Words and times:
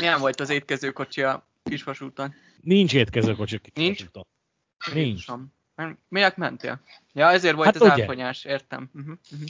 Milyen 0.00 0.20
volt 0.20 0.40
az 0.40 0.50
étkezőkocsi 0.50 1.22
a 1.22 1.46
kisvasúton? 1.62 2.34
Nincs 2.60 2.94
étkezőkocsi 2.94 3.60
Nincs? 3.74 3.96
kisvasúton. 3.96 4.26
Nincs. 4.92 5.06
Jézusom. 5.08 5.52
Miért 6.08 6.36
mentél? 6.36 6.80
Ja, 7.12 7.30
ezért 7.30 7.54
volt 7.54 7.66
Hát 7.66 7.76
az 7.76 7.82
ugye. 7.82 7.90
elfonyás, 8.00 8.44
értem. 8.44 8.90
Uh-huh, 8.94 9.14
uh-huh. 9.32 9.48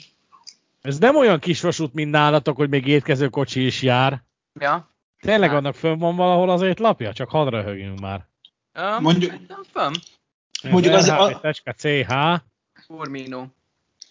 Ez 0.82 0.98
nem 0.98 1.16
olyan 1.16 1.38
kisvasút, 1.38 1.92
mint 1.94 2.10
nálatok, 2.10 2.56
hogy 2.56 2.68
még 2.68 2.86
étkezőkocsi 2.86 3.66
is 3.66 3.82
jár. 3.82 4.22
Ja. 4.60 4.90
Tényleg 5.20 5.48
Hát. 5.48 5.58
annak 5.58 5.74
fönn 5.74 5.98
van 5.98 6.16
valahol 6.16 6.50
az 6.50 6.62
étlapja? 6.62 7.12
Csak 7.12 7.30
hadd 7.30 7.48
röhögjünk 7.50 8.00
már. 8.00 8.26
Um, 8.78 9.02
Mondjuk- 9.02 9.40
fönn. 9.72 9.92
Mondjuk 10.70 10.94
az- 10.94 11.08
a- 11.08 11.40
RH. 11.42 12.40
Furmino. 12.86 13.46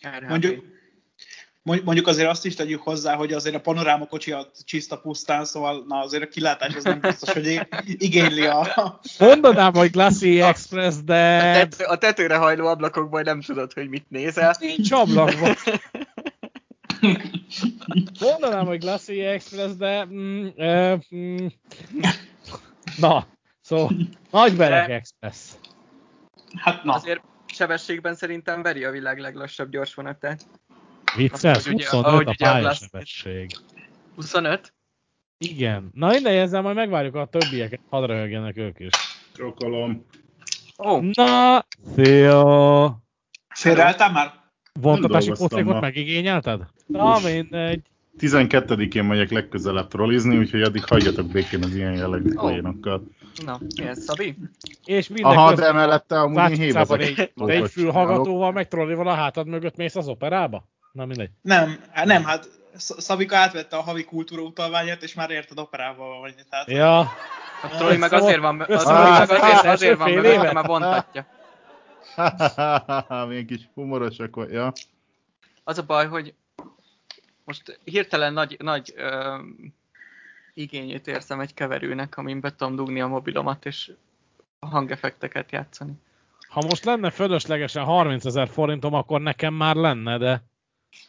RHP. 0.02 0.30
Mondjuk, 0.30 0.56
mond- 0.56 0.72
mondjuk 1.64 2.07
azért 2.07 2.30
azt 2.30 2.45
is 2.45 2.55
tegyük 2.55 2.82
hozzá, 2.82 3.16
hogy 3.16 3.34
azért 3.34 3.55
a 3.55 3.59
panoráma 3.59 4.05
kocsi 4.05 4.32
a 4.32 4.52
csiszta 4.66 4.98
pusztán, 4.98 5.45
szóval 5.45 5.84
na 5.88 6.00
azért 6.00 6.23
a 6.23 6.27
kilátás 6.27 6.75
az 6.75 6.84
nem 6.84 7.00
biztos, 7.00 7.34
hogy 7.34 7.68
igényli 7.85 8.45
a... 8.45 8.99
Mondanám, 9.20 9.73
hogy 9.73 9.91
Glassy 9.91 10.41
Express, 10.41 10.95
A, 10.98 11.02
de 11.02 11.54
tető, 11.54 11.84
a 11.84 11.98
tetőre 11.98 12.35
hajló 12.35 12.68
ablakokból 12.68 13.21
nem 13.21 13.41
tudod, 13.41 13.73
hogy 13.73 13.90
mit 13.90 14.05
nézel. 14.09 14.55
nincs 14.59 14.91
ablakban. 14.91 15.55
Mondanám, 18.20 18.66
hogy 18.66 18.80
Glassy 18.80 19.21
Express, 19.21 19.71
de... 19.77 20.05
Mm, 20.05 20.48
ö, 20.55 20.95
mm, 21.16 21.45
na, 22.98 23.27
szóval 23.62 23.91
Nagybereg 24.32 24.88
De- 24.88 24.93
Express. 24.93 25.38
Hát 26.55 26.84
na, 26.84 26.93
Azért 26.93 27.21
sebességben 27.45 28.16
szerintem 28.16 28.62
veri 28.62 28.84
a 28.84 28.91
világ 28.91 29.20
leglassabb 29.20 29.70
gyorsvonatát. 29.70 30.45
Vicces, 31.16 31.55
Azt, 31.57 31.66
hogy 31.66 31.73
ugye- 31.73 31.89
25 31.89 32.05
ahogy 32.05 32.27
a 32.27 32.34
pályasebesség. 32.38 33.52
25? 34.16 34.73
Igen. 35.38 35.89
Na 35.93 36.16
innen 36.17 36.34
ezzel 36.38 36.62
majd 36.62 36.76
megvárjuk 36.76 37.16
a 37.16 37.26
többieket, 37.26 37.79
hadd 37.89 38.07
röhögjenek 38.07 38.57
ők 38.57 38.79
is. 38.79 38.89
Csokolom. 39.35 40.05
Ó, 40.85 40.99
Na, 41.13 41.65
szia! 41.95 43.01
félreálltál 43.55 44.12
már? 44.12 44.32
Vontatási 44.79 45.29
posztékot 45.29 45.79
megigényelted? 45.82 46.62
Na, 46.85 47.20
mindegy. 47.23 47.82
12-én 48.20 49.04
megyek 49.04 49.29
legközelebb 49.32 49.88
trollizni, 49.88 50.38
úgyhogy 50.38 50.62
addig 50.62 50.84
hagyjatok 50.85 51.27
békén 51.32 51.63
az 51.63 51.76
ilyen 51.76 51.93
jellegű 51.93 52.34
poénokkal. 52.34 53.04
na, 53.45 53.60
ilyen 53.76 53.95
Szabi? 53.95 54.35
És 54.85 55.07
minden 55.07 55.32
Aha, 55.32 55.54
de 55.54 55.71
mellette 55.71 56.20
amúgy 56.20 56.51
én 56.51 56.57
hévezek. 56.57 57.01
egy, 57.01 57.32
te 57.35 57.54
egy 57.54 57.70
fülhallgatóval 57.70 58.51
meg 58.51 58.67
trollival 58.67 59.07
a 59.07 59.13
hátad 59.13 59.48
mögött 59.48 59.76
mész 59.76 59.95
az 59.95 60.07
operába? 60.07 60.67
Na 60.94 61.05
mindegy. 61.05 61.30
Nem, 61.41 61.84
hát 61.91 62.05
nem, 62.05 62.24
hát 62.24 62.49
Sz- 62.77 63.02
Szabika 63.02 63.38
átvette 63.38 63.76
a 63.77 63.82
havi 63.82 64.03
kultúra 64.03 64.41
utalványát, 64.41 65.03
és 65.03 65.13
már 65.13 65.30
érted 65.30 65.59
operával 65.59 66.19
vagy. 66.19 66.35
Tehát, 66.50 66.68
Ja, 66.69 67.00
A 67.63 67.68
Trolli 67.78 67.97
meg 67.97 68.13
azért 68.13 68.40
van, 68.40 68.62
a 68.62 68.66
Trolli 68.66 69.09
meg 69.09 69.30
azért, 69.30 69.66
azért 69.66 69.97
van 69.97 70.09
éve? 70.09 70.52
mert 70.53 70.68
vontatja. 70.68 71.25
Milyen 73.28 73.46
kis 73.46 73.62
humorosak 73.74 74.35
vagy, 74.35 74.52
ja. 74.52 74.72
Az 75.63 75.78
a 75.78 75.84
baj, 75.84 76.08
hogy 76.08 76.34
most 77.44 77.80
hirtelen 77.84 78.34
nagy, 78.34 78.56
nagy 78.59 78.94
ö, 78.96 79.35
igényét 80.53 81.07
érzem 81.07 81.40
egy 81.40 81.53
keverőnek, 81.53 82.18
amin 82.18 82.40
be 82.40 82.56
tudom 82.56 82.75
dugni 82.75 83.02
a 83.02 83.07
mobilomat, 83.07 83.66
és 83.66 83.91
a 84.59 84.68
hangeffekteket 84.68 85.52
játszani. 85.52 85.94
ha 86.47 86.62
most 86.62 86.85
lenne 86.85 87.09
fölöslegesen 87.09 87.84
30 87.84 88.25
ezer 88.25 88.47
forintom, 88.50 88.94
akkor 88.94 89.22
nekem 89.22 89.53
már 89.53 89.75
lenne, 89.75 90.18
de 90.18 90.44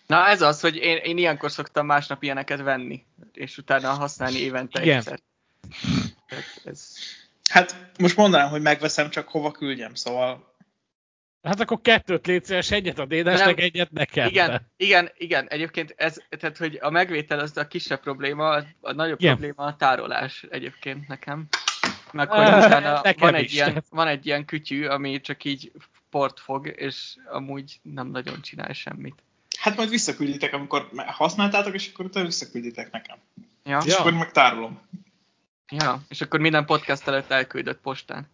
Na 0.06 0.26
ez 0.26 0.42
az, 0.42 0.60
hogy 0.60 0.76
én, 0.76 0.96
én 0.96 1.18
ilyenkor 1.18 1.50
szoktam 1.50 1.86
másnap 1.86 2.22
ilyeneket 2.22 2.60
venni, 2.60 3.04
és 3.32 3.58
utána 3.58 3.88
használni 3.92 4.38
évente 4.38 4.82
Igen. 4.82 4.96
egyszer. 4.96 5.18
Tehát 6.26 6.60
Ez, 6.64 6.96
hát 7.50 7.76
most 7.98 8.16
mondanám, 8.16 8.48
hogy 8.48 8.62
megveszem, 8.62 9.10
csak 9.10 9.28
hova 9.28 9.50
küldjem, 9.50 9.94
szóval 9.94 10.52
hát 11.42 11.60
akkor 11.60 11.80
kettőt 11.80 12.26
légy 12.26 12.44
szíves, 12.44 12.70
egyet 12.70 12.98
a 12.98 13.04
dédesnek, 13.04 13.56
Nem. 13.56 13.64
egyet 13.64 13.90
nekem. 13.90 14.28
igen, 14.28 14.70
igen, 14.76 15.10
igen, 15.16 15.48
egyébként 15.48 15.94
ez, 15.96 16.16
tehát 16.38 16.56
hogy 16.56 16.78
a 16.82 16.90
megvétel 16.90 17.38
az 17.38 17.56
a 17.56 17.66
kisebb 17.66 18.00
probléma, 18.00 18.64
a, 18.80 18.92
nagyobb 18.92 19.20
Igen. 19.20 19.32
probléma 19.36 19.64
a 19.64 19.76
tárolás 19.76 20.44
egyébként 20.50 21.08
nekem. 21.08 21.48
Meg 22.12 22.28
Eh, 22.30 22.54
hogy 22.54 22.64
utána 22.64 23.00
nekem 23.02 23.30
van 23.30 23.34
egy, 23.34 23.44
is. 23.44 23.52
ilyen, 23.52 23.84
van 23.90 24.06
egy 24.06 24.26
ilyen 24.26 24.44
kütyű, 24.44 24.86
ami 24.86 25.20
csak 25.20 25.44
így 25.44 25.72
port 26.10 26.40
fog, 26.40 26.66
és 26.76 27.16
amúgy 27.30 27.80
nem 27.82 28.06
nagyon 28.06 28.40
csinál 28.40 28.72
semmit. 28.72 29.22
Hát 29.64 29.76
majd 29.76 29.88
visszakülditek, 29.88 30.52
amikor 30.52 30.90
használtátok, 31.06 31.74
és 31.74 31.90
akkor 31.92 32.04
utána 32.04 32.26
visszakülditek 32.26 32.90
nekem. 32.90 33.16
Ja? 33.64 33.78
És 33.84 33.92
Ja. 33.92 33.98
akkor 33.98 34.12
meg 34.12 34.30
tárolom. 34.32 34.80
ja. 35.68 36.02
És 36.08 36.20
akkor 36.20 36.40
minden 36.40 36.64
podcast 36.66 37.08
előtt 37.08 37.30
elküldött 37.30 37.80
postán. 37.80 38.28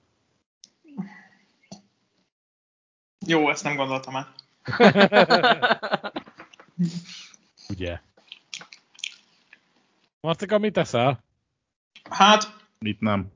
Jó, 3.26 3.50
ezt 3.50 3.64
nem 3.64 3.76
gondoltam 3.76 4.16
át. 4.16 4.34
Ugye. 7.68 8.00
Marcika, 10.20 10.58
mit 10.58 10.72
teszel? 10.72 11.24
Hát, 12.10 12.56
Mit 12.78 13.00
nem. 13.00 13.32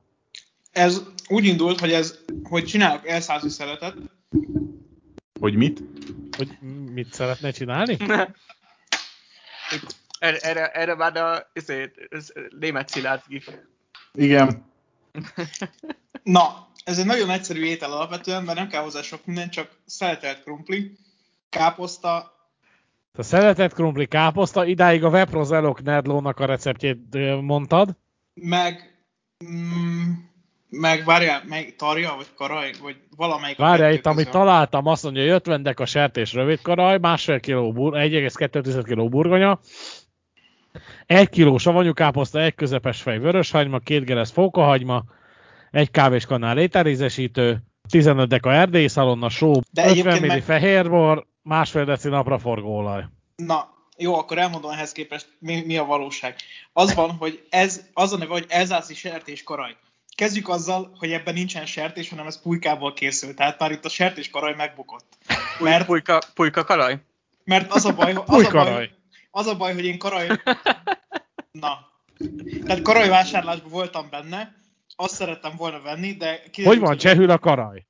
ez 0.71 1.01
úgy 1.27 1.45
indult, 1.45 1.79
hogy 1.79 1.91
ez, 1.91 2.19
hogy 2.43 2.65
csinálok 2.65 3.07
elszázi 3.07 3.49
szeletet, 3.49 3.95
Hogy 5.39 5.55
mit? 5.55 5.81
Hogy 6.37 6.57
mit 6.91 7.13
szeretne 7.13 7.51
csinálni? 7.51 7.97
Erre, 10.19 10.37
erre, 10.37 10.71
erre 10.71 10.95
már 10.95 11.17
a 11.17 11.49
ezért, 11.53 11.97
ez, 12.09 12.31
német 12.59 12.89
Szilárd 12.89 13.21
gif. 13.27 13.49
Igen. 14.13 14.65
Na, 16.23 16.67
ez 16.83 16.99
egy 16.99 17.05
nagyon 17.05 17.29
egyszerű 17.29 17.63
étel 17.63 17.91
alapvetően, 17.91 18.43
mert 18.43 18.57
nem 18.57 18.67
kell 18.67 18.81
hozzá 18.81 19.01
sok 19.01 19.25
minden, 19.25 19.49
csak 19.49 19.69
szeletelt 19.85 20.43
krumpli, 20.43 20.97
káposzta, 21.49 22.35
A 23.17 23.23
szeretett 23.23 23.73
krumpli 23.73 24.07
káposzta, 24.07 24.65
idáig 24.65 25.03
a 25.03 25.09
Veprozelok 25.09 25.83
Nerdlónak 25.83 26.39
a 26.39 26.45
receptjét 26.45 26.97
mondtad. 27.41 27.97
meg, 28.33 28.99
mm, 29.45 30.11
meg 30.79 31.05
várjál, 31.05 31.41
meg 31.47 31.75
tarja, 31.77 32.13
vagy 32.15 32.27
karaj, 32.35 32.71
vagy 32.81 32.95
valamelyik. 33.15 33.59
a 33.59 33.63
Várjál, 33.63 33.93
itt 33.93 34.05
amit 34.05 34.29
találtam, 34.29 34.87
azt 34.87 35.03
mondja, 35.03 35.21
hogy 35.21 35.31
50 35.31 35.63
deka 35.63 35.85
sertés 35.85 36.33
rövidkaraj, 36.33 36.97
másfél 36.97 37.39
kiló, 37.39 37.71
bur, 37.71 37.93
1,2 37.93 38.83
kg 38.85 39.09
burgonya, 39.09 39.59
1 41.05 41.29
kg 41.29 41.59
savanyú 41.59 41.93
káposzta, 41.93 42.41
egy 42.41 42.55
közepes 42.55 43.01
fej 43.01 43.19
vöröshagyma, 43.19 43.79
két 43.79 44.05
geresz 44.05 44.31
fókahagyma, 44.31 45.03
egy 45.71 45.91
kávéskanál 45.91 46.57
ételízesítő, 46.57 47.63
15 47.89 48.27
deka 48.27 48.53
erdélyi 48.53 48.87
szalonna, 48.87 49.29
só, 49.29 49.51
De 49.71 49.81
50 49.81 49.89
egyébként 49.89 50.19
ml 50.19 50.27
meg- 50.27 50.43
fehérbor, 50.43 51.25
másfél 51.41 51.85
deci 51.85 52.09
napraforgóolaj. 52.09 53.03
Na, 53.35 53.73
jó, 53.97 54.17
akkor 54.17 54.37
elmondom 54.37 54.71
ehhez 54.71 54.91
képest, 54.91 55.27
mi, 55.39 55.63
mi 55.65 55.77
a 55.77 55.85
valóság. 55.85 56.35
Az 56.73 56.93
van, 56.93 57.09
hogy 57.11 57.45
ez, 57.49 57.85
az 57.93 58.13
a 58.13 58.17
neve, 58.17 58.31
hogy 58.31 58.45
elzászi 58.47 58.93
sertés 58.93 59.43
karaj. 59.43 59.75
Kezdjük 60.15 60.49
azzal, 60.49 60.95
hogy 60.97 61.11
ebben 61.11 61.33
nincsen 61.33 61.65
sertés, 61.65 62.09
hanem 62.09 62.27
ez 62.27 62.41
pulykából 62.41 62.93
készül. 62.93 63.33
Tehát 63.33 63.59
már 63.59 63.71
itt 63.71 63.85
a 63.85 63.89
sertés 63.89 64.29
karaj 64.29 64.55
megbukott. 64.55 65.17
Mert, 65.59 65.85
Pulyka, 65.85 66.21
pulyka 66.33 66.63
kalaj? 66.63 66.99
mert 67.43 67.71
az 67.71 67.85
a 67.85 67.93
baj, 67.93 68.13
az 68.25 68.45
a 68.45 68.51
baj, 68.51 68.91
az 69.31 69.47
a 69.47 69.55
baj, 69.55 69.73
hogy 69.73 69.85
én 69.85 69.97
karaj... 69.97 70.27
Na. 71.51 71.91
Tehát 72.65 72.81
karaj 72.81 73.09
vásárlásban 73.09 73.71
voltam 73.71 74.07
benne, 74.09 74.55
azt 74.95 75.15
szerettem 75.15 75.55
volna 75.57 75.81
venni, 75.81 76.13
de... 76.13 76.41
kiderült, 76.51 76.77
Hogy 76.77 76.87
van 76.87 76.97
csehül 76.97 77.29
a 77.29 77.37
karaj? 77.37 77.85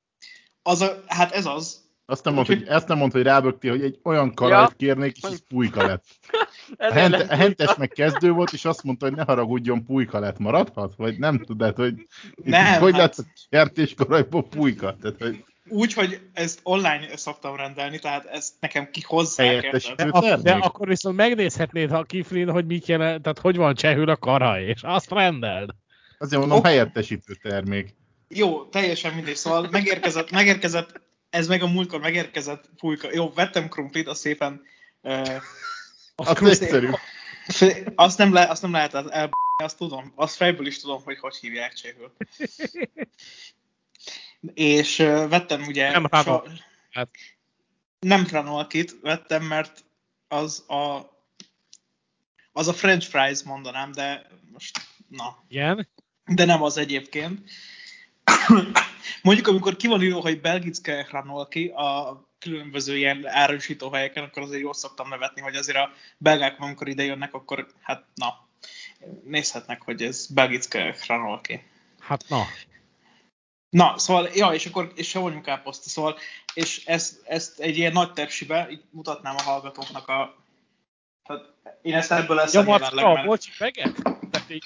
Az 0.63 0.81
a, 0.81 1.03
hát 1.07 1.31
ez 1.31 1.45
az. 1.45 1.83
Azt 2.05 2.23
nem 2.23 2.33
mondd, 2.33 2.47
hogy, 2.47 2.63
ezt 2.67 2.87
nem 2.87 2.97
mondd, 2.97 3.11
hogy 3.11 3.23
rábögti, 3.23 3.67
hogy 3.67 3.83
egy 3.83 3.99
olyan 4.03 4.33
karajt 4.33 4.69
Ja. 4.69 4.75
kérnék, 4.75 5.17
és 5.17 5.23
ez 5.23 5.47
pulyka 5.47 5.85
lett. 5.85 6.03
A, 6.77 7.13
a 7.29 7.35
hentes 7.35 7.75
meg 7.75 7.87
kezdő 7.89 8.31
volt, 8.31 8.53
és 8.53 8.65
azt 8.65 8.83
mondta, 8.83 9.05
hogy 9.05 9.15
ne 9.15 9.23
haragudjon, 9.23 9.85
pulyka 9.85 10.19
lett. 10.19 10.37
Maradhat? 10.37 10.93
Vagy 10.97 11.17
nem 11.19 11.39
tudod, 11.39 11.75
hogy 11.75 11.93
Nem, 12.35 12.79
hogy 12.81 12.91
hát- 12.93 13.01
lett 13.01 13.17
a 13.17 13.31
sertéskarajból 13.51 14.43
pulyka? 14.47 14.95
Tehát, 15.01 15.17
hogy 15.19 15.43
Úgy, 15.69 15.93
hogy 15.93 16.19
ezt 16.33 16.59
online 16.63 17.17
szoktam 17.17 17.55
rendelni, 17.55 17.99
tehát 17.99 18.25
ezt 18.25 18.53
nekem 18.59 18.89
kihozzák? 18.91 19.77
De, 19.95 20.07
ak- 20.09 20.41
de 20.41 20.51
akkor 20.51 20.87
viszont 20.87 21.15
megnézhetnéd, 21.15 21.89
ha 21.89 22.03
kiflin, 22.03 22.49
hogy 22.49 22.65
mit 22.65 22.85
jelent, 22.87 23.21
tehát 23.21 23.39
hogy 23.39 23.55
van 23.55 23.75
csehül 23.75 24.09
a 24.09 24.17
karaj, 24.17 24.63
és 24.63 24.81
azt 24.83 25.11
rendeld. 25.11 25.69
azért 26.17 26.39
mondom, 26.39 26.57
Oké. 26.59 26.67
helyettesítő 26.67 27.33
termék. 27.33 27.95
Jó, 28.27 28.65
teljesen 28.65 29.13
mindegy, 29.13 29.35
szóval 29.35 29.67
megérkezett, 29.71 30.31
megérkezett, 30.31 31.01
ez 31.29 31.47
meg 31.47 31.61
a 31.61 31.67
múltkor 31.67 31.99
megérkezett 31.99 32.69
pulyka. 32.77 33.07
Jó, 33.11 33.31
vettem 33.35 33.67
krumplit, 33.67 34.07
az 34.07 34.19
szépen... 34.19 34.61
Uh, 35.01 35.27
Az 36.15 36.25
krumpli- 36.35 36.61
egyszerű. 36.61 36.89
azt, 37.95 38.17
nem 38.17 38.33
le, 38.33 38.47
azt 38.49 38.61
nem 38.61 38.71
lehet 38.71 38.93
el, 38.93 39.29
azt 39.63 39.77
tudom, 39.77 40.11
azt 40.15 40.35
fejből 40.35 40.67
is 40.67 40.79
tudom, 40.79 41.01
hogy 41.03 41.19
hogy 41.19 41.35
hívják 41.35 41.73
csehül. 41.73 42.15
És 44.53 44.99
uh, 44.99 45.29
vettem 45.29 45.61
ugye... 45.61 45.91
Nem. 45.91 46.07
Hát. 46.91 47.09
Nem 47.99 48.27
Ranolkit 48.31 48.99
vettem, 49.01 49.43
mert 49.43 49.83
az 50.27 50.69
a 50.69 51.13
az 52.51 52.67
a 52.67 52.73
french 52.73 53.07
fries 53.07 53.43
mondanám, 53.43 53.91
de 53.91 54.27
most 54.51 54.79
Na, 55.07 55.43
Igen. 55.47 55.87
de 56.25 56.45
nem 56.45 56.63
az 56.63 56.77
egyébként. 56.77 57.49
Mondjuk, 59.21 59.47
amikor 59.47 59.75
ki 59.75 59.87
van 59.87 60.03
írva, 60.03 60.19
hogy 60.19 60.41
Belgicke 60.41 61.05
Hranolki 61.09 61.67
a 61.67 62.19
különböző 62.49 62.97
ilyen 62.97 63.27
árusító 63.27 63.91
helyeken, 63.91 64.23
akkor 64.23 64.41
azért 64.41 64.61
jól 64.61 64.73
szoktam 64.73 65.09
nevetni, 65.09 65.41
hogy 65.41 65.55
azért 65.55 65.77
a 65.77 65.91
belgák, 66.17 66.59
amikor 66.59 66.87
ide 66.87 67.03
jönnek, 67.03 67.33
akkor 67.33 67.67
hát 67.81 68.05
na, 68.15 68.47
nézhetnek, 69.23 69.81
hogy 69.81 70.01
ez 70.01 70.27
Belgicke 70.27 70.95
Hranolki. 71.01 71.63
Hát 71.99 72.23
na. 72.27 72.45
Na, 73.69 73.97
szóval, 73.97 74.29
ja, 74.33 74.53
és 74.53 74.65
akkor, 74.65 74.91
és 74.95 75.09
savanyú 75.09 75.41
káposzta, 75.41 75.89
szóval, 75.89 76.17
és 76.53 76.85
ezt, 76.85 77.21
ezt 77.25 77.59
egy 77.59 77.77
ilyen 77.77 77.91
nagy 77.91 78.13
tepsibe, 78.13 78.67
így 78.69 78.83
mutatnám 78.89 79.35
a 79.37 79.41
hallgatóknak 79.41 80.07
a, 80.07 80.43
tehát 81.23 81.53
én 81.81 81.93
ezt 81.93 82.11
ebből 82.11 82.35
leszem 82.35 82.67
jelenleg, 82.67 83.03
Nyomacska, 83.03 83.65
mert... 83.75 84.29
Tehát 84.31 84.49
így, 84.49 84.65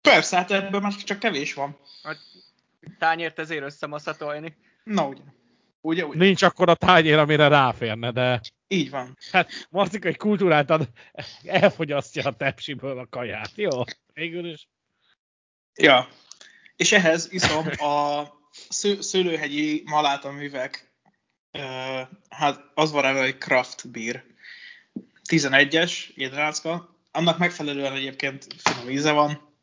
Persze, 0.00 0.36
hát 0.36 0.50
ebből 0.50 0.80
már 0.80 0.94
csak 0.94 1.18
kevés 1.18 1.54
van. 1.54 1.78
A 2.02 2.16
tányért 2.98 3.38
ezért 3.38 3.62
összemaszatolni. 3.62 4.56
Na, 4.84 5.06
ugye. 5.06 5.22
Ugye, 5.80 6.04
ugye. 6.04 6.18
nincs 6.18 6.42
akkor 6.42 6.68
a 6.68 6.74
tányér, 6.74 7.18
amire 7.18 7.48
ráférne, 7.48 8.10
de 8.10 8.40
Így 8.68 8.90
van. 8.90 9.16
hát 9.32 9.50
Marcika 9.70 10.08
egy 10.08 10.16
kultúráltan 10.16 10.88
elfogyasztja 11.44 12.24
a 12.24 12.36
tepsiből 12.36 12.98
a 12.98 13.06
kaját, 13.06 13.52
jó? 13.54 13.70
Végül 14.12 14.50
is. 14.50 14.68
Ja. 15.74 16.08
És 16.76 16.92
ehhez 16.92 17.28
iszom 17.32 17.66
a 17.66 18.22
sző, 18.68 19.00
szőlőhegyi 19.00 19.82
maláta 19.86 20.30
művek, 20.30 20.92
uh, 21.52 21.62
hát 22.28 22.60
az 22.74 22.90
van 22.90 23.04
erre 23.04 23.22
egy 23.22 23.38
craft 23.38 23.90
beer. 23.90 24.24
11-es, 25.30 26.14
jedrácka. 26.14 26.96
Annak 27.10 27.38
megfelelően 27.38 27.92
egyébként 27.92 28.46
finom 28.58 28.90
íze 28.90 29.12
van. 29.12 29.56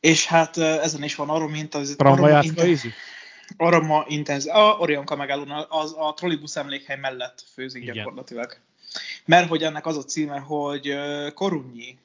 És 0.00 0.26
hát 0.26 0.56
ezen 0.56 1.02
is 1.02 1.14
van 1.14 1.28
aroma, 1.28 1.50
mint 1.50 1.74
az 1.74 1.94
Rambajátka 1.98 2.66
inte- 2.66 2.94
ízű? 3.48 3.56
aroma 3.56 4.04
intenzív. 4.08 4.52
A 4.52 4.76
Orionka 4.78 5.16
megállón 5.16 5.66
az 5.68 5.94
a 5.98 6.14
trollibusz 6.14 6.56
emlékhely 6.56 6.96
mellett 6.96 7.44
főzik 7.54 7.82
Igen. 7.82 7.94
gyakorlatilag. 7.94 8.56
Mert 9.24 9.48
hogy 9.48 9.62
ennek 9.62 9.86
az 9.86 9.96
a 9.96 10.02
címe, 10.02 10.38
hogy 10.38 10.94
Korunyi. 11.34 11.98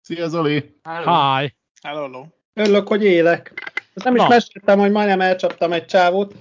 Szia 0.00 0.28
Zoli! 0.28 0.54
Hi! 0.82 1.54
Hello, 1.82 2.02
hello. 2.02 2.26
Örülök, 2.54 2.88
hogy 2.88 3.04
élek. 3.04 3.52
Ezt 3.94 4.04
nem 4.04 4.14
is 4.14 4.22
Na. 4.22 4.28
meséltem, 4.28 4.78
hogy 4.78 4.90
majdnem 4.90 5.20
elcsaptam 5.20 5.72
egy 5.72 5.84
csávót. 5.84 6.34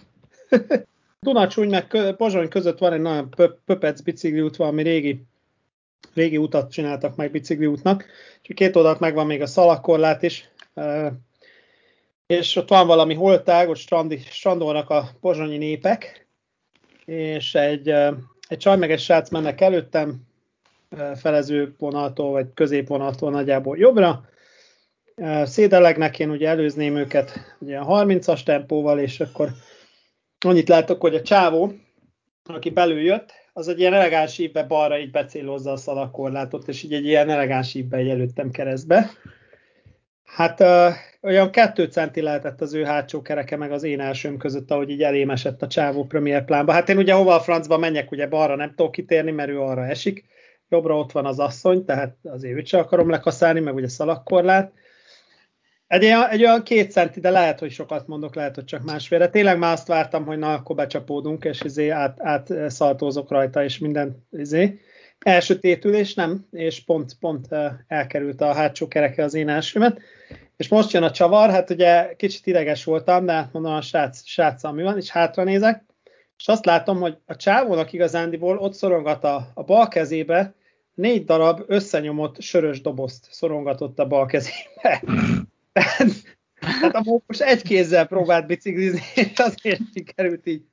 Dunacsúny 1.19 1.69
meg 1.69 2.13
Pozsony 2.17 2.49
között 2.49 2.77
van 2.77 2.93
egy 2.93 3.01
nagyon 3.01 3.29
pö- 3.29 3.59
pöpec 3.65 4.01
bicikliút, 4.01 4.55
valami 4.55 4.83
régi, 4.83 5.25
régi 6.13 6.37
utat 6.37 6.71
csináltak 6.71 7.15
meg 7.15 7.31
bicikliútnak. 7.31 8.05
Úgyhogy 8.39 8.55
két 8.55 8.75
oldalt 8.75 8.99
megvan 8.99 9.25
még 9.25 9.41
a 9.41 9.45
szalakorlát 9.45 10.23
is. 10.23 10.49
És 12.27 12.55
ott 12.55 12.69
van 12.69 12.87
valami 12.87 13.13
holtág, 13.13 13.69
ott 13.69 13.77
strandi, 13.77 14.17
strandolnak 14.17 14.89
a 14.89 15.09
pozsonyi 15.21 15.57
népek, 15.57 16.27
és 17.05 17.55
egy, 17.55 17.89
egy 18.47 18.57
csaj 18.57 18.77
meg 18.77 18.91
egy 18.91 18.99
srác 18.99 19.29
mennek 19.29 19.61
előttem, 19.61 20.21
felező 21.15 21.75
vonaltól, 21.77 22.31
vagy 22.31 22.47
középvonaltól 22.53 23.31
nagyjából 23.31 23.77
jobbra, 23.77 24.29
szédelegnek, 25.43 26.19
én 26.19 26.29
ugye 26.29 26.47
előzném 26.47 26.95
őket 26.95 27.55
ugye 27.59 27.77
a 27.77 28.05
30-as 28.05 28.43
tempóval, 28.43 28.99
és 28.99 29.19
akkor 29.19 29.49
annyit 30.45 30.69
látok, 30.69 31.01
hogy 31.01 31.15
a 31.15 31.21
csávó, 31.21 31.73
aki 32.43 32.69
belül 32.69 33.01
jött, 33.01 33.31
az 33.53 33.67
egy 33.67 33.79
ilyen 33.79 33.93
elegáns 33.93 34.37
ívbe 34.37 34.63
balra 34.63 34.99
így 34.99 35.11
becélozza 35.11 35.71
a 35.71 35.77
szalakorlátot, 35.77 36.67
és 36.67 36.83
így 36.83 36.93
egy 36.93 37.05
ilyen 37.05 37.29
elegáns 37.29 37.73
ívbe 37.73 37.97
előttem 37.97 38.51
keresztbe. 38.51 39.11
Hát 40.25 40.59
uh, 40.59 40.93
olyan 41.21 41.51
kettő 41.51 41.85
centi 41.85 42.21
lehetett 42.21 42.61
az 42.61 42.73
ő 42.73 42.83
hátsó 42.83 43.21
kereke 43.21 43.57
meg 43.57 43.71
az 43.71 43.83
én 43.83 43.99
elsőm 43.99 44.37
között, 44.37 44.71
ahogy 44.71 44.89
így 44.89 45.03
elém 45.03 45.29
esett 45.29 45.61
a 45.61 45.67
csávó 45.67 46.05
premier 46.05 46.45
plánba. 46.45 46.71
Hát 46.71 46.89
én 46.89 46.97
ugye 46.97 47.13
hova 47.13 47.35
a 47.35 47.39
francba 47.39 47.77
menjek, 47.77 48.11
ugye 48.11 48.27
balra 48.27 48.55
nem 48.55 48.73
tudok 48.75 48.91
kitérni, 48.91 49.31
mert 49.31 49.49
ő 49.49 49.59
arra 49.59 49.85
esik. 49.85 50.25
Jobbra 50.69 50.97
ott 50.97 51.11
van 51.11 51.25
az 51.25 51.39
asszony, 51.39 51.85
tehát 51.85 52.15
azért 52.23 52.57
őt 52.57 52.67
sem 52.67 52.79
akarom 52.79 53.09
lekaszálni, 53.09 53.59
meg 53.59 53.75
ugye 53.75 53.87
szalakkorlát. 53.87 54.73
Egy, 55.87 56.03
olyan- 56.03 56.29
egy 56.29 56.43
olyan 56.43 56.63
két 56.63 56.91
centi, 56.91 57.19
de 57.19 57.29
lehet, 57.29 57.59
hogy 57.59 57.71
sokat 57.71 58.07
mondok, 58.07 58.35
lehet, 58.35 58.55
hogy 58.55 58.65
csak 58.65 58.83
másfélre. 58.83 59.29
Tényleg 59.29 59.57
már 59.57 59.73
azt 59.73 59.87
vártam, 59.87 60.25
hogy 60.25 60.37
na, 60.37 60.53
akkor 60.53 60.75
becsapódunk, 60.75 61.43
és 61.43 61.61
izé 61.61 61.89
át, 61.89 62.21
át 62.21 62.53
szaltózok 62.67 63.31
rajta, 63.31 63.63
és 63.63 63.77
minden 63.77 64.27
izé. 64.31 64.79
Első 65.25 65.59
tétülés 65.59 66.13
nem, 66.13 66.45
és 66.51 66.83
pont, 66.83 67.13
pont 67.19 67.47
elkerült 67.87 68.41
a 68.41 68.53
hátsó 68.53 68.87
kereke 68.87 69.23
az 69.23 69.33
én 69.33 69.49
elsőmet. 69.49 70.01
És 70.57 70.67
most 70.67 70.91
jön 70.91 71.03
a 71.03 71.11
csavar, 71.11 71.49
hát 71.49 71.69
ugye 71.69 72.15
kicsit 72.15 72.45
ideges 72.47 72.83
voltam, 72.83 73.25
de 73.25 73.31
hát 73.31 73.53
mondom 73.53 73.73
a 73.73 73.81
srác, 73.81 74.25
sráccal 74.25 74.71
mi 74.71 74.83
van, 74.83 74.97
és 74.97 75.09
hátra 75.09 75.43
nézek, 75.43 75.83
és 76.37 76.47
azt 76.47 76.65
látom, 76.65 76.99
hogy 76.99 77.17
a 77.25 77.35
csávónak 77.35 77.93
igazándiból 77.93 78.57
ott 78.57 78.73
szorongat 78.73 79.23
a, 79.23 79.51
a 79.53 79.63
bal 79.63 79.87
kezébe 79.87 80.53
négy 80.93 81.23
darab 81.23 81.63
összenyomott 81.67 82.41
sörös 82.41 82.81
dobozt 82.81 83.27
szorongatott 83.31 83.99
a 83.99 84.07
bal 84.07 84.25
kezébe. 84.25 85.03
Tehát, 85.73 86.07
tehát 86.59 86.95
a 86.95 87.03
most 87.27 87.41
egy 87.41 87.61
kézzel 87.61 88.07
próbált 88.07 88.45
biciklizni, 88.45 89.01
és 89.15 89.31
azért 89.35 89.81
sikerült 89.93 90.47
így 90.47 90.63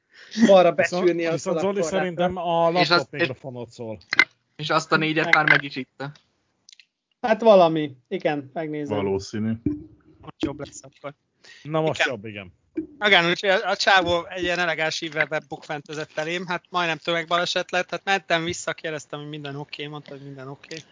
balra 0.47 0.73
becsülni 0.73 1.13
Viszont, 1.13 1.29
a 1.29 1.33
viszont 1.33 1.61
Zoli 1.61 1.83
szerintem 1.83 2.37
a 2.37 2.69
És 2.69 2.75
laptop 2.75 2.99
azt- 2.99 3.11
mikrofonot 3.11 3.71
szól. 3.71 3.99
És 4.57 4.71
azt 4.71 4.93
a 4.93 4.97
négyet 4.97 5.35
már 5.35 5.49
meg 5.49 5.63
is 5.63 5.77
itta. 5.77 6.13
Hát 7.21 7.41
valami, 7.41 7.97
igen, 8.09 8.51
megnézem. 8.53 8.97
Valószínű. 8.97 9.53
Most 10.21 10.43
jobb 10.45 10.59
lesz 10.59 10.83
akkor. 10.83 11.15
Na 11.63 11.81
most 11.81 12.01
Igen. 12.01 12.13
jobb, 12.13 12.25
igen. 12.25 12.53
Magán, 12.99 13.29
úgyhogy 13.29 13.49
a, 13.49 13.71
a 13.71 13.77
csávó 13.77 14.27
egy 14.29 14.43
ilyen 14.43 14.59
elegáns 14.59 15.01
ívvel 15.01 15.27
webbukfentezett 15.31 16.11
elém, 16.15 16.47
hát 16.47 16.65
majdnem 16.71 16.97
tömegbaleset 16.97 17.71
lett, 17.71 17.91
hát 17.91 18.05
mentem 18.05 18.45
vissza, 18.45 18.73
kérdeztem, 18.73 19.21
hogy 19.21 19.29
minden 19.29 19.57
oké, 19.57 19.83
okay, 19.83 19.93
mondta, 19.93 20.11
hogy 20.11 20.25
minden 20.25 20.49
oké. 20.49 20.75
Okay. 20.75 20.89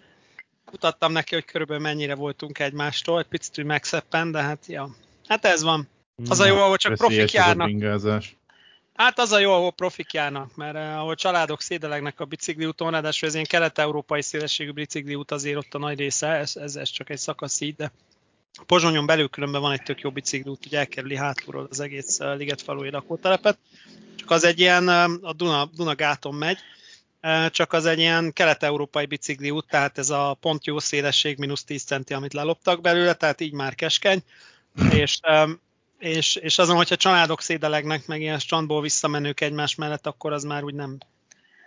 Mutattam 0.71 1.13
neki, 1.13 1.35
hogy 1.35 1.45
körülbelül 1.45 1.83
mennyire 1.83 2.15
voltunk 2.15 2.59
egymástól, 2.59 3.19
egy 3.19 3.27
picit 3.27 3.59
úgy 3.59 3.65
megszeppen, 3.65 4.31
de 4.31 4.43
hát 4.43 4.67
ja. 4.67 4.97
Hát 5.27 5.45
ez 5.45 5.63
van. 5.63 5.89
Az 6.29 6.41
a 6.41 6.47
jó, 6.47 6.57
ahol 6.57 6.77
csak 6.77 6.95
profik 6.95 7.33
járnak. 7.33 7.71
Hát 9.01 9.19
az 9.19 9.33
a 9.33 9.39
jó, 9.39 9.53
ahol 9.53 9.73
profik 9.73 10.13
járnak, 10.13 10.57
mert 10.57 10.77
eh, 10.77 10.99
ahol 10.99 11.15
családok 11.15 11.61
szédelegnek 11.61 12.21
a 12.21 12.25
bicikliúton, 12.25 12.91
ráadásul 12.91 13.29
ez 13.29 13.35
ilyen 13.35 13.47
kelet-európai 13.47 14.23
szélességű 14.23 14.71
bicikliút 14.71 15.31
azért 15.31 15.57
ott 15.57 15.75
a 15.75 15.79
nagy 15.79 15.99
része, 15.99 16.27
ez, 16.27 16.57
ez, 16.57 16.77
ez 16.77 16.91
csak 16.91 17.11
egy 17.11 17.19
szakasz 17.19 17.61
így, 17.61 17.77
de 17.77 17.93
Pozsonyon 18.67 19.07
belül 19.07 19.29
különben 19.29 19.61
van 19.61 19.73
egy 19.73 19.83
tök 19.83 20.01
jó 20.01 20.11
bicikliút, 20.11 20.63
hogy 20.63 20.75
elkerüli 20.75 21.17
hátulról 21.17 21.67
az 21.71 21.81
egész 21.81 22.21
eh, 22.21 22.37
Ligetfalui 22.37 22.91
lakótelepet. 22.91 23.59
Csak 24.17 24.31
az 24.31 24.45
egy 24.45 24.61
ilyen, 24.61 24.89
eh, 24.89 25.05
a 25.23 25.33
Duna, 25.33 25.71
Dunagáton 25.77 26.35
megy, 26.35 26.59
eh, 27.21 27.49
csak 27.49 27.73
az 27.73 27.87
egy 27.87 27.99
ilyen 27.99 28.33
kelet-európai 28.33 29.07
bicikliút, 29.07 29.67
tehát 29.69 29.99
ez 29.99 30.11
a 30.11 30.37
pont 30.41 30.67
jó 30.67 30.79
szélesség, 30.79 31.39
mínusz 31.39 31.65
10 31.65 31.83
centi, 31.83 32.15
amit 32.15 32.33
leloptak 32.33 32.81
belőle, 32.81 33.15
tehát 33.15 33.41
így 33.41 33.53
már 33.53 33.75
keskeny, 33.75 34.23
és 34.93 35.21
és, 36.01 36.37
és 36.37 36.59
azon, 36.59 36.77
hogyha 36.77 36.97
családok 36.97 37.41
szédelegnek, 37.41 38.07
meg 38.07 38.21
ilyen 38.21 38.39
strandból 38.39 38.81
visszamenők 38.81 39.41
egymás 39.41 39.75
mellett, 39.75 40.07
akkor 40.07 40.33
az 40.33 40.45
már 40.45 40.65
úgy 40.65 40.75
nem, 40.75 40.99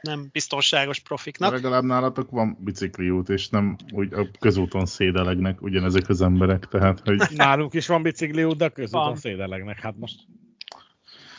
nem 0.02 0.30
biztonságos 0.32 0.98
De 0.98 1.04
profiknak. 1.08 1.52
legalább 1.52 1.84
nálatok 1.84 2.30
van 2.32 2.58
bicikliút, 2.60 3.30
és 3.30 3.50
nem 3.50 3.76
úgy 3.92 4.14
a 4.14 4.28
közúton 4.40 4.86
szédelegnek 4.86 5.62
ugyanezek 5.62 6.10
az 6.10 6.22
emberek, 6.22 6.68
tehát 6.68 7.00
hogy 7.06 7.22
Nálunk 7.36 7.74
is 7.74 7.88
van 7.88 8.02
bicikliút, 8.02 8.58
de 8.58 8.70
közúton 8.70 9.04
Van. 9.04 9.16
szédelegnek. 9.16 9.80
Hát 9.80 9.94
most 9.98 10.16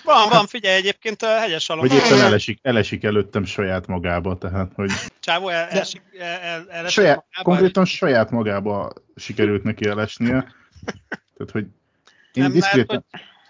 Van, 0.05 0.29
van, 0.29 0.47
figyelj, 0.47 0.77
egyébként 0.77 1.23
a 1.23 1.39
hegyes 1.39 1.69
alom. 1.69 1.87
vagy 1.87 1.97
éppen 1.97 2.21
elesik, 2.21 2.59
elesik 2.63 3.05
előttem 3.05 3.45
saját 3.45 3.87
magába, 3.87 4.39
tehát 4.39 4.73
hogy 4.75 4.91
Csávó 5.21 5.49
el, 5.49 5.69
el, 5.69 5.85
el, 6.19 6.41
el, 6.41 6.67
el 6.71 6.89
saját, 6.89 7.25
magába, 7.31 7.43
konkrétan 7.43 7.85
saját 7.85 8.31
magába 8.31 8.93
sikerült 9.17 9.63
neki 9.63 9.87
elesnie. 9.87 10.55
Tehát, 11.37 11.53
hogy 11.53 11.67
én 12.37 12.43
Nem, 12.43 12.53
mert 12.53 12.63
diszkréten, 12.65 13.05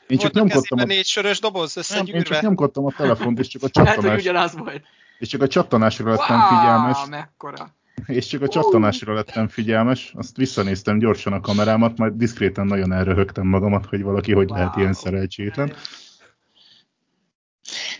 én 0.07 0.19
csak 0.19 0.33
nyomkodtam 0.33 0.79
a, 0.79 0.85
négy 0.85 1.07
sörös 1.07 1.41
doboz 1.41 1.75
nem, 1.75 1.85
én 1.85 2.01
összegyűrve. 2.01 2.35
csak 2.35 2.43
nyomkodtam 2.43 2.85
a 2.87 2.91
telefont, 2.97 3.39
és 3.39 3.49
csak 3.49 3.63
a 3.63 3.69
Lehet, 3.73 3.95
hogy 3.95 4.03
csattanás, 4.05 4.21
ugyanaz 4.21 4.57
volt. 4.57 4.83
és 5.19 5.29
csak 5.29 5.43
a 5.43 5.47
csattanásra 5.49 6.11
lettem 6.11 6.41
figyelmes, 6.41 6.97
Wow, 6.99 7.09
mekkora. 7.09 7.75
és 8.07 8.27
csak 8.27 8.43
a 8.43 8.49
csattanásra 8.49 9.15
lettem 9.15 9.49
figyelmes, 9.49 10.13
azt 10.17 10.37
visszanéztem 10.37 10.99
gyorsan 10.99 11.33
a 11.33 11.41
kamerámat, 11.41 11.97
majd 11.99 12.13
diszkréten 12.13 12.67
nagyon 12.67 12.93
elröhögtem 12.93 13.47
magamat, 13.47 13.87
hogy 13.87 14.03
valaki 14.03 14.33
hogy 14.33 14.49
lehet 14.49 14.69
Wow. 14.73 14.81
ilyen 14.81 14.93
szerencsétlen. 14.93 15.75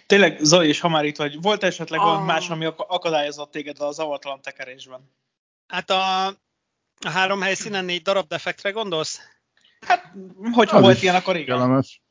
Tényleg, 0.07 0.39
Zoli, 0.41 0.69
és 0.69 0.81
ha 0.81 0.89
már 0.89 1.05
itt 1.05 1.17
vagy, 1.17 1.41
volt 1.41 1.63
esetleg 1.65 2.01
Ah. 2.01 2.07
valami 2.07 2.25
más, 2.27 2.51
ami 2.51 2.65
ak- 2.65 2.85
akadályozott 2.89 3.51
téged 3.51 3.81
a 3.81 3.91
zavartalan 3.93 4.41
tekerésben? 4.43 5.11
Hát 5.67 5.91
a, 5.91 6.27
a 7.01 7.09
három 7.13 7.41
helyszínen 7.41 7.85
négy 7.85 8.03
darab 8.03 8.29
defektre 8.29 8.71
gondolsz? 8.71 9.21
Hogyha 10.53 10.77
Az 10.77 10.83
volt 10.83 11.03
ilyen, 11.03 11.15
akkor 11.15 11.37
igen. 11.37 11.57
Kellemes. 11.57 12.03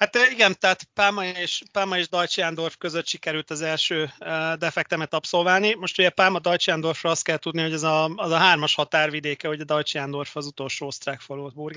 Hát 0.00 0.16
igen, 0.30 0.56
tehát 0.58 0.88
Pálma 0.94 1.24
és, 1.24 1.62
Pálma 1.72 1.98
és 1.98 2.08
Dajcsándorf 2.08 2.76
között 2.76 3.06
sikerült 3.06 3.50
az 3.50 3.60
első 3.60 4.02
uh, 4.02 4.52
defektemet 4.52 5.14
abszolválni. 5.14 5.74
Most 5.74 5.98
ugye 5.98 6.10
Pálma 6.10 6.38
Dajcsándorfra 6.38 7.10
azt 7.10 7.24
kell 7.24 7.36
tudni, 7.36 7.62
hogy 7.62 7.72
ez 7.72 7.82
a, 7.82 8.04
az 8.16 8.30
a 8.30 8.36
hármas 8.36 8.74
határvidéke, 8.74 9.48
hogy 9.48 9.60
a 9.60 9.64
Dajcsándorf 9.64 10.36
az 10.36 10.46
utolsó 10.46 10.86
osztrák 10.86 11.20
falu 11.20 11.50
volt. 11.54 11.74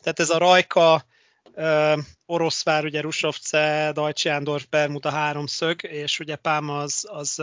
Tehát 0.00 0.20
ez 0.20 0.30
a 0.30 0.38
Rajka, 0.38 1.04
uh, 1.52 1.98
Oroszvár, 2.26 2.84
ugye 2.84 3.00
Rusovce, 3.00 3.90
Dajcsándorf, 3.94 4.64
Bermuda 4.70 5.10
háromszög, 5.10 5.82
és 5.82 6.18
ugye 6.18 6.36
Pálma 6.36 6.78
az, 6.78 7.06
az 7.10 7.42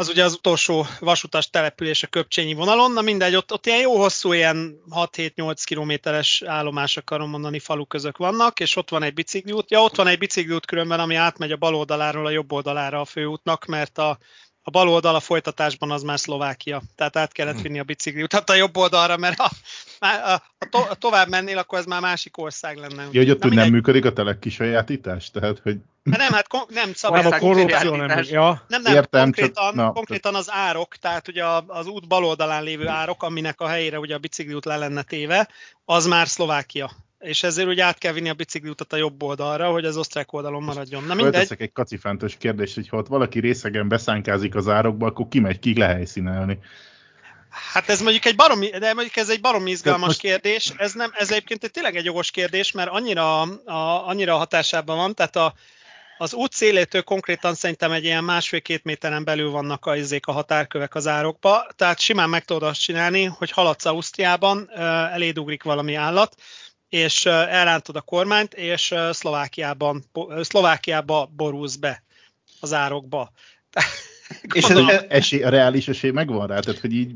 az 0.00 0.08
ugye 0.08 0.24
az 0.24 0.32
utolsó 0.32 0.86
vasutas 0.98 1.50
település 1.50 2.02
a 2.02 2.06
Köpcsényi 2.06 2.54
vonalon, 2.54 2.92
na 2.92 3.00
mindegy, 3.00 3.34
ott, 3.34 3.52
ott 3.52 3.66
ilyen 3.66 3.80
jó 3.80 3.96
hosszú, 3.96 4.32
ilyen 4.32 4.80
6-7-8 4.90 5.62
kilométeres 5.64 6.42
állomás 6.46 6.96
akarom 6.96 7.30
mondani, 7.30 7.58
falu 7.58 7.86
közök 7.86 8.16
vannak, 8.16 8.60
és 8.60 8.76
ott 8.76 8.90
van 8.90 9.02
egy 9.02 9.14
bicikliút. 9.14 9.70
Ja, 9.70 9.82
ott 9.82 9.96
van 9.96 10.06
egy 10.06 10.18
bicikliút 10.18 10.66
különben, 10.66 11.00
ami 11.00 11.14
átmegy 11.14 11.52
a 11.52 11.56
bal 11.56 11.74
oldaláról 11.74 12.26
a 12.26 12.30
jobb 12.30 12.52
oldalára 12.52 13.00
a 13.00 13.04
főútnak, 13.04 13.66
mert 13.66 13.98
a, 13.98 14.18
a 14.62 14.70
bal 14.70 14.88
oldal 14.88 15.14
a 15.14 15.20
folytatásban 15.20 15.90
az 15.90 16.02
már 16.02 16.18
Szlovákia. 16.18 16.82
Tehát 16.96 17.16
át 17.16 17.32
kellett 17.32 17.56
hm. 17.56 17.62
vinni 17.62 17.78
a 17.78 17.84
bicikliutat 17.84 18.50
a 18.50 18.54
jobb 18.54 18.76
oldalra, 18.76 19.16
mert 19.16 19.36
ha, 19.36 19.50
ha, 19.98 20.42
ha 20.58 20.68
to, 20.70 20.94
tovább 20.98 21.28
mennél, 21.28 21.58
akkor 21.58 21.78
ez 21.78 21.86
már 21.86 22.00
másik 22.00 22.38
ország 22.38 22.76
lenne. 22.76 23.08
Ja, 23.12 23.20
hogy 23.20 23.30
ott 23.30 23.44
nem 23.44 23.70
működik 23.70 24.04
a 24.04 24.12
telek 24.12 24.38
kisajátítás? 24.38 25.30
Tehát, 25.30 25.58
hogy... 25.62 25.76
Hát 26.10 26.18
nem, 26.18 26.32
hát 26.32 26.48
kon- 26.48 26.70
nem 26.70 26.92
szabad. 26.94 27.22
Nem, 27.22 27.32
a 27.32 27.38
korrupció 27.38 27.96
nem, 27.96 28.22
ja. 28.22 28.64
nem, 28.68 28.82
nem 28.82 28.94
Értem, 28.94 29.22
konkrétan, 29.22 29.64
csak, 29.64 29.74
na, 29.74 29.92
konkrétan 29.92 30.34
az 30.34 30.50
árok, 30.50 30.96
tehát 30.96 31.28
ugye 31.28 31.44
az 31.66 31.86
út 31.86 32.08
bal 32.08 32.24
oldalán 32.24 32.62
lévő 32.62 32.88
árok, 32.88 33.22
aminek 33.22 33.60
a 33.60 33.68
helyére 33.68 33.98
ugye 33.98 34.14
a 34.14 34.18
bicikliút 34.18 34.64
le 34.64 34.76
lenne 34.76 35.02
téve, 35.02 35.48
az 35.84 36.06
már 36.06 36.28
Szlovákia 36.28 36.90
és 37.20 37.42
ezért 37.42 37.68
úgy 37.68 37.80
át 37.80 37.98
kell 37.98 38.12
vinni 38.12 38.28
a 38.28 38.34
bicikliutat 38.34 38.92
a 38.92 38.96
jobb 38.96 39.22
oldalra, 39.22 39.70
hogy 39.70 39.84
az 39.84 39.96
osztrák 39.96 40.32
oldalon 40.32 40.62
maradjon. 40.62 41.02
Na 41.02 41.14
mindegy. 41.14 41.32
Fölteszek 41.32 41.60
egy 41.60 41.72
kacifántos 41.72 42.36
kérdést, 42.36 42.74
hogy 42.74 42.88
ha 42.88 42.96
ott 42.96 43.06
valaki 43.06 43.40
részegen 43.40 43.88
beszánkázik 43.88 44.54
az 44.54 44.68
árokba, 44.68 45.06
akkor 45.06 45.28
kimegy 45.28 45.58
ki 45.58 45.78
lehelyszínelni. 45.78 46.58
Hát 47.72 47.88
ez 47.88 48.00
mondjuk 48.00 48.24
egy 48.24 48.36
baromi, 48.36 48.68
de 48.68 48.94
mondjuk 48.94 49.16
ez 49.16 49.28
egy 49.28 49.40
baromi 49.40 49.70
izgalmas 49.70 50.06
most... 50.06 50.20
kérdés. 50.20 50.72
Ez, 50.76 50.92
nem, 50.92 51.10
ez 51.14 51.30
egyébként 51.30 51.64
egy 51.64 51.70
tényleg 51.70 51.96
egy 51.96 52.04
jogos 52.04 52.30
kérdés, 52.30 52.72
mert 52.72 52.90
annyira, 52.90 53.40
a, 53.64 54.08
annyira 54.08 54.36
hatásában 54.36 54.96
van, 54.96 55.14
tehát 55.14 55.36
a, 55.36 55.54
az 56.20 56.34
út 56.34 56.52
szélétől 56.52 57.02
konkrétan 57.02 57.54
szerintem 57.54 57.92
egy 57.92 58.04
ilyen 58.04 58.24
másfél-két 58.24 58.84
méteren 58.84 59.24
belül 59.24 59.50
vannak 59.50 59.86
a, 59.86 59.96
izék 59.96 60.26
a 60.26 60.32
határkövek 60.32 60.94
az 60.94 61.06
árokba, 61.06 61.66
tehát 61.76 62.00
simán 62.00 62.28
meg 62.28 62.44
tudod 62.44 62.62
azt 62.62 62.80
csinálni, 62.80 63.24
hogy 63.24 63.50
haladsz 63.50 63.84
Ausztriában, 63.84 64.70
elédugrik 65.12 65.62
valami 65.62 65.94
állat, 65.94 66.34
és 66.88 67.26
elrántod 67.26 67.96
a 67.96 68.00
kormányt, 68.00 68.54
és 68.54 68.94
Szlovákiában, 69.10 70.04
Szlovákiába 70.40 71.30
borulsz 71.36 71.76
be 71.76 72.02
az 72.60 72.72
árokba. 72.72 73.32
és 74.54 74.64
ez 74.64 74.78
esély, 75.08 75.42
a 75.42 75.48
reális 75.48 75.88
esély 75.88 76.10
megvan 76.10 76.46
rá, 76.46 76.58
tehát 76.58 76.80
hogy 76.80 76.92
így 76.92 77.14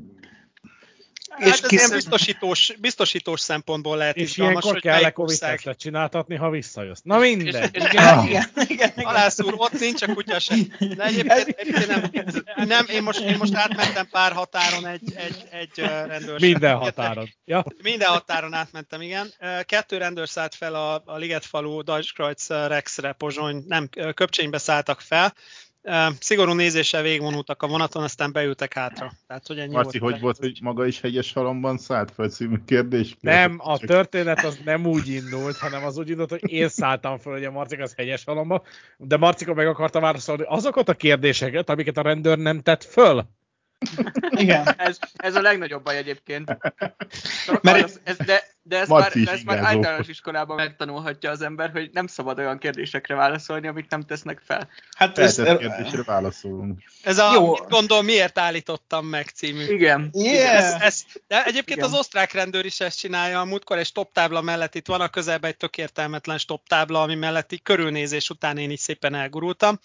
Hát 1.39 1.55
és 1.55 1.61
ez 1.61 1.73
ilyen 1.73 1.91
biztosítós, 1.91 2.75
biztosítós 2.79 3.41
szempontból 3.41 3.97
lehet 3.97 4.17
és 4.17 4.23
izgalmas, 4.23 4.65
hogy 4.65 4.81
kell 4.81 5.11
covid 5.11 5.77
csináltatni, 5.77 6.37
ha 6.37 6.51
visszajössz. 6.51 7.01
Na 7.03 7.19
minden. 7.19 7.63
És, 7.63 7.69
és, 7.73 7.93
igen, 7.93 8.19
ah. 8.19 8.29
igen, 8.29 8.51
igen, 8.55 8.93
igen. 8.97 9.07
Alász 9.07 9.41
úr, 9.41 9.55
ott 9.57 9.81
nincs 9.81 10.03
a 10.03 10.15
kutya 10.15 10.39
se. 10.39 10.55
De 10.79 11.05
egyébként, 11.05 11.49
egyébként 11.49 11.87
nem, 11.87 12.67
nem 12.67 12.87
én, 12.89 13.03
most, 13.03 13.21
én 13.21 13.37
most 13.39 13.55
átmentem 13.55 14.09
pár 14.11 14.33
határon 14.33 14.87
egy, 14.87 15.13
egy, 15.15 15.45
egy 15.51 15.79
rendőr. 16.07 16.41
Minden 16.41 16.77
határon. 16.77 17.35
Ja. 17.45 17.65
Minden 17.83 18.09
határon 18.09 18.53
átmentem, 18.53 19.01
igen. 19.01 19.33
Kettő 19.63 19.97
rendőr 19.97 20.29
szállt 20.29 20.55
fel 20.55 20.75
a, 20.75 21.03
a 21.05 21.17
Ligetfalu 21.17 21.83
Deutschkreuz 21.83 22.47
Rexre, 22.49 23.13
Pozsony, 23.13 23.65
nem, 23.67 23.89
Köpcsénybe 24.15 24.59
szálltak 24.59 25.01
fel, 25.01 25.35
Szigorú 26.21 26.53
nézéssel 26.53 27.03
végigvonultak 27.03 27.63
a 27.63 27.67
vonaton, 27.67 28.03
aztán 28.03 28.33
beültek 28.33 28.75
hátra. 28.75 29.13
Tehát, 29.27 29.47
hogy 29.47 29.59
ennyi 29.59 29.73
Marci, 29.73 29.99
volt 29.99 30.13
hogy 30.13 30.23
volt, 30.23 30.37
hogy 30.37 30.59
maga 30.63 30.87
is 30.87 31.01
hegyes 31.01 31.33
halomban 31.33 31.79
szállt 31.79 32.11
fel 32.11 32.29
című 32.29 32.57
kérdés? 32.67 33.17
Nem, 33.21 33.57
a 33.59 33.79
történet 33.79 34.45
az 34.45 34.59
nem 34.65 34.87
úgy 34.87 35.09
indult, 35.09 35.57
hanem 35.57 35.85
az 35.85 35.99
úgy 35.99 36.11
indult, 36.11 36.31
hogy 36.31 36.53
én 36.53 36.69
szálltam 36.69 37.19
fel, 37.19 37.33
hogy 37.33 37.45
a 37.45 37.51
Marcik 37.51 37.81
az 37.81 37.95
hegyes 37.97 38.25
halomba, 38.25 38.63
de 38.97 39.17
Marcika 39.17 39.55
meg 39.55 39.67
akarta 39.67 40.01
válaszolni 40.01 40.43
azokat 40.47 40.89
a 40.89 40.95
kérdéseket, 40.95 41.71
amiket 41.71 41.97
a 41.97 42.03
rendőr 42.03 42.39
nem 42.39 42.63
tett 42.63 42.85
föl. 42.85 43.27
Igen. 44.31 44.75
Ez, 44.77 44.99
ez 45.17 45.35
a 45.35 45.41
legnagyobb 45.41 45.83
baj 45.83 45.97
egyébként. 45.97 46.57
Mert 47.63 47.85
ez, 47.85 48.01
ez, 48.05 48.17
de, 48.17 48.43
de 48.63 48.79
ez 48.79 48.89
már, 48.89 49.13
ez 49.15 49.43
már 49.43 49.59
általános 49.59 50.09
iskolában 50.09 50.57
megtanulhatja 50.57 51.31
az 51.31 51.43
ember, 51.43 51.71
hogy 51.71 51.91
nem 51.93 52.07
szabad 52.07 52.39
olyan 52.39 52.59
kérdésekre 52.59 53.15
válaszolni, 53.15 53.67
amit 53.67 53.91
nem 53.91 54.03
tesznek 54.03 54.43
fel. 54.45 54.69
Hát 54.97 55.19
ez, 55.19 55.35
kérdésre 55.35 56.03
válaszolunk. 56.03 56.83
Ez 57.03 57.19
a 57.19 57.33
Jó. 57.33 57.51
Mit 57.51 57.69
gondol, 57.69 58.03
miért 58.03 58.39
állítottam 58.39 59.07
meg 59.07 59.27
című. 59.27 59.65
Igen. 59.65 60.11
Yeah. 60.13 60.57
Ez, 60.57 60.81
ez, 60.81 61.05
de 61.29 61.45
egyébként 61.45 61.79
Igen. 61.79 61.91
az 61.91 61.99
osztrák 61.99 62.33
rendőr 62.33 62.65
is 62.65 62.81
ezt 62.81 62.99
csinálja. 62.99 63.41
A 63.41 63.45
múltkor 63.45 63.79
egy 63.79 63.87
stop 63.87 64.13
tábla 64.13 64.41
mellett 64.41 64.75
itt 64.75 64.87
van 64.87 65.01
a 65.01 65.09
közelben 65.09 65.51
egy 65.51 65.57
tökértelmetlen 65.57 66.39
stop 66.39 66.69
tábla, 66.69 67.03
ami 67.03 67.15
mellett 67.15 67.53
így 67.53 67.63
körülnézés 67.63 68.31
után 68.31 68.59
én 68.59 68.71
is 68.71 68.81
szépen 68.81 69.15
elgurultam 69.15 69.79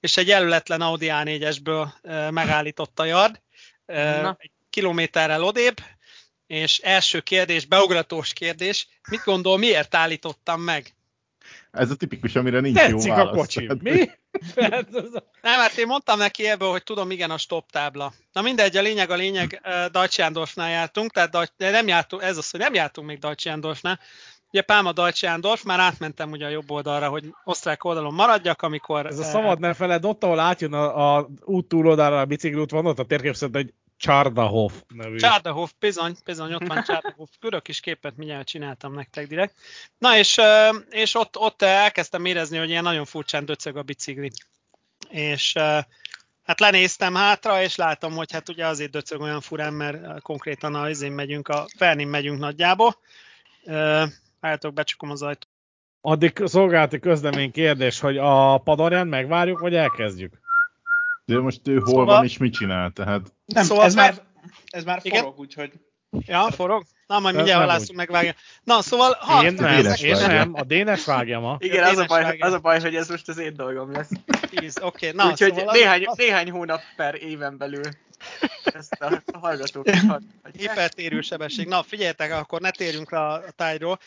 és 0.00 0.16
egy 0.16 0.26
jelöletlen 0.26 0.80
Audi 0.80 1.08
A4-esből 1.10 1.88
megállított 2.30 3.00
a 3.00 3.04
yard, 3.04 3.40
Na. 3.86 4.36
egy 4.38 4.50
kilométerrel 4.70 5.42
odébb, 5.42 5.76
és 6.46 6.78
első 6.78 7.20
kérdés, 7.20 7.64
beugratós 7.64 8.32
kérdés, 8.32 8.88
mit 9.10 9.24
gondol, 9.24 9.58
miért 9.58 9.94
állítottam 9.94 10.60
meg? 10.60 10.94
Ez 11.70 11.90
a 11.90 11.96
tipikus, 11.96 12.34
amire 12.34 12.60
nincs 12.60 12.76
Tetszik 12.76 13.08
jó 13.08 13.14
válasz. 13.14 13.32
a 13.36 13.36
kocsi. 13.36 13.70
Mi? 13.80 14.10
Nem, 15.40 15.58
hát 15.58 15.76
én 15.76 15.86
mondtam 15.86 16.18
neki 16.18 16.48
ebből, 16.48 16.70
hogy 16.70 16.82
tudom, 16.82 17.10
igen, 17.10 17.30
a 17.30 17.38
stop 17.38 17.70
tábla. 17.70 18.12
Na 18.32 18.42
mindegy, 18.42 18.76
a 18.76 18.82
lényeg 18.82 19.10
a 19.10 19.14
lényeg, 19.14 19.60
Deutschlandorfnál 19.92 20.70
jártunk, 20.70 21.12
tehát 21.12 21.52
de 21.56 21.70
nem 21.70 21.88
jártunk, 21.88 22.22
ez 22.22 22.36
az, 22.36 22.50
hogy 22.50 22.60
nem 22.60 22.74
jártunk 22.74 23.06
még 23.06 23.18
Deutschlandorfnál, 23.18 24.00
Ugye 24.52 24.62
Pálma 24.62 24.92
Dajcsándorf, 24.92 25.62
már 25.62 25.80
átmentem 25.80 26.30
ugye 26.30 26.46
a 26.46 26.48
jobb 26.48 26.70
oldalra, 26.70 27.08
hogy 27.08 27.34
osztrák 27.44 27.84
oldalon 27.84 28.14
maradjak, 28.14 28.62
amikor... 28.62 29.06
Ez 29.06 29.18
a 29.18 29.22
szabad 29.22 29.60
ne 29.60 29.74
feled, 29.74 30.04
ott, 30.04 30.24
ahol 30.24 30.38
átjön 30.38 30.72
a, 30.72 31.16
a 31.16 31.28
út 31.44 31.68
túloldalára 31.68 32.20
a 32.20 32.24
bicikliút 32.24 32.70
van, 32.70 32.86
ott 32.86 32.98
a 32.98 33.04
térkép 33.04 33.34
szerint 33.34 33.56
egy 33.56 33.72
Csardahof 33.96 34.82
nevű. 34.88 35.16
Csardahof, 35.16 35.72
bizony, 35.78 36.14
bizony, 36.24 36.54
ott 36.54 36.66
van 36.66 36.82
Csardahof. 36.82 37.30
Körök 37.40 37.68
is 37.68 37.80
képet 37.80 38.16
mindjárt 38.16 38.46
csináltam 38.46 38.94
nektek 38.94 39.26
direkt. 39.26 39.54
Na 39.98 40.16
és, 40.16 40.40
és 40.90 41.14
ott, 41.14 41.38
ott 41.38 41.62
elkezdtem 41.62 42.24
érezni, 42.24 42.58
hogy 42.58 42.68
ilyen 42.68 42.82
nagyon 42.82 43.04
furcsán 43.04 43.44
döcög 43.44 43.76
a 43.76 43.82
bicikli. 43.82 44.30
És 45.08 45.52
hát 46.42 46.60
lenéztem 46.60 47.14
hátra, 47.14 47.62
és 47.62 47.76
látom, 47.76 48.12
hogy 48.12 48.32
hát 48.32 48.48
ugye 48.48 48.66
azért 48.66 48.90
döcög 48.90 49.20
olyan 49.20 49.40
furán, 49.40 49.72
mert 49.72 50.22
konkrétan 50.22 50.74
a 50.74 50.88
izén 50.88 51.12
megyünk, 51.12 51.48
a 51.48 51.66
Fernin 51.76 52.08
megyünk 52.08 52.38
nagyjából 52.38 52.96
Álljátok, 54.40 54.72
becsukom 54.72 55.10
az 55.10 55.22
ajtót. 55.22 55.48
Addig 56.00 56.42
szolgálati 56.44 56.98
közlemény 56.98 57.50
kérdés, 57.50 58.00
hogy 58.00 58.18
a 58.18 58.58
padorján 58.58 59.06
megvárjuk, 59.06 59.58
vagy 59.58 59.74
elkezdjük? 59.74 60.40
De 61.24 61.38
most 61.38 61.68
ő 61.68 61.74
hol 61.78 61.86
szóval... 61.86 62.04
van 62.04 62.24
és 62.24 62.38
mit 62.38 62.52
csinál, 62.52 62.90
tehát... 62.90 63.34
Nem, 63.44 63.64
szóval 63.64 63.84
ez, 63.84 63.94
már, 63.94 64.14
ez 64.66 64.84
már 64.84 65.00
forog, 65.00 65.18
Igen? 65.18 65.32
úgyhogy... 65.36 65.72
Ja, 66.10 66.50
forog? 66.50 66.84
Na, 67.06 67.18
majd 67.18 67.34
mindjárt 67.34 67.60
halászunk, 67.60 67.98
megvágja. 67.98 68.34
Na, 68.62 68.82
szóval... 68.82 69.16
Ha, 69.20 69.44
én 69.44 69.52
nem, 69.52 69.84
én 70.02 70.16
nem, 70.16 70.54
a 70.54 70.62
Dénes 70.62 71.04
vágja 71.04 71.40
ma. 71.40 71.56
Igen, 71.58 71.84
az 71.84 71.98
a, 71.98 72.04
baj, 72.04 72.36
az 72.38 72.52
a 72.52 72.58
baj, 72.58 72.80
hogy 72.80 72.94
ez 72.94 73.08
most 73.08 73.28
az 73.28 73.38
én 73.38 73.54
dolgom 73.54 73.92
lesz. 73.92 74.10
Oké, 74.50 74.76
okay, 74.82 75.10
na, 75.12 75.30
Úgyhogy 75.30 75.54
szóval 75.54 75.72
néhány, 75.72 76.06
az... 76.06 76.16
néhány 76.16 76.50
hónap 76.50 76.80
per 76.96 77.14
éven 77.14 77.56
belül 77.56 77.82
ezt 78.62 78.92
a 78.92 79.22
hallgatók 79.32 79.86
Hipertérő 80.52 81.20
sebesség. 81.20 81.68
Na, 81.68 81.82
figyeljetek, 81.82 82.32
akkor 82.32 82.60
ne 82.60 82.70
térjünk 82.70 83.10
rá 83.10 83.34
a 83.34 83.50
tájról. 83.56 83.98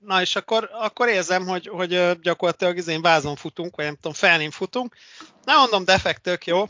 Na 0.00 0.20
és 0.20 0.36
akkor, 0.36 0.70
akkor 0.72 1.08
érzem, 1.08 1.46
hogy, 1.46 1.66
hogy 1.66 2.20
gyakorlatilag 2.20 2.88
én 2.88 3.02
vázon 3.02 3.36
futunk, 3.36 3.76
vagy 3.76 3.84
nem 3.84 3.94
tudom, 3.94 4.12
felném 4.12 4.50
futunk. 4.50 4.96
Na 5.44 5.56
mondom, 5.56 5.84
defekt 5.84 6.22
tök 6.22 6.46
jó. 6.46 6.64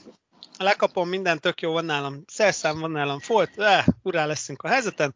Lekapom, 0.59 1.09
minden 1.09 1.41
tök 1.41 1.61
jó 1.61 1.73
van 1.73 1.85
nálam. 1.85 2.23
Szerszám 2.27 2.79
van 2.79 2.91
nálam, 2.91 3.21
folt, 3.21 3.59
eh, 3.59 3.85
urá 4.03 4.27
leszünk 4.27 4.63
a 4.63 4.69
helyzeten. 4.69 5.15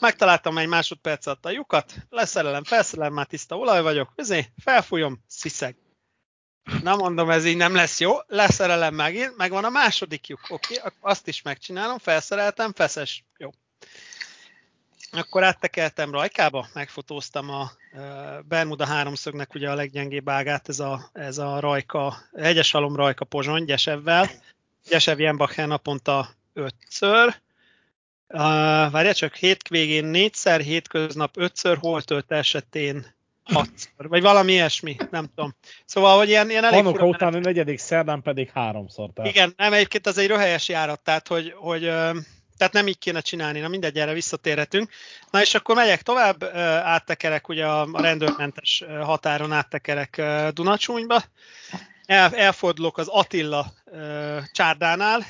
Megtaláltam 0.00 0.58
egy 0.58 0.68
másodperc 0.68 1.26
alatt 1.26 1.44
a 1.44 1.50
lyukat, 1.50 1.94
leszerelem, 2.08 2.64
felszerelem, 2.64 3.12
már 3.12 3.26
tiszta 3.26 3.56
olaj 3.56 3.82
vagyok, 3.82 4.12
ezért 4.16 4.48
felfújom, 4.62 5.24
sziszeg. 5.26 5.76
Na 6.82 6.96
mondom, 6.96 7.30
ez 7.30 7.44
így 7.44 7.56
nem 7.56 7.74
lesz 7.74 8.00
jó, 8.00 8.16
leszerelem 8.26 8.94
megint, 8.94 9.36
megvan 9.36 9.64
a 9.64 9.68
második 9.68 10.26
lyuk, 10.26 10.40
oké, 10.48 10.78
okay, 10.78 10.90
azt 11.00 11.28
is 11.28 11.42
megcsinálom, 11.42 11.98
felszereltem, 11.98 12.72
feszes, 12.72 13.24
jó. 13.38 13.50
Akkor 15.12 15.44
áttekeltem 15.44 16.10
Rajkába, 16.10 16.68
megfotóztam 16.74 17.50
a 17.50 17.70
Bermuda 18.48 18.86
háromszögnek 18.86 19.54
ugye 19.54 19.70
a 19.70 19.74
leggyengébb 19.74 20.28
ágát, 20.28 20.68
ez 20.68 20.80
a, 20.80 21.10
ez 21.12 21.38
a 21.38 21.60
Rajka, 21.60 22.16
hegyes 22.36 22.70
halom 22.70 22.96
Rajka 22.96 23.24
Pozsony 23.24 23.64
Gyesevvel. 23.64 24.30
Gyesev 24.88 25.20
Jenbacher 25.20 25.66
naponta 25.66 26.28
ötször, 26.52 27.40
Uh, 28.32 28.38
várjál 28.90 29.14
csak, 29.14 29.34
hétvégén 29.34 30.04
négyszer, 30.04 30.60
hétköznap 30.60 31.36
ötször, 31.36 31.76
holtölt 31.80 32.32
esetén 32.32 33.06
hatszor, 33.42 34.08
vagy 34.08 34.22
valami 34.22 34.52
ilyesmi, 34.52 34.96
nem 35.10 35.26
tudom. 35.34 35.54
Szóval, 35.84 36.16
hogy 36.18 36.28
ilyen, 36.28 36.50
ilyen 36.50 36.64
elég 36.64 36.84
Hanuka 36.84 37.06
után 37.06 37.34
a 37.34 37.38
negyedik 37.38 37.78
szerdán 37.78 38.22
pedig 38.22 38.50
háromszor. 38.50 39.10
Tehát. 39.14 39.30
Igen, 39.30 39.52
nem, 39.56 39.72
egyébként 39.72 40.06
az 40.06 40.18
egy 40.18 40.26
röhelyes 40.26 40.68
járat, 40.68 41.00
tehát, 41.00 41.28
hogy, 41.28 41.54
hogy 41.56 41.90
tehát 42.60 42.74
nem 42.74 42.86
így 42.86 42.98
kéne 42.98 43.20
csinálni, 43.20 43.60
na 43.60 43.68
mindegy, 43.68 43.98
erre 43.98 44.12
visszatérhetünk. 44.12 44.90
Na 45.30 45.40
és 45.40 45.54
akkor 45.54 45.74
megyek 45.74 46.02
tovább, 46.02 46.44
áttekerek 46.84 47.48
ugye 47.48 47.66
a 47.66 48.00
rendőrmentes 48.00 48.84
határon 49.00 49.52
áttekerek 49.52 50.22
Dunacsúnyba, 50.52 51.22
El, 52.04 52.34
elfordulok 52.34 52.98
az 52.98 53.08
Attila 53.08 53.72
csárdánál, 54.52 55.26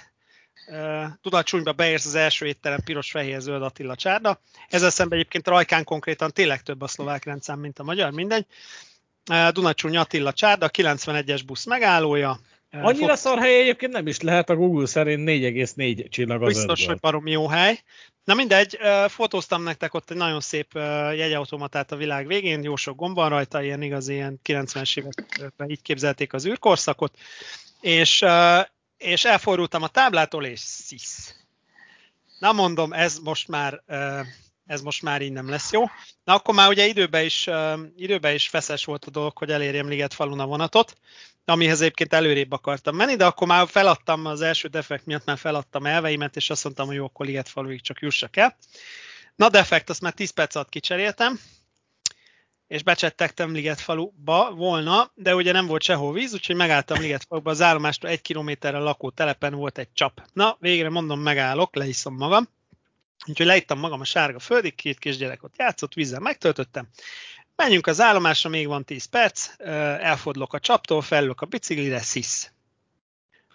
Dunacsúnyba 1.23 1.73
beérsz 1.73 2.07
az 2.07 2.15
első 2.15 2.47
étterem 2.47 2.81
piros-fehér-zöld 2.85 3.63
Attila 3.63 3.95
csárda. 3.95 4.41
Ezzel 4.69 4.91
szemben 4.91 5.19
egyébként 5.19 5.49
Rajkán 5.49 5.85
konkrétan 5.85 6.33
tényleg 6.33 6.63
több 6.63 6.83
a 6.83 6.87
szlovák 6.87 7.25
rendszám, 7.25 7.59
mint 7.59 7.79
a 7.79 7.83
magyar, 7.83 8.11
mindegy. 8.11 8.47
Dunacsúny 9.53 9.97
Attila 9.97 10.33
csárda, 10.33 10.71
91-es 10.73 11.43
busz 11.47 11.65
megállója, 11.65 12.41
Annyira 12.73 13.17
szar 13.17 13.39
hely 13.39 13.61
egyébként 13.61 13.93
nem 13.93 14.07
is 14.07 14.21
lehet, 14.21 14.51
a 14.51 14.57
Google 14.57 14.87
szerint 14.87 15.29
4,4 15.29 16.09
csillag 16.09 16.43
az 16.43 16.55
Biztos, 16.55 16.87
hogy 16.87 16.99
barom 16.99 17.27
jó 17.27 17.47
hely. 17.47 17.83
Na 18.25 18.35
mindegy, 18.35 18.79
fotóztam 19.09 19.63
nektek 19.63 19.95
ott 19.95 20.11
egy 20.11 20.17
nagyon 20.17 20.41
szép 20.41 20.73
jegyautomatát 21.15 21.93
a 21.93 21.97
világ 21.97 22.27
végén, 22.27 22.63
jó 22.63 22.77
sok 22.77 22.97
gomb 22.97 23.15
van 23.15 23.29
rajta, 23.29 23.63
ilyen 23.63 23.83
igaz, 23.83 24.09
ilyen 24.09 24.41
90-es 24.45 24.99
években 24.99 25.71
így 25.71 25.83
képzelték 25.83 26.33
az 26.33 26.47
űrkorszakot, 26.47 27.19
és, 27.81 28.25
és 28.97 29.25
elfordultam 29.25 29.83
a 29.83 29.89
táblától, 29.89 30.45
és 30.45 30.61
szisz. 30.61 31.35
Na 32.39 32.53
mondom, 32.53 32.93
ez 32.93 33.19
most 33.19 33.49
már 33.49 33.83
ez 34.71 34.81
most 34.81 35.03
már 35.03 35.23
így 35.23 35.33
nem 35.33 35.49
lesz 35.49 35.73
jó. 35.73 35.85
Na 36.25 36.35
akkor 36.35 36.55
már 36.55 36.69
ugye 36.69 36.87
időben 36.87 37.25
is, 37.25 37.49
időben 37.97 38.35
is 38.35 38.49
feszes 38.49 38.85
volt 38.85 39.05
a 39.05 39.11
dolog, 39.11 39.39
hogy 39.39 39.51
elérjem 39.51 39.89
Liget 39.89 40.15
falun 40.15 40.41
a 40.41 40.47
vonatot, 40.47 40.95
amihez 41.45 41.81
egyébként 41.81 42.13
előrébb 42.13 42.53
akartam 42.53 42.97
menni, 42.97 43.17
de 43.17 43.27
akkor 43.27 43.47
már 43.47 43.69
feladtam 43.69 44.27
az 44.27 44.41
első 44.41 44.69
defekt 44.69 45.07
miatt, 45.07 45.25
már 45.25 45.39
feladtam 45.39 45.87
elveimet, 45.87 46.37
és 46.37 46.51
azt 46.51 46.65
mondtam, 46.65 46.87
hogy 46.87 46.97
jó, 46.97 47.05
akkor 47.05 47.27
Liget 47.27 47.49
faluig 47.49 47.81
csak 47.81 48.01
jussak 48.01 48.37
el. 48.37 48.57
Na 49.37 49.49
defekt, 49.49 49.91
azt 49.91 50.01
már 50.01 50.13
10 50.13 50.31
perc 50.31 50.55
alatt 50.55 50.69
kicseréltem, 50.69 51.41
és 52.67 52.83
becsettegtem 52.83 53.53
Liget 53.53 53.81
faluba 53.81 54.55
volna, 54.55 55.11
de 55.15 55.35
ugye 55.35 55.53
nem 55.53 55.67
volt 55.67 55.83
sehol 55.83 56.13
víz, 56.13 56.33
úgyhogy 56.33 56.57
megálltam 56.57 57.01
Liget 57.01 57.25
faluba, 57.29 57.51
az 57.51 57.63
állomástól 57.63 58.11
egy 58.11 58.23
kilométerre 58.23 58.79
lakó 58.79 59.11
telepen 59.11 59.55
volt 59.55 59.79
egy 59.79 59.93
csap. 59.93 60.23
Na, 60.33 60.57
végre 60.61 60.91
mondom, 60.91 61.21
megállok, 61.21 61.75
leiszom 61.75 62.15
magam, 62.15 62.49
Úgyhogy 63.31 63.47
leittam 63.47 63.79
magam 63.79 64.01
a 64.01 64.05
sárga 64.05 64.39
földig, 64.39 64.75
két 64.75 64.99
kisgyerek 64.99 65.43
ott 65.43 65.55
játszott, 65.57 65.95
vízzel 65.95 66.21
megtöltöttem. 66.21 66.89
Menjünk 67.57 67.87
az 67.87 68.01
állomásra, 68.01 68.51
még 68.51 68.67
van 68.67 68.85
10 68.85 69.05
perc, 69.05 69.49
elfordulok 70.01 70.55
a 70.55 70.59
csaptól, 70.59 71.03
felülök 71.03 71.41
a 71.41 71.47
biciklire, 71.47 71.99
szisz. 71.99 72.51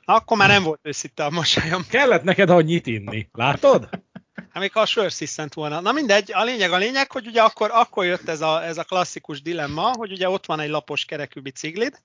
Akkor 0.05 0.38
már 0.38 0.48
nem 0.48 0.63
volt 0.63 0.79
őszinte 0.84 1.25
a 1.25 1.29
mosolyom. 1.29 1.86
Kellett 1.89 2.24
neked 2.24 2.50
annyit 2.50 2.88
inni, 2.88 3.29
látod? 3.32 3.89
Hát 4.36 4.63
még 4.63 4.72
a 4.74 4.86
sör 4.86 5.12
sziszent 5.12 5.53
volna. 5.53 5.79
Na 5.79 5.91
mindegy, 5.91 6.32
a 6.34 6.44
lényeg 6.44 6.72
a 6.72 6.77
lényeg, 6.77 7.12
hogy 7.12 7.27
ugye 7.27 7.41
akkor, 7.41 7.70
akkor 7.74 8.05
jött 8.05 8.29
ez 8.29 8.41
a, 8.41 8.65
ez 8.65 8.77
a 8.77 8.84
klasszikus 8.84 9.41
dilemma, 9.41 9.91
hogy 9.98 10.12
ugye 10.12 10.29
ott 10.29 10.46
van 10.46 10.60
egy 10.60 10.70
lapos 10.70 11.05
kerekű 11.05 11.39
biciklid, 11.39 12.01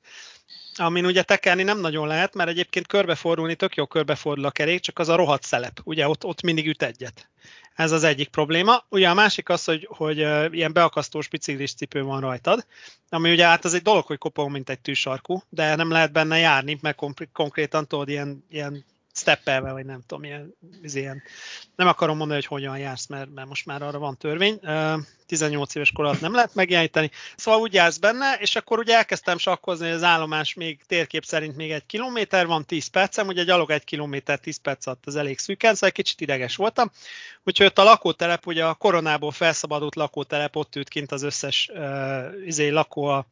amin 0.80 1.04
ugye 1.06 1.22
tekerni 1.22 1.62
nem 1.62 1.80
nagyon 1.80 2.06
lehet, 2.06 2.34
mert 2.34 2.48
egyébként 2.48 2.86
körbefordulni 2.86 3.54
tök 3.54 3.74
jó 3.74 3.86
körbefordul 3.86 4.44
a 4.44 4.50
kerék, 4.50 4.80
csak 4.80 4.98
az 4.98 5.08
a 5.08 5.14
rohadt 5.16 5.42
szelep. 5.42 5.80
Ugye 5.84 6.08
ott, 6.08 6.24
ott 6.24 6.42
mindig 6.42 6.66
üt 6.66 6.82
egyet. 6.82 7.30
Ez 7.74 7.92
az 7.92 8.04
egyik 8.04 8.28
probléma. 8.28 8.84
Ugye 8.88 9.08
a 9.08 9.14
másik 9.14 9.48
az, 9.48 9.64
hogy, 9.64 9.88
hogy 9.90 10.18
ilyen 10.54 10.72
beakasztós 10.72 11.28
biciklis 11.28 11.74
cipő 11.74 12.02
van 12.02 12.20
rajtad, 12.20 12.66
ami 13.08 13.30
ugye 13.30 13.46
hát 13.46 13.64
az 13.64 13.74
egy 13.74 13.82
dolog, 13.82 14.04
hogy 14.04 14.18
kopog, 14.18 14.50
mint 14.50 14.70
egy 14.70 14.80
tűsarkú, 14.80 15.42
de 15.48 15.74
nem 15.74 15.90
lehet 15.90 16.12
benne 16.12 16.38
járni, 16.38 16.78
mert 16.80 16.98
konkrétan 17.32 17.86
tudod, 17.86 18.08
ilyen, 18.08 18.44
ilyen 18.50 18.84
steppelve, 19.20 19.72
vagy 19.72 19.84
nem 19.84 20.00
tudom, 20.06 20.24
ilyen, 20.24 20.54
ilyen, 20.82 21.22
nem 21.76 21.86
akarom 21.86 22.16
mondani, 22.16 22.40
hogy 22.40 22.48
hogyan 22.48 22.78
jársz, 22.78 23.06
mert, 23.06 23.34
mert 23.34 23.48
most 23.48 23.66
már 23.66 23.82
arra 23.82 23.98
van 23.98 24.16
törvény. 24.16 24.60
18 25.26 25.74
éves 25.74 25.92
kor 25.92 26.04
alatt 26.04 26.20
nem 26.20 26.34
lehet 26.34 26.54
megjeleníteni. 26.54 27.10
Szóval 27.36 27.60
úgy 27.60 27.74
jársz 27.74 27.96
benne, 27.96 28.34
és 28.34 28.56
akkor 28.56 28.78
ugye 28.78 28.96
elkezdtem 28.96 29.38
sakkozni, 29.38 29.86
hogy 29.86 29.94
az 29.94 30.02
állomás 30.02 30.54
még 30.54 30.80
térkép 30.86 31.24
szerint 31.24 31.56
még 31.56 31.70
egy 31.70 31.86
kilométer 31.86 32.46
van, 32.46 32.64
10 32.64 32.86
percem, 32.86 33.26
ugye 33.26 33.44
gyalog 33.44 33.70
egy 33.70 33.84
kilométer 33.84 34.38
10 34.38 34.56
perc 34.56 34.86
alatt 34.86 35.06
az 35.06 35.16
elég 35.16 35.38
szűken, 35.38 35.74
szóval 35.74 35.88
egy 35.88 35.94
kicsit 35.94 36.20
ideges 36.20 36.56
voltam. 36.56 36.90
Úgyhogy 37.44 37.66
ott 37.66 37.78
a 37.78 37.82
lakótelep, 37.82 38.46
ugye 38.46 38.64
a 38.64 38.74
koronából 38.74 39.32
felszabadult 39.32 39.94
lakótelep, 39.94 40.56
ott 40.56 40.76
ült 40.76 40.88
kint 40.88 41.12
az 41.12 41.22
összes 41.22 41.70
uh, 41.72 42.46
izé, 42.46 42.68
lakó 42.68 43.04
a, 43.04 43.26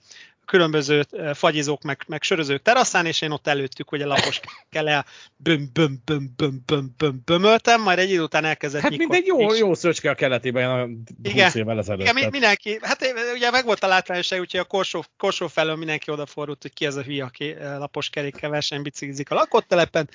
különböző 0.49 1.07
fagyizók, 1.35 1.83
meg, 1.83 2.03
meg 2.07 2.23
sörözők 2.23 2.63
teraszán, 2.63 3.07
és 3.07 3.21
én 3.21 3.31
ott 3.31 3.47
előttük, 3.47 3.89
hogy 3.89 4.03
a 4.03 4.07
lapos 4.07 4.41
kell 4.71 4.89
el 4.89 5.07
böm, 5.37 5.71
böm, 5.73 6.03
böm, 6.05 6.33
böm, 6.37 6.63
böm, 6.67 6.95
böm, 6.97 7.23
bömöltem, 7.25 7.83
majd 7.83 7.99
egy 7.99 8.11
idő 8.11 8.23
után 8.23 8.45
elkezdett 8.45 8.83
Hát 8.83 8.97
mint 8.97 9.15
egy 9.15 9.27
jó, 9.27 9.55
jó 9.55 9.75
szöcske 9.75 10.11
a 10.11 10.15
keletében 10.15 10.71
a 10.71 10.87
20 11.33 11.55
évvel 11.55 11.79
ezelőtt. 11.79 12.09
Igen, 12.09 12.31
mindenki, 12.31 12.79
hát 12.83 13.15
ugye 13.35 13.51
meg 13.51 13.65
volt 13.65 13.83
a 13.83 13.87
látványosság, 13.87 14.41
úgyhogy 14.41 14.61
a 14.61 14.65
korsó, 14.65 15.05
korsó 15.17 15.47
felől 15.47 15.77
mindenki 15.77 16.11
odafordult, 16.11 16.63
hogy 16.63 16.73
ki 16.73 16.87
az 16.87 16.97
a 16.97 17.03
hülye, 17.03 17.25
aki 17.25 17.55
lapos 17.79 18.11
kerékkel 18.11 18.51
versenybiciklizik 18.51 19.31
a 19.31 19.35
lakott 19.35 19.69
telepen. 19.69 20.09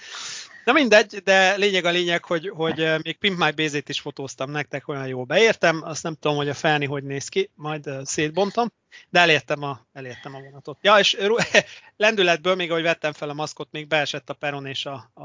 Na 0.64 0.74
mindegy, 0.74 1.22
de 1.24 1.56
lényeg 1.56 1.86
a 1.86 1.90
lényeg, 1.90 2.26
hogy, 2.26 2.50
hogy 2.50 3.02
még 3.02 3.18
Pimp 3.18 3.38
My 3.38 3.52
Base-t 3.52 3.90
is 3.90 4.00
fotóztam 4.00 4.52
nektek, 4.52 4.88
olyan 4.88 5.08
jól 5.08 5.24
beértem, 5.24 5.82
azt 5.84 6.04
nem 6.04 6.16
tudom, 6.20 6.38
hogy 6.38 6.50
a 6.50 6.54
felni 6.54 6.86
hogy 6.86 7.04
néz 7.04 7.28
ki, 7.28 7.50
majd 7.56 7.90
szétbontom, 8.04 8.72
de 9.10 9.20
elértem 9.20 9.64
a, 9.64 9.86
elértem 9.94 10.36
a 10.36 10.40
vonatot. 10.40 10.78
Ja, 10.82 11.00
és 11.00 11.18
lendületből 11.98 12.56
még, 12.56 12.72
ahogy 12.72 12.84
vettem 12.84 13.14
fel 13.14 13.30
a 13.30 13.34
maszkot, 13.34 13.68
még 13.72 13.88
beesett 13.88 14.30
a 14.30 14.34
peron, 14.34 14.66
és 14.66 14.86
a, 14.86 15.12
a, 15.14 15.24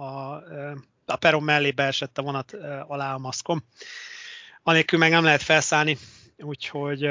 a 1.05 1.17
peron 1.17 1.43
mellé 1.43 1.71
beesett 1.71 2.19
a 2.19 2.23
vonat 2.23 2.53
alá 2.87 3.15
a 3.15 3.19
maszkom. 3.19 3.65
Anélkül 4.63 4.99
meg 4.99 5.11
nem 5.11 5.25
lehet 5.25 5.43
felszállni, 5.43 5.99
úgyhogy 6.37 7.09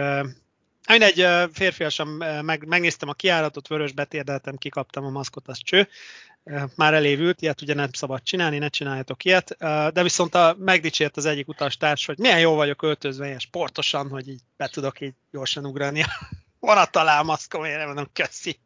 Mindegy, 0.88 1.28
férfiasan 1.54 2.08
meg, 2.46 2.66
megnéztem 2.68 3.10
a 3.10 3.13
kiáratot, 3.13 3.68
vörös 3.68 3.92
betérdeltem, 3.92 4.56
kikaptam 4.56 5.06
a 5.06 5.10
maszkot, 5.10 5.48
az 5.48 5.58
cső. 5.58 5.88
Már 6.76 6.94
elévült, 6.94 7.42
ilyet 7.42 7.62
ugye 7.62 7.74
nem 7.74 7.90
szabad 7.92 8.24
csinálni, 8.24 8.58
ne 8.58 8.68
csináljatok 8.68 9.24
ilyet. 9.24 9.56
De 9.94 10.04
viszont 10.04 10.36
a, 10.36 10.56
megdicsért 10.60 11.18
az 11.18 11.26
egyik 11.26 11.48
utastárs, 11.48 12.06
hogy 12.06 12.18
milyen 12.18 12.40
jó 12.40 12.56
vagyok 12.56 12.82
öltözve, 12.82 13.26
ilyen 13.26 13.40
sportosan, 13.40 14.10
hogy 14.10 14.28
így 14.28 14.42
be 14.58 14.68
tudok 14.68 15.02
így 15.02 15.14
gyorsan 15.32 15.66
ugrani 15.66 16.02
a 16.04 16.08
vonat 16.60 16.96
alá 16.96 17.20
a 17.20 17.24
maszkom, 17.24 17.64
én 17.64 17.78
nem 17.78 17.86
mondom, 17.86 18.10
köszi. 18.14 18.60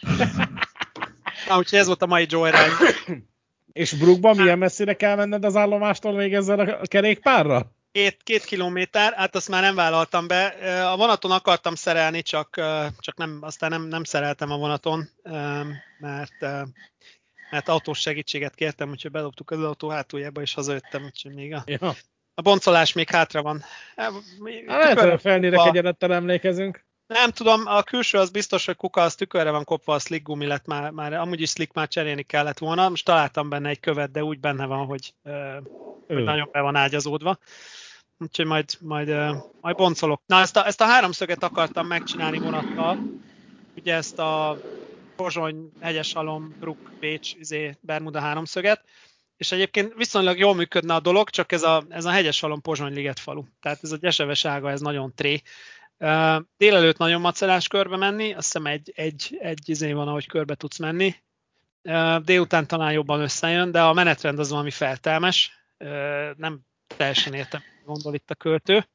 Na, 1.48 1.58
úgyhogy 1.58 1.78
ez 1.78 1.86
volt 1.86 2.02
a 2.02 2.06
mai 2.06 2.26
Joyride. 2.28 2.68
És 3.72 3.92
Brookban 3.92 4.36
milyen 4.36 4.58
messzire 4.58 4.94
kell 4.94 5.16
menned 5.16 5.44
az 5.44 5.56
állomástól 5.56 6.12
még 6.12 6.34
ezzel 6.34 6.60
a 6.60 6.86
kerékpárra? 6.86 7.72
két, 7.92 8.22
két 8.22 8.44
kilométer, 8.44 9.12
hát 9.14 9.34
azt 9.34 9.48
már 9.48 9.62
nem 9.62 9.74
vállaltam 9.74 10.26
be. 10.26 10.46
A 10.92 10.96
vonaton 10.96 11.30
akartam 11.30 11.74
szerelni, 11.74 12.22
csak, 12.22 12.48
csak 12.98 13.16
nem, 13.16 13.38
aztán 13.40 13.70
nem, 13.70 13.82
nem 13.82 14.04
szereltem 14.04 14.50
a 14.50 14.56
vonaton, 14.56 15.08
mert, 15.98 16.68
mert 17.50 17.68
autós 17.68 17.98
segítséget 17.98 18.54
kértem, 18.54 18.90
úgyhogy 18.90 19.10
bedobtuk 19.10 19.50
az 19.50 19.62
autó 19.62 19.88
hátuljába, 19.88 20.40
és 20.40 20.54
hazajöttem, 20.54 21.04
úgyhogy 21.04 21.34
még 21.34 21.54
a, 21.54 21.62
ja. 21.66 21.94
a 22.34 22.42
boncolás 22.42 22.92
még 22.92 23.10
hátra 23.10 23.42
van. 23.42 23.62
Hát, 23.96 24.12
lehet, 24.66 25.00
hogy 25.00 25.10
a 25.10 25.18
felnére 25.18 25.56
kegyenettel 25.56 26.12
emlékezünk. 26.12 26.86
Nem 27.06 27.30
tudom, 27.30 27.62
a 27.66 27.82
külső 27.82 28.18
az 28.18 28.30
biztos, 28.30 28.66
hogy 28.66 28.76
kuka 28.76 29.00
az 29.00 29.14
tükörre 29.14 29.50
van 29.50 29.64
kopva, 29.64 29.94
a 29.94 29.98
slick 29.98 30.22
gumi 30.22 30.46
lett 30.46 30.66
már, 30.66 30.90
már 30.90 31.12
amúgy 31.12 31.40
is 31.40 31.50
slick 31.50 31.72
már 31.74 31.88
cserélni 31.88 32.22
kellett 32.22 32.58
volna. 32.58 32.88
Most 32.88 33.04
találtam 33.04 33.48
benne 33.48 33.68
egy 33.68 33.80
követ, 33.80 34.10
de 34.10 34.24
úgy 34.24 34.40
benne 34.40 34.66
van, 34.66 34.86
hogy, 34.86 35.14
hogy 36.06 36.22
nagyon 36.22 36.48
be 36.52 36.60
van 36.60 36.76
ágyazódva. 36.76 37.38
Úgyhogy 38.18 38.46
majd, 38.46 38.70
majd, 38.80 39.08
majd 39.60 39.76
boncolok. 39.76 40.22
Na, 40.26 40.40
ezt 40.40 40.56
a, 40.56 40.66
ezt 40.66 40.80
a 40.80 40.84
háromszöget 40.84 41.42
akartam 41.42 41.86
megcsinálni 41.86 42.38
vonattal. 42.38 42.98
Ugye 43.76 43.94
ezt 43.94 44.18
a 44.18 44.60
Pozsony, 45.18 45.72
Hegyesalom, 45.80 46.56
Brook, 46.60 46.90
Pécs, 47.00 47.34
izé, 47.34 47.76
Bermuda 47.80 48.20
háromszöget. 48.20 48.84
És 49.36 49.52
egyébként 49.52 49.94
viszonylag 49.94 50.38
jól 50.38 50.54
működne 50.54 50.94
a 50.94 51.00
dolog, 51.00 51.30
csak 51.30 51.52
ez 51.52 51.62
a, 51.62 51.84
ez 51.88 52.04
a 52.04 52.10
Hegyesalom 52.10 52.60
Pozsony 52.60 52.92
liget 52.92 53.18
falu. 53.18 53.44
Tehát 53.60 53.78
ez 53.82 53.92
a 53.92 53.96
gyeseves 53.96 54.44
ága, 54.44 54.70
ez 54.70 54.80
nagyon 54.80 55.14
tré. 55.14 55.42
Uh, 55.98 56.42
délelőtt 56.56 56.98
nagyon 56.98 57.20
macerás 57.20 57.68
körbe 57.68 57.96
menni, 57.96 58.32
azt 58.32 58.44
hiszem 58.44 58.66
egy, 58.66 58.92
egy, 58.94 59.38
egy 59.40 59.68
izé 59.68 59.92
van, 59.92 60.08
ahogy 60.08 60.26
körbe 60.26 60.54
tudsz 60.54 60.78
menni. 60.78 61.14
Uh, 61.82 62.16
délután 62.16 62.66
talán 62.66 62.92
jobban 62.92 63.20
összejön, 63.20 63.70
de 63.70 63.82
a 63.82 63.92
menetrend 63.92 64.38
az 64.38 64.50
valami 64.50 64.70
feltelmes. 64.70 65.50
Uh, 65.78 65.88
nem 66.36 66.60
teljesen 66.96 67.34
értem, 67.34 67.62
gondol 67.84 68.14
itt 68.14 68.30
a 68.30 68.34
költő. 68.34 68.88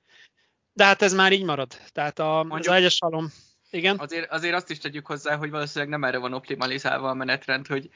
De 0.73 0.83
hát 0.83 1.01
ez 1.01 1.13
már 1.13 1.31
így 1.31 1.43
marad. 1.43 1.77
Tehát 1.91 2.19
a, 2.19 2.43
Mondjuk, 2.47 2.73
az 2.73 2.79
egyes 2.79 2.99
halom, 2.99 3.31
igen. 3.73 3.97
Azért, 3.97 4.31
azért 4.31 4.55
azt 4.55 4.69
is 4.69 4.77
tegyük 4.77 5.05
hozzá, 5.05 5.35
hogy 5.35 5.49
valószínűleg 5.49 5.89
nem 5.89 6.03
erre 6.03 6.17
van 6.17 6.33
optimalizálva 6.33 7.09
a 7.09 7.13
menetrend, 7.13 7.67
hogy 7.67 7.89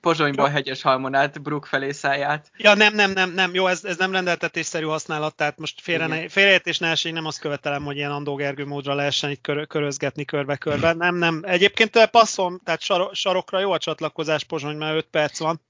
Pozsonyból 0.00 0.48
hegyes 0.48 0.82
halmon 0.82 1.14
át 1.14 1.42
Brook 1.42 1.66
felé 1.66 1.92
szállját. 1.92 2.50
Ja, 2.56 2.74
nem, 2.74 2.94
nem, 2.94 3.10
nem, 3.10 3.30
nem, 3.30 3.54
jó, 3.54 3.66
ez, 3.66 3.84
ez 3.84 3.96
nem 3.96 4.12
rendeltetésszerű 4.12 4.84
használat, 4.84 5.34
tehát 5.34 5.58
most 5.58 5.80
félre 5.80 6.06
ne, 6.06 6.28
félreértés 6.28 6.78
ne 6.78 6.90
essék, 6.90 7.12
nem 7.12 7.26
azt 7.26 7.38
követelem, 7.40 7.84
hogy 7.84 7.96
ilyen 7.96 8.10
Andó 8.10 8.34
Gergő 8.34 8.66
módra 8.66 8.94
lehessen 8.94 9.30
itt 9.30 9.40
kör, 9.40 9.66
körözgetni 9.66 10.24
körbe-körbe. 10.24 10.92
Nem, 10.92 11.14
nem. 11.14 11.42
Egyébként 11.46 12.06
passzom, 12.06 12.60
tehát 12.64 12.80
sar, 12.80 13.10
sarokra 13.12 13.60
jó 13.60 13.72
a 13.72 13.78
csatlakozás 13.78 14.44
Pozsony, 14.44 14.76
mert 14.76 14.96
5 14.96 15.06
perc 15.10 15.38
van. 15.38 15.60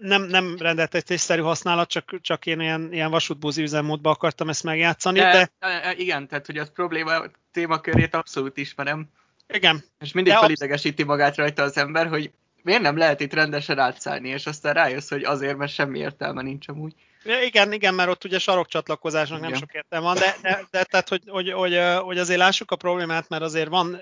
Nem, 0.00 0.22
nem 0.22 0.56
rendeltetésszerű 0.58 1.40
használat, 1.40 1.88
csak, 1.88 2.20
csak 2.20 2.46
én 2.46 2.60
ilyen, 2.60 2.92
ilyen 2.92 3.10
vasútbúzi 3.10 3.62
üzemmódba 3.62 4.10
akartam 4.10 4.48
ezt 4.48 4.62
megjátszani. 4.62 5.18
De, 5.18 5.50
de... 5.58 5.94
Igen, 5.96 6.28
tehát 6.28 6.46
hogy 6.46 6.58
az 6.58 6.70
probléma 6.74 7.12
témakörét 7.52 8.14
abszolút 8.14 8.56
ismerem. 8.56 9.08
Igen. 9.48 9.84
És 10.00 10.12
mindig 10.12 10.32
de 10.32 10.38
felidegesíti 10.38 11.02
magát 11.02 11.36
rajta 11.36 11.62
az 11.62 11.76
ember, 11.76 12.08
hogy 12.08 12.30
miért 12.62 12.82
nem 12.82 12.96
lehet 12.96 13.20
itt 13.20 13.32
rendesen 13.32 13.78
átszállni, 13.78 14.28
és 14.28 14.46
aztán 14.46 14.74
rájössz, 14.74 15.08
hogy 15.08 15.24
azért, 15.24 15.56
mert 15.56 15.72
semmi 15.72 15.98
értelme 15.98 16.42
nincs 16.42 16.68
amúgy. 16.68 16.94
Igen, 17.44 17.72
igen, 17.72 17.94
mert 17.94 18.10
ott 18.10 18.24
ugye 18.24 18.38
sarokcsatlakozásnak 18.38 19.38
igen. 19.38 19.50
nem 19.50 19.58
sok 19.58 19.74
értelme 19.74 20.06
van, 20.06 20.14
de, 20.14 20.36
de, 20.42 20.66
de 20.70 20.84
tehát, 20.84 21.08
hogy, 21.08 21.22
hogy, 21.26 21.52
hogy, 21.52 21.80
hogy 21.98 22.18
azért 22.18 22.38
lássuk 22.38 22.70
a 22.70 22.76
problémát, 22.76 23.28
mert 23.28 23.42
azért 23.42 23.68
van, 23.68 24.00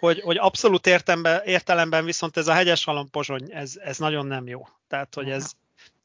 hogy, 0.00 0.20
hogy 0.20 0.36
abszolút 0.36 0.86
értelemben, 0.86 1.40
értelemben 1.44 2.04
viszont 2.04 2.36
ez 2.36 2.48
a 2.48 2.52
hegyes 2.52 2.84
halom 2.84 3.10
pozsony, 3.10 3.42
ez, 3.50 3.74
ez 3.84 3.98
nagyon 3.98 4.26
nem 4.26 4.46
jó. 4.46 4.68
Tehát, 4.88 5.14
hogy 5.14 5.28
ez, 5.30 5.52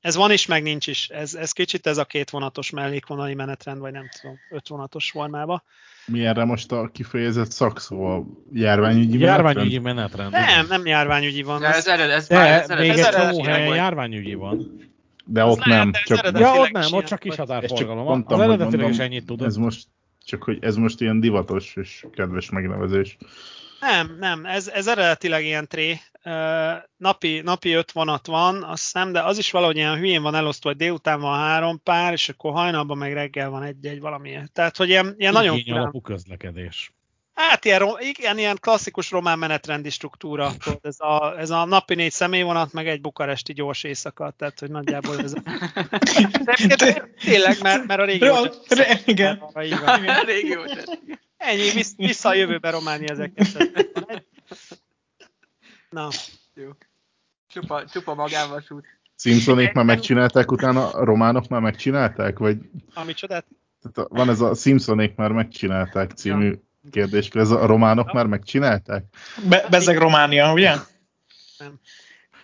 ez 0.02 0.16
van 0.16 0.32
is, 0.32 0.46
meg 0.46 0.64
nincs 0.64 0.88
is. 0.88 1.10
Ez, 1.10 1.34
ez 1.36 1.52
kicsit 1.52 1.88
ez 1.88 1.98
a 1.98 2.06
két 2.06 2.30
vonatos 2.30 2.70
mellékvonali 2.70 3.34
menetrend, 3.34 3.80
vagy 3.80 3.92
nem 3.92 4.10
tudom, 4.22 4.38
öt 4.52 4.68
vonatos 4.68 5.10
formában. 5.12 5.64
Mi 6.08 6.26
erre 6.26 6.44
most 6.46 6.72
a 6.72 6.90
kifejezett 6.94 7.52
szakszó 7.52 8.06
a 8.06 8.24
járványügyi 8.54 9.20
Járványügyi 9.20 9.80
menetrend? 9.80 10.32
Nem, 10.32 10.66
nem 10.68 10.86
járványügyi 10.86 11.42
van. 11.42 11.60
De 11.62 11.68
ez, 11.68 11.88
ered, 11.88 12.10
ez, 12.10 12.28
de, 12.28 12.36
már, 12.36 12.62
ez 12.70 12.80
még 12.80 12.90
egy 12.90 13.06
csomó 13.10 13.44
helyen 13.44 13.76
járványügyi 13.76 14.34
van. 14.34 14.80
De 15.26 15.46
ott 15.46 15.64
lehet, 15.66 15.84
nem. 15.84 15.92
de 15.92 16.00
ez 16.16 16.22
Csak, 16.22 16.40
Ja, 16.40 16.54
ott 16.60 16.72
nem, 16.72 16.94
ott 16.94 17.06
csak 17.06 17.20
kis 17.20 17.36
volt. 17.36 17.50
határforgalom. 17.50 18.04
mondtam, 18.04 18.40
Az 18.40 18.46
hogy 18.46 18.54
eredetileg 18.54 18.90
is 18.90 18.98
ennyit 19.00 19.26
tudod. 19.26 19.48
ez 19.48 19.56
most, 19.56 19.88
csak 20.26 20.44
hogy 20.44 20.58
ez 20.62 20.76
most 20.76 21.02
ilyen 21.02 21.20
divatos 21.20 21.76
és 21.76 22.06
kedves 22.14 22.50
megnevezés. 22.50 23.18
Nem, 23.80 24.16
nem, 24.20 24.46
ez, 24.46 24.68
ez 24.68 24.88
eredetileg 24.88 25.44
ilyen 25.44 25.68
tré. 25.68 26.00
Napi, 26.98 27.42
napi 27.42 27.72
öt 27.72 27.92
vonat 27.92 28.28
van, 28.28 28.64
azt 28.64 28.84
hiszem, 28.84 29.12
de 29.12 29.22
az 29.22 29.38
is 29.38 29.52
valahogy 29.52 29.76
ilyen 29.76 29.98
hülyén 29.98 30.22
van 30.22 30.36
elosztva, 30.36 30.70
hogy 30.70 30.78
délután 30.78 31.20
van 31.20 31.38
három 31.38 31.82
pár, 31.84 32.14
és 32.14 32.30
akkor 32.30 32.54
hajnalban 32.54 32.98
meg 32.98 33.14
reggel 33.14 33.50
van 33.50 33.64
egy-egy 33.64 34.00
valami. 34.00 34.38
Tehát, 34.54 34.78
hogy 34.78 34.90
ilyen, 34.90 35.14
ilyen 35.18 35.34
nagyon 35.34 35.58
Igény 35.58 35.76
alapú 35.76 36.02
közlekedés. 36.02 36.94
Hát 37.36 37.66
ilyen, 37.66 37.84
igen, 38.00 38.38
ilyen 38.38 38.58
klasszikus 38.60 39.12
román 39.12 39.40
menetrendi 39.40 39.90
struktúra. 39.90 40.52
Ez 40.82 40.96
a, 41.00 41.36
ez 41.38 41.50
a 41.50 41.66
napi 41.66 41.96
négy 41.96 42.12
személyvonat, 42.12 42.74
meg 42.74 42.88
egy 42.88 43.02
bukaresti 43.02 43.54
gyors 43.54 43.84
éjszaka. 43.84 44.34
Tehát, 44.38 44.60
hogy 44.60 44.70
nagyjából 44.72 45.20
ez 45.20 45.34
a... 45.34 45.42
De 46.76 47.10
Tényleg, 47.20 47.62
mert, 47.62 47.86
mert 47.86 48.00
a 48.00 48.06
régi 48.06 48.26
Re- 48.26 48.52
re- 48.68 49.02
igen. 49.06 49.44
Van. 49.54 49.64
Igen, 49.64 50.26
régi. 50.26 50.58
Ennyi, 51.38 51.70
vissz, 51.74 51.96
vissza 51.96 52.30
a 52.30 52.34
jövőbe 52.34 52.70
Románia 52.70 53.10
ezeket. 53.12 53.48
Na, 55.90 56.10
Jó. 56.54 56.70
Csupa, 57.48 57.86
csupa 57.86 58.14
magánvasút. 58.14 58.86
Simpsonék 59.18 59.74
már 59.74 59.86
megcsinálták, 59.86 60.52
utána 60.52 60.90
a 60.90 61.04
románok 61.04 61.48
már 61.48 61.62
megcsinálták? 61.62 62.38
Vagy 62.38 62.58
amit 62.94 63.16
csodát. 63.16 63.46
tehát 63.82 64.10
van 64.10 64.30
ez 64.30 64.42
a 64.42 64.54
Simpsonék 64.54 65.16
már 65.16 65.32
megcsinálták 65.32 66.12
című 66.12 66.54
kérdéskör. 66.92 67.42
Ez 67.42 67.50
a 67.50 67.66
románok 67.66 68.14
már 68.14 68.26
megcsinálták? 68.26 69.04
Be, 69.48 69.66
bezeg 69.70 69.98
Románia, 69.98 70.54
ugye? 70.54 70.76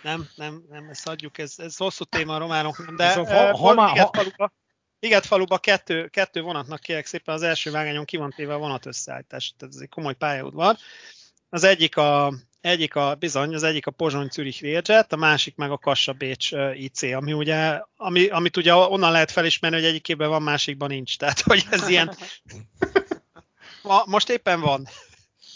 Nem, 0.04 0.28
nem, 0.36 0.64
nem, 0.70 0.88
ezt 0.90 1.08
adjuk, 1.08 1.38
ez, 1.38 1.54
ez 1.58 1.78
hosszú 1.78 2.04
téma 2.04 2.36
a 2.36 2.38
románok, 2.38 2.86
de 2.96 3.08
Viszont 3.08 3.28
ha- 3.28 3.58
ha 3.58 4.10
faluba, 4.14 4.52
Iget 5.04 5.26
faluba 5.26 5.58
kettő, 5.58 6.08
kettő 6.08 6.42
vonatnak 6.42 6.80
kérek 6.80 7.06
szépen, 7.06 7.36
az 7.36 7.42
első 7.42 7.72
vágányon 7.72 8.06
ki 8.06 8.18
van 8.18 8.34
téve 8.36 8.54
a 8.54 8.58
vonat 8.58 8.86
összeállítás, 8.86 9.54
tehát 9.58 9.74
ez 9.76 9.82
egy 9.82 9.90
komoly 9.90 10.14
pályaudvar. 10.14 10.76
Az 11.50 11.64
egyik 11.64 11.98
a, 11.98 12.34
egyik 12.62 12.96
a, 12.96 13.16
bizony, 13.16 13.54
az 13.54 13.64
egyik 13.64 13.88
a 13.88 13.92
Pozsony 13.92 14.28
Zürich 14.32 14.62
Railjet, 14.62 15.14
a 15.14 15.16
másik 15.16 15.56
meg 15.56 15.72
a 15.72 15.78
Kassa 15.78 16.14
Bécs 16.14 16.52
IC, 16.74 17.02
ami 17.02 17.34
ugye, 17.34 17.82
ami, 17.96 18.28
amit 18.28 18.58
ugye 18.58 18.76
onnan 18.76 19.12
lehet 19.12 19.32
felismerni, 19.32 19.78
hogy 19.78 19.86
egyikében 19.86 20.30
van, 20.30 20.42
másikban 20.42 20.90
nincs. 20.90 21.18
Tehát, 21.18 21.42
hogy 21.42 21.66
ez 21.70 21.88
ilyen, 21.88 22.16
Ma, 23.84 24.04
most 24.06 24.30
éppen 24.30 24.60
van. 24.60 24.86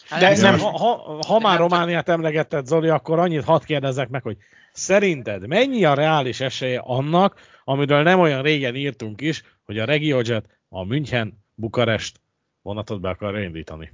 Hát 0.10 0.20
De 0.20 0.28
ez 0.28 0.42
nem- 0.42 0.60
Ha, 0.60 1.18
ha, 1.28 1.40
már 1.40 1.58
Romániát 1.60 2.10
emlegetted, 2.10 2.66
Zoli, 2.66 2.90
akkor 2.90 3.20
annyit 3.20 3.44
hadd 3.44 3.66
kérdezzek 3.66 4.10
meg, 4.10 4.22
hogy 4.22 4.38
szerinted 4.72 5.48
mennyi 5.48 5.86
a 5.86 5.94
reális 5.94 6.40
esélye 6.40 6.80
annak, 6.84 7.40
amiről 7.64 8.04
nem 8.04 8.20
olyan 8.20 8.42
régen 8.42 8.76
írtunk 8.76 9.22
is, 9.22 9.44
hogy 9.66 9.80
a 9.80 9.86
RegioJet 9.86 10.46
a 10.70 10.84
München 10.84 11.44
Bukarest 11.56 12.22
vonatot 12.62 13.02
be 13.02 13.10
akar 13.10 13.40
indítani. 13.40 13.92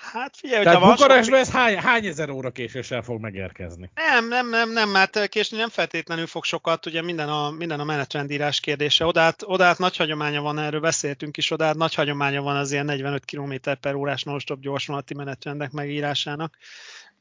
Hát 0.00 0.36
figyelj, 0.36 0.62
Tehát 0.64 0.80
sok- 0.80 0.88
Bukarestben 0.90 1.40
ez 1.40 1.50
hány, 1.50 1.76
hány 1.76 2.06
ezer 2.06 2.30
óra 2.30 2.50
késéssel 2.50 3.02
fog 3.02 3.20
megérkezni? 3.20 3.90
Nem, 3.94 4.28
nem, 4.28 4.48
nem, 4.48 4.72
nem, 4.72 4.88
mert 4.88 5.28
késni 5.28 5.56
nem 5.56 5.68
feltétlenül 5.68 6.26
fog 6.26 6.44
sokat, 6.44 6.86
ugye 6.86 7.02
minden 7.02 7.28
a, 7.28 7.50
minden 7.50 7.80
a 7.80 7.84
menetrendírás 7.84 8.60
kérdése. 8.60 9.04
Odát, 9.06 9.42
odát 9.44 9.78
nagy 9.78 9.96
hagyománya 9.96 10.40
van, 10.42 10.58
erről 10.58 10.80
beszéltünk 10.80 11.36
is, 11.36 11.50
odát 11.50 11.74
nagy 11.76 11.94
hagyománya 11.94 12.42
van 12.42 12.56
az 12.56 12.72
ilyen 12.72 12.84
45 12.84 13.24
km 13.24 13.54
per 13.80 13.94
órás 13.94 14.22
non-stop 14.22 14.60
gyorsvonati 14.60 15.14
menetrendek 15.14 15.70
megírásának. 15.70 16.56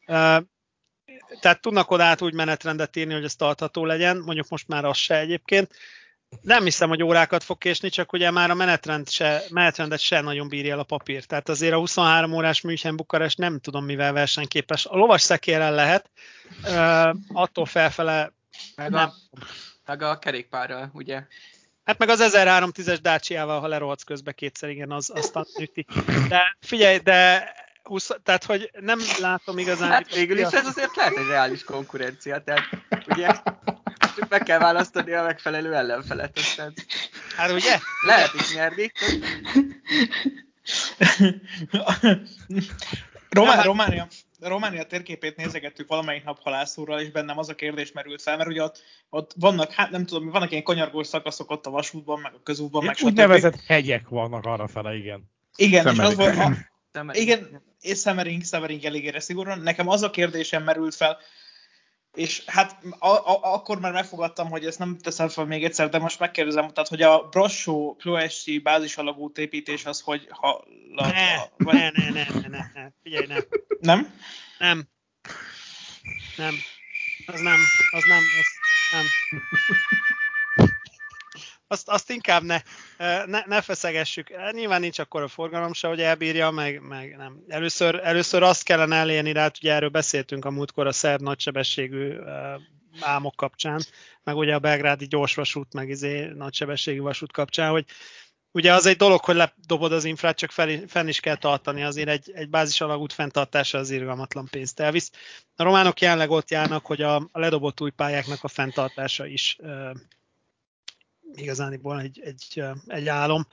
Ö, 0.05 0.37
Tehát 1.41 1.61
tudnak 1.61 1.91
odát 1.91 2.21
úgy 2.21 2.33
menetrendet 2.33 2.95
írni, 2.95 3.13
hogy 3.13 3.23
ez 3.23 3.35
tartható 3.35 3.85
legyen, 3.85 4.17
mondjuk 4.17 4.49
most 4.49 4.67
már 4.67 4.85
az 4.85 4.97
se 4.97 5.19
egyébként. 5.19 5.71
Nem 6.41 6.63
hiszem, 6.63 6.89
hogy 6.89 7.03
órákat 7.03 7.43
fog 7.43 7.57
késni, 7.57 7.89
csak 7.89 8.13
ugye 8.13 8.31
már 8.31 8.49
a 8.49 8.53
menetrend 8.53 9.09
se, 9.09 9.43
menetrendet 9.49 9.99
se 9.99 10.21
nagyon 10.21 10.47
bírja 10.47 10.73
el 10.73 10.79
a 10.79 10.83
papír. 10.83 11.25
Tehát 11.25 11.49
azért 11.49 11.73
a 11.73 11.77
23 11.77 12.33
órás 12.33 12.61
München 12.61 12.95
Bukarest 12.95 13.37
nem 13.37 13.59
tudom 13.59 13.85
mivel 13.85 14.13
versenyképes. 14.13 14.85
A 14.85 14.95
lovas 14.95 15.21
szekérrel 15.21 15.73
lehet, 15.73 16.09
uh, 16.63 17.15
attól 17.33 17.65
felfele 17.65 18.33
meg, 18.75 18.89
nem. 18.89 19.09
a, 19.09 19.13
meg 19.85 20.01
a 20.01 20.19
kerékpárral, 20.19 20.89
ugye? 20.93 21.23
Hát 21.83 21.97
meg 21.97 22.09
az 22.09 22.29
1310-es 22.33 22.99
Dacia-val, 23.01 23.59
ha 23.59 23.67
lerohadsz 23.67 24.03
közbe 24.03 24.31
kétszer, 24.31 24.69
igen, 24.69 24.91
az 24.91 25.11
aztán 25.15 25.45
üti. 25.59 25.85
De 26.29 26.57
figyelj, 26.59 26.97
de 26.97 27.51
20, 27.83 28.09
tehát, 28.23 28.43
hogy 28.43 28.71
nem 28.79 28.99
látom 29.19 29.57
igazán... 29.57 29.91
Hát 29.91 30.13
végül 30.13 30.37
is 30.37 30.51
ez 30.51 30.65
azért 30.65 30.95
lehet 30.95 31.17
egy 31.17 31.27
reális 31.27 31.63
konkurencia, 31.63 32.43
tehát 32.43 32.63
ugye 33.07 33.27
csak 34.17 34.30
meg 34.30 34.43
kell 34.43 34.60
választani 34.60 35.12
a 35.12 35.23
megfelelő 35.23 35.73
ellenfelet, 35.75 36.38
aztán 36.38 36.73
Hát 37.36 37.51
ugye? 37.51 37.80
lehet 38.06 38.34
is 38.34 38.53
nyerni. 38.53 38.91
Romá- 43.30 43.56
hát- 43.56 43.65
Románia, 43.65 44.08
Románia 44.39 44.84
térképét 44.84 45.36
nézegettük 45.36 45.88
valamelyik 45.88 46.23
nap 46.23 46.41
halászúrral, 46.41 46.99
és 46.99 47.12
bennem 47.12 47.38
az 47.38 47.49
a 47.49 47.56
kérdés 47.56 47.91
merült 47.91 48.21
fel, 48.21 48.38
mert 48.38 48.49
ugye 48.49 48.63
ott, 48.63 48.84
ott 49.10 49.32
vannak, 49.36 49.71
hát 49.71 49.89
nem 49.89 50.06
tudom, 50.06 50.30
vannak 50.30 50.51
ilyen 50.51 50.63
kanyargós 50.63 51.08
szakaszok 51.08 51.51
ott 51.51 51.65
a 51.65 51.69
vasútban, 51.69 52.19
meg 52.19 52.34
a 52.34 52.41
közútban, 52.43 52.86
meg 52.86 52.95
stb. 52.95 53.06
Úgynevezett 53.06 53.60
hegyek 53.67 54.08
vannak 54.08 54.45
arra 54.45 54.67
fele, 54.67 54.95
igen. 54.95 55.32
Igen, 55.56 55.86
és 55.86 55.89
az 55.91 55.95
Szemerik. 55.95 56.17
volt, 56.17 56.58
a, 56.93 57.10
igen, 57.12 57.62
és 57.80 57.97
Szemering, 57.97 58.43
Szemering 58.43 58.84
eléggére 58.84 59.19
szigorúan. 59.19 59.60
Nekem 59.60 59.88
az 59.88 60.01
a 60.01 60.10
kérdésem 60.10 60.63
merült 60.63 60.95
fel, 60.95 61.17
és 62.17 62.43
hát 62.45 62.84
a, 62.99 63.08
a, 63.08 63.39
akkor 63.53 63.80
már 63.80 63.91
megfogadtam, 63.91 64.49
hogy 64.49 64.65
ezt 64.65 64.80
nem 64.80 64.97
teszem 64.97 65.27
fel 65.27 65.45
még 65.45 65.63
egyszer, 65.63 65.89
de 65.89 65.99
most 65.99 66.19
megkérdezem, 66.19 66.73
tehát 66.73 66.89
hogy 66.89 67.01
a 67.01 67.27
Brassó 67.30 67.95
Ploesti 67.95 68.60
bázis 68.60 68.97
alagút 68.97 69.38
építés 69.38 69.86
az, 69.86 70.01
hogy 70.01 70.27
ha... 70.30 70.63
Ne, 70.95 71.36
vagy, 71.58 71.73
ne, 71.73 71.89
ne, 71.89 72.10
ne, 72.10 72.25
ne, 72.34 72.47
ne, 72.47 72.71
ne, 72.73 72.89
figyelj, 73.03 73.25
ne. 73.27 73.36
Nem? 73.80 74.13
Nem. 74.58 74.88
Nem. 76.38 76.56
Az 77.25 77.39
nem, 77.41 77.60
az 77.91 78.03
nem, 78.03 78.23
az, 78.39 78.47
az 78.71 78.91
nem. 78.91 79.06
Azt, 81.67 81.89
azt 81.89 82.10
inkább 82.10 82.43
ne, 82.43 82.62
ne, 83.25 83.43
ne 83.45 83.62
feszegessük. 83.62 84.30
Nyilván 84.51 84.82
nincs 84.82 84.99
akkor 84.99 85.21
a 85.21 85.27
forgalom 85.27 85.73
se, 85.73 85.88
hogy 85.88 86.01
elbírja, 86.01 86.51
meg, 86.51 86.82
meg 86.82 87.17
nem. 87.17 87.43
Először, 87.47 87.99
először 88.03 88.43
azt 88.43 88.63
kellene 88.63 88.95
elérni 88.95 89.32
rá, 89.32 89.41
hát 89.41 89.58
ugye 89.58 89.73
erről 89.73 89.89
beszéltünk 89.89 90.45
a 90.45 90.51
múltkor 90.51 90.88
a 90.88 90.91
szerb 90.91 91.21
nagysebességű 91.21 92.15
álmok 92.99 93.36
kapcsán, 93.36 93.82
meg 94.23 94.36
ugye 94.36 94.53
a 94.53 94.60
belgrádi 94.60 95.08
gyorsvasút, 95.08 95.73
meg 95.73 95.89
izé 95.89 96.25
nagysebességű 96.25 96.99
vasút 96.99 97.32
kapcsán, 97.32 97.71
hogy 97.71 97.86
Ugye 98.51 98.73
az 98.73 98.86
egy 98.86 98.95
dolog, 98.95 99.23
hogy 99.23 99.36
ledobod 99.36 99.91
az 99.91 100.03
infrát, 100.03 100.38
csak 100.38 100.51
fel, 100.51 100.88
fenn 100.88 101.08
is 101.08 101.19
kell 101.19 101.36
tartani, 101.36 101.84
azért 101.84 102.08
egy, 102.08 102.32
egy 102.34 102.49
bázis 102.49 102.82
alagút 102.82 103.13
fenntartása 103.13 103.77
az 103.77 103.89
irgalmatlan 103.89 104.47
pénzt 104.51 104.80
elvisz. 104.80 105.12
A 105.56 105.63
románok 105.63 106.01
jelenleg 106.01 106.30
ott 106.30 106.49
járnak, 106.49 106.86
hogy 106.86 107.01
a, 107.01 107.15
a 107.15 107.39
ledobott 107.39 107.82
új 107.82 107.89
pályáknak 107.89 108.43
a 108.43 108.47
fenntartása 108.47 109.25
is 109.25 109.58
igazániból 111.33 111.99
egy, 112.01 112.21
egy, 112.23 112.63
egy 112.87 113.07
álom. 113.07 113.47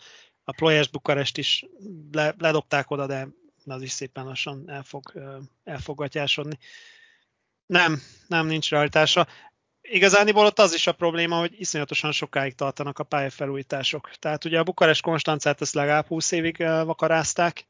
A 0.44 0.52
Ployes 0.52 0.88
Bukarest 0.88 1.38
is 1.38 1.66
le, 2.12 2.34
ledobták 2.38 2.90
oda, 2.90 3.06
de 3.06 3.28
az 3.66 3.82
is 3.82 3.90
szépen 3.90 4.24
lassan 4.24 4.70
el 4.70 4.82
fog, 4.82 5.12
el 5.64 5.78
fog. 5.78 6.08
Nem, 7.66 8.02
nem, 8.26 8.46
nincs 8.46 8.70
rajtása. 8.70 9.26
Igazániból 9.80 10.46
ott 10.46 10.58
az 10.58 10.74
is 10.74 10.86
a 10.86 10.92
probléma, 10.92 11.38
hogy 11.38 11.60
iszonyatosan 11.60 12.12
sokáig 12.12 12.54
tartanak 12.54 12.98
a 12.98 13.04
pályafelújítások. 13.04 14.10
Tehát 14.18 14.44
ugye 14.44 14.58
a 14.58 14.62
Bukarest 14.62 15.02
Konstancát 15.02 15.60
ezt 15.60 15.74
legalább 15.74 16.06
20 16.06 16.30
évig 16.30 16.56
vakarázták, 16.58 17.66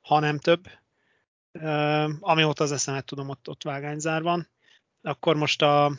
ha 0.00 0.18
nem 0.18 0.38
több. 0.38 0.68
Amióta 2.20 2.64
az 2.64 2.72
eszemet 2.72 3.04
tudom, 3.04 3.28
ott, 3.28 3.48
ott 3.48 3.62
vágányzár 3.62 4.22
van. 4.22 4.48
Akkor 5.02 5.36
most 5.36 5.62
a, 5.62 5.92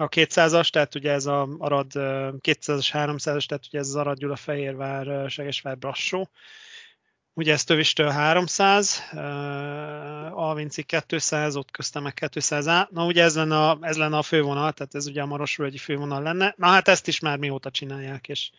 a 0.00 0.08
200-as, 0.08 0.68
tehát 0.70 0.94
ugye 0.94 1.12
ez 1.12 1.26
a 1.26 1.48
Arad 1.58 1.90
200-as, 1.94 2.88
300-as, 2.92 3.46
tehát 3.46 3.66
ugye 3.68 3.78
ez 3.78 3.88
az 3.88 3.96
Arad 3.96 4.18
Gyula 4.18 4.36
Fehérvár, 4.36 5.30
Segesvár 5.30 5.78
Brassó. 5.78 6.28
Ugye 7.34 7.52
ez 7.52 7.64
Tövistől 7.64 8.08
300, 8.08 9.02
Alvinci 10.32 10.86
200, 11.06 11.56
ott 11.56 11.70
köztem 11.70 12.02
meg 12.02 12.14
200 12.30 12.66
A. 12.66 12.88
Na 12.90 13.04
ugye 13.04 13.22
ez 13.22 13.34
lenne, 13.34 13.56
a, 13.56 13.78
ez 13.80 13.96
lenne 13.96 14.16
a 14.16 14.22
fővonal, 14.22 14.72
tehát 14.72 14.94
ez 14.94 15.06
ugye 15.06 15.22
a 15.22 15.26
Marosvölgyi 15.26 15.78
fővonal 15.78 16.22
lenne. 16.22 16.54
Na 16.56 16.66
hát 16.66 16.88
ezt 16.88 17.08
is 17.08 17.20
már 17.20 17.38
mióta 17.38 17.70
csinálják, 17.70 18.28
és, 18.28 18.50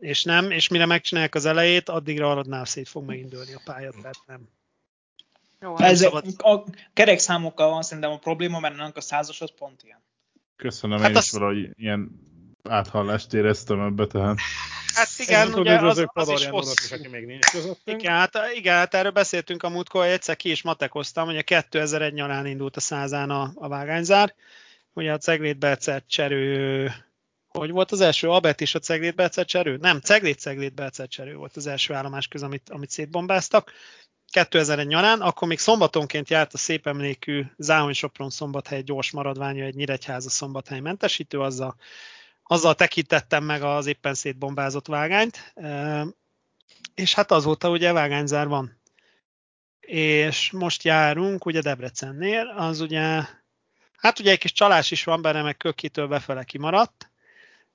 és 0.00 0.24
nem, 0.24 0.50
és 0.50 0.68
mire 0.68 0.86
megcsinálják 0.86 1.34
az 1.34 1.44
elejét, 1.44 1.88
addigra 1.88 2.30
Aradnál 2.30 2.64
szét 2.64 2.88
fog 2.88 3.04
megindulni 3.04 3.54
a 3.54 3.60
pálya, 3.64 3.90
tehát 3.90 4.22
nem. 4.26 4.48
Jó, 5.60 5.78
ez 5.78 6.00
szabad... 6.00 6.24
a 6.38 6.64
kerekszámokkal 6.92 7.70
van 7.70 7.82
szerintem 7.82 8.12
a 8.12 8.18
probléma, 8.18 8.60
mert 8.60 8.96
a 8.96 9.00
százas 9.00 9.40
az 9.40 9.52
pont 9.58 9.82
ilyen. 9.82 10.06
Köszönöm, 10.58 10.98
hát 10.98 11.10
én 11.10 11.16
az... 11.16 11.24
is 11.24 11.30
valahogy 11.30 11.70
ilyen 11.74 12.10
áthallást 12.62 13.32
éreztem 13.32 13.80
ebbe, 13.80 14.06
tehát... 14.06 14.38
Hát 14.94 15.08
igen, 15.18 15.54
ugye 15.54 15.78
az, 15.78 16.06
az 16.12 16.28
is 16.28 16.46
hosszú. 16.46 16.94
Aki 16.94 17.08
még 17.08 17.26
nincs 17.26 17.46
igen, 17.84 18.12
hát, 18.12 18.38
igen, 18.54 18.74
hát 18.74 18.94
erről 18.94 19.10
beszéltünk 19.10 19.62
a 19.62 19.68
múltkor, 19.68 20.02
hogy 20.02 20.10
egyszer 20.10 20.36
ki 20.36 20.50
is 20.50 20.62
matekoztam, 20.62 21.26
hogy 21.26 21.36
a 21.36 21.42
2001 21.42 22.12
nyarán 22.12 22.46
indult 22.46 22.76
a 22.76 22.80
százán 22.80 23.30
a, 23.30 23.52
a 23.54 23.68
vágányzár. 23.68 24.34
Ugye 24.92 25.12
a 25.12 25.18
Ceglét 25.18 25.66
cserő 26.06 26.90
hogy 27.48 27.70
volt 27.70 27.92
az 27.92 28.00
első? 28.00 28.28
Abet 28.28 28.60
is 28.60 28.74
a 28.74 28.78
Ceglét 28.78 29.44
cserő? 29.44 29.76
Nem, 29.76 30.00
Ceglét 30.00 30.38
Ceglét 30.38 30.82
cserő 31.08 31.34
volt 31.34 31.56
az 31.56 31.66
első 31.66 31.94
állomás 31.94 32.28
köz, 32.28 32.42
amit, 32.42 32.70
amit 32.70 32.90
szétbombáztak. 32.90 33.72
2001 34.30 34.86
nyarán, 34.86 35.20
akkor 35.20 35.48
még 35.48 35.58
szombatonként 35.58 36.28
járt 36.28 36.54
a 36.54 36.58
szép 36.58 36.86
emlékű 36.86 37.44
Záhony 37.56 37.92
Sopron 37.92 38.30
szombathely 38.30 38.82
gyors 38.82 39.10
maradványa 39.10 39.64
egy 39.64 39.74
Nyíregyháza 39.74 40.30
szombathely 40.30 40.80
mentesítő, 40.80 41.40
azzal 41.40 41.76
azzal 42.48 42.74
tekintettem 42.74 43.44
meg 43.44 43.62
az 43.62 43.86
éppen 43.86 44.14
szétbombázott 44.14 44.86
vágányt, 44.86 45.54
és 46.94 47.14
hát 47.14 47.30
azóta 47.30 47.70
ugye 47.70 47.92
vágányzár 47.92 48.48
van. 48.48 48.80
És 49.80 50.50
most 50.50 50.82
járunk 50.82 51.46
ugye 51.46 51.60
Debrecennél, 51.60 52.54
az 52.56 52.80
ugye, 52.80 53.22
hát 53.96 54.18
ugye 54.18 54.30
egy 54.30 54.38
kis 54.38 54.52
csalás 54.52 54.90
is 54.90 55.04
van 55.04 55.22
benne, 55.22 55.42
meg 55.42 55.56
Kökitől 55.56 56.08
befele 56.08 56.44
kimaradt, 56.44 57.07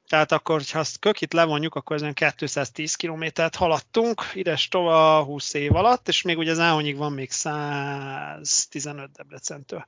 tehát 0.07 0.31
akkor, 0.31 0.61
ha 0.71 0.79
azt 0.79 0.99
Kökit 0.99 1.33
levonjuk, 1.33 1.75
akkor 1.75 1.95
ezen 1.95 2.13
210 2.13 2.95
kilométert 2.95 3.55
haladtunk, 3.55 4.31
ide 4.33 4.59
tova 4.69 5.23
20 5.23 5.53
év 5.53 5.75
alatt, 5.75 6.07
és 6.07 6.21
még 6.21 6.37
ugye 6.37 6.51
az 6.51 6.59
Áhonyig 6.59 6.97
van 6.97 7.11
még 7.11 7.31
115 7.31 9.11
Debrecentől. 9.11 9.87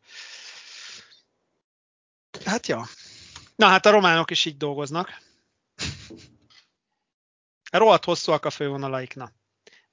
Hát 2.45 2.67
ja, 2.67 2.87
Na 3.55 3.67
hát 3.67 3.85
a 3.85 3.89
románok 3.89 4.31
is 4.31 4.45
így 4.45 4.57
dolgoznak. 4.57 5.21
Rohadt 7.71 8.05
hosszúak 8.05 8.45
a 8.45 8.49
fővonalaiknak. 8.49 9.33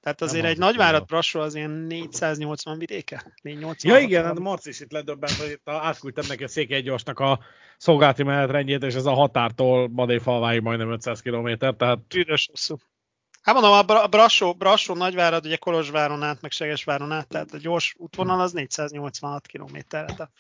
Tehát 0.03 0.23
azért 0.23 0.45
egy 0.45 0.59
nagyvárat 0.59 1.07
Brassó 1.07 1.41
az 1.41 1.55
ilyen 1.55 1.71
480 1.71 2.79
vidéke? 2.79 3.33
480 3.43 3.93
ja 3.93 4.07
igen, 4.07 4.25
hát 4.25 4.39
Marci 4.39 4.69
is 4.69 4.81
itt 4.81 4.93
ledöbbent, 4.93 5.33
hogy 5.33 5.51
itt 5.51 5.69
átküldtem 5.69 6.25
neki 6.29 6.45
a 6.45 6.49
Székely 6.49 6.83
Gyorsnak 6.83 7.19
a 7.19 7.41
szolgálati 7.77 8.23
menetrendjét, 8.23 8.83
és 8.83 8.95
ez 8.95 9.07
a 9.07 9.13
határtól 9.13 9.87
Badéfalváig 9.87 10.61
majdnem 10.61 10.93
500 10.93 11.21
km, 11.21 11.53
tehát... 11.53 12.15
Üdös 12.15 12.47
hosszú. 12.51 12.77
Hát 13.43 13.55
mondom, 13.55 13.73
a 13.73 14.07
Brassó, 14.07 14.55
Brassó 14.55 14.95
Nagyvárad, 14.95 15.47
ugye 15.47 15.57
Kolozsváron 15.57 16.23
át, 16.23 16.41
meg 16.41 16.51
Segesváron 16.51 17.13
át, 17.13 17.29
tehát 17.29 17.53
a 17.53 17.59
gyors 17.59 17.95
útvonal 17.99 18.41
az 18.41 18.53
486 18.53 19.47
km. 19.47 19.77
Tehát 19.89 20.31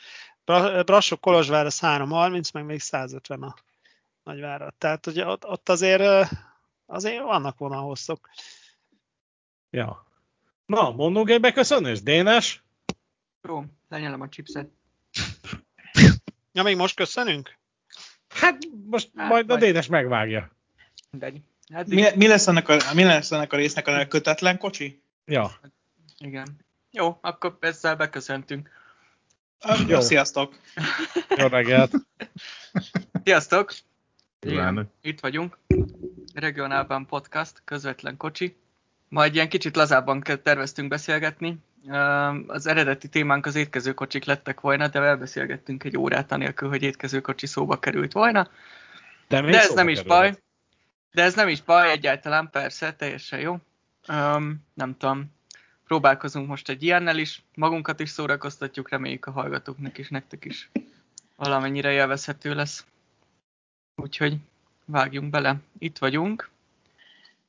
Brassó 0.84 1.16
Kolozsvár 1.16 1.66
az 1.66 1.80
330, 1.80 2.50
meg 2.50 2.64
még 2.64 2.80
150 2.80 3.42
a 3.42 3.54
nagyvárat. 4.22 4.74
Tehát 4.74 5.06
ugye 5.06 5.26
ott, 5.26 5.46
ott 5.46 5.68
azért, 5.68 6.28
azért 6.86 7.22
vannak 7.22 7.58
vonalhosszok. 7.58 8.28
Ja. 9.72 10.06
Na, 10.66 10.90
mondunk 10.90 11.30
egy 11.30 11.40
beköszönést, 11.40 12.04
Dénes? 12.04 12.62
Jó, 13.42 13.64
lenyelem 13.88 14.20
a 14.20 14.28
chipset. 14.28 14.68
Ja, 16.52 16.62
még 16.62 16.76
most 16.76 16.96
köszönünk? 16.96 17.58
Hát 18.28 18.58
most 18.86 19.10
hát, 19.16 19.28
majd 19.28 19.50
a 19.50 19.56
Dénes 19.56 19.86
megvágja. 19.86 20.50
Hát, 21.72 21.86
mi, 21.86 22.04
mi, 22.16 22.26
lesz 22.26 22.46
ennek 22.46 22.68
a, 22.68 22.76
mi 22.94 23.02
lesz 23.02 23.32
ennek 23.32 23.52
a 23.52 23.56
résznek 23.56 23.86
a 23.86 24.06
kötetlen 24.06 24.58
kocsi? 24.58 25.02
Ja. 25.24 25.50
Igen. 26.18 26.56
Jó, 26.90 27.18
akkor 27.20 27.56
ezzel 27.60 27.96
beköszöntünk. 27.96 28.70
Jó. 29.86 30.00
Sziasztok! 30.00 30.58
Jó 31.36 31.46
reggelt! 31.46 31.92
Sziasztok! 33.24 33.74
Igen, 34.40 34.90
itt 35.00 35.20
vagyunk. 35.20 35.58
Regionálban 36.34 37.06
podcast, 37.06 37.62
közvetlen 37.64 38.16
kocsi. 38.16 38.56
Majd 39.12 39.34
ilyen 39.34 39.48
kicsit 39.48 39.76
lazábban 39.76 40.22
terveztünk 40.42 40.88
beszélgetni. 40.88 41.58
Az 42.46 42.66
eredeti 42.66 43.08
témánk 43.08 43.46
az 43.46 43.54
étkezőkocsik 43.54 44.24
lettek 44.24 44.60
volna, 44.60 44.88
de 44.88 45.00
elbeszélgettünk 45.00 45.84
egy 45.84 45.96
órát 45.96 46.32
anélkül, 46.32 46.68
hogy 46.68 46.82
étkezőkocsi 46.82 47.46
szóba 47.46 47.78
került 47.78 48.12
volna. 48.12 48.48
De, 49.28 49.40
de 49.40 49.60
ez 49.60 49.74
nem 49.74 49.88
is 49.88 50.02
baj. 50.02 50.34
De 51.12 51.22
ez 51.22 51.34
nem 51.34 51.48
is 51.48 51.62
baj 51.62 51.90
egyáltalán, 51.90 52.50
persze, 52.50 52.94
teljesen 52.94 53.40
jó. 53.40 53.58
Um, 54.08 54.66
nem 54.74 54.96
tudom, 54.96 55.32
próbálkozunk 55.86 56.48
most 56.48 56.68
egy 56.68 56.82
ilyennel 56.82 57.18
is, 57.18 57.42
magunkat 57.54 58.00
is 58.00 58.10
szórakoztatjuk, 58.10 58.88
reméljük 58.88 59.26
a 59.26 59.30
hallgatóknak 59.30 59.98
is, 59.98 60.08
nektek 60.08 60.44
is 60.44 60.70
valamennyire 61.36 61.90
élvezhető 61.90 62.54
lesz. 62.54 62.86
Úgyhogy 63.96 64.36
vágjunk 64.84 65.30
bele. 65.30 65.56
Itt 65.78 65.98
vagyunk. 65.98 66.50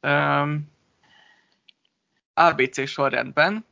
Um, 0.01 0.71
ABC 2.33 2.87
sorrendben. 2.87 3.65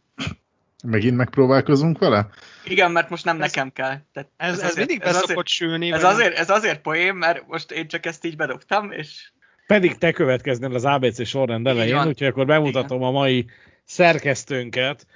Megint 0.83 1.17
megpróbálkozunk 1.17 1.97
vele? 1.97 2.29
Igen, 2.65 2.91
mert 2.91 3.09
most 3.09 3.25
nem 3.25 3.41
ez, 3.41 3.51
nekem 3.51 3.71
kell. 3.73 3.97
Tehát 4.13 4.29
ez, 4.37 4.53
ez, 4.53 4.59
ez 4.59 4.71
azért, 4.71 4.87
mindig 4.87 4.99
beszokott 5.05 5.47
sülni. 5.47 5.91
Ez 5.91 6.03
azért, 6.03 6.37
ez 6.37 6.49
azért 6.49 6.81
poém, 6.81 7.17
mert 7.17 7.47
most 7.47 7.71
én 7.71 7.87
csak 7.87 8.05
ezt 8.05 8.25
így 8.25 8.35
bedobtam, 8.35 8.91
és... 8.91 9.31
Pedig 9.67 9.97
te 9.97 10.11
következnél 10.11 10.75
az 10.75 10.85
ABC 10.85 11.27
sorrend 11.27 11.67
elején, 11.67 12.07
úgyhogy 12.07 12.27
akkor 12.27 12.45
bemutatom 12.45 12.97
Igen. 12.97 13.09
a 13.09 13.11
mai 13.11 13.45
szerkesztőnket 13.83 15.07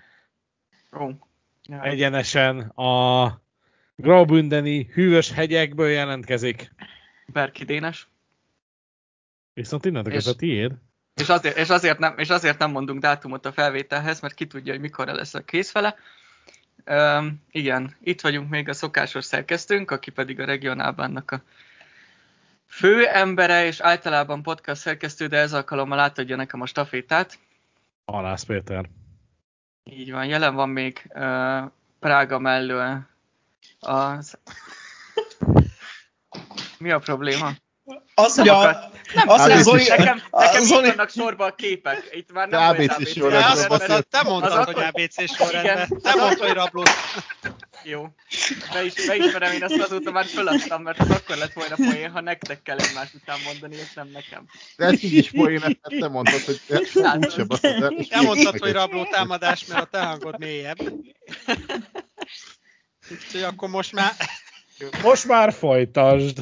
oh. 0.91 1.11
egyenesen 1.81 2.59
a 2.59 3.41
Graubündeni 3.95 4.89
hűvös 4.93 5.31
hegyekből 5.31 5.89
jelentkezik. 5.89 6.71
Berki 7.27 7.63
Dénes. 7.63 8.07
Viszont 9.53 9.85
innentől 9.85 10.13
kezdve 10.13 10.31
a 10.31 10.35
tiéd. 10.35 10.71
És 11.15 11.29
azért, 11.29 11.57
és, 11.57 11.69
azért 11.69 11.99
nem, 11.99 12.17
és 12.17 12.29
azért 12.29 12.57
nem 12.57 12.71
mondunk 12.71 13.01
dátumot 13.01 13.45
a 13.45 13.51
felvételhez, 13.51 14.19
mert 14.19 14.33
ki 14.33 14.47
tudja, 14.47 14.71
hogy 14.71 14.81
mikor 14.81 15.07
lesz 15.07 15.33
a 15.33 15.43
készfele. 15.43 15.95
Um, 16.85 17.43
igen, 17.51 17.95
itt 18.01 18.21
vagyunk 18.21 18.49
még 18.49 18.69
a 18.69 18.73
szokásos 18.73 19.25
szerkesztőnk, 19.25 19.91
aki 19.91 20.11
pedig 20.11 20.39
a 20.39 20.45
regionálbánnak 20.45 21.31
a 21.31 21.41
fő 22.67 23.07
embere, 23.07 23.65
és 23.65 23.79
általában 23.79 24.41
podcast 24.41 24.81
szerkesztő, 24.81 25.27
de 25.27 25.37
ez 25.37 25.53
alkalommal 25.53 25.99
átadja 25.99 26.35
nekem 26.35 26.61
a 26.61 26.65
stafétát. 26.65 27.39
Alász 28.05 28.43
Péter. 28.43 28.89
Így 29.83 30.11
van, 30.11 30.25
jelen 30.25 30.55
van 30.55 30.69
még 30.69 31.11
uh, 31.13 31.71
Prága 31.99 32.39
mellől 32.39 33.01
az... 33.79 34.37
Mi 36.77 36.91
a 36.91 36.99
probléma? 36.99 37.51
Az, 38.15 38.35
hogy 38.35 38.47
a... 38.47 38.89
Nem, 39.13 39.29
az, 39.29 39.41
hogy 39.41 39.61
Zoli, 39.61 39.87
nekem, 39.87 40.21
nekem 40.31 40.63
Zoli... 40.63 40.87
vannak 40.87 41.09
sorba 41.09 41.45
a 41.45 41.55
képek. 41.55 42.09
Itt 42.11 42.31
már 42.31 42.47
nem 42.47 42.61
ABC, 42.61 42.91
ABC 42.91 43.11
sorrendben. 43.11 44.05
Te 44.09 44.23
mondtad, 44.23 44.65
hogy 44.65 44.83
ABC 44.83 45.35
sorrendben. 45.35 46.01
Te 46.01 46.15
mondtad, 46.15 46.47
hogy 46.47 46.55
rablót. 46.55 46.89
Jó. 47.83 48.07
Be 48.73 48.83
is, 48.83 49.05
beismerem, 49.07 49.51
én 49.51 49.63
azt 49.63 49.79
azóta 49.79 50.11
már 50.11 50.25
föladtam, 50.25 50.81
mert 50.81 50.99
az 50.99 51.09
akkor 51.09 51.37
lett 51.37 51.53
volna 51.53 51.75
poén, 51.75 52.11
ha 52.11 52.21
nektek 52.21 52.61
kell 52.61 52.77
egymás 52.77 53.13
után 53.13 53.37
mondani, 53.45 53.75
és 53.75 53.93
nem 53.93 54.09
nekem. 54.13 54.45
De 54.77 54.85
ez 54.85 55.03
így 55.03 55.13
is 55.13 55.31
poén, 55.31 55.59
mert 55.59 55.99
te 55.99 56.07
mondtad, 56.07 56.41
hogy 56.41 56.61
te 56.67 56.77
úgysem 57.17 57.45
azt 57.49 57.61
Te 58.09 58.21
mondtad, 58.21 58.59
hogy 58.59 58.71
rabló 58.71 59.05
támadás, 59.05 59.65
mert 59.65 59.81
a 59.81 59.85
te 59.85 59.99
hangod 59.99 60.39
mélyebb. 60.39 60.93
Úgyhogy 63.11 63.41
akkor 63.41 63.69
most 63.69 63.91
már... 63.91 64.11
Most 65.01 65.25
már 65.25 65.53
folytasd. 65.53 66.37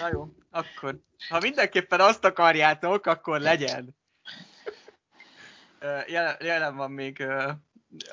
Na 0.00 0.08
jó, 0.12 0.28
akkor. 0.50 0.98
Ha 1.28 1.38
mindenképpen 1.40 2.00
azt 2.00 2.24
akarjátok, 2.24 3.06
akkor 3.06 3.40
legyen. 3.40 3.96
Jelen, 6.06 6.36
jelen 6.40 6.76
van 6.76 6.90
még 6.90 7.26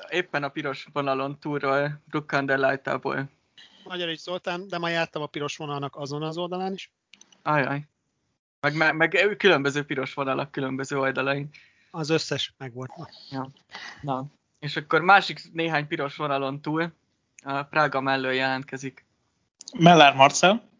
éppen 0.08 0.42
a 0.42 0.48
piros 0.48 0.88
vonalon 0.92 1.38
túlról, 1.38 2.02
Brukkandelajtából. 2.04 3.30
Magyar 3.84 4.08
is 4.08 4.20
Zoltán, 4.20 4.68
de 4.68 4.78
ma 4.78 4.88
jártam 4.88 5.22
a 5.22 5.26
piros 5.26 5.56
vonalnak 5.56 5.96
azon 5.96 6.22
az 6.22 6.36
oldalán 6.36 6.72
is. 6.72 6.92
Ajaj. 7.42 7.86
Meg, 8.60 8.76
meg, 8.76 8.96
meg 8.96 9.34
különböző 9.38 9.84
piros 9.84 10.14
vonalak 10.14 10.50
különböző 10.50 10.98
oldalain. 10.98 11.50
Az 11.90 12.10
összes 12.10 12.54
megvolt. 12.58 12.90
Ja. 13.30 13.50
Na. 14.00 14.26
És 14.58 14.76
akkor 14.76 15.00
másik 15.00 15.52
néhány 15.52 15.86
piros 15.86 16.16
vonalon 16.16 16.60
túl 16.60 16.92
a 17.42 17.62
Prága 17.62 18.00
mellől 18.00 18.32
jelentkezik. 18.32 19.06
Mellár 19.78 20.14
Marcel. 20.14 20.72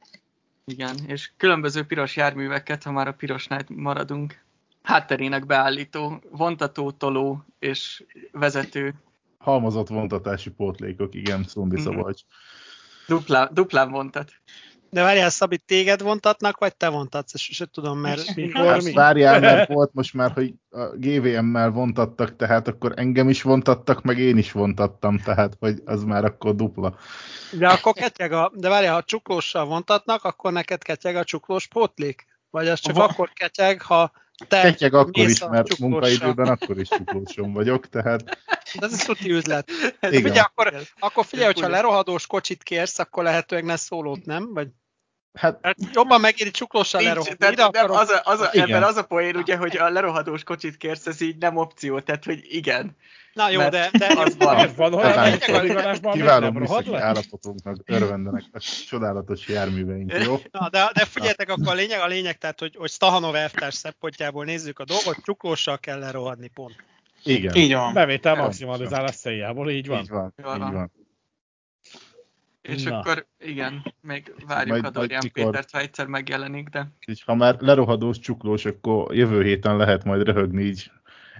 Igen, 0.66 0.96
és 1.06 1.30
különböző 1.36 1.82
piros 1.82 2.16
járműveket, 2.16 2.82
ha 2.82 2.92
már 2.92 3.08
a 3.08 3.12
pirosnál 3.12 3.64
maradunk, 3.68 4.42
hátterének 4.82 5.46
beállító, 5.46 6.22
vontató, 6.30 6.90
toló 6.90 7.44
és 7.58 8.04
vezető. 8.32 8.94
Halmozott 9.38 9.88
vontatási 9.88 10.50
pótlékok, 10.50 11.14
igen, 11.14 11.44
Szundi 11.44 11.76
Mhm. 11.76 11.84
Szabolcs. 11.84 12.20
Duplán, 13.08 13.48
duplán 13.52 13.90
vontat. 13.90 14.32
De 14.94 15.02
várjál, 15.02 15.30
Szabi, 15.30 15.58
téged 15.58 16.02
vontatnak, 16.02 16.58
vagy 16.58 16.76
te 16.76 16.88
vontatsz? 16.88 17.34
Ezt 17.34 17.42
se 17.42 17.66
tudom, 17.66 17.98
mert 17.98 18.34
Mikor 18.34 18.66
Hát 18.66 18.82
mi? 18.82 18.92
várjál, 18.92 19.40
mert 19.40 19.68
volt 19.68 19.90
most 19.92 20.14
már, 20.14 20.30
hogy 20.32 20.54
a 20.70 20.84
GVM-mel 20.84 21.70
vontattak, 21.70 22.36
tehát 22.36 22.68
akkor 22.68 22.92
engem 22.96 23.28
is 23.28 23.42
vontattak, 23.42 24.02
meg 24.02 24.18
én 24.18 24.38
is 24.38 24.52
vontattam, 24.52 25.18
tehát 25.18 25.56
hogy 25.60 25.82
az 25.84 26.04
már 26.04 26.24
akkor 26.24 26.54
dupla. 26.54 26.96
De 27.52 27.68
akkor 27.68 27.92
ketyeg 27.92 28.32
a, 28.32 28.52
de 28.54 28.68
várjál, 28.68 28.94
ha 28.94 29.02
csuklóssal 29.02 29.64
vontatnak, 29.64 30.24
akkor 30.24 30.52
neked 30.52 30.82
ketyeg 30.82 31.16
a 31.16 31.24
csuklós 31.24 31.66
pótlék? 31.66 32.26
Vagy 32.50 32.68
az 32.68 32.80
csak 32.80 32.94
Va- 32.96 33.10
akkor 33.10 33.30
ketyeg, 33.32 33.82
ha 33.82 34.12
te 34.48 34.60
Ketyeg 34.60 34.94
akkor 34.94 35.28
is, 35.28 35.40
mert 35.40 35.66
csuklóssal? 35.66 35.88
munkaidőben 35.88 36.48
akkor 36.48 36.78
is 36.78 36.88
csuklósom 36.88 37.52
vagyok, 37.52 37.88
tehát 37.88 38.24
De 38.78 38.86
ez 38.86 38.92
egy 38.92 38.98
szuti 38.98 39.30
üzlet. 39.30 39.70
Igen. 40.00 40.22
Figyelj, 40.22 40.38
akkor, 40.38 40.74
akkor 40.98 41.24
figyelj, 41.24 41.52
hogyha 41.52 41.68
lerohadós 41.68 42.26
kocsit 42.26 42.62
kérsz, 42.62 42.98
akkor 42.98 43.22
lehetőleg 43.24 43.64
ne 43.64 43.76
szólót, 43.76 44.24
nem? 44.24 44.52
Vagy 44.52 44.68
hát 45.34 45.58
hát 45.62 45.76
jobban 45.92 46.20
megéri 46.20 46.50
csuklóssal 46.50 47.00
Nincs, 47.00 47.14
lerohadni. 47.14 47.62
akarok, 47.62 47.98
az 47.98 48.10
a, 48.10 48.20
az 48.24 48.40
a, 48.40 48.48
Igen. 48.52 48.68
ebben 48.68 48.82
az 48.82 48.96
a 48.96 49.02
poén, 49.02 49.36
ugye, 49.36 49.56
hogy 49.56 49.76
a 49.76 49.90
lerohadós 49.90 50.44
kocsit 50.44 50.76
kérsz, 50.76 51.06
ez 51.06 51.20
így 51.20 51.36
nem 51.36 51.56
opció, 51.56 52.00
tehát 52.00 52.24
hogy 52.24 52.44
igen. 52.48 52.96
Na 53.32 53.50
jó, 53.50 53.58
mert 53.58 53.70
de, 53.70 53.90
de 53.98 54.06
az 54.16 54.36
van. 54.36 54.54
Miért 54.54 54.76
van, 54.76 54.92
hogy 54.92 55.70
Ez 55.70 55.98
a 56.02 56.10
kiváló 56.10 56.50
műszaki 56.50 56.94
állapotunknak 56.94 57.76
örvendenek 57.84 58.44
a 58.52 58.58
csodálatos 58.88 59.48
járműveink, 59.48 60.12
jó? 60.24 60.40
Na, 60.50 60.68
de, 60.70 60.90
de 60.94 61.04
figyeljetek, 61.04 61.48
akkor 61.48 61.68
a 61.68 61.74
lényeg, 61.74 62.00
a 62.00 62.06
lényeg, 62.06 62.38
tehát, 62.38 62.60
hogy, 62.60 62.76
hogy 62.76 62.90
Stahanov 62.90 63.34
elvtárs 63.34 63.74
szempontjából 63.74 64.44
nézzük 64.44 64.78
a 64.78 64.84
dolgot, 64.84 65.16
csuklóssal 65.24 65.78
kell 65.78 65.98
lerohadni, 65.98 66.48
pont. 66.48 66.84
Igen. 67.24 67.54
Így 67.54 67.72
van. 67.72 67.92
Bevétel 67.92 68.34
maximalizálás 68.34 69.16
céljából, 69.16 69.70
így 69.70 69.86
van. 69.86 70.00
Így 70.00 70.08
van, 70.08 70.34
így 70.38 70.72
van. 70.72 70.92
És 72.68 72.82
Na. 72.82 72.98
akkor 72.98 73.26
igen, 73.38 73.94
még 74.00 74.34
várjuk 74.46 74.70
Majd- 74.70 74.84
a 74.84 74.90
Dorian 74.90 75.20
majd 75.22 75.32
mikor- 75.34 75.50
Pétert, 75.50 75.70
ha 75.70 75.78
egyszer 75.78 76.06
megjelenik, 76.06 76.68
de 76.68 76.86
Így, 77.06 77.22
ha 77.26 77.34
már 77.34 77.56
lerohadós 77.60 78.18
csuklós, 78.18 78.64
akkor 78.64 79.14
jövő 79.14 79.42
héten 79.42 79.76
lehet 79.76 80.04
majd 80.04 80.22
röhögni 80.22 80.62
így. 80.62 80.90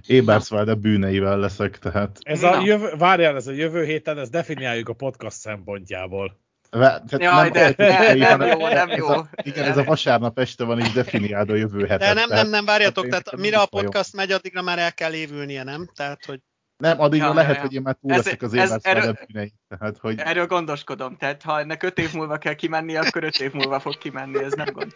Ébersválde 0.06 0.74
bűneivel 0.74 1.38
leszek, 1.38 1.78
tehát... 1.78 2.18
Ez 2.22 2.42
a 2.42 2.50
Na. 2.50 2.64
jövő, 2.64 2.90
várjál, 2.98 3.36
ez 3.36 3.46
a 3.46 3.52
jövő 3.52 3.84
héten, 3.84 4.18
ezt 4.18 4.30
definiáljuk 4.30 4.88
a 4.88 4.92
podcast 4.92 5.36
szempontjából. 5.36 6.40
Vá- 6.70 7.02
tehát 7.06 7.22
Jaj, 7.36 7.50
de- 7.50 7.74
nem, 7.76 8.16
nem, 8.18 8.38
nem 8.38 8.38
hanem 8.38 8.58
jó, 8.58 8.68
nem 8.68 8.90
ez 8.90 8.96
jó. 8.96 9.06
A, 9.08 9.28
igen, 9.42 9.64
ez 9.64 9.76
a 9.76 9.84
vasárnap 9.84 10.38
este 10.38 10.64
van, 10.64 10.78
így 10.80 10.92
definiáld 10.92 11.50
a 11.50 11.54
jövő 11.54 11.86
hetet. 11.86 11.98
De 12.08 12.12
nem, 12.14 12.28
nem, 12.28 12.48
nem, 12.48 12.64
várjatok, 12.64 13.12
hát 13.12 13.24
tehát 13.24 13.40
mire 13.40 13.56
a 13.56 13.58
nem 13.58 13.68
vagyok. 13.70 13.84
podcast 13.90 14.14
megy, 14.14 14.30
addigra 14.30 14.62
már 14.62 14.78
el 14.78 14.92
kell 14.94 15.12
évülnie, 15.14 15.62
nem? 15.62 15.88
Tehát, 15.94 16.24
hogy 16.24 16.40
Nem, 16.84 17.00
addigra 17.00 17.26
Ja, 17.26 17.34
lehet, 17.34 17.54
ja. 17.54 17.60
hogy 17.60 17.72
én 17.72 17.82
már 17.82 17.96
túl 18.00 18.10
leszek 18.10 18.42
az 18.42 18.54
erről- 18.82 19.18
bűnei. 19.26 19.52
Tehát, 19.68 19.96
hogy 20.00 20.18
erről 20.18 20.46
gondoskodom. 20.46 21.16
Tehát 21.16 21.42
ha 21.42 21.60
ennek 21.60 21.82
öt 21.82 21.98
év 21.98 22.12
múlva 22.12 22.36
kell 22.36 22.54
kimenni, 22.54 22.96
akkor 22.96 23.24
öt 23.24 23.40
év 23.40 23.52
múlva 23.52 23.80
fog 23.80 23.98
kimenni, 23.98 24.42
ez 24.44 24.52
nem 24.52 24.66
gond. 24.72 24.94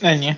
Ennyi. 0.00 0.32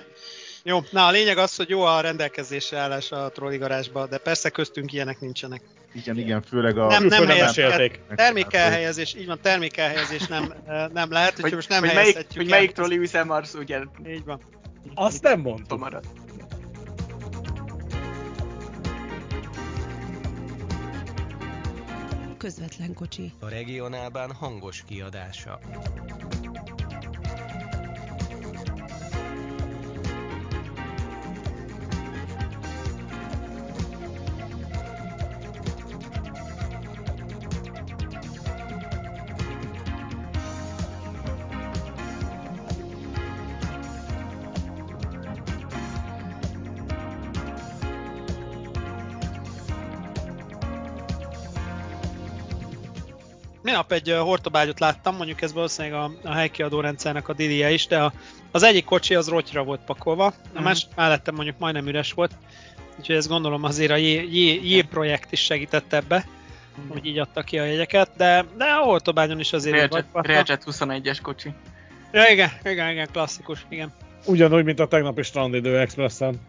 Jó, 0.63 0.79
na 0.91 1.05
a 1.05 1.11
lényeg 1.11 1.37
az, 1.37 1.55
hogy 1.55 1.69
jó 1.69 1.81
a 1.81 2.01
rendelkezésre 2.01 2.77
állás 2.77 3.11
a 3.11 3.29
trolligarázsba, 3.29 4.07
de 4.07 4.17
persze 4.17 4.49
köztünk 4.49 4.93
ilyenek 4.93 5.19
nincsenek. 5.19 5.61
igen, 5.93 6.17
igen, 6.17 6.41
főleg 6.41 6.77
a... 6.77 6.87
Nem, 6.87 6.89
nem 6.89 6.99
Külföldön 7.01 7.27
helyez, 7.35 7.55
mesélték. 7.55 7.99
termékelhelyezés, 8.15 9.15
így 9.15 9.25
van, 9.25 9.39
termékelhelyezés 9.41 10.27
nem, 10.27 10.53
nem 10.93 11.11
lehet, 11.11 11.39
Hogy, 11.39 11.53
most 11.53 11.69
nem 11.69 11.79
hogy, 11.79 11.87
melyik, 11.87 11.99
helyezhetjük 12.01 12.41
hogy 12.43 12.51
el. 12.51 12.57
melyik 12.57 12.71
trolli 12.71 12.97
üzem, 12.97 13.29
az 13.31 13.55
ugye 13.59 13.79
Így 14.07 14.23
van. 14.25 14.39
Azt 14.93 15.23
nem 15.23 15.39
mondtuk. 15.39 15.79
marad. 15.79 16.03
Közvetlen 22.43 22.93
kocsi. 22.93 23.31
A 23.39 23.47
regionálban 23.47 24.31
hangos 24.31 24.83
kiadása. 24.87 25.59
Minap 53.73 53.91
egy 53.91 54.15
hortobágyot 54.19 54.79
láttam, 54.79 55.15
mondjuk 55.15 55.41
ez 55.41 55.53
valószínűleg 55.53 55.99
a, 55.99 56.11
a 56.23 56.33
helykiadó 56.33 56.79
rendszernek 56.79 57.27
a 57.27 57.33
didie 57.33 57.71
is, 57.71 57.87
de 57.87 57.99
a, 57.99 58.13
az 58.51 58.63
egyik 58.63 58.85
kocsi 58.85 59.15
az 59.15 59.27
rotyra 59.27 59.63
volt 59.63 59.79
pakolva, 59.85 60.25
a 60.25 60.33
Mhm. 60.53 60.63
másik 60.63 60.89
mellettem 60.95 61.35
mondjuk 61.35 61.57
majdnem 61.59 61.87
üres 61.87 62.11
volt, 62.11 62.31
úgyhogy 62.99 63.15
ezt 63.15 63.27
gondolom 63.27 63.63
azért 63.63 63.91
a 63.91 63.95
J, 63.95 64.05
J, 64.05 64.75
J 64.75 64.81
projekt 64.81 65.31
is 65.31 65.39
segített 65.39 65.93
ebbe, 65.93 66.27
hogy 66.87 67.05
így 67.05 67.17
adta 67.19 67.41
ki 67.41 67.59
a 67.59 67.63
jegyeket, 67.63 68.09
de, 68.17 68.45
de 68.57 68.65
a 68.65 68.83
hortobágyon 68.83 69.39
is 69.39 69.53
azért 69.53 69.91
vagy. 69.91 70.05
Railjet 70.13 70.63
21-es 70.65 71.17
kocsi. 71.21 71.53
Ja, 72.11 72.27
igen, 72.29 72.49
igen, 72.63 72.89
igen, 72.91 73.07
klasszikus, 73.11 73.65
igen. 73.69 73.93
Ugyanúgy, 74.25 74.63
mint 74.63 74.79
a 74.79 74.87
tegnapi 74.87 75.21
Strandidő 75.21 75.79
Expressen. 75.79 76.39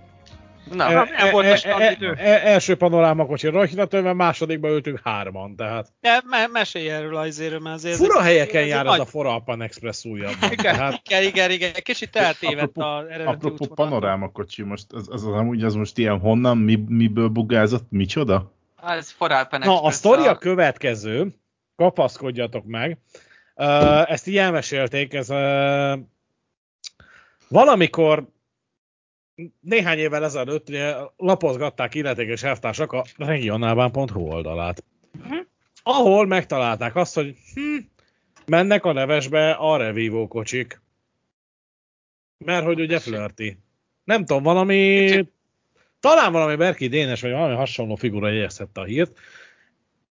Na, 0.73 0.89
E- 0.91 1.11
nem 1.19 1.31
volt 1.31 1.47
a 1.51 1.57
strandidő. 1.57 2.13
e- 2.13 2.41
első 2.49 2.77
panorámakocsi 2.77 3.49
rohyra 3.49 3.87
törve, 3.87 4.13
másodikba 4.13 4.69
ültünk 4.69 5.01
hárman, 5.05 5.57
tehát 5.57 5.93
De 6.01 6.21
me- 6.25 6.49
mesélj 6.53 6.91
erről 6.91 7.17
azért, 7.17 7.61
mert 7.61 7.75
azért... 7.75 7.97
fura 7.97 8.21
helyeken 8.23 8.63
ez 8.63 8.69
jár 8.69 8.87
ez 8.87 8.93
a 8.93 8.97
nagy- 8.97 9.09
Foralpan 9.09 9.63
Express 9.63 10.05
újabban. 10.05 10.53
Igen, 10.53 10.75
Tehát 10.75 11.01
igen, 11.05 11.23
igen, 11.23 11.51
igen, 11.51 11.73
kicsit 11.83 12.17
eltévedt 12.17 12.63
Apropó- 12.77 12.89
az 12.91 13.07
eredeti 13.07 13.47
Apropó 13.47 13.67
panorámakocsi, 13.75 14.63
most 14.63 14.87
az, 14.93 15.09
az, 15.11 15.27
az, 15.27 15.33
amúgy 15.33 15.63
az 15.65 15.75
most 15.75 15.99
ilyen 15.99 16.19
honnan, 16.19 16.59
mi, 16.59 16.85
miből 16.89 17.29
bugázott, 17.29 17.87
micsoda? 17.91 18.53
ez 18.87 19.11
Foralpen 19.11 19.61
Na, 19.61 19.73
a 19.73 19.75
Express 19.75 19.95
sztori 19.97 20.27
a 20.27 20.39
következő, 20.39 21.35
kapaszkodjatok 21.77 22.65
meg. 22.67 22.99
Uh, 23.57 24.11
ezt 24.11 24.27
így 24.27 24.37
elmesélték, 24.37 25.13
ez 25.15 25.31
uh, 25.31 25.99
valamikor 27.49 28.33
néhány 29.61 29.99
évvel 29.99 30.25
ezelőtt 30.25 30.67
lapozgatták 31.17 31.95
illetékes 31.95 32.43
elvtársak 32.43 32.93
a 32.93 33.05
regionálbán.hu 33.17 34.21
oldalát. 34.21 34.85
Mhm. 35.13 35.37
Ahol 35.83 36.27
megtalálták 36.27 36.97
azt, 36.97 37.15
hogy 37.15 37.37
hm, 37.55 37.77
mennek 38.47 38.85
a 38.85 38.93
nevesbe 38.93 39.51
a 39.51 39.77
revívó 39.77 40.29
kocsik. 40.29 40.83
Mert 42.39 42.65
hogy 42.65 42.81
ugye 42.81 42.99
flörti. 42.99 43.59
Nem 44.05 44.25
tudom, 44.25 44.43
valami... 44.43 45.09
Talán 46.01 46.33
valami 46.33 46.57
Berki 46.57 46.89
Dénes, 46.89 47.21
vagy 47.21 47.31
valami 47.31 47.55
hasonló 47.55 47.95
figura 47.95 48.29
jegyezhette 48.29 48.81
a 48.81 48.85
hírt. 48.85 49.19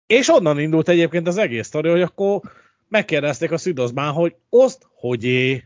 És 0.07 0.29
onnan 0.29 0.59
indult 0.59 0.89
egyébként 0.89 1.27
az 1.27 1.37
egész 1.37 1.67
sztori, 1.67 1.89
hogy 1.89 2.01
akkor 2.01 2.41
megkérdezték 2.87 3.51
a 3.51 3.57
Szüdoszbán, 3.57 4.11
hogy 4.11 4.35
oszt, 4.49 4.87
hogy 4.93 5.23
é. 5.23 5.63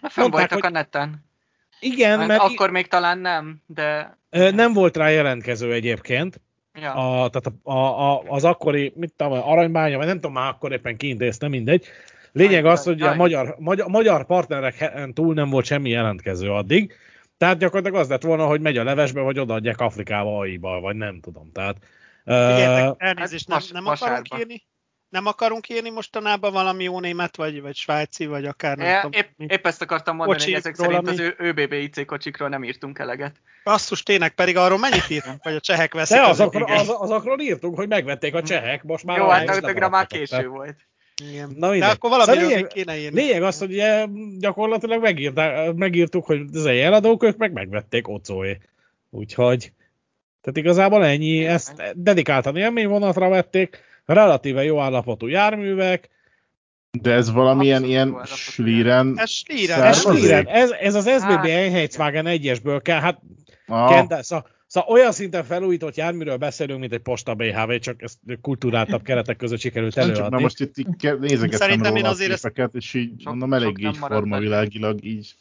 Na, 0.00 0.08
Fönn 0.08 0.30
voltak 0.30 0.52
hogy- 0.52 0.64
a 0.64 0.68
neten. 0.68 1.25
Igen, 1.80 2.18
Hát 2.18 2.28
mert 2.28 2.42
akkor 2.42 2.70
még 2.70 2.86
talán 2.86 3.18
nem, 3.18 3.62
de... 3.66 4.18
nem 4.30 4.72
volt 4.72 4.96
rá 4.96 5.08
jelentkező 5.08 5.72
egyébként. 5.72 6.40
Ja. 6.80 6.92
A, 6.92 7.28
tehát 7.28 7.52
a, 7.62 7.70
a, 7.70 8.12
a, 8.12 8.22
az 8.26 8.44
akkori, 8.44 8.92
mit 8.96 9.12
tudom, 9.16 9.32
aranybánya, 9.32 9.96
vagy 9.96 10.06
nem 10.06 10.14
tudom 10.14 10.32
már 10.32 10.48
akkor 10.48 10.72
éppen 10.72 10.96
kiintézte, 10.96 11.48
mindegy. 11.48 11.86
Lényeg 12.32 12.64
Jaj, 12.64 12.72
az, 12.72 12.84
hogy 12.84 13.02
a 13.02 13.14
magyar, 13.14 13.56
magyar, 13.58 13.88
magyar 13.88 14.26
partnereken 14.26 15.14
túl 15.14 15.34
nem 15.34 15.50
volt 15.50 15.64
semmi 15.64 15.90
jelentkező 15.90 16.50
addig. 16.50 16.94
Tehát 17.38 17.58
gyakorlatilag 17.58 18.00
az 18.00 18.08
lett 18.08 18.22
volna, 18.22 18.46
hogy 18.46 18.60
megy 18.60 18.78
a 18.78 18.84
levesbe, 18.84 19.20
vagy 19.20 19.38
odaadják 19.38 19.80
Afrikába, 19.80 20.38
AI-ba, 20.38 20.80
vagy 20.80 20.96
nem 20.96 21.20
tudom. 21.20 21.52
Tehát, 21.52 21.76
Figyeljetek, 22.24 22.90
uh, 22.90 22.96
elnézést, 22.98 23.52
hát 23.52 23.62
nem, 23.72 23.84
nem 23.84 23.92
akarok 23.92 24.38
írni. 24.38 24.62
Nem 25.16 25.26
akarunk 25.26 25.68
írni 25.68 25.90
mostanában 25.90 26.52
valami 26.52 26.84
jó 26.84 27.00
német, 27.00 27.36
vagy, 27.36 27.60
vagy 27.62 27.76
svájci, 27.76 28.26
vagy 28.26 28.44
akár 28.44 28.76
nem 28.76 28.86
É, 28.86 28.94
tudom. 29.00 29.20
épp, 29.20 29.28
mi. 29.36 29.46
épp 29.48 29.66
ezt 29.66 29.82
akartam 29.82 30.16
mondani, 30.16 30.42
hogy 30.42 30.52
ezek 30.52 30.74
szerint 30.74 31.08
az 31.08 31.18
ami- 31.18 31.22
ő, 31.22 31.34
ÖBB 31.38 31.72
IC 31.72 32.06
kocsikról 32.06 32.48
nem 32.48 32.64
írtunk 32.64 32.98
eleget. 32.98 33.36
Basszus, 33.64 34.02
tényleg 34.02 34.34
pedig 34.34 34.56
arról 34.56 34.78
mennyit 34.78 35.10
írunk, 35.10 35.44
vagy 35.44 35.54
a 35.54 35.60
csehek 35.60 35.94
veszik? 35.94 36.16
De 36.16 36.22
az 36.22 36.28
azokról, 36.28 36.72
az, 36.72 36.94
azokról 36.98 37.40
írtunk, 37.40 37.76
hogy 37.76 37.88
megvették 37.88 38.34
a 38.34 38.42
csehek, 38.42 38.82
most 38.82 39.04
már 39.04 39.18
Jó, 39.18 39.24
a 39.24 39.30
hát 39.30 39.48
addigra 39.48 39.88
már 39.88 40.06
késő 40.06 40.48
volt. 40.48 40.76
Igen. 41.30 41.54
Na 41.56 41.78
De 41.78 41.86
akkor 41.86 42.22
Szóval 42.22 42.46
még 42.46 42.66
kéne 42.66 42.98
írni. 42.98 43.20
Lényeg 43.20 43.42
az, 43.42 43.58
hogy 43.58 43.70
ugye 43.70 44.06
gyakorlatilag 44.38 45.02
megírták, 45.02 45.72
megírtuk, 45.74 46.24
hogy 46.26 46.40
ez 46.52 46.64
egy 46.64 46.78
eladók, 46.78 47.22
ők 47.22 47.36
meg 47.36 47.52
megvették 47.52 48.08
Ocóé. 48.08 48.58
Úgyhogy, 49.10 49.72
tehát 50.40 50.58
igazából 50.58 51.04
ennyi, 51.04 51.46
ezt 51.46 51.92
dedikáltan 51.94 52.56
élményvonatra 52.56 53.28
vették, 53.28 53.80
relatíve 54.06 54.64
jó 54.64 54.80
állapotú 54.80 55.26
járművek, 55.26 56.08
De 57.00 57.12
ez 57.12 57.30
valamilyen 57.32 57.82
Abszolút 57.82 57.90
ilyen 57.90 58.08
állapotú 58.08 58.32
Ez 58.32 58.38
slíren 58.38 59.18
ez, 59.18 59.30
Slíren, 59.30 59.92
Származik? 59.94 60.46
ez 60.48 60.70
ez, 60.70 60.94
az 60.94 61.04
SBB 61.04 61.30
Hát- 61.30 61.44
Einheitswagen 61.46 62.24
1-esből 62.28 62.80
kell, 62.82 63.00
hát 63.00 63.20
Ah, 63.68 63.90
Kendall, 63.90 64.22
szóval, 64.22 64.48
szóval 64.66 64.90
olyan 64.90 65.12
szinten 65.12 65.44
felújított 65.44 65.94
járműről 65.94 66.36
beszélünk, 66.36 66.80
mint 66.80 66.92
egy 66.92 67.00
Posta 67.00 67.34
BHV, 67.34 67.74
csak 67.78 68.02
ezt 68.02 68.18
kulturáltabb 68.40 69.02
keretek 69.02 69.36
között 69.36 69.58
sikerült 69.60 69.94
nem 69.94 70.04
csak, 70.06 70.14
na 70.14 70.20
előadni. 70.20 70.42
most 70.42 70.60
itt 70.60 70.76
így 70.78 70.86
nézegettem 71.20 71.58
Szerintem 71.58 71.96
én 71.96 72.02
róla 72.02 72.12
azért 72.12 72.30
a 72.30 72.32
ezt- 72.32 72.42
képeket, 72.42 72.74
és 72.74 72.94
így 72.94 73.10
Sok- 73.20 73.24
mondom, 73.24 73.52
elég 73.54 73.78
így 73.78 73.96
formavilágilag 73.96 75.04
így. 75.04 75.34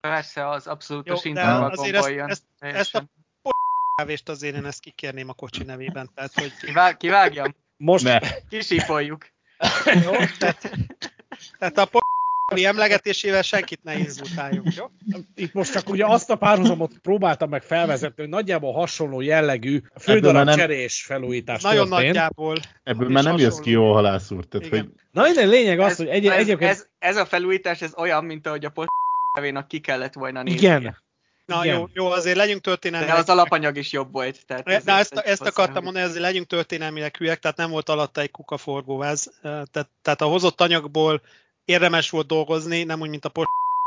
Persze, 0.00 0.48
az 0.48 0.66
abszolút 0.66 1.06
Jó, 1.06 1.12
a 1.12 1.16
de 1.16 1.22
Sintervagomba 1.22 1.82
azért 1.82 1.96
ezt- 1.96 2.08
jön. 2.10 2.28
ezt- 2.28 2.42
teljesen. 2.58 3.10
Kávést 3.96 4.28
azért 4.28 4.56
én 4.56 4.64
ezt 4.64 4.80
kikérném 4.80 5.28
a 5.28 5.32
kocsi 5.32 5.62
nevében. 5.64 6.10
Tehát, 6.14 6.34
hogy 6.34 6.52
Kivág, 6.66 6.96
kivágjam? 6.96 7.54
Most 7.84 8.04
Ne. 8.04 8.18
Kisípoljuk. 8.50 9.26
jó, 10.04 10.12
tehát, 10.38 10.70
tehát 11.58 11.78
a 11.78 11.84
p***i 11.84 12.64
emlegetésével 12.64 13.42
senkit 13.42 13.82
ne 13.82 13.98
inzultáljunk, 13.98 14.74
jó? 14.74 14.84
itt 15.34 15.52
most 15.52 15.72
csak 15.72 15.88
ugye 15.88 16.06
azt 16.06 16.30
a 16.30 16.36
párhuzamot 16.36 16.98
próbáltam 16.98 17.48
meg 17.48 17.62
felvezetni, 17.62 18.22
hogy 18.22 18.32
nagyjából 18.32 18.72
hasonló 18.72 19.20
jellegű 19.20 19.80
fődarab 20.00 20.44
nem- 20.44 20.56
cserés 20.56 21.02
felújítás 21.02 21.62
Nagyon 21.62 21.88
történt. 21.88 22.06
nagyjából. 22.06 22.56
Ebből 22.82 23.08
már 23.08 23.24
nem 23.24 23.36
jössz 23.38 23.58
ki 23.58 23.70
jó 23.70 23.92
halászúr. 23.92 24.44
Tehát, 24.44 24.66
Igen. 24.66 24.80
hogy 24.80 24.90
Na 25.10 25.22
minden 25.22 25.48
lényeg 25.48 25.78
az, 25.80 25.90
ez, 25.90 25.96
hogy 25.96 26.08
egy, 26.08 26.26
ez, 26.26 26.32
egyébként... 26.38 26.70
ez, 26.70 26.86
ez, 26.98 27.16
a 27.16 27.24
felújítás, 27.24 27.82
ez 27.82 27.92
olyan, 27.96 28.24
mint 28.24 28.46
ahogy 28.46 28.64
a 28.64 28.70
post 28.70 28.88
ki 29.66 29.78
kellett 29.80 30.14
volna 30.14 30.42
nézni. 30.42 30.58
igen, 30.58 30.96
Na 31.52 31.64
Igen. 31.64 31.78
jó, 31.78 31.86
jó, 31.92 32.10
azért 32.10 32.36
legyünk 32.36 32.60
történelmi. 32.60 33.06
De 33.06 33.14
az 33.14 33.28
alapanyag 33.28 33.76
is 33.76 33.92
jobb 33.92 34.12
volt. 34.12 34.46
Tehát 34.46 34.84
Na, 34.84 34.98
ezt, 34.98 35.14
ezt 35.14 35.46
akartam 35.46 35.84
mondani, 35.84 36.04
ezért 36.04 36.22
legyünk 36.22 36.46
történelmileg 36.46 37.16
hülyek, 37.16 37.38
tehát 37.38 37.56
nem 37.56 37.70
volt 37.70 37.88
alatta 37.88 38.20
egy 38.20 38.30
kukaforgóváz. 38.30 39.32
Tehát, 39.42 39.88
tehát 40.02 40.20
a 40.20 40.26
hozott 40.26 40.60
anyagból 40.60 41.22
érdemes 41.64 42.10
volt 42.10 42.26
dolgozni, 42.26 42.82
nem 42.82 43.00
úgy, 43.00 43.08
mint 43.08 43.24
a 43.24 43.28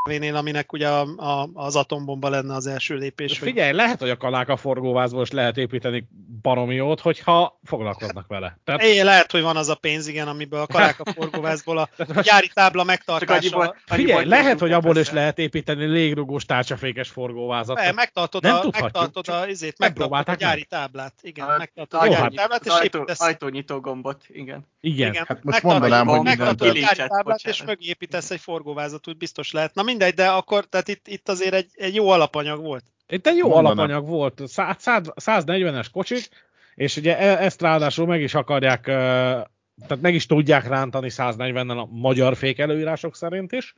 Porsche-nél, 0.05 0.35
aminek 0.35 0.73
ugye 0.73 0.87
a, 0.89 1.01
a, 1.17 1.49
az 1.53 1.75
atombomba 1.75 2.29
lenne 2.29 2.53
az 2.53 2.67
első 2.67 2.95
lépés. 2.95 3.39
hogy- 3.39 3.47
figyelj, 3.47 3.71
lehet, 3.73 3.99
hogy 3.99 4.09
a 4.09 4.17
kaláka 4.17 4.55
forgóvázból 4.57 5.21
is 5.21 5.31
lehet 5.31 5.57
építeni 5.57 6.07
baromiót, 6.41 6.99
hogyha 6.99 7.59
foglalkoznak 7.63 8.27
vele. 8.27 8.57
Tehát 8.63 8.81
É, 8.81 9.01
lehet, 9.01 9.31
hogy 9.31 9.41
van 9.41 9.57
az 9.57 9.69
a 9.69 9.75
pénz, 9.75 10.07
igen, 10.07 10.27
amiből 10.27 10.59
a 10.59 10.67
kaláka 10.67 11.03
forgóvázból 11.11 11.77
a 11.77 11.89
gyári 12.21 12.51
tábla 12.53 12.79
Csak 12.79 12.87
megtartása. 12.87 13.33
annyiból, 13.37 13.75
figyelj, 13.85 14.11
annyiból 14.11 14.37
lehet, 14.37 14.59
hogy 14.59 14.71
abból 14.71 14.97
is 14.97 15.11
lehet 15.11 15.39
építeni 15.39 15.85
légrugós 15.85 16.45
tárcsafékes 16.45 17.09
forgóvázat. 17.09 17.77
Ne, 17.77 17.91
megtartod, 17.91 18.41
Nem 18.43 18.55
a, 18.55 18.59
tudhatjuk, 18.59 18.93
megtartod 18.93 19.27
a, 19.35 19.47
izét, 19.47 19.77
megtartod 19.77 20.27
a 20.27 20.33
gyári 20.35 20.65
táblát. 20.65 21.13
Igen, 21.21 21.47
A- 21.47 21.57
megtartod 21.57 22.01
a 22.01 22.07
gyári 22.07 22.35
táblát, 22.35 22.65
és 22.65 22.71
ajtó, 22.71 23.03
ajtónyitó 23.15 23.79
gombot, 23.79 24.23
igen. 24.27 24.67
Igen. 24.85 25.11
Igen, 25.11 25.25
Hát 25.27 25.43
most 25.43 25.63
megtartod- 25.63 25.89
mondanám, 25.89 26.07
hogy 26.07 27.07
táblát, 27.07 27.39
és 27.43 27.63
mögé 27.63 27.87
építesz 27.87 28.31
egy 28.31 28.39
forgóvázat, 28.39 29.07
úgy 29.07 29.17
biztos 29.17 29.51
lehet. 29.51 29.73
Na 29.73 29.83
mindegy, 29.83 30.13
de 30.13 30.27
akkor, 30.27 30.65
tehát 30.65 30.87
itt, 30.87 31.07
itt 31.07 31.29
azért 31.29 31.53
egy, 31.53 31.69
egy 31.73 31.95
jó 31.95 32.09
alapanyag 32.09 32.61
volt. 32.61 32.83
Itt 33.07 33.27
egy 33.27 33.37
jó 33.37 33.47
Mondanám. 33.47 33.77
alapanyag 33.77 34.07
volt, 34.07 34.41
100 34.45 34.75
100 34.79 35.11
140-es 35.15 35.85
kocsik, 35.91 36.29
és 36.75 36.97
ugye 36.97 37.17
e- 37.19 37.43
ezt 37.43 37.61
ráadásul 37.61 38.05
meg 38.07 38.21
is 38.21 38.33
akarják, 38.33 38.81
tehát 38.83 40.01
meg 40.01 40.13
is 40.13 40.25
tudják 40.25 40.67
rántani 40.67 41.09
140-nel 41.11 41.77
a 41.77 41.85
magyar 41.91 42.35
fék 42.37 42.59
előírások 42.59 43.15
szerint 43.15 43.51
is, 43.51 43.75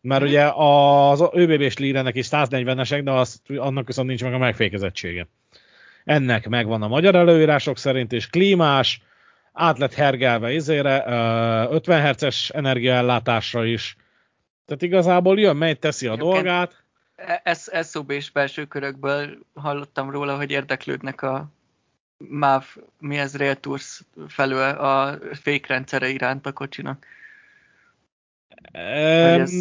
mert 0.00 0.22
ugye 0.22 0.50
az 0.54 1.24
ÖBB-s 1.32 1.76
lírenek 1.78 2.16
is 2.16 2.26
140-esek, 2.30 3.00
de 3.04 3.10
az, 3.10 3.42
annak 3.56 3.86
viszont 3.86 4.08
nincs 4.08 4.22
meg 4.22 4.34
a 4.34 4.38
megfékezettsége. 4.38 5.28
Ennek 6.04 6.48
megvan 6.48 6.82
a 6.82 6.88
magyar 6.88 7.14
előírások 7.14 7.78
szerint 7.78 8.12
is, 8.12 8.26
klímás, 8.30 9.02
át 9.58 9.78
lett 9.78 9.94
hergelve 9.94 10.52
izére, 10.52 11.04
ö, 11.06 11.74
50 11.74 12.08
Hz-es 12.08 12.50
energiaellátásra 12.50 13.64
is, 13.64 13.96
tehát 14.66 14.82
igazából 14.82 15.38
jön, 15.38 15.56
megy, 15.56 15.78
teszi 15.78 16.06
a 16.06 16.16
dolgát, 16.16 16.82
SOB 17.82 18.10
és 18.10 18.30
belső 18.30 18.64
körökből 18.64 19.38
hallottam 19.54 20.10
róla, 20.10 20.36
hogy 20.36 20.50
érdeklődnek 20.50 21.22
a 21.22 21.48
MÁV, 22.18 22.76
mi 22.98 23.18
ez 23.18 23.36
Rail 23.36 23.54
Tours 23.54 24.02
felől 24.28 24.78
a 24.78 25.18
fékrendszere 25.32 26.08
iránt 26.08 26.46
a 26.46 26.52
kocsinak. 26.52 27.06
Hogy, 28.72 29.40
ez, 29.40 29.52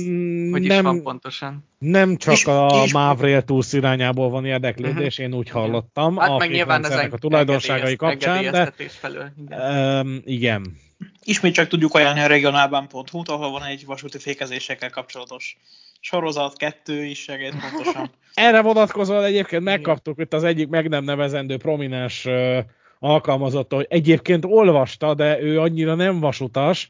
hogy 0.51 0.61
nem, 0.61 0.83
van 0.83 1.03
pontosan. 1.03 1.65
nem 1.77 2.17
csak 2.17 2.33
És- 2.33 2.45
a 2.45 2.83
és- 2.83 3.43
Tours 3.45 3.73
irányából 3.73 4.29
van 4.29 4.45
érdeklődés, 4.45 5.17
én 5.17 5.33
úgy 5.33 5.49
hallottam, 5.49 6.17
Hát 6.17 6.29
a 6.29 6.37
meg 6.37 6.49
nyilván 6.49 6.83
az 6.83 6.89
fékrendszernek 6.89 7.13
a 7.13 7.17
tulajdonságai 7.17 7.95
kapcsán, 7.95 8.51
de 8.51 8.73
felől. 8.87 9.31
Igen. 9.45 10.05
um, 10.05 10.21
igen. 10.25 10.77
Ismét 11.23 11.53
csak 11.53 11.67
tudjuk 11.67 11.93
ajánlani 11.93 12.21
a 12.21 12.27
regionálban.hu-t, 12.27 13.29
ahol 13.29 13.51
van 13.51 13.63
egy 13.63 13.85
vasúti 13.85 14.17
fékezésekkel 14.17 14.89
kapcsolatos 14.89 15.57
sorozat, 15.99 16.57
kettő 16.57 17.03
is 17.03 17.21
segít 17.21 17.55
pontosan. 17.59 18.11
Erre 18.33 18.61
vonatkozóan 18.61 19.23
egyébként 19.23 19.63
megkaptuk 19.63 20.19
itt 20.19 20.33
az 20.33 20.43
egyik 20.43 20.67
meg 20.67 20.89
nem 20.89 21.03
nevezendő 21.03 21.57
prominens 21.57 22.25
uh, 22.25 22.57
alkalmazott, 22.99 23.73
hogy 23.73 23.85
egyébként 23.89 24.45
olvasta, 24.45 25.13
de 25.13 25.41
ő 25.41 25.59
annyira 25.59 25.95
nem 25.95 26.19
vasutas, 26.19 26.87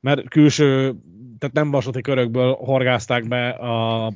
mert 0.00 0.28
külső, 0.28 0.94
tehát 1.44 1.64
nem 1.64 1.70
vasúti 1.70 2.00
körökből 2.00 2.52
horgázták 2.52 3.28
be 3.28 3.48
a 3.48 4.12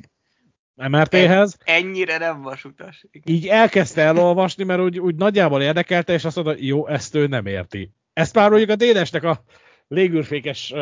MRT-hez, 0.75 1.57
Ennyire 1.63 2.17
nem 2.17 2.41
vasutas. 2.41 3.05
Igen. 3.11 3.35
így 3.35 3.47
elkezdte 3.47 4.01
elolvasni, 4.01 4.63
mert 4.63 4.81
úgy, 4.81 4.99
úgy 4.99 5.15
nagyjából 5.15 5.61
érdekelte, 5.61 6.13
és 6.13 6.25
azt 6.25 6.35
mondta, 6.35 6.55
jó, 6.59 6.87
ezt 6.87 7.15
ő 7.15 7.27
nem 7.27 7.45
érti. 7.45 7.91
Ezt 8.13 8.35
már 8.35 8.49
mondjuk 8.49 8.69
a 8.69 8.75
Dénesnek 8.75 9.23
a 9.23 9.43
légűrfékes 9.87 10.71
uh, 10.71 10.79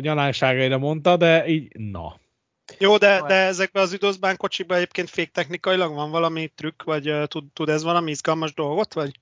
nyalánságaira 0.00 0.78
mondta, 0.78 1.16
de 1.16 1.46
így, 1.46 1.78
na. 1.78 2.20
Jó, 2.78 2.96
de, 2.96 3.22
de 3.26 3.34
ezekben 3.34 3.82
az 3.82 3.92
üdvözbán 3.92 4.36
kocsikban 4.36 4.76
egyébként 4.76 5.10
féktechnikailag 5.10 5.94
van 5.94 6.10
valami 6.10 6.48
trükk, 6.54 6.82
vagy 6.82 7.10
uh, 7.10 7.24
tud, 7.24 7.44
tud 7.52 7.68
ez 7.68 7.82
valami 7.82 8.10
izgalmas 8.10 8.54
dolgot, 8.54 8.94
vagy 8.94 9.18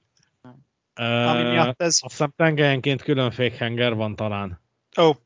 ami 1.00 1.42
Uh, 1.42 1.50
miatt 1.50 1.82
ez... 1.82 1.98
azt 2.00 2.00
hiszem 2.00 2.32
tengelyenként 2.36 3.02
külön 3.02 3.30
fékhenger 3.30 3.94
van 3.94 4.16
talán. 4.16 4.60
Ó, 5.00 5.04
oh. 5.04 5.16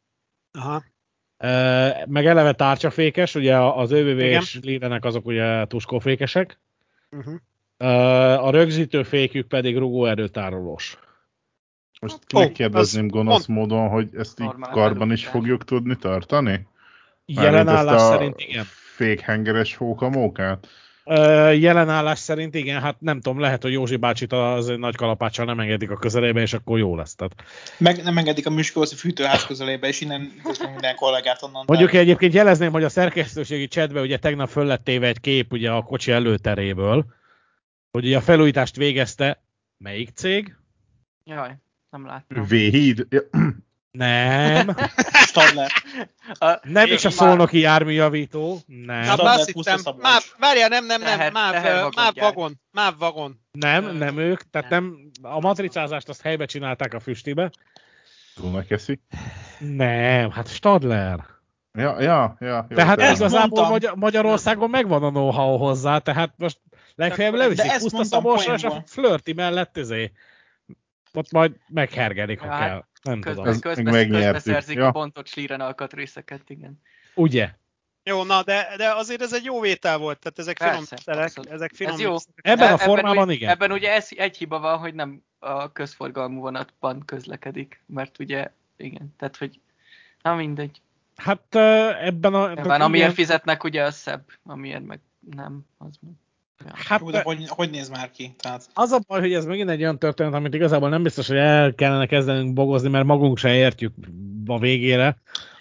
aha. 0.53 0.84
Meg 2.07 2.26
eleve 2.26 2.53
tárcsafékes, 2.53 3.34
ugye 3.34 3.57
az 3.57 3.91
ÖBB 3.91 4.18
és 4.18 4.59
Lidenek 4.62 5.05
azok 5.05 5.26
ugye 5.26 5.66
tuskófékesek. 5.66 6.59
Uh-huh. 7.11 7.34
Uh, 7.78 8.45
a 8.45 8.51
rögzítő 8.51 9.03
fékük 9.03 9.49
pedig 9.49 9.78
rugóerőtárolós. 9.78 10.99
Most 12.01 12.18
Ó, 12.34 12.39
megkérdezném 12.39 13.09
gonosz 13.09 13.47
pont- 13.47 13.59
módon, 13.59 13.89
hogy 13.89 14.09
ezt 14.16 14.41
így 14.41 14.47
Normál 14.47 14.70
karban 14.70 15.12
is 15.12 15.26
fogjuk 15.26 15.64
tudni 15.64 15.97
tartani? 15.97 16.66
Jelenállás 17.26 18.01
szerint 18.01 18.41
igen. 18.41 18.64
fékhengeres 18.95 19.76
hókamókát? 19.76 20.68
Jelenállás 21.55 22.19
szerint 22.19 22.55
igen, 22.55 22.81
hát 22.81 23.01
nem 23.01 23.21
tudom, 23.21 23.41
lehet, 23.41 23.63
hogy 23.63 23.73
Józsi 23.73 23.97
bácsit 23.97 24.33
az 24.33 24.67
nagy 24.67 24.97
kalapáccsal 24.97 25.45
nem 25.45 25.61
engedik 25.61 25.91
a 25.91 25.97
közelébe, 25.97 26.41
és 26.41 26.53
akkor 26.53 26.79
jó 26.79 26.97
lesz. 26.97 27.15
Tehát. 27.15 27.35
Meg 27.79 28.03
nem 28.03 28.19
engedik 28.19 28.47
a 28.47 28.51
Miskolci 28.51 28.95
fűtőház 28.95 29.47
közelébe, 29.47 29.89
és 29.89 30.01
innen 30.01 30.33
minden 30.71 30.97
kollégát 30.97 31.43
onnan. 31.43 31.65
Mondjuk 31.67 31.91
Tehát 31.91 32.07
egyébként 32.07 32.33
jelezném, 32.33 32.73
hogy 32.73 32.85
a 32.85 32.89
szerkesztőségi 32.89 33.69
chatbe 33.69 34.01
ugye 34.01 34.19
tegnap 34.19 34.49
föl 34.49 34.65
lett 34.65 34.85
téve 34.85 35.07
egy 35.07 35.21
kép 35.21 35.53
ugye 35.53 35.71
a 35.71 35.83
kocsi 35.83 36.13
előteréből, 36.13 37.07
hogy 37.91 38.05
ugye 38.05 38.17
a 38.17 38.21
felújítást 38.21 38.77
végezte 38.77 39.43
melyik 39.79 40.11
cég? 40.15 40.57
Jaj, 41.25 41.57
nem 41.91 42.07
láttam. 42.07 42.45
V-híd? 42.45 43.07
Ja, 43.09 43.21
Nem, 43.97 44.74
Stadler. 45.26 45.70
A, 46.38 46.59
nem 46.62 46.86
is 46.86 47.05
a 47.05 47.11
szolnoki 47.11 47.59
járműjavító, 47.59 48.59
Na, 48.66 48.92
nem, 48.92 49.03
Stadler 49.05 49.36
már 49.36 49.47
hittem, 49.47 49.80
máv, 49.99 50.22
várjál, 50.38 50.68
nem, 50.68 50.86
nem, 50.86 51.01
nem, 51.03 51.32
máv, 51.32 51.62
máv 51.62 51.92
gyárt. 51.92 52.16
vagon, 52.16 52.61
máv 52.72 52.94
vagon. 52.99 53.40
nem, 53.53 53.97
nem 53.97 54.18
ők, 54.18 54.51
tehát 54.51 54.70
nem, 54.70 55.11
a 55.22 55.40
matricázást 55.40 56.09
azt 56.09 56.22
helybe 56.22 56.44
csinálták 56.44 56.94
a 56.94 57.01
füstibe. 57.01 57.51
Dunakeszi? 58.36 59.01
Nem, 59.59 60.30
hát 60.30 60.49
Stadler. 60.49 61.18
Ja, 61.72 62.03
ja, 62.03 62.36
ja. 62.40 62.66
jó, 62.68 62.76
Tehát 62.76 63.01
igazából. 63.16 63.68
Magyar- 63.68 63.97
Magyarországon 63.97 64.70
megvan 64.70 65.03
a 65.03 65.09
know-how 65.09 65.57
hozzá, 65.57 65.99
tehát 65.99 66.32
most 66.36 66.59
legfeljebb 66.94 67.34
De 67.34 67.38
leviszik 67.38 67.70
ezt 67.70 67.80
Puszta 67.80 67.97
mondtam 67.97 68.20
Szabolcsra, 68.20 68.55
és 68.55 68.64
a 68.64 68.82
flörti 68.86 69.32
mellett 69.32 69.76
izé. 69.76 70.12
Ott 71.17 71.31
majd 71.31 71.57
meghergelik, 71.69 72.41
ha 72.41 72.47
Ja, 72.47 72.59
kell. 72.59 72.85
Nem 73.03 73.21
Közben, 73.21 73.35
tudom. 73.35 73.53
Ez 73.53 73.61
közben, 73.61 74.77
ja. 74.77 74.87
a 74.87 74.91
bontott 74.91 75.27
slíren 75.27 75.61
alkatrészeket, 75.61 76.51
igen. 76.51 76.81
Ugye? 77.14 77.51
Jó, 78.03 78.25
na, 78.25 78.43
de, 78.43 78.75
de 78.77 78.95
azért 78.95 79.23
ez 79.23 79.35
egy 79.35 79.45
jó 79.45 79.61
vétel 79.61 79.99
volt, 79.99 80.19
tehát 80.19 80.39
ezek 80.39 80.57
finom 80.59 80.75
Persze, 80.75 80.95
mixerek, 80.95 81.25
abszolút. 81.25 81.51
ezek 81.51 81.73
finom 81.75 81.93
Ez 81.93 82.01
jó. 82.01 82.17
Ebben 82.35 82.73
a 82.73 82.79
formában 82.79 83.27
úgy, 83.27 83.35
igen. 83.35 83.51
Ebben 83.51 83.73
ugye 83.73 83.93
ez, 83.93 84.09
egy 84.11 84.37
hiba 84.37 84.59
van, 84.59 84.79
hogy 84.79 84.95
nem 84.95 85.23
a 85.39 85.73
közforgalmú 85.73 86.41
vonatban 86.41 87.05
közlekedik, 87.05 87.83
mert 87.87 88.19
ugye, 88.19 88.51
igen, 88.77 89.14
tehát 89.19 89.37
hogy, 89.37 89.61
na 90.23 90.35
mindegy. 90.35 90.81
Hát 91.17 91.55
ebben 92.01 92.35
a... 92.35 92.55
Tehát 92.55 92.81
amiért 92.81 93.05
igen, 93.05 93.14
fizetnek, 93.14 93.64
ugye 93.64 93.83
az 93.83 93.97
szebb, 93.97 94.25
amiért 94.45 94.85
meg 94.85 95.01
nem, 95.35 95.67
az 95.79 95.99
meg. 96.01 96.12
Ja. 96.65 96.71
Hát 96.75 97.01
Jó, 97.01 97.11
de 97.11 97.23
hogy, 97.23 97.49
hogy 97.49 97.71
néz 97.71 97.89
már 97.89 98.11
ki? 98.11 98.35
Tehát, 98.39 98.69
az 98.75 98.93
a 98.93 98.99
baj, 99.07 99.21
hogy 99.21 99.33
ez 99.33 99.45
megint 99.45 99.71
egy 99.71 99.81
olyan 99.81 99.99
történet, 99.99 100.35
amit 100.35 100.55
igazából 100.55 100.89
nem 100.89 101.03
biztos, 101.03 101.27
hogy 101.27 101.37
el 101.37 101.75
kellene 101.75 102.07
kezdenünk 102.07 102.53
bogozni, 102.53 102.89
mert 102.89 103.05
magunk 103.07 103.39
sem 103.39 103.53
értjük 103.53 103.95
a 104.47 104.59
végére, 104.59 105.17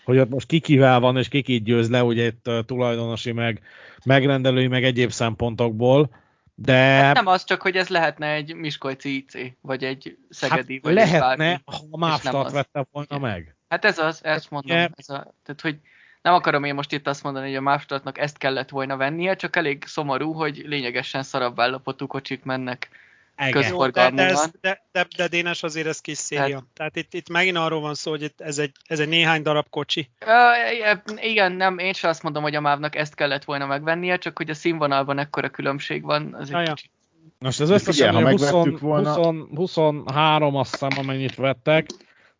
hogy 0.06 0.18
ott 0.18 0.30
most 0.30 0.48
ki 0.48 0.60
kivel 0.60 1.00
van, 1.00 1.18
és 1.18 1.28
ki 1.28 1.42
kit 1.42 1.64
győz 1.64 1.90
le, 1.90 2.04
ugye 2.04 2.26
itt 2.26 2.48
ö, 2.48 2.60
tulajdonosi, 2.66 3.32
meg 3.32 3.62
megrendelői, 4.06 4.68
meg 4.68 4.84
egyéb 4.84 5.12
szempontokból, 5.12 6.10
de 6.56 6.74
Hát 6.74 7.16
nem 7.16 7.28
az 7.28 7.44
csak, 7.44 7.62
hogy 7.62 7.76
ez 7.76 7.88
lehetne 7.88 8.32
egy 8.32 8.56
Miskolci 8.56 9.16
IC, 9.16 9.54
vagy 9.62 9.84
egy 9.84 10.18
Szegedi, 10.30 10.74
hát 10.74 10.84
vagy 10.84 10.98
egy 10.98 11.10
lehetne, 11.10 11.62
bármi. 11.66 12.08
ha 12.24 12.38
a 12.40 12.50
vette 12.50 12.88
volna 12.92 13.08
Igen. 13.16 13.22
meg. 13.22 13.56
Hát 13.68 13.86
ez 13.86 13.98
az, 13.98 14.24
ezt 14.24 14.50
mondom. 14.50 14.78
Ugye? 14.78 14.90
Ez 14.96 15.10
a, 15.10 15.34
tehát, 15.44 15.62
hogy 15.62 15.80
nem 16.26 16.34
akarom 16.34 16.64
én 16.64 16.74
most 16.74 16.92
itt 16.92 17.08
azt 17.08 17.24
mondani, 17.24 17.48
hogy 17.48 17.56
a 17.56 17.62
Mávstartnak 17.62 18.18
ezt 18.18 18.38
kellett 18.38 18.70
volna 18.70 18.98
vennie, 18.98 19.36
csak 19.36 19.56
elég 19.56 19.84
szomorú, 19.88 20.32
hogy 20.32 20.64
lényegesen 20.66 21.24
szarabb 21.24 21.60
állapotú 21.60 22.08
kocsik 22.08 22.44
mennek. 22.44 22.90
Ege. 23.36 23.52
Köz- 23.52 23.70
Jó, 23.70 23.88
de, 23.88 24.12
ez, 24.16 24.52
de, 24.62 24.86
de, 24.92 25.08
de 25.18 25.28
Dénes 25.28 25.64
azért 25.64 25.88
ez 25.88 26.00
kis 26.00 26.18
széria. 26.18 26.46
Tehát- 26.46 26.66
Tehát 26.74 26.96
itt, 26.96 27.14
itt 27.14 27.30
megint 27.30 27.58
arról 27.58 27.82
van 27.82 27.94
szó, 27.94 28.12
hogy 28.12 28.22
itt 28.22 28.42
ez, 28.42 28.58
egy, 28.58 28.72
ez 28.88 29.00
egy 29.00 29.08
néhány 29.08 29.42
darab 29.42 29.70
kocsi. 29.70 30.10
Uh, 30.26 31.26
igen, 31.26 31.52
nem, 31.52 31.78
én 31.78 31.94
sem 31.94 32.10
azt 32.10 32.24
mondom, 32.24 32.44
hogy 32.44 32.56
a 32.56 32.62
Mávnak 32.62 32.96
ezt 32.96 33.16
kellett 33.16 33.44
volna 33.44 33.66
megvennie, 33.66 34.18
csak 34.18 34.38
hogy 34.38 34.50
a 34.50 34.54
színvonalban 34.54 35.18
ekkora 35.20 35.50
különbség 35.50 36.04
van, 36.04 36.34
az 36.34 36.54
egy 36.54 36.70
kicsit. 36.70 36.92
Most 37.40 37.58
De 37.58 37.64
összesen 37.74 37.94
figyelj, 37.94 38.12
ha 38.12 38.20
ugye 38.22 38.30
20, 38.32 38.42
megvettük 38.42 38.80
volna- 38.80 39.14
20, 39.16 39.48
23 39.56 40.56
azt 40.56 40.72
hiszem, 40.72 40.90
amennyit 40.98 41.36
vettek, 41.36 41.86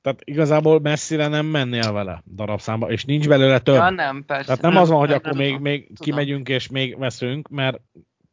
tehát 0.06 0.22
igazából 0.24 0.80
messzire 0.80 1.28
nem 1.28 1.46
mennél 1.46 1.92
vele 1.92 2.24
darabszámba, 2.36 2.92
és 2.92 3.06
nincs 3.06 3.28
belőle 3.28 3.60
több. 3.60 3.76
Ja, 3.76 3.90
nem, 3.90 4.24
persze. 4.26 4.46
Tehát 4.46 4.62
nem, 4.62 4.74
Nem, 4.74 4.82
az 4.82 4.90
van, 4.90 5.00
hogy 5.00 5.08
nem, 5.08 5.18
akkor 5.18 5.32
nem 5.32 5.42
még, 5.42 5.60
még 5.60 5.88
Tudom. 5.88 5.96
kimegyünk 6.00 6.50
és 6.50 6.68
még 6.68 6.98
veszünk, 6.98 7.48
mert 7.48 7.80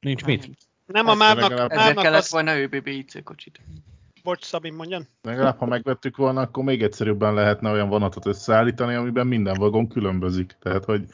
nincs 0.01 0.25
mit. 0.25 0.49
Nem 0.87 1.07
a 1.09 1.15
legalább- 1.15 1.71
Ezért 1.73 2.01
kellett 2.01 2.21
az... 2.21 2.31
volna 2.31 2.59
ÖBB 2.59 2.87
IC 2.87 3.25
kocsit. 3.25 3.61
Bocs, 4.23 4.45
Szabi, 4.45 4.71
mondjan. 4.71 5.07
legalább, 5.23 5.59
ha 5.59 5.67
megvettük 5.67 6.17
volna, 6.17 6.41
akkor 6.41 6.65
még 6.65 6.83
egyszerűbben 6.83 7.35
lehetne 7.35 7.71
olyan 7.71 7.89
vonatot 7.89 8.27
összeállítani, 8.27 8.95
amiben 8.95 9.27
minden 9.27 9.55
vagon 9.55 9.89
különbözik. 9.89 10.57
Tehát, 10.61 10.85
hogy 10.85 11.05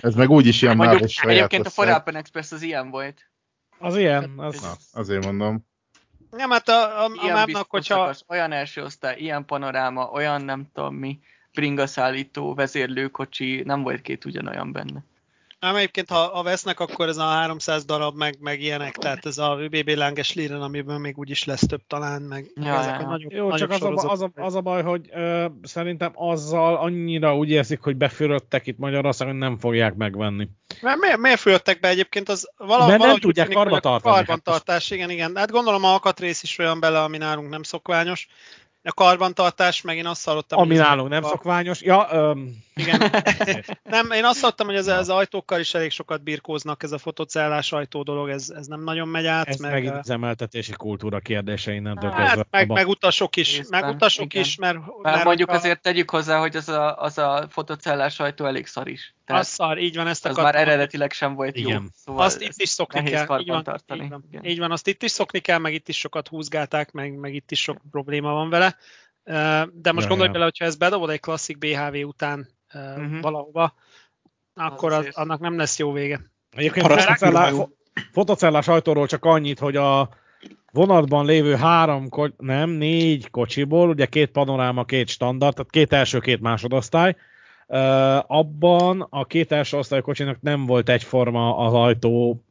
ez 0.00 0.14
meg 0.14 0.30
úgyis 0.30 0.62
ilyen 0.62 0.76
mávos 0.76 1.18
egyébként 1.22 1.66
a. 1.66 1.70
Foralpen 1.70 2.16
Express 2.16 2.52
az 2.52 2.62
ilyen 2.62 2.90
volt. 2.90 3.30
Az 3.78 3.96
ilyen, 3.96 4.32
az, 4.36 4.60
Na, 4.60 5.00
azért 5.00 5.24
mondom. 5.24 5.66
Nem, 6.30 6.50
hát 6.50 6.68
a, 6.68 7.02
a, 7.02 7.04
a 7.04 7.10
Ilyen 7.22 7.34
mávnak, 7.34 7.44
biztos 7.44 7.66
hogyha... 7.68 7.94
szakasz, 7.94 8.24
olyan 8.28 8.52
első 8.52 8.82
osztály, 8.82 9.16
ilyen 9.18 9.44
panoráma, 9.44 10.10
olyan 10.10 10.42
nem 10.42 10.66
tudom 10.74 10.94
mi, 10.94 11.18
bringaszállító, 11.52 12.54
vezérlőkocsi, 12.54 13.62
nem 13.64 13.82
volt 13.82 14.00
két 14.00 14.24
ugyanolyan 14.24 14.72
benne. 14.72 15.04
Nem, 15.60 15.76
egyébként, 15.76 16.10
ha, 16.10 16.16
ha 16.16 16.42
vesznek, 16.42 16.80
akkor 16.80 17.08
ez 17.08 17.16
a 17.16 17.22
300 17.22 17.84
darab, 17.84 18.16
meg, 18.16 18.36
meg 18.40 18.60
ilyenek, 18.60 18.96
tehát 18.96 19.26
ez 19.26 19.38
a 19.38 19.56
ÖBB 19.60 19.88
lánges 19.88 20.34
líren, 20.34 20.62
amiben 20.62 21.00
még 21.00 21.18
úgyis 21.18 21.44
lesz 21.44 21.66
több 21.66 21.80
talán, 21.86 22.22
meg, 22.22 22.50
meg 22.54 22.66
Ja, 22.66 22.78
ezek 22.78 23.00
ja, 23.00 23.06
a 23.06 23.10
nagyobb, 23.10 23.32
jó, 23.32 23.54
csak 23.56 23.68
nagyobb 23.68 23.96
az 23.96 24.04
a, 24.04 24.10
az, 24.10 24.22
a, 24.22 24.30
az 24.34 24.54
a 24.54 24.60
baj, 24.60 24.82
hogy 24.82 25.08
ö, 25.12 25.46
szerintem 25.62 26.12
azzal 26.14 26.76
annyira 26.76 27.36
úgy 27.36 27.50
érzik, 27.50 27.80
hogy 27.80 27.96
befürödtek 27.96 28.66
itt 28.66 28.78
Magyarországon, 28.78 29.32
hogy 29.32 29.42
nem 29.42 29.58
fogják 29.58 29.94
megvenni. 29.94 30.48
Mert 30.80 30.98
miért, 30.98 31.18
miért 31.18 31.40
följöttek 31.40 31.80
be 31.80 31.88
egyébként? 31.88 32.28
Az 32.28 32.50
vala, 32.56 32.78
Mert 32.78 32.88
nem 32.88 32.98
valahogy 32.98 33.20
tudják 33.20 33.48
tűnik, 33.48 33.62
karbantartani, 33.62 34.14
hát 34.14 34.26
Karbantartás, 34.26 34.90
igen, 34.90 35.10
igen. 35.10 35.36
Hát 35.36 35.50
gondolom 35.50 35.84
a 35.84 35.92
alkatrész 35.92 36.42
is 36.42 36.58
olyan 36.58 36.80
bele, 36.80 37.02
ami 37.02 37.16
nálunk 37.16 37.48
nem 37.48 37.62
szokványos. 37.62 38.28
A 38.82 38.92
karbantartás, 38.92 39.80
meg 39.82 39.96
én 39.96 40.06
azt 40.06 40.24
hallottam, 40.24 40.58
Ami 40.58 40.74
ez- 40.74 40.80
nálunk 40.80 41.08
nem 41.08 41.24
a- 41.24 41.28
szokványos. 41.28 41.80
Ja, 41.82 42.08
öm, 42.10 42.56
Igen. 42.74 43.00
Nem, 43.84 44.10
én 44.10 44.24
azt 44.24 44.40
hallottam, 44.40 44.66
hogy 44.66 44.76
ez, 44.76 44.86
az 44.86 45.08
ajtókkal 45.08 45.60
is 45.60 45.74
elég 45.74 45.90
sokat 45.90 46.22
birkóznak, 46.22 46.82
ez 46.82 46.92
a 46.92 46.98
fotocellás 46.98 47.72
ajtó 47.72 48.02
dolog, 48.02 48.28
ez, 48.28 48.50
ez 48.50 48.66
nem 48.66 48.80
nagyon 48.84 49.08
megy 49.08 49.26
át. 49.26 49.48
ez 49.48 49.56
meg, 49.56 49.72
megint 49.72 49.94
az 49.94 50.10
emeltetési 50.10 50.72
kultúra 50.72 51.18
kérdése 51.20 51.72
innentől 51.72 52.10
Hát, 52.10 52.26
kezdve. 52.26 52.46
meg, 52.50 52.68
meg 52.68 52.88
utasok 52.88 53.36
is, 53.36 53.56
Részben, 53.56 53.80
meg 53.84 53.94
utasok 53.94 54.24
igen. 54.24 54.42
is, 54.42 54.56
mert, 54.56 54.78
Mert 55.02 55.24
mondjuk 55.24 55.48
hogyha- 55.48 55.64
azért 55.64 55.82
tegyük 55.82 56.10
hozzá, 56.10 56.38
hogy 56.38 56.56
az 56.56 56.68
a, 56.68 56.96
az 57.02 57.18
a 57.18 57.46
fotocellás 57.50 58.14
sajtó 58.14 58.44
elég 58.44 58.66
szar 58.66 58.88
is. 58.88 59.14
Tehát 59.28 59.42
Az 59.42 59.48
szar, 59.48 59.78
így 59.78 59.96
van, 59.96 60.06
ezt 60.06 60.24
az 60.24 60.30
akartam 60.30 60.44
már 60.44 60.54
mondani. 60.54 60.72
eredetileg 60.74 61.12
sem 61.12 61.34
volt 61.34 61.58
jó. 61.58 61.68
Igen. 61.68 61.90
Szóval 61.94 62.24
Azt 62.24 62.40
itt 62.40 62.52
is 62.56 62.68
szokni 62.68 63.02
kell. 63.02 63.40
Így 63.40 63.48
van, 63.48 63.62
tartani. 63.62 64.02
Így 64.04 64.10
van. 64.10 64.24
Igen. 64.30 64.44
így 64.44 64.58
van, 64.58 64.70
azt 64.72 64.86
itt 64.86 65.02
is 65.02 65.10
szokni 65.10 65.38
kell, 65.38 65.58
meg 65.58 65.74
itt 65.74 65.88
is 65.88 65.98
sokat 65.98 66.28
húzgálták, 66.28 66.92
meg, 66.92 67.14
meg 67.18 67.34
itt 67.34 67.50
is 67.50 67.60
sok 67.62 67.78
probléma 67.90 68.32
van 68.32 68.48
vele. 68.50 68.76
De 69.72 69.92
most 69.92 70.02
Ja, 70.02 70.08
gondolj 70.08 70.26
ja. 70.26 70.32
bele, 70.32 70.44
hogyha 70.44 70.64
ezt 70.64 70.78
bedobod 70.78 71.10
egy 71.10 71.20
klasszik 71.20 71.58
BHV 71.58 71.94
után 72.06 72.48
uh, 72.74 72.96
Mhm. 72.96 73.20
valahova, 73.20 73.74
akkor 74.54 74.92
az, 74.92 75.08
annak 75.12 75.40
nem 75.40 75.56
lesz 75.56 75.78
jó 75.78 75.92
vége. 75.92 76.20
Egyébként 76.56 76.86
Paraszt 76.86 77.24
fotocellás, 78.12 78.68
ajtóról 78.68 79.06
csak 79.06 79.24
annyit, 79.24 79.58
hogy 79.58 79.76
a 79.76 80.08
vonatban 80.72 81.24
lévő 81.26 81.54
három, 81.54 82.08
nem, 82.36 82.70
négy 82.70 83.30
kocsiból, 83.30 83.88
ugye 83.88 84.06
két 84.06 84.30
panoráma, 84.30 84.84
két 84.84 85.08
standard, 85.08 85.54
tehát 85.54 85.70
két 85.70 85.92
első, 85.92 86.18
két 86.18 86.40
másodosztály, 86.40 87.16
abban 88.26 89.06
a 89.10 89.24
két 89.24 89.52
első 89.52 89.76
osztály 89.76 90.00
kocsinak 90.00 90.40
nem 90.40 90.66
volt 90.66 90.88
egyforma 90.88 91.56
az 91.56 91.72
ajtó 91.74 92.42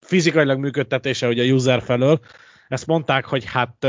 fizikailag 0.00 0.58
működtetése, 0.58 1.28
ugye 1.28 1.42
a 1.42 1.54
user 1.54 1.82
felől. 1.82 2.20
Ezt 2.68 2.86
mondták, 2.86 3.24
hogy 3.24 3.44
hát 3.44 3.86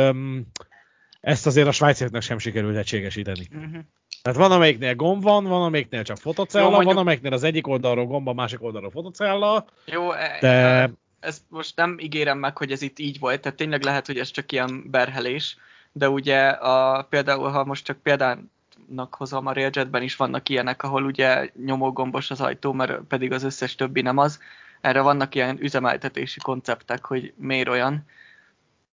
ezt 1.21 1.45
azért 1.45 1.67
a 1.67 1.71
svájciaknak 1.71 2.21
sem 2.21 2.37
sikerült 2.37 2.77
egységesíteni. 2.77 3.47
Mhm. 3.51 3.77
Tehát 4.21 4.39
van, 4.39 4.51
amelyiknél 4.51 4.95
gomb 4.95 5.23
van, 5.23 5.43
van, 5.43 5.61
amelyiknél 5.61 6.03
csak 6.03 6.17
fotocella, 6.17 6.63
Jó, 6.65 6.69
mondjuk- 6.71 6.93
van, 6.93 7.01
amelyiknél 7.01 7.33
az 7.33 7.43
egyik 7.43 7.67
oldalról 7.67 8.05
gomb, 8.05 8.27
a 8.27 8.33
másik 8.33 8.63
oldalról 8.63 8.91
fotocella, 8.91 9.65
Jó, 9.85 10.11
e- 10.11 10.37
de 10.41 10.47
e- 10.47 10.91
ezt 11.19 11.41
most 11.47 11.75
nem 11.75 11.97
ígérem 11.99 12.37
meg, 12.37 12.57
hogy 12.57 12.71
ez 12.71 12.81
itt 12.81 12.99
így 12.99 13.19
volt, 13.19 13.41
tehát 13.41 13.57
tényleg 13.57 13.83
lehet, 13.83 14.05
hogy 14.05 14.17
ez 14.17 14.31
csak 14.31 14.51
ilyen 14.51 14.83
berhelés, 14.91 15.57
de 15.91 16.09
ugye 16.09 16.47
a, 16.47 17.01
például, 17.03 17.49
ha 17.49 17.65
most 17.65 17.85
csak 17.85 18.01
példának 18.89 19.15
hozom, 19.15 19.45
a 19.45 19.53
Railjetben 19.53 20.01
is 20.01 20.15
vannak 20.15 20.49
ilyenek, 20.49 20.83
ahol 20.83 21.03
ugye 21.03 21.49
nyomógombos 21.65 22.31
az 22.31 22.41
ajtó, 22.41 22.73
mert 22.73 22.99
pedig 23.07 23.31
az 23.31 23.43
összes 23.43 23.75
többi 23.75 24.01
nem 24.01 24.17
az. 24.17 24.39
Erre 24.81 25.01
vannak 25.01 25.35
ilyen 25.35 25.57
üzemeltetési 25.61 26.39
konceptek, 26.39 27.05
hogy 27.05 27.33
miért 27.35 27.67
olyan. 27.67 28.05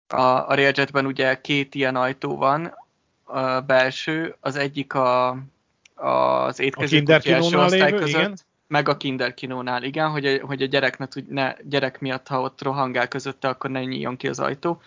A, 0.09 0.21
a 0.21 0.55
Railjetben 0.55 1.07
ugye 1.07 1.41
két 1.41 1.75
ilyen 1.75 1.97
ajtó 1.97 2.37
van, 2.37 2.75
a 3.25 3.61
belső, 3.61 4.37
az 4.41 4.57
egyik 4.57 4.95
a, 4.95 5.29
az 5.95 6.61
a 6.61 6.63
étkező 6.63 6.97
Kinder 6.97 7.17
kocsi 7.17 7.33
első 7.33 7.59
osztály 7.59 7.91
lévő, 7.91 7.99
között, 7.99 8.21
igen. 8.21 8.39
meg 8.67 8.89
a 8.89 8.97
Kinder 8.97 9.35
Kinónál, 9.35 9.83
igen, 9.83 10.11
hogy 10.11 10.27
a, 10.27 10.47
hogy 10.47 10.63
a 10.63 10.67
gyerek, 10.67 10.99
ne 10.99 11.07
tud, 11.07 11.29
ne, 11.29 11.55
gyerek 11.63 12.01
miatt, 12.01 12.29
ha 12.29 12.41
ott 12.41 12.63
rohangál 12.63 13.09
közötte, 13.09 13.49
akkor 13.49 13.71
ne 13.71 13.85
nyíljon 13.85 14.17
ki 14.17 14.29
az 14.29 14.39
ajtó. 14.39 14.81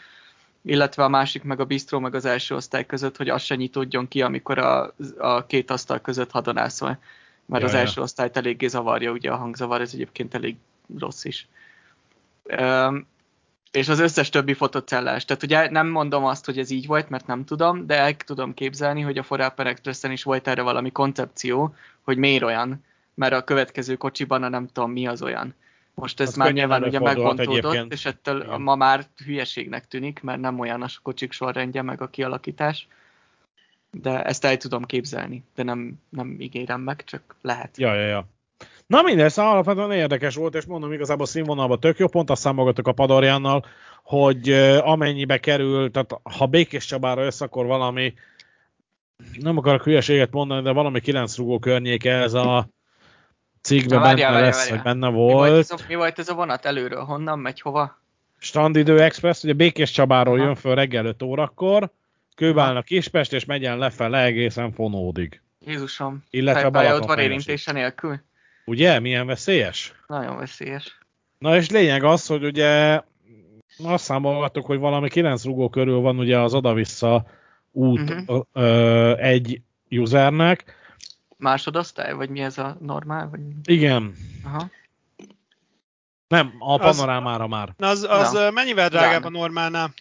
Illetve 0.70 1.04
a 1.04 1.08
másik 1.08 1.44
meg 1.44 1.60
a 1.60 1.66
bistró, 1.66 2.00
meg 2.00 2.16
az 2.16 2.26
első 2.26 2.56
osztály 2.56 2.86
között, 2.86 3.18
hogy 3.18 3.30
az 3.30 3.42
se 3.42 3.56
nyitódjon 3.56 4.08
ki, 4.08 4.22
amikor 4.22 4.58
a, 4.58 4.94
a 5.18 5.46
két 5.46 5.72
asztal 5.72 6.00
között 6.00 6.32
hadonászol. 6.32 7.00
Mert 7.46 7.62
Ja, 7.62 7.68
az 7.68 7.74
ja. 7.74 7.80
első 7.80 8.02
osztályt 8.02 8.38
eléggé 8.38 8.68
zavarja, 8.68 9.12
ugye 9.12 9.32
a 9.32 9.36
hangzavar, 9.36 9.82
ez 9.82 9.94
egyébként 9.94 10.34
elég 10.36 10.56
rossz 11.00 11.24
is. 11.24 11.48
Üm, 12.60 13.08
és 13.72 13.88
az 13.88 14.00
összes 14.00 14.30
többi 14.30 14.54
fotocellás. 14.54 15.26
Tehát 15.26 15.44
ugye 15.44 15.70
nem 15.70 15.88
mondom 15.88 16.26
azt, 16.26 16.46
hogy 16.46 16.58
ez 16.58 16.70
így 16.70 16.88
volt, 16.88 17.10
mert 17.10 17.28
nem 17.28 17.46
tudom, 17.46 17.88
de 17.88 17.96
el 17.96 18.16
tudom 18.16 18.54
képzelni, 18.54 19.02
hogy 19.02 19.18
a 19.18 19.24
Foralpen 19.24 19.68
Expressen 19.68 20.12
is 20.12 20.24
volt 20.24 20.48
erre 20.48 20.62
valami 20.62 20.92
koncepció, 20.92 21.76
hogy 22.02 22.18
miért 22.18 22.44
olyan, 22.44 22.84
mert 23.14 23.34
a 23.34 23.44
következő 23.44 23.96
kocsiban 23.96 24.44
a 24.44 24.50
nem 24.50 24.68
tudom 24.68 24.92
mi 24.92 25.08
az 25.08 25.22
olyan. 25.22 25.56
Most 26.02 26.20
ez 26.20 26.28
Az 26.28 26.36
már 26.36 26.54
nyilván 26.54 26.84
ugye 26.84 27.00
megbontódott, 27.00 27.92
és 27.92 28.06
ettől 28.06 28.42
Igen. 28.42 28.62
ma 28.62 28.76
már 28.76 29.06
hülyeségnek 29.26 29.88
tűnik, 29.88 30.22
mert 30.22 30.40
nem 30.40 30.60
olyan 30.60 30.82
a 30.82 30.88
kocsik 31.02 31.32
sorrendje, 31.32 31.82
meg 31.82 32.02
a 32.02 32.08
kialakítás. 32.08 32.88
De 33.92 34.24
ezt 34.24 34.46
el 34.46 34.58
tudom 34.58 34.84
képzelni, 34.84 35.44
de 35.56 35.64
nem, 35.64 36.00
nem 36.10 36.36
ígérem 36.40 36.82
meg, 36.82 37.04
csak 37.04 37.36
lehet. 37.42 37.78
Ja, 37.78 37.94
ja, 37.94 38.08
ja. 38.08 38.28
Na 38.88 39.02
mindegy, 39.02 39.32
szóval 39.32 39.52
alapvetően 39.52 39.92
érdekes 39.92 40.36
volt, 40.36 40.56
és 40.56 40.66
mondom, 40.66 40.94
igazából 40.94 41.26
színvonalban 41.26 41.80
tök 41.80 41.98
jó, 41.98 42.08
pont 42.08 42.30
azt 42.30 42.42
számolgattuk 42.42 42.88
a 42.88 42.92
Padorjánnal, 42.92 43.66
hogy 44.04 44.52
amennyibe 44.82 45.38
kerül, 45.38 45.92
tehát 45.92 46.20
ha 46.24 46.46
Békés 46.46 46.86
Csabára 46.86 47.26
össz, 47.26 47.42
akkor 47.42 47.66
valami, 47.66 48.14
nem 49.40 49.58
akarok 49.58 49.84
hülyeséget 49.84 50.32
mondani, 50.32 50.62
de 50.62 50.72
valami 50.72 51.00
kilenc 51.00 51.38
rugó 51.38 51.60
környéke 51.60 52.12
ez 52.12 52.34
a 52.34 52.68
cikkben 53.68 54.02
benne 54.02 54.08
várjál, 54.22 54.42
lesz, 54.42 54.58
várjál. 54.58 54.76
vagy 54.76 54.84
benne 54.94 55.08
Mi 55.10 55.14
volt, 55.16 55.50
volt. 55.50 55.60
ez 55.60 55.72
a, 55.72 55.78
mi 55.88 55.96
volt 55.96 56.20
ez 56.20 56.30
a 56.30 56.34
vonat 56.34 56.66
előről? 56.66 57.04
Honnan 57.04 57.40
megy, 57.40 57.62
hova? 57.62 58.00
Strandidő 58.40 59.02
Express, 59.02 59.44
ugye 59.44 59.54
Békés 59.54 59.92
Csabáról 59.92 60.36
Aha. 60.38 60.46
jön 60.46 60.56
föl 60.56 60.76
reggel 60.76 61.06
5 61.06 61.22
órakor, 61.24 61.90
Kőbálna 62.36 62.82
Kispest, 62.82 63.34
és 63.34 63.46
megyen 63.46 63.78
lefele 63.78 64.24
egészen 64.24 64.72
Fonódig. 64.72 65.42
Jézusom. 65.66 66.24
Illetve 66.30 66.62
Fejpályaudvar 66.62 67.00
Balatonfenesig. 67.00 67.32
érintése 67.32 67.72
nélkül. 67.72 68.20
Ugye? 68.66 69.00
Milyen 69.00 69.26
veszélyes? 69.28 69.94
Nagyon 70.08 70.38
veszélyes. 70.38 70.98
Na 71.38 71.56
és 71.56 71.70
lényeg 71.70 72.04
az, 72.04 72.28
hogy 72.28 72.44
ugye 72.44 73.02
azt 73.84 74.04
számolgattuk, 74.04 74.66
hogy 74.66 74.80
valami 74.80 75.10
9 75.10 75.46
rugó 75.46 75.70
körül 75.70 76.00
van 76.00 76.18
ugye 76.20 76.40
az 76.40 76.54
oda-vissza 76.54 77.26
út 77.72 78.10
Mhm. 78.28 78.40
ö, 78.54 79.18
egy 79.18 79.62
usernek. 79.90 80.76
Másodosztály, 81.38 82.14
vagy 82.14 82.30
mi 82.30 82.40
ez 82.40 82.58
a 82.58 82.78
normál? 82.82 83.30
Vagy... 83.30 83.40
Igen. 83.64 84.14
Aha. 84.46 84.70
Nem, 86.28 86.54
a 86.60 86.74
Az- 86.84 86.96
panorámára 86.98 87.48
már. 87.48 87.74
Na 87.78 87.88
az, 87.88 88.04
az 88.10 88.32
Na. 88.32 88.52
mennyivel 88.52 88.90
drágább 88.90 89.10
Drága. 89.10 89.28
a 89.28 89.40
normálnál? 89.40 89.94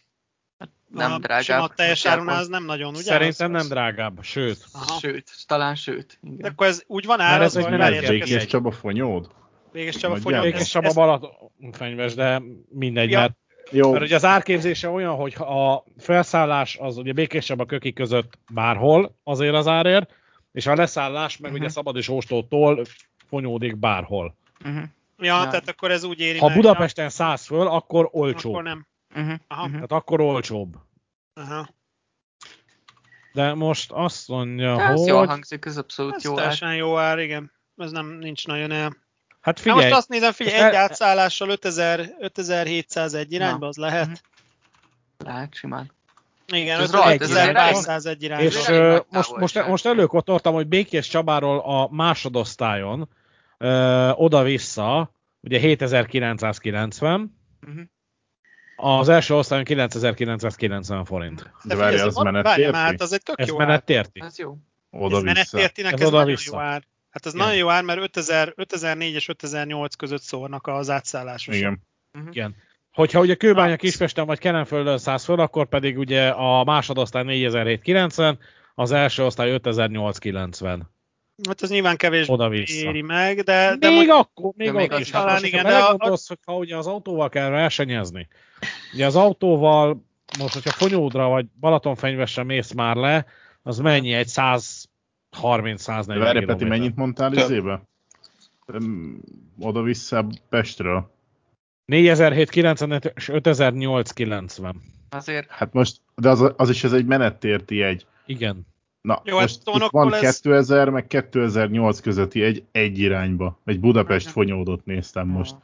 Nem 0.89 1.13
a 1.13 1.19
drágább. 1.19 1.43
Sima 1.43 1.69
teljes 1.69 2.07
árunál 2.07 2.39
az 2.39 2.49
nem 2.49 2.65
nagyon, 2.65 2.95
ugye? 2.95 3.03
Szerintem 3.03 3.55
Az- 3.55 3.61
nem 3.61 3.69
drágább, 3.69 4.19
sőt. 4.23 4.65
Aha. 4.73 4.99
Sőt, 4.99 5.31
talán 5.47 5.75
sőt. 5.75 6.19
De 6.21 6.31
Igen. 6.33 6.51
akkor 6.51 6.67
ez 6.67 6.83
úgy 6.87 7.07
van 7.07 7.21
ára, 7.21 7.45
ez 7.45 7.57
egy. 7.57 8.09
Békés 8.09 8.47
Csaba 8.47 8.71
fonyód? 8.71 9.31
Véges 9.73 9.97
Csaba 9.97 10.19
gyerek. 10.19 10.43
Békés 10.43 10.69
Csaba 10.69 10.93
Balatonfenyves, 10.93 12.15
de 12.15 12.43
mindegy, 12.69 13.11
Ja. 13.11 13.19
mert, 13.19 13.37
Jó, 13.71 13.93
mert 13.93 14.05
ugye 14.05 14.15
az 14.15 14.25
árképzése 14.25 14.89
olyan, 14.89 15.15
hogy 15.15 15.35
a 15.35 15.85
felszállás 15.99 16.77
az 16.81 16.97
ugye 16.97 17.13
Békés 17.13 17.45
Csaba 17.45 17.67
köki 17.67 17.93
között 17.93 18.39
bárhol 18.53 19.17
azért 19.25 19.55
az 19.55 19.67
árért, 19.67 20.11
és 20.57 20.67
a 20.67 20.75
leszállás 20.75 21.37
meg 21.37 21.51
Mhm. 21.51 21.61
ugye 21.61 21.69
Szabad 21.69 21.97
és 21.97 22.09
Óstótól 22.09 22.85
fonyódik 23.29 23.77
bárhol. 23.77 24.37
Uh-huh. 24.65 24.83
Ja, 25.19 25.43
Ja. 25.43 25.49
tehát 25.49 25.69
akkor 25.69 25.91
ez 25.91 26.05
úgy 26.05 26.21
éri 26.21 26.39
Ha 26.39 26.47
meg, 26.47 26.57
Budapesten 26.57 27.09
szállsz 27.09 27.47
föl, 27.47 27.67
akkor 27.67 28.05
ja, 28.05 28.21
olcsóbb. 28.21 28.53
akkor 28.53 28.63
nem. 28.65 28.87
Uh-huh. 29.15 29.35
Aha. 29.49 29.61
Uh-huh. 29.61 29.75
Tehát 29.75 29.93
akkor 29.93 30.21
olcsóbb. 30.21 30.77
Aha. 31.35 31.69
De 33.33 33.55
most 33.55 33.93
azt 33.93 34.29
mondja, 34.29 34.81
Ez 34.83 34.99
hogy... 34.99 35.09
jól 35.09 35.27
hangzik, 35.27 35.65
ez 35.65 35.77
abszolút 35.77 36.15
Ez 36.15 36.25
jó 36.25 36.39
ár. 36.41 36.75
jó 36.77 36.99
ár, 36.99 37.19
igen. 37.19 37.53
Ez 37.77 37.91
nem, 37.91 38.07
nincs 38.07 38.47
nagyon 38.47 38.71
el. 38.73 38.97
Hát 39.41 39.59
Figyelj, 39.61 39.77
figyelj, 39.79 39.93
most 39.93 40.03
azt 40.03 40.09
nézem, 40.09 40.33
figyelj, 40.33 40.57
egy 40.57 40.63
el- 40.75 40.83
átszállással 40.83 41.49
5000, 41.49 42.15
5701 42.19 43.33
irányba, 43.33 43.67
az 43.67 43.77
lehet. 43.77 44.07
Mhm. 44.07 44.15
Lehet 45.19 45.55
simán. 45.55 45.91
Igen, 46.53 46.81
Ez 46.81 46.91
rajt, 46.93 47.23
ez 47.23 47.31
5801 47.31 48.23
irányba. 48.23 48.45
és 48.45 48.55
Ez 48.57 48.67
nagy 48.67 49.03
most, 49.11 49.37
most, 49.37 49.67
most 49.67 49.87
előkotortam, 49.87 50.55
hogy 50.55 50.67
Békés 50.67 51.09
Csabáról 51.09 51.59
a 51.59 51.89
másodosztályon 51.91 53.09
ö, 53.59 54.11
oda-vissza, 54.11 55.13
ugye 55.41 55.59
7990, 55.59 57.35
Uh-huh. 57.67 59.01
az 59.01 59.09
első 59.09 59.35
osztályon 59.35 59.65
9990 59.65 61.05
forint. 61.05 61.51
de 61.65 61.75
várj, 61.75 61.95
ez 61.97 62.05
az 62.05 62.15
van- 62.15 62.25
menet 62.25 62.45
várjál 62.45 62.71
már, 62.71 62.81
érti? 62.81 62.93
hát 62.93 63.01
az 63.01 63.13
egy 63.13 63.23
tök 63.23 63.41
Ez 63.41 63.49
jó 63.49 63.61
ár. 63.61 63.67
menettérti. 63.67 64.21
Ez 64.25 64.39
jó. 64.39 64.57
Ez 64.91 65.01
Oda-vissza. 65.01 65.25
menettértinek 65.25 65.93
Ez 65.93 66.01
ez, 66.01 66.07
nagyon 66.07 66.21
oda-vissza. 66.23 66.51
jó 66.57 66.63
ár. 66.63 66.83
Hát 67.11 67.27
ez 67.27 67.35
Igen. 67.35 67.47
nagyon 67.47 67.61
jó 67.61 67.69
ár, 67.69 67.83
mert 67.83 68.01
5000, 68.01 68.53
5004 68.57 69.15
és 69.15 69.29
5008 69.29 69.95
között 69.95 70.23
szórnak 70.23 70.67
az 70.67 70.91
átszállásosok. 70.91 71.55
Igen. 71.55 71.83
Igen. 72.31 72.55
Hogyha 72.97 73.21
ugye 73.21 73.35
Kőbánya 73.35 73.71
Na. 73.71 73.77
Kispesten 73.77 74.27
vagy 74.27 74.39
Kelenföldön 74.39 74.99
szállsz 74.99 75.25
föl, 75.25 75.41
akkor 75.41 75.67
pedig 75.67 75.99
ugye 75.99 76.29
a 76.29 76.65
másodosztály 76.65 77.23
4790, 77.25 78.39
az 78.75 78.93
első 78.93 79.25
osztály 79.25 79.51
5890. 79.53 80.91
Hát 81.49 81.63
ez 81.63 81.71
nyilván 81.71 81.97
kevés 81.97 82.27
éri 82.83 83.03
meg, 83.03 83.41
de, 83.41 83.77
de 83.79 83.89
még 83.89 83.97
mondjuk- 83.97 84.17
akkor, 84.19 84.53
még, 84.57 84.67
De 84.67 84.73
még 84.73 84.93
az 84.93 85.01
is. 85.01 85.11
talán 85.11 85.29
Hát 85.29 85.41
most, 85.41 85.53
igen, 85.53 85.65
de 85.65 85.71
a- 85.71 85.73
belegondolsz, 85.81 86.29
hogy 86.29 86.39
ha 86.45 86.57
ugye 86.57 86.77
az 86.77 86.87
autóval 86.87 87.29
kell 87.29 87.51
versenyezni, 87.51 88.29
ugye 88.95 89.07
az 89.07 89.17
autóval, 89.17 90.05
most 90.39 90.55
hogyha 90.55 90.71
Fonyódra 90.71 91.29
vagy 91.29 91.47
Balatonfenyvesre 91.61 92.43
mész 92.43 92.73
már 92.73 92.97
le, 92.97 93.27
az 93.63 93.79
mennyi? 93.79 94.13
Egy 94.13 94.29
130-140 94.29 96.05
De 96.07 96.19
várj, 96.19 96.45
Peti, 96.45 96.65
mennyit 96.65 96.97
mondtál 96.97 97.33
izébe? 97.33 97.83
Oda-vissza 99.61 100.27
Pestről. 100.49 101.15
4790 101.87 103.01
és 103.15 103.29
5890. 103.29 104.83
Azért 105.11 105.51
Hát 105.51 105.73
most, 105.73 106.01
de 106.15 106.29
az, 106.31 106.53
az 106.57 106.71
is 106.71 106.85
ez 106.85 106.93
egy 106.93 107.07
menettérti 107.07 107.83
egy. 107.83 108.07
Igen. 108.27 108.67
Na, 109.01 109.21
Jó, 109.25 109.33
hát 109.37 109.43
most 109.43 109.57
itt 109.57 109.65
tónoktól 109.65 110.03
van 110.05 110.15
ez- 110.15 110.21
2000 110.21 110.89
meg 110.89 111.07
2008 111.07 112.01
közötti 112.01 112.43
egy, 112.43 112.65
egy 112.73 112.99
irányba. 112.99 113.61
Egy 113.65 113.81
Budapest 113.81 114.29
fonyódot 114.29 114.85
néztem 114.85 115.29
most. 115.29 115.55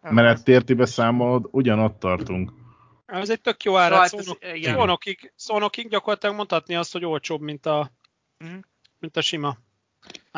Menettértibe 0.00 0.86
számolod, 0.86 1.48
ugyanott 1.50 1.98
tartunk. 1.98 2.52
Ez 3.06 3.30
egy 3.30 3.40
tök 3.40 3.62
jó 3.64 3.76
ár, 3.76 4.08
Szóval 4.08 4.24
hát 4.40 4.62
szónokig, 4.74 5.32
szónokig 5.36 5.88
gyakorlatilag 5.88 6.36
mondhatni 6.36 6.74
azt, 6.74 6.92
hogy 6.92 7.04
olcsóbb, 7.04 7.40
mint 7.40 7.66
a, 7.66 7.90
Mhm. 8.38 8.54
mint 8.98 9.16
a 9.16 9.20
sima. 9.20 9.56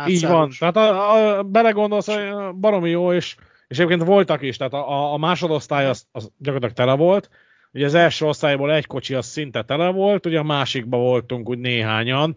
Így 0.07 0.27
van. 0.27 0.51
Tehát 0.59 0.77
a, 0.77 1.39
a, 1.39 1.43
belegondolsz, 1.43 2.07
hogy 2.15 2.55
baromi 2.55 2.91
jó, 2.91 3.13
és, 3.13 3.37
és 3.69 3.79
egyébként 3.79 4.05
voltak 4.05 4.43
is, 4.43 4.57
tehát 4.57 4.73
a, 4.73 5.13
a- 5.13 5.17
másodosztály 5.17 5.87
az, 5.87 6.07
az 6.13 6.31
gyakorlatilag 6.39 6.89
tele 6.89 6.97
volt. 7.05 7.31
Ugye 7.73 7.85
az 7.85 7.95
első 7.95 8.27
osztályból 8.27 8.73
egy 8.73 8.87
kocsi 8.87 9.15
az 9.15 9.27
szinte 9.27 9.63
tele 9.63 9.89
volt, 9.89 10.27
ugye 10.27 10.39
a 10.39 10.43
másikban 10.43 11.01
voltunk 11.01 11.49
úgy 11.49 11.59
néhányan. 11.59 12.37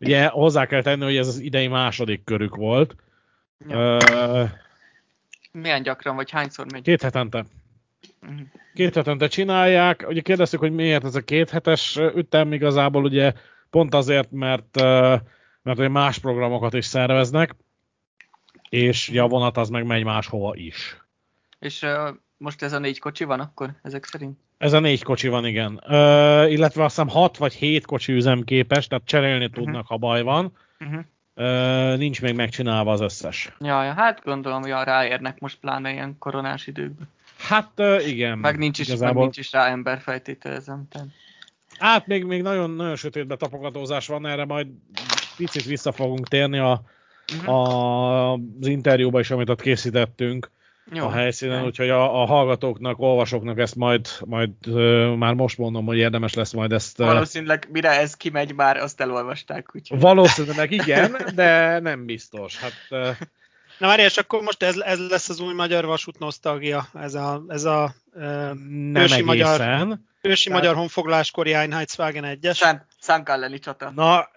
Ugye 0.00 0.26
hozzá 0.26 0.66
kell 0.66 0.82
tenni, 0.82 1.04
hogy 1.04 1.16
ez 1.16 1.26
az 1.28 1.38
idei 1.38 1.68
második 1.68 2.24
körük 2.24 2.56
volt. 2.56 2.94
Ja. 3.68 3.76
Ö, 3.78 4.44
Milyen 5.52 5.82
gyakran, 5.82 6.16
vagy 6.16 6.30
hányszor 6.30 6.66
megy? 6.72 6.82
két 6.82 7.02
hetente. 7.02 7.44
Mhm. 8.20 8.40
Két 8.74 8.94
hetente 8.94 9.26
csinálják. 9.26 10.04
Ugye 10.08 10.20
kérdeztük, 10.20 10.60
hogy 10.60 10.72
miért 10.72 11.04
ez 11.04 11.14
a 11.14 11.20
két 11.20 11.50
hetes 11.50 11.96
ütem 12.14 12.52
igazából, 12.52 13.04
ugye 13.04 13.32
pont 13.70 13.94
azért, 13.94 14.30
mert, 14.30 14.80
mert 15.62 15.88
más 15.88 16.18
programokat 16.18 16.74
is 16.74 16.84
szerveznek, 16.84 17.54
és 18.68 19.08
ugye 19.08 19.22
a 19.22 19.28
vonat 19.28 19.56
az 19.56 19.68
meg 19.68 19.84
megy 19.86 20.04
máshova 20.04 20.54
is. 20.54 20.96
És 21.58 21.82
uh, 21.82 22.08
most 22.36 22.62
ez 22.62 22.72
a 22.72 22.78
négy 22.78 22.98
kocsi 22.98 23.24
van 23.24 23.40
akkor, 23.40 23.70
ezek 23.82 24.04
szerint? 24.04 24.38
Ez 24.58 24.72
a 24.72 24.80
négy 24.80 25.02
kocsi 25.02 25.28
van, 25.28 25.46
igen. 25.46 25.80
Ö, 25.86 26.46
illetve 26.46 26.84
azt 26.84 26.94
hiszem 26.94 27.08
hat 27.08 27.36
vagy 27.36 27.54
hét 27.54 27.86
kocsi 27.86 28.12
üzemképes, 28.12 28.86
tehát 28.86 29.04
cserélni 29.04 29.50
tudnak, 29.50 29.86
ha 29.86 29.96
baj 29.96 30.22
van. 30.22 30.56
Uh-huh. 30.80 31.04
Ö, 31.34 31.96
nincs 31.96 32.22
még 32.22 32.34
megcsinálva 32.34 32.92
az 32.92 33.00
összes. 33.00 33.52
Ja, 33.60 33.84
ja, 33.84 33.92
hát 33.92 34.22
gondolom, 34.24 34.60
hogy 34.60 34.70
ráérnek 34.70 35.38
most 35.40 35.58
pláne 35.58 35.92
ilyen 35.92 36.16
koronás 36.18 36.66
időkben. 36.66 37.08
Hát 37.38 37.70
ö, 37.74 38.00
igen. 38.00 38.38
Meg 38.38 38.58
nincs 38.58 38.78
is, 38.78 38.96
meg 38.96 39.14
nincs 39.14 39.36
is 39.36 39.52
rá 39.52 39.68
ember 39.68 40.00
feltételezem. 40.00 40.88
Tehát. 40.90 41.08
Hát 41.78 42.06
még, 42.06 42.24
még 42.24 42.42
nagyon, 42.42 42.70
nagyon 42.70 42.96
sötétbe 42.96 43.36
tapogatózás 43.36 44.06
van, 44.06 44.26
erre 44.26 44.44
majd 44.44 44.66
picit 45.36 45.64
vissza 45.64 45.92
fogunk 45.92 46.28
térni 46.28 46.58
a, 46.58 46.82
Uh-huh. 47.36 47.54
a, 47.54 48.32
az 48.32 48.66
interjúba 48.66 49.20
is, 49.20 49.30
amit 49.30 49.48
ott 49.50 49.60
készítettünk 49.60 50.50
Jó. 50.92 51.06
a 51.06 51.10
helyszínen, 51.10 51.64
úgyhogy 51.64 51.88
a, 51.88 52.22
a 52.22 52.26
hallgatóknak, 52.26 52.98
olvasóknak 53.00 53.58
ezt 53.58 53.74
majd, 53.76 54.06
majd 54.24 54.50
ö, 54.66 55.14
már 55.18 55.34
most 55.34 55.58
mondom, 55.58 55.84
hogy 55.86 55.96
érdemes 55.96 56.34
lesz 56.34 56.52
majd 56.52 56.72
ezt... 56.72 57.00
ö, 57.00 57.04
Valószínűleg 57.04 57.68
mire 57.72 57.90
ez 58.00 58.14
kimegy 58.14 58.54
már, 58.54 58.76
azt 58.76 59.00
elolvasták, 59.00 59.74
úgyhogy. 59.74 60.00
Valószínűleg 60.00 60.70
igen, 60.70 61.16
de 61.34 61.78
nem 61.78 62.04
biztos. 62.06 62.58
Hát, 62.58 62.72
ö, 62.90 63.10
Na 63.78 63.86
várj, 63.86 64.02
és 64.02 64.16
akkor 64.16 64.42
most 64.42 64.62
ez, 64.62 64.76
ez 64.78 64.98
lesz 65.08 65.28
az 65.28 65.40
új 65.40 65.54
magyar 65.54 65.84
vasút 65.84 66.18
nosztalgia, 66.18 66.88
ez 66.94 67.14
a, 67.14 67.42
ez 67.48 67.64
a 67.64 67.94
uh, 68.14 68.22
nem 68.92 69.02
Ősi 69.02 69.22
magyar- 69.22 69.60
egészen. 69.60 70.06
ősi 70.22 70.44
Tehát- 70.48 70.62
magyar 70.62 70.76
honfoglaláskori 70.78 71.52
Einheitswagen 71.54 72.38
1-es. 72.42 72.80
Szán, 73.08 73.16
Szánkalleni 73.16 73.58
csata. 73.58 73.90
Na, 73.90 74.28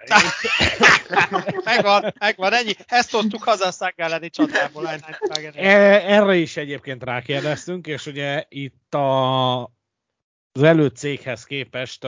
megvan, 1.64 2.14
megvan, 2.20 2.54
ennyi. 2.54 2.74
Ezt 2.88 3.12
hoztuk 3.12 3.44
haza 3.44 3.68
a 3.68 3.72
Szággáleni 3.72 4.30
csatából, 4.30 4.88
Einheitswagen 4.88 5.54
1 5.54 5.66
e- 5.66 6.14
erre 6.14 6.36
is 6.36 6.58
egyébként 6.58 7.04
rákérdeztünk, 7.04 7.88
és 7.88 8.06
ugye 8.06 8.46
itt 8.50 8.94
a, 8.94 9.62
az 10.52 10.64
előtt 10.64 10.96
céghez 10.96 11.44
képest 11.44 12.08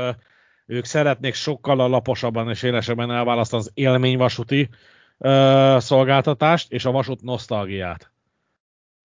ők 0.65 0.85
szeretnék 0.85 1.33
sokkal 1.33 1.79
alaposabban 1.79 2.49
és 2.49 2.63
élesebben 2.63 3.11
elválasztani 3.11 3.61
az 3.61 3.71
élményvasúti 3.73 4.69
ö, 5.17 5.77
szolgáltatást 5.79 6.71
és 6.71 6.85
a 6.85 6.91
vasút 6.91 7.21
nosztalgiát. 7.21 8.11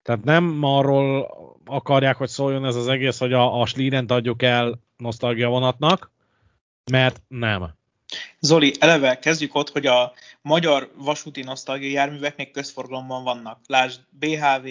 Tehát 0.01 0.23
nem 0.23 0.63
arról 0.63 1.29
akarják, 1.65 2.15
hogy 2.15 2.29
szóljon 2.29 2.65
ez 2.65 2.75
az 2.75 2.87
egész, 2.87 3.19
hogy 3.19 3.33
a, 3.33 3.61
a 3.61 3.65
Slident 3.65 4.11
adjuk 4.11 4.41
el 4.41 4.79
nosztalgia 4.97 5.49
vonatnak, 5.49 6.11
mert 6.91 7.21
nem. 7.27 7.77
Zoli, 8.39 8.73
eleve 8.79 9.19
kezdjük 9.19 9.55
ott, 9.55 9.69
hogy 9.69 9.85
a 9.85 10.13
magyar 10.41 10.91
vasúti 10.95 11.41
nosztalgia 11.41 11.91
járművek 11.91 12.35
még 12.37 12.51
közforgalomban 12.51 13.23
vannak. 13.23 13.59
Lásd, 13.65 13.99
BHV, 14.09 14.67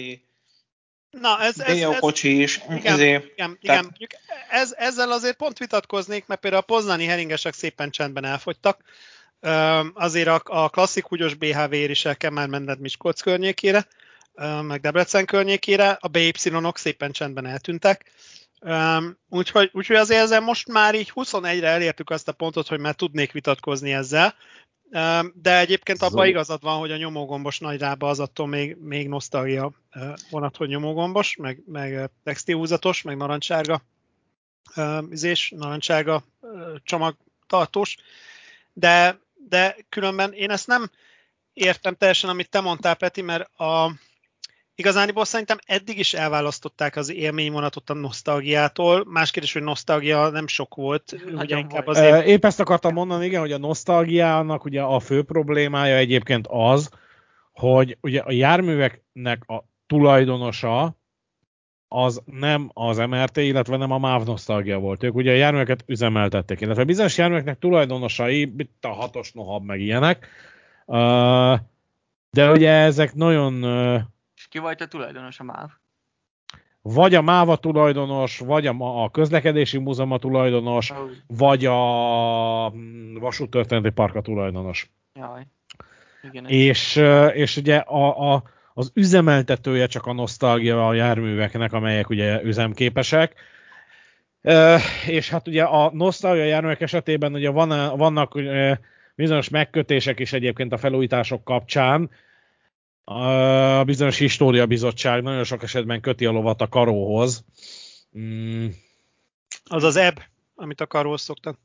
Na, 1.09 1.41
ez, 1.41 1.59
ez, 1.59 1.81
ez, 1.81 1.99
kocsi 1.99 2.35
és 2.37 2.61
Igen. 2.69 2.93
ezért. 2.93 3.23
igen, 3.23 3.33
igen. 3.35 3.57
Tehát- 3.61 3.81
mondjuk 3.81 4.11
Ez, 4.49 4.73
ezzel 4.77 5.11
azért 5.11 5.37
pont 5.37 5.57
vitatkoznék, 5.57 6.27
mert 6.27 6.39
például 6.41 6.61
a 6.61 6.65
poznani 6.65 7.05
heringesek 7.05 7.53
szépen 7.53 7.89
csendben 7.89 8.25
elfogytak. 8.25 8.83
Azért 9.93 10.27
a, 10.27 10.41
a 10.43 10.69
klasszikus 10.69 11.33
BHV-ér 11.33 11.89
is 11.89 12.05
el 12.05 12.17
kell 12.17 12.31
már 12.31 12.47
menned 12.47 12.79
Miskolc 12.79 13.21
környékére, 13.21 13.87
meg 14.61 14.81
Debrecen 14.81 15.25
környékére, 15.25 15.97
a 15.99 16.07
BY-ok 16.07 16.77
szépen 16.77 17.11
csendben 17.11 17.45
eltűntek. 17.45 18.11
Um, 18.61 19.17
úgyhogy, 19.29 19.69
úgyhogy 19.73 19.95
azért 19.95 20.21
ezzel 20.21 20.39
most 20.39 20.67
már 20.67 20.95
így 20.95 21.11
21-re 21.15 21.67
elértük 21.67 22.09
azt 22.09 22.27
a 22.27 22.31
pontot, 22.31 22.67
hogy 22.67 22.79
már 22.79 22.95
tudnék 22.95 23.31
vitatkozni 23.31 23.93
ezzel. 23.93 24.35
Um, 24.91 25.33
de 25.35 25.59
egyébként 25.59 26.01
abban 26.01 26.27
igazad 26.27 26.61
van, 26.61 26.79
hogy 26.79 26.91
a 26.91 26.97
nyomógombos 26.97 27.59
nagyrába 27.59 28.09
az 28.09 28.19
attól 28.19 28.47
még, 28.47 28.77
még 28.79 29.07
nosztalgia 29.07 29.71
vonat, 30.29 30.57
hogy 30.57 30.67
nyomógombos, 30.67 31.35
meg, 31.35 31.63
meg 31.65 32.09
textilhúzatos, 32.23 33.01
meg 33.01 33.17
narancsárga 33.17 33.81
uh, 34.75 35.03
izés, 35.09 35.53
narancsárga 35.55 36.23
csomagtartós. 36.83 37.97
De, 38.73 39.19
de 39.49 39.75
különben 39.89 40.33
én 40.33 40.49
ezt 40.49 40.67
nem 40.67 40.89
értem 41.53 41.95
teljesen, 41.95 42.29
amit 42.29 42.49
te 42.49 42.59
mondtál, 42.59 42.95
Peti, 42.95 43.21
mert 43.21 43.59
a, 43.59 43.91
Igazániból 44.79 45.25
szerintem 45.25 45.57
eddig 45.65 45.99
is 45.99 46.13
elválasztották 46.13 46.95
az 46.95 47.11
élményvonatot 47.11 47.89
a 47.89 47.93
nosztalgiától. 47.93 49.05
Más 49.07 49.31
kérdés, 49.31 49.53
hogy 49.53 49.63
nosztalgia 49.63 50.29
nem 50.29 50.47
sok 50.47 50.75
volt, 50.75 51.11
ugye 51.23 51.31
Nagyon 51.31 51.57
inkább 51.57 51.85
volt. 51.85 51.97
azért... 51.97 52.25
Épp 52.25 52.45
ezt 52.45 52.59
akartam 52.59 52.93
mondani, 52.93 53.25
igen, 53.25 53.39
hogy 53.39 53.51
a 53.51 53.57
nosztalgiának 53.57 54.65
ugye 54.65 54.81
a 54.81 54.99
fő 54.99 55.23
problémája 55.23 55.95
egyébként 55.95 56.47
az, 56.49 56.89
hogy 57.51 57.97
ugye 58.01 58.19
a 58.19 58.31
járműveknek 58.31 59.43
a 59.47 59.63
tulajdonosa 59.87 60.97
az 61.87 62.21
nem 62.25 62.71
az 62.73 62.97
MRT, 62.97 63.37
illetve 63.37 63.77
nem 63.77 63.91
a 63.91 63.97
MÁV 63.97 64.25
nosztalgia 64.25 64.79
volt. 64.79 65.03
Ők 65.03 65.15
ugye 65.15 65.31
a 65.31 65.35
járműveket 65.35 65.83
üzemeltették, 65.85 66.61
illetve 66.61 66.83
bizonyos 66.83 67.17
járműveknek 67.17 67.59
tulajdonosai, 67.59 68.53
itt 68.57 68.85
a 68.85 68.93
hatos 68.93 69.31
nohab 69.31 69.65
meg 69.65 69.79
ilyenek, 69.79 70.27
de 72.31 72.51
ugye 72.51 72.71
ezek 72.71 73.13
nagyon 73.13 73.65
ki 74.49 74.59
volt 74.59 74.81
a 74.81 74.87
tulajdonos 74.87 75.39
a 75.39 75.43
MÁV? 75.43 75.69
vagy 76.81 77.15
a 77.15 77.21
MÁVA 77.21 77.55
tulajdonos, 77.55 78.39
vagy 78.39 78.67
a, 78.67 79.03
a 79.03 79.09
közlekedési 79.09 79.77
múzeum 79.77 80.11
a 80.11 80.17
tulajdonos, 80.17 80.91
Oh, 80.91 81.09
vagy 81.27 81.65
a 81.65 82.69
mm, 82.69 83.17
vasúttörténeti 83.17 83.89
parka 83.89 84.21
tulajdonos. 84.21 84.89
jaj. 85.13 85.45
Igen, 86.21 86.45
És, 86.45 86.95
és 87.33 87.57
ugye 87.57 87.77
a, 87.77 88.33
a, 88.33 88.43
az 88.73 88.91
üzemeltetője 88.93 89.85
csak 89.85 90.05
a 90.05 90.13
nosztalgia 90.13 90.87
a 90.87 90.93
járműveknek, 90.93 91.73
amelyek 91.73 92.09
ugye 92.09 92.41
üzemképesek. 92.43 93.33
Ö, 94.41 94.75
És 95.07 95.29
hát 95.29 95.47
ugye 95.47 95.63
a 95.63 95.91
nosztalgia 95.93 96.43
járművek 96.43 96.81
esetében 96.81 97.33
ugye 97.33 97.49
van, 97.49 97.97
vannak 97.97 98.33
bizonyos 99.15 99.49
megkötések 99.49 100.19
is 100.19 100.33
egyébként 100.33 100.73
a 100.73 100.77
felújítások 100.77 101.43
kapcsán. 101.43 102.09
A 103.09 103.83
bizonyos 103.83 104.17
história 104.17 104.65
bizottság 104.65 105.21
nagyon 105.21 105.43
sok 105.43 105.63
esetben 105.63 106.01
köti 106.01 106.25
a 106.25 106.31
lovat 106.31 106.61
a 106.61 106.67
karóhoz. 106.67 107.43
Mm, 108.17 108.67
Az 109.65 109.83
az 109.83 109.95
ebb, 109.95 110.21
amit 110.55 110.81
a 110.81 110.87
karról 110.87 111.17
szoktak. 111.17 111.59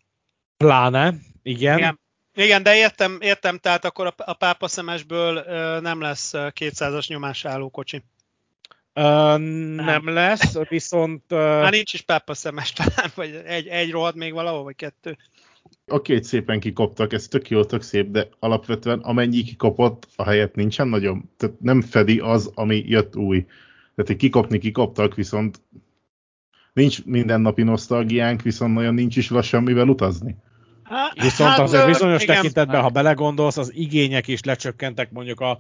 Pláne, 0.57 1.15
igen. 1.43 1.79
Igen. 1.79 2.01
Igen, 2.35 2.63
de 2.63 2.77
értem, 2.77 3.19
értem, 3.21 3.59
tehát 3.59 3.85
akkor 3.85 4.07
a, 4.07 4.15
a 4.17 4.33
pápa 4.33 4.69
szemesből 4.69 5.37
ö, 5.37 5.81
nem 5.81 6.01
lesz 6.01 6.35
ö, 6.35 6.49
200-as 6.61 7.09
nyomásálló 7.09 7.69
kocsi. 7.71 8.03
Ö, 8.93 9.37
nem 9.77 10.09
lesz, 10.09 10.59
viszont 10.69 11.25
ö, 11.29 11.37
Már 11.37 11.73
nincs 11.73 11.93
is 11.93 12.01
pápa 12.01 12.35
szemes 12.35 12.73
talán, 12.79 13.11
vagy 13.15 13.43
egy, 13.45 13.67
egy 13.67 13.91
rohad 13.91 14.17
még 14.17 14.33
valahol, 14.33 14.63
vagy 14.63 14.77
kettő. 14.77 15.17
Oké, 15.87 16.13
hogy 16.13 16.25
szépen 16.25 16.61
kikoptak, 16.61 17.13
ez 17.13 17.29
tök 17.29 17.49
jó, 17.49 17.65
tök 17.65 17.83
szép, 17.83 18.11
de 18.11 18.29
alapvetően 18.39 18.99
amennyi 18.99 19.43
kikopott, 19.43 20.09
a 20.17 20.25
helyet 20.25 20.55
nincsen 20.55 20.89
nagyon. 20.89 21.31
Tehát 21.37 21.61
nem 21.61 21.81
fedi 21.81 22.19
az, 22.19 22.51
ami 22.55 22.85
jött 22.87 23.17
új. 23.17 23.41
Tehát, 23.95 24.11
hogy 24.11 24.17
kikopni 24.17 24.59
kikoptak, 24.59 25.15
viszont 25.15 25.61
nincs 26.73 27.05
mindennapi 27.05 27.63
nosztalgiánk, 27.63 28.43
viszont 28.43 28.75
nagyon 28.75 28.95
nincs 28.95 29.17
is 29.17 29.31
lassan 29.31 29.63
mivel 29.63 29.89
utazni. 29.89 30.37
Hát, 30.83 31.23
Viszont 31.23 31.59
azért 31.59 31.83
ö, 31.83 31.87
bizonyos 31.87 32.23
igen. 32.23 32.35
tekintetben, 32.35 32.83
ha 32.83 32.89
belegondolsz, 32.89 33.57
az 33.57 33.75
igények 33.75 34.29
is 34.29 34.43
lecsökkentek 34.43 35.11
mondjuk 35.11 35.41
a 35.41 35.59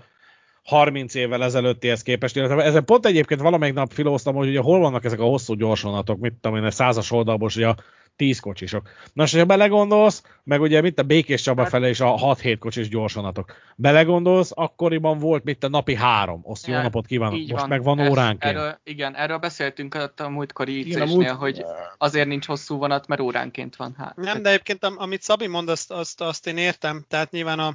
30 0.65 1.15
évvel 1.15 1.45
ezelőttihez 1.45 2.03
képest. 2.03 2.37
Illetve 2.37 2.63
ezen 2.63 2.85
pont 2.85 3.07
egyébként 3.07 3.41
valamelyik 3.41 3.75
nap 3.75 3.93
filóztam, 3.93 4.35
hogy 4.35 4.49
ugye 4.49 4.61
hol 4.61 4.79
vannak 4.79 5.05
ezek 5.05 5.21
a 5.21 5.25
hosszú 5.25 5.55
gyorsvonatok, 5.55 6.19
mit 6.19 6.35
tudom 6.41 6.57
én, 6.57 6.65
a 6.65 6.71
százas 6.71 7.11
oldalból, 7.11 7.49
és 7.49 7.57
ugye 7.57 7.69
a 7.69 7.77
10 8.17 8.41
kocsisok. 8.41 8.89
Na, 9.13 9.23
és 9.23 9.35
ha 9.35 9.45
belegondolsz, 9.45 10.23
meg 10.45 10.61
ugye 10.61 10.81
mit 10.81 10.99
a 10.99 11.03
Békés 11.03 11.43
Csaba 11.43 11.63
Hát- 11.63 11.71
fele 11.71 11.89
is 11.89 12.01
a 12.01 12.15
6-7 12.17 12.57
kocsis 12.59 12.89
gyorsvonatok. 12.89 13.53
Belegondolsz, 13.77 14.51
akkoriban 14.55 15.19
volt 15.19 15.45
mit 15.45 15.65
a 15.65 15.69
napi 15.69 15.95
három. 15.95 16.41
Azt 16.45 16.67
jó 16.67 16.75
Ja, 16.75 16.83
napot 16.83 17.07
kívánok, 17.07 17.39
így 17.39 17.49
most 17.51 17.61
van. 17.61 17.69
meg 17.69 17.83
van 17.83 17.99
Ez- 17.99 18.11
óránként. 18.11 18.57
Erről, 18.57 18.81
igen, 18.85 19.17
erről 19.17 19.39
beszéltünk 19.39 19.95
a 20.17 20.29
múltkori 20.29 20.79
ízésnél, 20.79 21.03
amúgy- 21.03 21.29
hogy 21.29 21.65
azért 21.99 22.29
nincs 22.29 22.47
hosszú 22.47 22.77
vonat, 22.77 23.07
mert 23.07 23.21
óránként 23.21 23.77
van. 23.77 23.95
Hát, 23.99 24.17
Nem, 24.17 24.43
de 24.43 24.49
egyébként 24.49 24.85
am- 24.85 24.97
amit 24.99 25.23
Szabi 25.23 25.47
mond, 25.47 25.69
azt, 25.69 25.91
azt, 25.91 26.21
azt 26.21 26.47
én 26.47 26.57
értem. 26.57 27.05
Tehát 27.09 27.31
nyilván 27.31 27.59
a, 27.59 27.75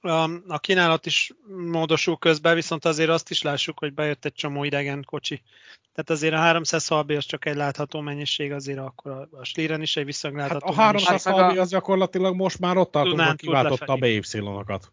a, 0.00 0.58
kínálat 0.58 1.06
is 1.06 1.32
módosul 1.70 2.18
közben, 2.18 2.54
viszont 2.54 2.84
azért 2.84 3.10
azt 3.10 3.30
is 3.30 3.42
lássuk, 3.42 3.78
hogy 3.78 3.94
bejött 3.94 4.24
egy 4.24 4.32
csomó 4.32 4.64
idegen 4.64 5.02
kocsi. 5.04 5.42
Tehát 5.92 6.10
azért 6.10 6.34
a 6.34 6.38
300 6.38 6.86
halbi 6.86 7.14
az 7.14 7.24
csak 7.24 7.46
egy 7.46 7.56
látható 7.56 8.00
mennyiség, 8.00 8.52
azért 8.52 8.78
akkor 8.78 9.12
a, 9.12 9.28
a 9.38 9.44
Sliren 9.44 9.82
is 9.82 9.96
egy 9.96 10.04
viszonylag 10.04 10.48
Hát 10.48 10.62
a 10.62 10.72
300 10.74 11.08
Hát 11.08 11.24
meg 11.24 11.34
a- 11.34 11.44
halbi 11.44 11.58
az 11.58 11.68
gyakorlatilag 11.70 12.34
most 12.34 12.58
már 12.58 12.76
ott 12.76 12.90
tartunk, 12.90 13.20
hogy 13.20 13.36
kiváltotta 13.36 13.92
a. 13.92 13.96
BY-okat. 13.96 14.92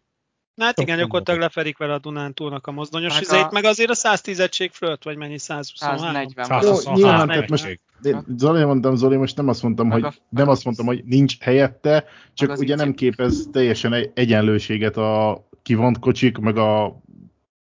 Na, 0.56 0.64
hát 0.64 0.80
igen, 0.80 0.98
gyakorlatilag 0.98 1.40
lefelik 1.40 1.78
vele 1.78 1.92
a 1.94 1.98
Dunán 1.98 2.34
túlnak 2.34 2.66
a 2.66 2.70
mozdonyos 2.70 3.12
Meg 3.12 3.22
üzét, 3.22 3.40
a- 3.42 3.48
meg 3.52 3.64
azért 3.64 3.90
a 3.90 3.94
110 3.94 4.40
egység 4.40 4.70
fölött, 4.72 5.02
vagy 5.02 5.16
mennyi, 5.16 5.38
123? 5.38 5.98
140 5.98 6.46
Jó, 6.50 6.58
123 6.58 6.94
nyilván, 6.94 7.26
tehát 7.28 7.48
mennyiség. 7.48 7.80
De 8.00 8.22
Zoli, 8.36 8.64
mondtam, 8.64 8.96
Zoli, 8.96 9.16
most 9.16 9.36
nem 9.36 9.48
azt 9.48 9.62
mondtam, 9.62 9.86
Meg 9.88 10.02
hogy, 10.02 10.14
a- 10.18 10.22
nem 10.28 10.48
azt 10.48 10.64
mondtam, 10.64 10.86
hogy 10.86 11.02
nincs 11.04 11.38
helyette, 11.40 12.04
csak 12.34 12.58
ugye 12.58 12.74
nem 12.74 12.94
képez 12.94 13.48
teljesen 13.52 13.92
egy- 13.92 14.10
egyenlőséget 14.14 14.96
a 14.96 15.42
kivont 15.62 15.98
kocsik, 15.98 16.38
meg 16.38 16.56
a 16.56 17.00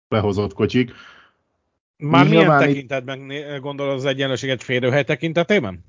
behozott 0.08 0.52
kocsik. 0.52 0.92
Már 1.96 2.28
milyen 2.28 2.58
tekintetben 2.58 3.30
gondolod 3.60 3.94
az 3.94 4.04
egyenlőséget 4.04 4.62
férőhely 4.62 5.04
tekintetében? 5.04 5.84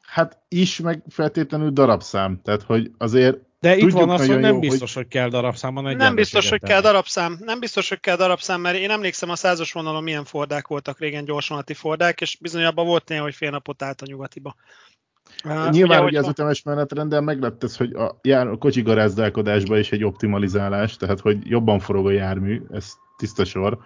Hát 0.00 0.38
is, 0.48 0.80
meg 0.80 1.02
feltétlenül 1.08 1.70
darabszám. 1.70 2.40
Tehát, 2.44 2.62
hogy 2.62 2.90
azért 2.98 3.38
De 3.66 3.76
itt 3.76 3.92
van 3.92 4.10
az, 4.10 4.26
hogy 4.26 4.38
nem 4.38 4.52
jó, 4.52 4.58
biztos, 4.58 4.94
hogy 4.94 5.08
kell 5.08 5.28
darabszámon 5.28 5.86
egy 5.86 5.96
Nem 5.96 6.14
biztos, 6.14 6.48
hogy 6.48 6.60
kell 6.60 6.80
darabszám. 6.80 7.38
Nem 7.44 7.60
biztos, 7.60 7.88
hogy 7.88 8.00
kell 8.00 8.16
darabszám, 8.16 8.60
mert 8.60 8.76
én 8.76 8.90
emlékszem 8.90 9.30
a 9.30 9.36
százas 9.36 9.72
vonalon 9.72 10.02
milyen 10.02 10.24
fordák 10.24 10.66
voltak 10.66 10.98
régen, 10.98 11.24
gyorsvonati 11.24 11.74
fordák, 11.74 12.20
és 12.20 12.38
bizony 12.40 12.64
abban 12.64 12.86
volt 12.86 13.08
néha, 13.08 13.22
hogy 13.22 13.34
fél 13.34 13.50
napot 13.50 13.82
állt 13.82 14.00
a 14.00 14.06
nyugatiba. 14.08 14.54
Uh, 15.44 15.70
Nyilván 15.70 15.98
hogy 15.98 16.08
ugye 16.08 16.18
az 16.18 16.28
ütemes 16.28 16.62
menetrenden 16.62 17.24
meglett 17.24 17.64
ez, 17.64 17.76
hogy 17.76 17.92
a, 17.92 18.18
jár, 18.22 18.46
a 18.46 18.58
kocsi 18.58 18.82
garázdálkodásban 18.82 19.78
is 19.78 19.92
egy 19.92 20.04
optimalizálás, 20.04 20.96
tehát 20.96 21.20
hogy 21.20 21.38
jobban 21.42 21.78
forog 21.78 22.06
a 22.06 22.10
jármű, 22.10 22.62
ez 22.72 22.92
tiszta 23.16 23.44
sor. 23.44 23.78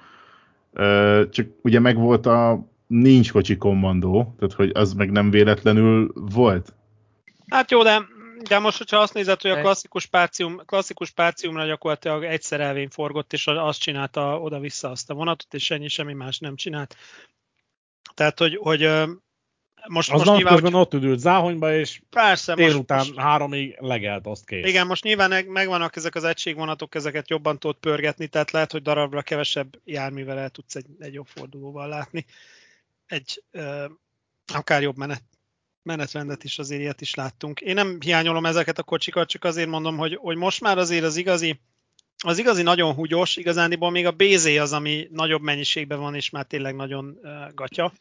Csak 1.30 1.46
ugye 1.62 1.80
megvolt 1.80 2.26
a 2.26 2.68
nincs 2.86 3.32
kocsi 3.32 3.56
kommandó, 3.56 4.34
tehát 4.38 4.54
hogy 4.54 4.70
az 4.74 4.92
meg 4.92 5.10
nem 5.10 5.30
véletlenül 5.30 6.12
volt. 6.14 6.74
Hát 7.48 7.70
jó, 7.70 7.82
de, 7.82 8.08
de 8.48 8.58
most, 8.58 8.78
hogyha 8.78 8.96
azt 8.96 9.14
nézed, 9.14 9.40
hogy 9.40 9.50
a 9.50 9.60
klasszikus 9.60 10.06
párcium, 10.06 10.62
klasszikus 10.66 11.10
párciumra 11.10 11.66
gyakorlatilag 11.66 12.24
egyszer 12.24 12.60
elvén 12.60 12.88
forgott, 12.88 13.32
és 13.32 13.46
azt 13.46 13.80
csinálta 13.80 14.40
oda-vissza 14.40 14.90
azt 14.90 15.10
a 15.10 15.14
vonatot, 15.14 15.54
és 15.54 15.70
ennyi 15.70 15.88
semmi 15.88 16.12
más 16.12 16.38
nem 16.38 16.56
csinált. 16.56 16.96
Tehát, 18.14 18.38
hogy, 18.38 18.56
hogy 18.56 18.90
most, 19.86 20.12
Az 20.12 20.18
most 20.18 20.36
nyilván, 20.36 20.60
hogy, 20.60 20.74
ott 20.74 20.94
ült 20.94 21.18
záhonyba, 21.18 21.74
és 21.74 22.00
persze, 22.10 22.54
délután 22.54 22.98
most, 22.98 23.16
háromig 23.16 23.76
legelt, 23.78 24.26
azt 24.26 24.44
kész. 24.46 24.66
Igen, 24.66 24.86
most 24.86 25.04
nyilván 25.04 25.28
meg- 25.28 25.48
megvannak 25.48 25.96
ezek 25.96 26.14
az 26.14 26.24
egységvonatok, 26.24 26.94
ezeket 26.94 27.28
jobban 27.28 27.58
tudod 27.58 27.76
pörgetni, 27.76 28.26
tehát 28.26 28.50
lehet, 28.50 28.72
hogy 28.72 28.82
darabra 28.82 29.22
kevesebb 29.22 29.80
járművel 29.84 30.38
el 30.38 30.50
tudsz 30.50 30.74
egy, 30.74 30.86
egy 30.98 31.12
jobb 31.14 31.26
fordulóval 31.26 31.88
látni. 31.88 32.26
Egy 33.06 33.42
ö, 33.50 33.84
akár 34.54 34.82
jobb 34.82 34.96
menet, 34.96 35.22
menetrendet 35.82 36.44
is 36.44 36.58
azért 36.58 36.80
ilyet 36.80 37.00
is 37.00 37.14
láttunk. 37.14 37.60
Én 37.60 37.74
nem 37.74 37.96
hiányolom 38.00 38.46
ezeket 38.46 38.78
a 38.78 38.82
kocsikat, 38.82 39.28
csak 39.28 39.44
azért 39.44 39.68
mondom, 39.68 39.96
hogy, 39.96 40.18
hogy 40.20 40.36
most 40.36 40.60
már 40.60 40.78
azért 40.78 41.04
az 41.04 41.16
igazi, 41.16 41.60
az 42.24 42.38
igazi 42.38 42.62
nagyon 42.62 42.94
húgyos, 42.94 43.36
igazániból 43.36 43.90
még 43.90 44.06
a 44.06 44.10
BZ 44.10 44.44
az, 44.44 44.72
ami 44.72 45.08
nagyobb 45.10 45.42
mennyiségben 45.42 46.00
van, 46.00 46.14
és 46.14 46.30
már 46.30 46.44
tényleg 46.44 46.74
nagyon 46.74 47.18
uh, 47.22 47.54
gatya. 47.54 47.92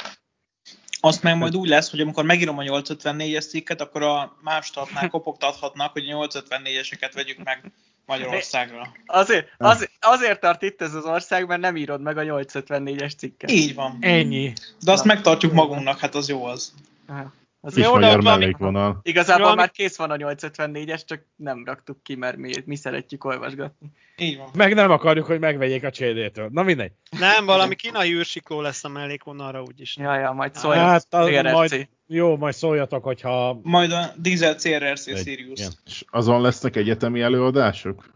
Azt 1.02 1.24
meg 1.24 1.38
majd 1.38 1.56
úgy 1.56 1.70
lesz, 1.70 1.90
hogy 1.90 2.02
amikor 2.02 2.24
megírom 2.24 2.58
a 2.58 2.64
854-es 2.64 3.48
cikket, 3.48 3.82
akkor 3.82 4.04
a 4.04 4.38
mávstartnál 4.42 5.10
kopogtathatnak, 5.10 5.92
hogy 5.92 6.10
a 6.10 6.28
854-eseket 6.28 7.12
vegyük 7.14 7.44
meg 7.44 7.72
Magyarországra. 8.06 8.92
Azért, 9.06 9.48
azért, 9.58 9.92
azért 10.00 10.40
tart 10.40 10.62
itt 10.62 10.82
ez 10.82 10.94
az 10.94 11.06
ország, 11.06 11.48
mert 11.48 11.62
nem 11.62 11.76
írod 11.76 12.02
meg 12.02 12.18
a 12.18 12.22
854-es 12.22 13.18
cikket. 13.18 13.52
Így 13.52 13.76
van. 13.76 13.98
Ennyi. 14.00 14.54
De 14.80 14.92
azt 14.92 15.04
Na. 15.04 15.14
megtartjuk 15.14 15.54
magunknak, 15.54 16.00
hát 16.00 16.16
az 16.16 16.30
jó 16.30 16.46
az. 16.46 16.74
Aha. 17.08 17.34
Az 17.62 17.74
Kis 17.74 17.84
Jó, 17.84 17.94
de 17.94 18.00
magyar 18.00 18.22
mellékvonal. 18.24 19.00
Igazából 19.02 19.42
Valami- 19.42 19.60
már 19.60 19.72
kész 19.72 19.98
van 19.98 20.12
a 20.12 20.16
854-es, 20.16 21.06
csak 21.06 21.26
nem 21.36 21.64
raktuk 21.66 22.04
ki, 22.04 22.16
mert 22.16 22.38
mi, 22.38 22.52
mi 22.66 22.76
szeretjük 22.76 23.24
olvasgatni. 23.24 23.92
Így 24.18 24.38
van. 24.38 24.50
Meg 24.54 24.74
nem 24.74 24.92
akarjuk, 24.92 25.26
hogy 25.26 25.40
megvegyék 25.40 25.84
a 25.84 25.90
CD-től. 25.90 26.50
Na 26.52 26.64
mindegy. 26.64 26.92
Nem, 27.20 27.46
valami 27.46 27.76
kínai 27.76 28.14
űrsikló 28.14 28.62
lesz 28.62 28.84
a 28.84 28.90
mellékvonalra 28.90 29.62
úgyis. 29.62 29.98
Ja, 29.98 30.16
ja, 30.20 30.32
majd 30.32 30.56
szóljon. 30.56 30.84
Hát, 30.84 31.06
az 31.10 31.30
majd, 31.52 31.88
jó, 32.08 32.38
majd 32.38 32.54
szóljatok, 32.54 33.04
hogyha... 33.04 33.60
Majd 33.64 33.92
a 33.92 34.06
Diesel 34.18 34.56
CRRC 34.56 35.08
Egy- 35.08 35.18
Sirius. 35.18 35.60
igen. 35.60 35.72
És 35.86 36.04
azon 36.10 36.42
lesznek 36.42 36.76
egyetemi 36.76 37.22
előadások? 37.22 38.10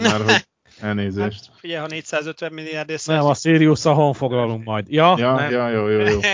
Már 0.00 0.20
hogy 0.22 0.46
elnézést. 0.80 1.46
Hát, 1.46 1.58
figyelj, 1.58 1.80
ha 1.80 1.86
450 1.86 2.52
milliárd 2.52 2.92
Nem, 3.06 3.24
a 3.24 3.34
Sirius-a 3.34 3.92
honfoglalunk 3.92 4.64
majd. 4.64 4.86
Ja, 4.92 5.14
Ja, 5.18 5.34
nem. 5.34 5.50
ja, 5.50 5.68
jó, 5.68 5.88
jó, 5.88 6.00
jó. 6.00 6.18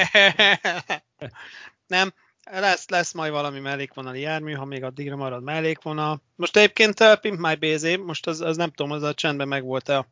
nem, 1.90 2.12
lesz, 2.50 2.88
lesz 2.88 3.12
majd 3.12 3.32
valami 3.32 3.60
mellékvonali 3.60 4.20
jármű, 4.20 4.52
ha 4.52 4.64
még 4.64 4.84
addigra 4.84 5.16
marad 5.16 5.42
mellékvonal. 5.42 6.22
Most 6.36 6.56
egyébként 6.56 7.00
uh, 7.00 7.14
Pimp 7.14 7.38
My 7.38 7.54
BZ, 7.54 7.96
most 8.04 8.26
az, 8.26 8.40
az 8.40 8.56
nem 8.56 8.70
tudom, 8.70 8.92
az 8.92 9.02
a 9.02 9.14
csendben 9.14 9.48
meg 9.48 9.64
volt-e 9.64 9.96
a 9.96 10.06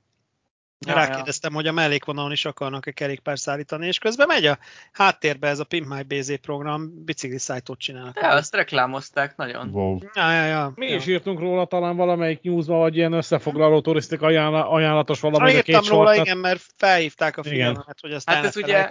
Ja, 0.86 0.94
Rákérdeztem, 0.94 1.52
hogy 1.52 1.66
a 1.66 1.72
mellékvonalon 1.72 2.32
is 2.32 2.44
akarnak-e 2.44 2.90
kerékpár 2.90 3.38
szállítani, 3.38 3.86
és 3.86 3.98
közben 3.98 4.26
megy 4.26 4.46
a 4.46 4.58
háttérbe 4.92 5.48
ez 5.48 5.58
a 5.58 5.64
Pimp 5.64 5.86
My 5.86 6.02
BZ 6.02 6.40
program, 6.40 7.04
bicikli 7.04 7.38
szájtot 7.38 7.78
csinálnak. 7.78 8.18
Ja, 8.20 8.28
azt 8.28 8.54
reklámozták 8.54 9.36
nagyon. 9.36 9.68
Wow. 9.70 9.98
Ja, 10.14 10.32
ja, 10.32 10.44
ja. 10.44 10.72
Mi 10.74 10.88
ja. 10.88 10.96
is 10.96 11.06
írtunk 11.06 11.38
róla 11.40 11.64
talán 11.64 11.96
valamelyik 11.96 12.40
newsba, 12.42 12.76
vagy 12.76 12.96
ilyen 12.96 13.12
összefoglaló 13.12 13.80
turisztika 13.80 14.26
ajánla- 14.26 14.66
ajánlatos 14.68 15.20
valami, 15.20 15.50
Ha 15.50 15.56
de 15.56 15.62
két 15.62 15.74
írtam 15.74 15.96
róla, 15.96 16.14
sort. 16.14 16.26
igen, 16.26 16.38
mert 16.38 16.60
felhívták 16.76 17.36
a 17.36 17.42
figyelmet, 17.42 17.98
hogy 18.00 18.12
ezt 18.12 18.30
Hát 18.30 18.44
ez 18.44 18.56
ugye-. 18.56 18.88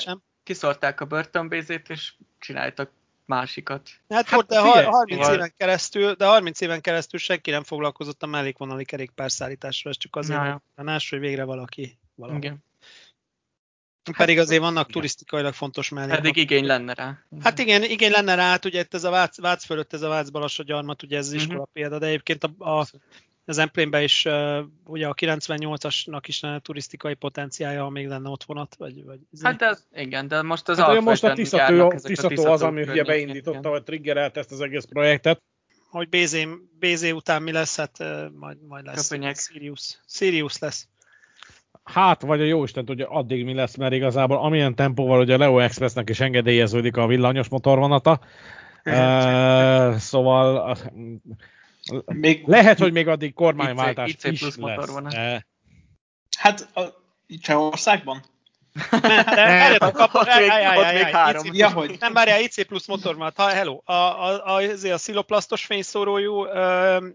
Kiszorták 0.47 1.01
a 1.01 1.05
börtönbézét, 1.05 1.89
és 1.89 2.13
csináltak 2.39 2.89
másikat. 3.25 3.89
Hát, 4.09 4.27
Hát 4.27 4.29
hát 4.29 4.45
de 4.45 4.61
figyelj, 4.61 4.85
ha- 4.85 4.91
30 4.91 5.19
szóval- 5.21 5.35
éven 5.35 5.53
keresztül, 5.57 6.13
de 6.13 6.25
30 6.25 6.61
éven 6.61 6.81
keresztül 6.81 7.19
senki 7.19 7.51
nem 7.51 7.63
foglalkozott 7.63 8.23
a 8.23 8.25
mellékvonali 8.25 8.85
kerékpárszállításról, 8.85 9.93
ez 9.93 9.99
csak 9.99 10.15
azért 10.15 10.39
Ja, 10.39 10.61
ja. 10.75 10.97
hogy 11.09 11.19
végre 11.19 11.43
valaki. 11.43 11.97
valaki. 12.15 12.37
Igen. 12.37 12.57
Pedig 14.17 14.39
azért 14.39 14.61
vannak 14.61 14.91
turisztikailag 14.91 15.53
fontos 15.53 15.89
mellékvonalak. 15.89 16.31
Pedig 16.31 16.43
igény 16.43 16.65
lenne 16.65 16.93
rá. 16.93 17.17
Hát 17.41 17.59
igen, 17.59 17.83
igény 17.83 18.11
lenne 18.11 18.35
rá, 18.35 18.49
hát 18.49 18.65
ugye 18.65 18.79
itt 18.79 18.93
ez 18.93 19.03
a 19.03 19.09
Vác, 19.09 19.39
Vác 19.39 19.65
fölött, 19.65 19.93
ez 19.93 20.01
a 20.01 20.07
Vác 20.09 20.29
Balassa 20.29 20.63
gyarmat, 20.63 21.03
ugye 21.03 21.17
ez 21.17 21.25
az 21.25 21.31
Mhm. 21.33 21.41
iskola 21.41 21.67
példa, 21.73 21.99
de 21.99 22.05
egyébként 22.05 22.43
a, 22.43 22.79
a 22.79 22.85
az 23.49 23.57
Emplénben 23.57 24.01
is, 24.01 24.25
uh, 24.25 24.59
ugye 24.85 25.07
a 25.07 25.13
98-asnak 25.13 26.21
is 26.25 26.39
lenne 26.39 26.59
turisztikai 26.59 27.13
potenciálja, 27.13 27.83
ha 27.83 27.89
még 27.89 28.07
lenne 28.07 28.29
ott 28.29 28.43
vonat, 28.43 28.75
vagy, 28.75 29.05
vagy 29.05 29.19
Hát 29.41 29.57
de 29.57 29.67
az, 29.67 29.87
igen, 29.95 30.27
de 30.27 30.41
most 30.41 30.69
az 30.69 30.77
Hát 30.77 30.89
ugye 30.89 30.99
most 30.99 31.23
a 31.23 31.29
Alföldön 31.29 31.85
a 31.85 31.99
Tiszató 31.99 32.45
az, 32.45 32.61
ami 32.61 32.81
ugye 32.81 33.03
beindította, 33.03 33.59
igen. 33.59 33.71
vagy 33.71 33.83
triggerelt 33.83 34.37
ezt 34.37 34.51
az 34.51 34.61
egész 34.61 34.83
projektet. 34.83 35.41
hogy 35.89 36.09
BZ, 36.09 36.37
BZ 36.79 37.11
után 37.11 37.41
mi 37.41 37.51
lesz, 37.51 37.77
hát 37.77 37.97
uh, 37.99 38.31
majd, 38.39 38.57
majd 38.67 38.85
lesz. 38.85 39.07
Köpönyek. 39.07 39.37
Sirius. 39.37 39.99
Sirius 40.07 40.57
lesz. 40.57 40.87
Hát, 41.83 42.21
vagy 42.21 42.41
a 42.41 42.45
jóisten 42.45 42.85
tudja, 42.85 43.09
addig 43.09 43.45
mi 43.45 43.53
lesz, 43.53 43.75
mert 43.75 43.93
igazából 43.93 44.37
amilyen 44.37 44.75
tempóval 44.75 45.19
ugye 45.19 45.33
a 45.33 45.37
Leo 45.37 45.59
Expressnek 45.59 46.09
is 46.09 46.19
engedélyeződik 46.19 46.97
a 46.97 47.07
villanyos 47.07 47.49
motorvonata. 47.49 48.19
Uh, 48.85 49.95
szóval 49.95 50.77
Még, 52.05 52.47
lehet, 52.47 52.79
hogy 52.79 52.91
még 52.91 53.07
addig 53.07 53.33
kormányváltás 53.33 54.09
IC 54.09 54.23
is 54.23 54.39
plusz 54.39 54.57
lesz. 54.57 54.75
motorvonat. 54.75 55.13
Eh, 55.13 55.39
hát 56.37 56.69
a, 56.77 56.81
Csehországban? 57.41 58.23
De 58.91 58.99
várjatok, 59.35 59.93
kap- 59.93 60.13
Ott 60.13 60.27
áj, 60.27 60.41
még- 60.41 60.49
áj, 60.49 60.65
áj, 60.65 60.77
ott 60.77 60.83
áj, 60.83 60.93
még 60.93 61.03
áj, 61.03 61.11
három. 61.11 61.45
IC 61.45 61.57
Ja, 61.57 61.69
hogy? 61.71 61.97
Nem, 61.99 62.13
várjál, 62.13 62.41
IC 62.41 62.65
plusz 62.67 62.87
motorvonat. 62.87 63.35
Ha, 63.35 63.47
hello. 63.47 63.81
A, 63.83 63.91
a, 63.93 64.45
a, 64.45 64.53
azért 64.55 64.93
a 64.93 64.97
sziloplasztos 64.97 65.65
fényszórójú 65.65 66.43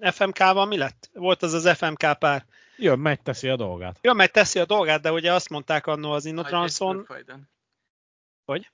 FMK-val 0.00 0.66
mi 0.66 0.76
lett? 0.76 1.10
Volt 1.12 1.42
az 1.42 1.52
az 1.52 1.76
FMK 1.76 2.18
pár. 2.18 2.44
jön, 2.76 2.98
megy, 2.98 3.20
teszi 3.22 3.48
a 3.48 3.56
dolgát. 3.56 3.98
Jó, 4.00 4.12
meg 4.12 4.30
teszi 4.30 4.58
a 4.58 4.64
dolgát, 4.64 5.00
de 5.00 5.12
ugye 5.12 5.32
azt 5.32 5.48
mondták 5.48 5.86
annó 5.86 6.10
az 6.12 6.24
Innotranson. 6.24 7.06
Hogy? 8.44 8.70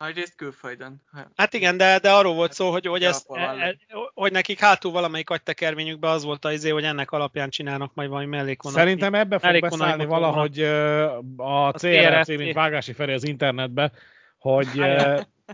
Nagyrészt 0.00 0.34
külföldön. 0.36 1.02
Hát 1.36 1.54
igen, 1.54 1.76
de, 1.76 1.98
de 1.98 2.10
arról 2.10 2.34
volt 2.34 2.52
szó, 2.52 2.70
hogy, 2.70 2.86
hogy, 2.86 3.02
ezt, 3.02 3.26
e, 3.30 3.40
e, 3.40 3.76
hogy 4.14 4.32
nekik 4.32 4.58
hátul 4.58 4.92
valamelyik 4.92 5.30
agytekervényükben 5.30 6.10
az 6.10 6.24
volt 6.24 6.44
az 6.44 6.52
izé, 6.52 6.70
hogy 6.70 6.84
ennek 6.84 7.10
alapján 7.10 7.50
csinálnak 7.50 7.94
majd 7.94 8.08
valami 8.08 8.26
mellékvonalat. 8.26 8.84
Szerintem 8.84 9.14
ebbe 9.14 9.38
fog 9.38 9.60
beszállni 9.60 10.04
valahogy 10.04 10.60
a 11.36 11.68
Az 11.68 11.80
CRC, 11.80 12.28
mint 12.28 12.54
Vágási 12.54 12.92
Feri 12.92 13.12
az 13.12 13.24
internetbe, 13.24 13.92
hogy, 14.38 14.82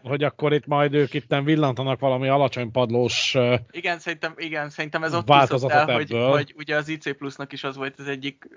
hogy 0.02 0.22
akkor 0.22 0.52
itt 0.52 0.66
majd 0.66 0.94
ők 0.94 1.14
itten 1.14 1.44
villantanak 1.44 2.00
valami 2.00 2.28
alacsony 2.28 2.70
padlós 2.70 3.36
Igen, 3.70 3.98
szerintem, 3.98 4.34
igen, 4.36 4.70
szerintem 4.70 5.02
ez 5.02 5.14
ott 5.14 5.28
Változatot 5.28 5.88
el, 5.88 5.94
hogy, 5.94 6.12
ebből. 6.12 6.30
hogy 6.30 6.54
ugye 6.56 6.76
az 6.76 6.88
IC 6.88 7.16
plusznak 7.16 7.52
is 7.52 7.64
az 7.64 7.76
volt 7.76 7.98
az 7.98 8.08
egyik 8.08 8.48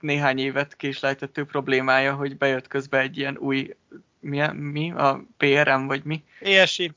néhány 0.00 0.38
évet 0.38 0.76
késlejtető 0.76 1.44
problémája, 1.44 2.14
hogy 2.14 2.36
bejött 2.36 2.66
közbe 2.66 2.98
egy 2.98 3.18
ilyen 3.18 3.36
új, 3.36 3.74
mi, 4.20 4.46
mi 4.52 4.92
a 4.92 5.24
PRM 5.36 5.86
vagy 5.86 6.04
mi? 6.04 6.24
ESI. 6.40 6.92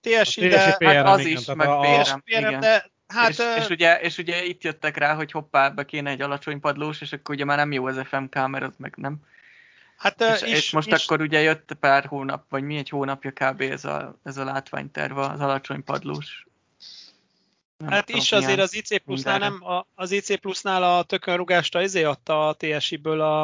TSI, 0.00 0.22
TSI 0.22 0.48
de, 0.48 0.76
PRM, 0.78 0.86
hát 0.88 1.06
az 1.06 1.20
igen, 1.20 1.38
is, 1.40 1.46
meg 1.46 1.68
a- 1.68 1.80
PRM, 1.80 2.18
igen. 2.24 2.60
de 2.60 2.90
hát 3.06 3.28
és, 3.28 3.38
és, 3.58 3.68
ugye, 3.68 4.00
és 4.00 4.18
ugye 4.18 4.44
itt 4.44 4.62
jöttek 4.62 4.96
rá, 4.96 5.14
hogy 5.14 5.30
hoppá, 5.30 5.68
be 5.68 5.84
kéne 5.84 6.10
egy 6.10 6.20
alacsony 6.20 6.60
padlós, 6.60 7.00
és 7.00 7.12
akkor 7.12 7.34
ugye 7.34 7.44
már 7.44 7.56
nem 7.56 7.72
jó 7.72 7.86
az 7.86 8.00
FMK, 8.04 8.48
mert 8.48 8.64
az 8.64 8.74
meg 8.76 8.94
nem. 8.96 9.16
hát, 9.96 10.20
És, 10.20 10.42
és, 10.42 10.52
és 10.52 10.70
most 10.70 10.92
akkor 10.92 11.20
ugye 11.20 11.40
jött 11.40 11.76
pár 11.80 12.04
hónap, 12.04 12.44
vagy 12.48 12.62
mi 12.62 12.76
egy 12.76 12.88
hónapja 12.88 13.30
kb. 13.30 13.60
ez 13.60 13.84
a, 13.84 14.18
ez 14.24 14.36
a 14.36 14.44
látványterv 14.44 15.18
az 15.18 15.40
alacsony 15.40 15.84
padlós. 15.84 16.46
Nem 17.76 17.90
Hát 17.90 18.06
tudom, 18.06 18.20
is 18.20 18.32
azért 18.32 18.60
az 18.60 18.74
IC 18.74 19.02
plusznál 19.02 19.38
nem, 19.38 19.64
a, 19.64 19.86
az 19.94 20.10
IC 20.10 20.40
plusznál 20.40 20.82
a 20.82 21.02
tökönrugásta 21.02 21.82
izé 21.82 22.02
adta 22.02 22.48
a 22.48 22.54
TSI-ből 22.54 23.20
a, 23.20 23.42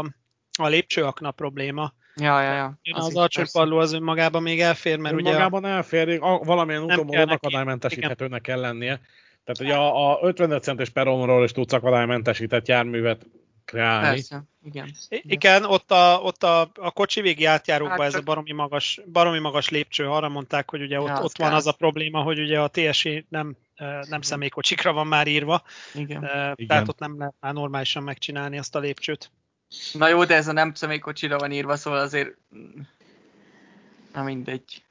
a 0.59 0.66
lépcsőakna 0.66 1.30
probléma. 1.30 1.92
Ja, 2.20 2.40
ja, 2.42 2.52
ja. 2.52 2.64
Az, 2.64 2.78
Az 2.98 3.04
az 3.04 3.10
is, 3.10 3.16
alacsony 3.16 3.42
persze. 3.42 3.58
padló 3.58 3.78
az 3.78 3.92
önmagában 3.92 4.42
még 4.42 4.60
elfér, 4.60 4.98
mert 4.98 5.14
ugye 5.14 5.32
Magában 5.32 5.64
elfér, 5.64 6.18
a- 6.20 6.38
valamilyen 6.44 6.82
úton 6.82 7.28
akadálymentesíthetőnek 7.28 8.40
kell 8.40 8.60
lennie. 8.60 9.00
Tehát 9.44 9.60
ugye 9.60 9.74
a, 9.74 10.12
a 10.12 10.18
55 10.22 10.62
centes 10.62 10.88
peronról 10.88 11.44
is 11.44 11.52
tudsz 11.52 11.72
akadálymentesített 11.72 12.68
járművet 12.68 13.26
kreálni. 13.64 14.06
Persze, 14.06 14.44
igen. 14.64 14.90
I- 15.08 15.22
Igen, 15.26 15.64
ott 15.64 15.90
a, 15.90 16.20
ott 16.22 16.42
a, 16.42 16.70
a 16.74 16.90
kocsi 16.90 17.20
végi 17.20 17.44
átjárókban 17.44 17.98
Hát 17.98 18.06
ez 18.06 18.14
a 18.14 18.20
baromi 18.22 18.52
magas, 18.52 19.00
baromi 19.12 19.38
magas 19.38 19.68
lépcső, 19.68 20.08
arra 20.08 20.28
mondták, 20.28 20.70
hogy 20.70 20.82
ugye 20.82 21.00
ott, 21.00 21.06
Ja, 21.06 21.14
az 21.14 21.24
ott 21.24 21.38
van 21.38 21.52
az 21.52 21.66
a 21.66 21.72
probléma, 21.72 22.22
hogy 22.22 22.38
ugye 22.40 22.60
a 22.60 22.68
TSI 22.68 23.26
nem, 23.28 23.56
nem 24.08 24.20
személykocsikra 24.20 24.92
van 24.92 25.06
már 25.06 25.26
írva, 25.26 25.62
igen. 25.94 26.24
eh, 26.24 26.52
Igen. 26.54 26.66
tehát 26.66 26.88
ott 26.88 26.98
nem 26.98 27.18
lehet 27.18 27.34
már 27.40 27.52
normálisan 27.52 28.02
megcsinálni 28.02 28.58
azt 28.58 28.74
a 28.74 28.78
lépcsőt. 28.78 29.30
Na 29.92 30.08
jó, 30.08 30.24
de 30.24 30.34
ez 30.34 30.48
a 30.48 30.52
nem 30.52 30.74
személykocsira 30.74 31.38
van 31.38 31.52
írva, 31.52 31.76
szóval 31.76 31.98
azért... 31.98 32.36
Na 34.12 34.22
mindegy. 34.22 34.84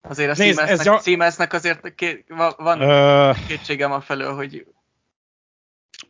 Azért 0.00 0.30
a 0.30 0.42
Nézd, 0.42 0.58
Siemensnek, 0.58 0.86
gyak- 0.86 1.02
Siemensnek 1.02 1.52
azért 1.52 1.94
ké, 1.94 2.24
va- 2.28 2.56
van 2.56 2.80
Ö, 2.80 3.32
kétségem 3.46 3.92
a 3.92 4.00
felől, 4.00 4.34
hogy 4.34 4.66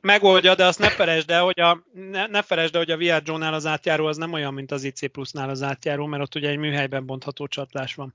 Megoldja, 0.00 0.54
de 0.54 0.64
azt 0.64 0.78
ne 0.78 0.90
felejtsd 0.90 1.30
el, 1.30 1.42
hogy 1.42 1.60
a, 1.60 1.84
ne, 1.92 2.26
ne 2.26 2.42
felejtsd 2.42 2.74
el, 2.74 2.80
hogy 2.80 2.90
a 2.90 2.96
Viaggio-nál 2.96 3.54
az 3.54 3.66
átjáró 3.66 4.06
az 4.06 4.16
nem 4.16 4.32
olyan, 4.32 4.54
mint 4.54 4.70
az 4.72 4.84
IC 4.84 5.10
Plus-nál 5.12 5.48
az 5.48 5.62
átjáró, 5.62 6.06
mert 6.06 6.22
ott 6.22 6.34
ugye 6.34 6.48
egy 6.48 6.56
műhelyben 6.56 7.06
bontható 7.06 7.46
csatlás 7.46 7.94
van. 7.94 8.14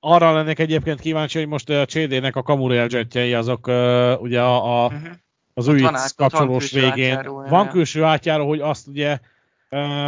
arra 0.00 0.32
lennék 0.32 0.58
egyébként 0.58 1.00
kíváncsi, 1.00 1.38
hogy 1.38 1.48
most 1.48 1.68
a 1.68 1.84
CD-nek 1.84 2.36
a 2.36 2.84
jetjei 2.88 3.34
azok 3.34 3.66
ö, 3.66 4.14
ugye 4.14 4.40
a, 4.40 4.84
a 4.84 4.86
uh-huh. 4.86 5.12
Az 5.54 5.68
új 5.68 5.86
kapcsolós 6.16 6.70
végén. 6.70 6.90
átjáró, 6.90 7.42
van 7.48 7.68
külső 7.68 8.02
átjáró, 8.02 8.48
hogy 8.48 8.60
azt 8.60 8.86
ugye 8.86 9.18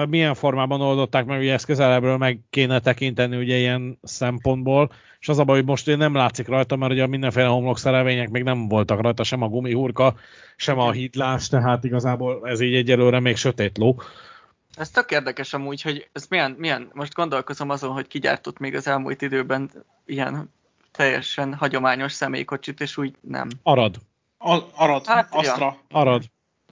milyen 0.09 0.35
formában 0.35 0.81
oldották 0.81 1.25
meg, 1.25 1.41
ugye 1.41 1.53
ezt 1.53 1.65
közelebbről 1.65 2.17
meg 2.17 2.41
kéne 2.51 2.81
tekinteni 2.81 3.37
ugye 3.37 3.57
ilyen 3.57 3.99
szempontból, 4.03 4.91
és 5.21 5.29
az 5.29 5.39
a 5.39 5.45
baj, 5.45 5.57
hogy 5.57 5.67
most 5.67 5.87
ugye 5.87 5.97
nem 5.97 6.15
látszik 6.15 6.49
rajta, 6.49 6.77
mert 6.77 6.93
ugye 6.93 7.07
mindenféle 7.07 7.47
homlokszerelvények 7.47 8.31
még 8.31 8.43
nem 8.43 8.69
voltak 8.69 9.01
rajta, 9.01 9.25
sem 9.25 9.43
a 9.43 9.49
gumihurka, 9.49 10.15
sem 10.57 10.79
a 10.79 10.91
hídlás, 10.91 11.49
tehát 11.49 11.85
igazából 11.85 12.41
ez 12.49 12.61
így 12.61 12.75
egyelőre 12.75 13.21
még 13.21 13.37
sötét 13.37 13.79
ló. 13.79 14.01
Ez 14.77 14.91
tök 14.91 15.11
érdekes 15.11 15.55
amúgy, 15.55 15.83
hogy 15.83 16.09
ez 16.13 16.27
milyen, 16.29 16.55
milyen, 16.59 16.91
most 16.93 17.15
gondolkozom 17.15 17.71
azon, 17.71 17.93
hogy 17.93 18.07
ki 18.07 18.19
gyártott 18.19 18.59
még 18.59 18.75
az 18.75 18.87
elmúlt 18.87 19.23
időben 19.23 19.71
ilyen 20.07 20.53
teljesen 20.93 21.55
hagyományos 21.55 22.13
személykocsit, 22.13 22.81
és 22.81 22.97
úgy 22.97 23.15
nem. 23.21 23.49
Arad. 23.63 23.97
Arad, 24.39 25.07
Hát, 25.07 25.29
ja. 25.33 25.39
Astra. 25.39 25.77
Arad. 25.91 26.23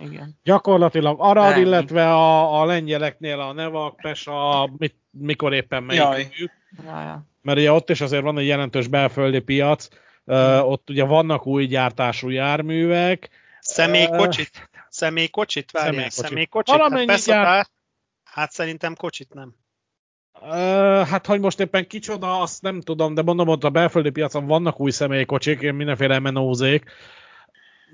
Igen. 0.01 0.39
Gyakorlatilag 0.43 1.17
Arad, 1.21 1.51
Nem. 1.51 1.61
illetve 1.61 2.13
a, 2.15 2.61
a 2.61 2.65
lengyeleknél 2.65 3.41
a 3.41 3.53
Nevak, 3.53 3.97
Pesa, 3.97 4.71
mit, 4.77 4.95
mikor 5.11 5.53
éppen 5.55 5.83
melyik 5.83 6.03
Jaj. 6.03 6.29
Ja, 6.85 7.01
ja. 7.01 7.27
mert 7.43 7.59
ugye 7.59 7.73
ott 7.73 7.91
is 7.91 8.01
azért 8.01 8.23
van 8.23 8.39
egy 8.39 8.47
jelentős 8.47 8.87
belföldi 8.87 9.41
piac, 9.41 9.89
uh, 10.25 10.69
ott 10.71 10.91
ugye 10.91 11.05
vannak 11.05 11.47
új 11.47 11.67
gyártású 11.67 12.29
járművek, 12.29 13.29
Személykocsit? 13.61 14.71
Személykocsit? 14.89 15.71
Várjál, 15.71 15.93
Személykocsit. 15.93 16.25
személykocsit? 16.27 16.75
Valamennyi 16.77 16.99
hát, 16.99 17.07
persze, 17.07 17.33
gyár- 17.33 17.45
bár- 17.45 17.71
hát 18.25 18.53
szerintem 18.53 18.95
kocsit 18.95 19.35
nem. 19.35 19.55
uh, 20.41 21.07
hát 21.09 21.27
hogy 21.27 21.41
most 21.41 21.61
éppen 21.61 21.87
kicsoda, 21.87 22.41
azt 22.41 22.63
nem 22.63 22.81
tudom, 22.81 23.15
de 23.15 23.23
mondom, 23.23 23.49
ott 23.49 23.65
a 23.65 23.71
belföldi 23.71 24.11
piacon 24.11 24.47
vannak 24.47 24.81
új 24.81 24.91
személykocsik, 24.91 25.73
mindenféle 25.73 26.19
menózék. 26.19 26.85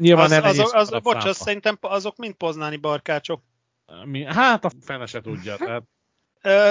Nyilván 0.01 0.25
Az, 0.25 0.31
nem 0.31 0.45
azok, 0.45 0.75
egész 0.75 0.91
az, 0.93 1.03
bocs, 1.03 1.25
azt 1.25 1.41
szerintem 1.41 1.79
azok 1.81 2.17
mind 2.17 2.35
poznáni 2.35 2.77
barkácsok. 2.77 3.43
Mi, 4.05 4.25
hát 4.25 4.65
a 4.65 4.71
fene 4.81 5.07
se 5.07 5.21
tudja, 5.21 5.57
tehát 5.57 5.83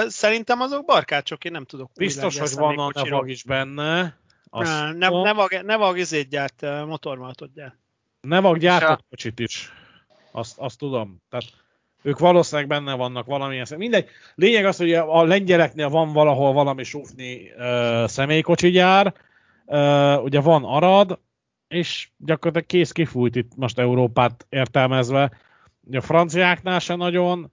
Szerintem 0.08 0.60
azok 0.60 0.84
barkácsok, 0.84 1.44
én 1.44 1.52
nem 1.52 1.64
tudok. 1.64 1.90
biztos, 1.94 2.38
hogy 2.38 2.54
van 2.54 2.78
a 2.78 2.90
nevag 2.94 3.28
is 3.28 3.42
benne. 3.42 4.18
Azt 4.50 4.70
Ne, 4.70 4.92
nem, 4.92 5.12
nem, 5.12 5.36
vag, 5.36 5.52
nem 5.64 5.78
vag 5.78 5.98
izét 5.98 6.28
gyárt, 6.28 6.60
motormaltot 6.86 7.52
gyárt. 7.52 7.78
Nevag 8.20 8.58
gyártott 8.58 9.04
kocsit 9.10 9.38
is. 9.38 9.72
Azt, 10.32 10.58
azt 10.58 10.78
tudom. 10.78 11.22
Tehát 11.28 11.44
ők 12.02 12.18
valószínűleg 12.18 12.68
benne 12.68 12.94
vannak 12.94 13.26
valamilyen 13.26 13.64
szem. 13.64 13.78
Mindegy. 13.78 14.08
Lényeg 14.34 14.64
az, 14.64 14.76
hogy 14.76 14.92
a 14.92 15.22
lengyeleknél 15.22 15.88
van 15.88 16.12
valahol 16.12 16.52
valami 16.52 16.82
sufni 16.82 17.52
uh, 17.56 18.06
személykocsi 18.06 18.70
gyár. 18.70 19.14
Uh, 19.66 20.22
ugye 20.22 20.40
van 20.40 20.64
Arad, 20.64 21.18
és 21.70 22.08
gyakorlatilag 22.16 22.66
kész 22.66 22.92
kifújt 22.92 23.36
itt 23.36 23.56
most 23.56 23.78
Európát 23.78 24.46
értelmezve. 24.48 25.30
A 25.92 26.00
franciáknál 26.00 26.78
se 26.78 26.94
nagyon. 26.94 27.52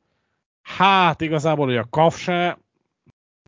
Hát 0.61 1.21
igazából 1.21 1.67
ugye 1.67 1.79
a 1.79 1.87
KAF 1.89 2.17
se. 2.17 2.57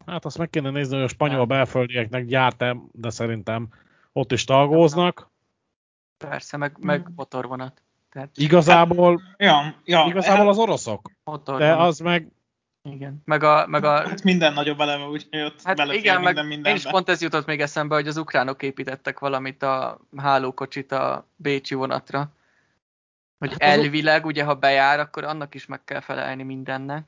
Hát 0.05 0.25
azt 0.25 0.37
meg 0.37 0.49
kéne 0.49 0.69
nézni, 0.69 0.95
hogy 0.95 1.03
a 1.03 1.07
spanyol 1.07 1.37
Nem. 1.37 1.47
belföldieknek 1.47 2.25
gyárt 2.25 2.63
de 2.91 3.09
szerintem 3.09 3.67
ott 4.13 4.31
is 4.31 4.43
talgóznak. 4.43 5.29
Persze, 6.17 6.57
meg, 6.57 6.77
meg 6.79 7.07
motorvonat. 7.15 7.81
Tehát 8.11 8.29
Igazából, 8.35 9.21
Ja, 9.37 9.75
ja, 9.83 10.05
igazából 10.07 10.47
az 10.47 10.57
oroszok. 10.57 11.11
motorvonat. 11.23 11.75
De 11.77 11.83
az 11.83 11.99
meg, 11.99 12.27
Igen. 12.83 13.21
Meg 13.25 13.43
a, 13.43 13.67
meg 13.67 13.83
a 13.83 14.07
Hát 14.07 14.23
minden 14.23 14.53
nagyobb 14.53 14.79
eleme, 14.79 15.05
úgyhogy 15.07 15.41
ott 15.41 15.61
Hát 15.63 15.75
belefér 15.75 15.99
igen, 15.99 16.21
meg 16.21 16.33
minden 16.35 16.47
én 16.49 16.57
is 16.59 16.63
mindenbe. 16.63 16.89
pont 16.91 17.09
ez 17.09 17.21
jutott 17.21 17.45
még 17.45 17.61
eszembe, 17.61 17.95
hogy 17.95 18.07
az 18.07 18.17
ukránok 18.17 18.63
építettek 18.63 19.19
valamit 19.19 19.63
a 19.63 19.99
hálókocsit 20.17 20.91
a 20.91 21.27
Bécsi 21.35 21.75
vonatra. 21.75 22.31
Hogy 23.39 23.51
Hát 23.51 23.61
elvileg, 23.61 24.25
ugye, 24.25 24.43
ha 24.43 24.53
bejár, 24.55 24.99
akkor 24.99 25.23
annak 25.23 25.55
is 25.55 25.65
meg 25.65 25.83
kell 25.83 25.99
felelni 25.99 26.43
mindennek. 26.43 27.03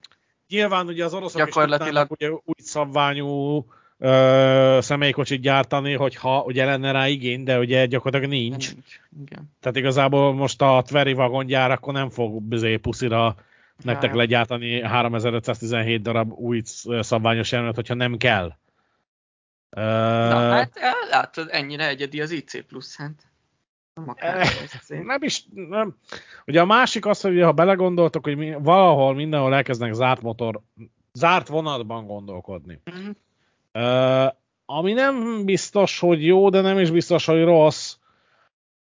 nyilván 0.50 0.88
ugye 0.88 1.06
az 1.06 1.14
oroszok 1.14 1.38
Gyakorlatilag- 1.46 2.12
is 2.12 2.18
ugye 2.18 2.30
új 2.32 2.54
szabványú 2.58 3.66
ö, 3.98 4.78
személykocsit 4.82 5.42
gyártani, 5.42 5.94
hogyha 5.94 6.42
ugye 6.44 6.66
lenne 6.66 6.92
rá 6.92 7.08
igény, 7.08 7.44
de 7.44 7.60
ugye 7.60 7.86
gyakorlatilag 7.86 8.34
nincs. 8.34 8.72
Nincs. 8.74 9.00
Igen. 9.26 9.52
Tehát 9.60 9.78
igazából 9.78 10.34
most 10.34 10.62
a 10.62 10.82
Tveri 10.86 11.14
vagongyár 11.14 11.72
akkor 11.72 11.94
nem 11.94 12.10
fog 12.10 12.42
bizé 12.42 12.78
puszira 12.78 13.36
nektek 13.84 14.10
Ja. 14.10 14.16
legyártani 14.16 14.82
3517 14.82 16.02
darab 16.02 16.32
új 16.32 16.62
szabványos 17.00 17.52
jelenet, 17.52 17.76
hogyha 17.76 17.94
nem 17.94 18.18
kell. 18.18 18.54
Na, 19.70 20.52
hát 20.52 20.80
látod, 21.10 21.48
ennyire 21.52 21.88
egyedi 21.88 22.22
az 22.22 22.32
IC 22.32 22.66
plusz, 22.66 22.98
hát. 22.98 23.30
Nem 23.94 24.14
Eh, 24.16 24.50
nem 25.04 25.24
is, 25.24 25.46
nem. 25.54 25.98
Ugye 26.46 26.62
a 26.62 26.66
másik 26.66 27.06
az, 27.06 27.22
hogy 27.22 27.42
ha 27.42 27.52
belegondoltok, 27.52 28.24
hogy 28.24 28.38
mi, 28.38 28.54
valahol 28.60 29.14
mindenhol 29.14 29.56
elkezdenek 29.56 29.94
zárt 29.94 30.22
motor, 30.22 30.62
zárt 31.14 31.48
vonatban 31.48 32.06
gondolkodni. 32.06 32.82
Mhm. 32.84 33.10
Uh, 33.74 34.32
ami 34.66 34.94
nem 34.94 35.46
biztos, 35.46 36.00
hogy 36.00 36.26
jó, 36.26 36.50
de 36.50 36.62
nem 36.62 36.80
is 36.80 36.92
biztos, 36.92 37.26
hogy 37.26 37.44
rossz, 37.44 37.96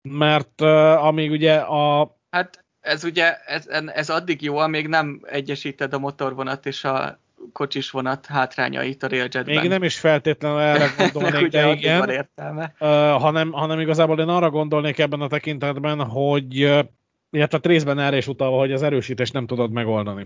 mert 0.01 0.61
uh, 0.61 1.05
amíg 1.05 1.31
ugye 1.31 1.55
a 1.55 2.15
Hát 2.29 2.62
ez 2.84 3.03
ugye, 3.03 3.36
ez, 3.45 3.67
ez 3.93 4.09
addig 4.09 4.41
jó, 4.41 4.57
amíg 4.57 4.88
nem 4.88 5.19
egyesíted 5.23 5.93
a 5.93 5.99
motorvonat 5.99 6.65
és 6.65 6.84
a 6.84 7.19
kocsis 7.53 7.89
vonat 7.89 8.25
hátrányait 8.25 9.03
a 9.03 9.07
Railjetben. 9.07 9.59
még 9.59 9.69
nem 9.69 9.84
is 9.84 9.99
feltétlenül 9.99 10.59
erre 10.59 10.93
gondolnék, 10.97 11.47
de 11.47 11.65
addig 11.65 11.84
van 11.84 12.09
igen, 12.09 12.09
értelme. 12.09 12.73
uh, 12.79 12.89
hanem, 13.21 13.51
hanem 13.51 13.79
igazából 13.79 14.19
én 14.19 14.27
arra 14.27 14.49
gondolnék 14.49 14.99
ebben 14.99 15.21
a 15.21 15.27
tekintetben, 15.27 16.03
hogy 16.03 16.63
uh, 16.63 16.79
illetve 17.29 17.59
részben 17.61 17.99
erre 17.99 18.17
is 18.17 18.27
utalva, 18.27 18.57
hogy 18.57 18.71
az 18.71 18.84
erősítést 18.84 19.34
nem 19.34 19.45
tudod 19.45 19.71
megoldani. 19.71 20.25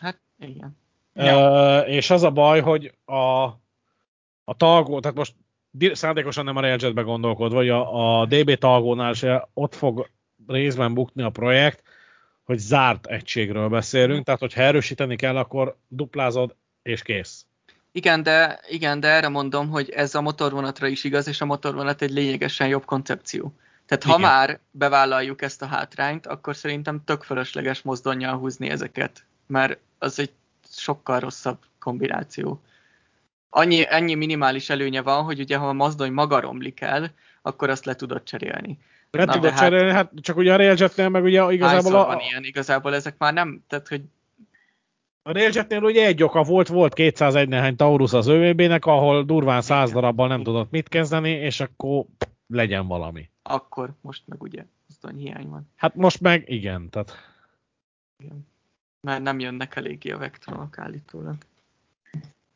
Hát 0.00 0.20
igen. 0.38 0.78
Ja. 1.14 1.80
Uh, 1.80 1.88
és 1.90 2.10
az 2.10 2.22
a 2.22 2.30
baj, 2.30 2.60
hogy 2.60 2.92
a, 3.04 3.42
a 4.44 4.54
talgó, 4.56 5.00
tehát 5.00 5.16
most 5.16 5.34
szándékosan 5.92 6.44
nem 6.44 6.56
a 6.56 6.60
Railjetbe 6.60 7.02
gondolkodva, 7.02 7.56
vagy 7.56 7.68
a, 7.68 8.20
a 8.20 8.26
DB 8.26 8.54
talgónál 8.54 9.12
se 9.12 9.48
ott 9.54 9.74
fog 9.74 10.08
részben 10.46 10.94
bukni 10.94 11.22
a 11.22 11.30
projekt, 11.30 11.82
hogy 12.44 12.58
zárt 12.58 13.06
egységről 13.06 13.68
beszélünk, 13.68 14.24
tehát 14.24 14.40
hogyha 14.40 14.60
erősíteni 14.60 15.16
kell, 15.16 15.36
akkor 15.36 15.76
duplázod, 15.88 16.54
és 16.82 17.02
kész. 17.02 17.46
Igen, 17.92 18.22
de, 18.22 18.60
igen, 18.68 19.00
de 19.00 19.08
erre 19.08 19.28
mondom, 19.28 19.68
hogy 19.68 19.90
ez 19.90 20.14
a 20.14 20.20
motorvonatra 20.20 20.86
is 20.86 21.04
igaz, 21.04 21.28
és 21.28 21.40
a 21.40 21.44
motorvonat 21.44 22.02
egy 22.02 22.10
lényegesen 22.10 22.68
jobb 22.68 22.84
koncepció. 22.84 23.54
Tehát 23.86 24.04
ha 24.04 24.18
Igen. 24.18 24.20
már 24.20 24.60
bevállaljuk 24.70 25.42
ezt 25.42 25.62
a 25.62 25.66
hátrányt, 25.66 26.26
akkor 26.26 26.56
szerintem 26.56 27.04
tök 27.04 27.22
fölösleges 27.22 27.82
mozdonnyal 27.82 28.36
húzni 28.36 28.68
ezeket, 28.68 29.24
mert 29.46 29.78
az 29.98 30.18
egy 30.18 30.32
sokkal 30.68 31.20
rosszabb 31.20 31.58
kombináció. 31.78 32.62
Annyi, 33.50 33.82
annyi 33.82 34.14
minimális 34.14 34.70
előnye 34.70 35.02
van, 35.02 35.24
hogy 35.24 35.40
ugye 35.40 35.56
ha 35.56 35.68
a 35.68 35.72
mozdony 35.72 36.12
maga 36.12 36.40
romlik 36.40 36.80
el, 36.80 37.14
akkor 37.42 37.70
azt 37.70 37.84
le 37.84 37.94
tudod 37.94 38.22
cserélni. 38.22 38.78
Le 39.14 39.24
Na, 39.24 39.32
tudod 39.32 39.50
hát- 39.50 39.58
cserélni, 39.58 39.90
hát 39.90 40.10
csak 40.20 40.36
ugye 40.36 40.52
a 40.52 40.56
Railjetnél 40.56 41.08
meg 41.08 41.22
ugye 41.22 41.52
igazából 41.52 41.68
Hányszor 41.68 41.94
a, 41.94 42.04
van 42.06 42.20
ilyen? 42.20 42.44
Igazából 42.44 42.94
ezek 42.94 43.18
már 43.18 43.32
nem, 43.32 43.64
tehát 43.66 43.88
hogy 43.88 44.02
a 45.22 45.32
Railjetnél 45.32 45.82
ugye 45.82 46.06
egy 46.06 46.22
oka 46.22 46.42
volt, 46.42 46.68
volt 46.68 46.94
201 46.94 47.48
nehány 47.48 47.76
Taurus 47.76 48.12
az 48.12 48.26
ÖVB-nek, 48.26 48.86
ahol 48.86 49.24
durván 49.24 49.62
100 49.62 49.88
Igen. 49.88 50.00
darabbal 50.00 50.28
nem 50.28 50.42
tudott 50.42 50.70
mit 50.70 50.88
kezdeni, 50.88 51.30
és 51.30 51.60
akkor 51.60 52.04
legyen 52.46 52.86
valami. 52.86 53.28
akkor 53.42 53.90
most 54.00 54.22
meg 54.26 54.42
ugye 54.42 54.64
mozdony 54.88 55.16
hiány 55.20 55.48
van. 55.48 55.68
Hát 55.76 55.94
most 55.94 56.20
meg 56.20 56.44
igen, 56.46 56.90
tehát 56.90 57.12
Igen. 58.22 58.46
Mert 59.00 59.22
nem 59.22 59.38
jönnek 59.38 59.76
eléggé 59.76 60.10
a 60.10 60.18
vektronok 60.18 60.78
állítólag. 60.78 61.34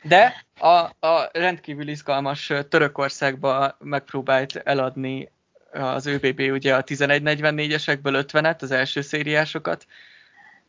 De 0.03 0.45
a, 0.61 1.07
a 1.07 1.31
rendkívül 1.33 1.89
izgalmas 1.89 2.53
Törökországba 2.69 3.77
megpróbált 3.79 4.57
eladni 4.57 5.31
az 5.73 6.07
ÖBB 6.07 6.41
ugye 6.41 6.75
a 6.75 6.85
1144-esekből 6.85 8.25
50-et, 8.33 8.62
az 8.62 8.71
első 8.71 9.01
szériásokat, 9.01 9.87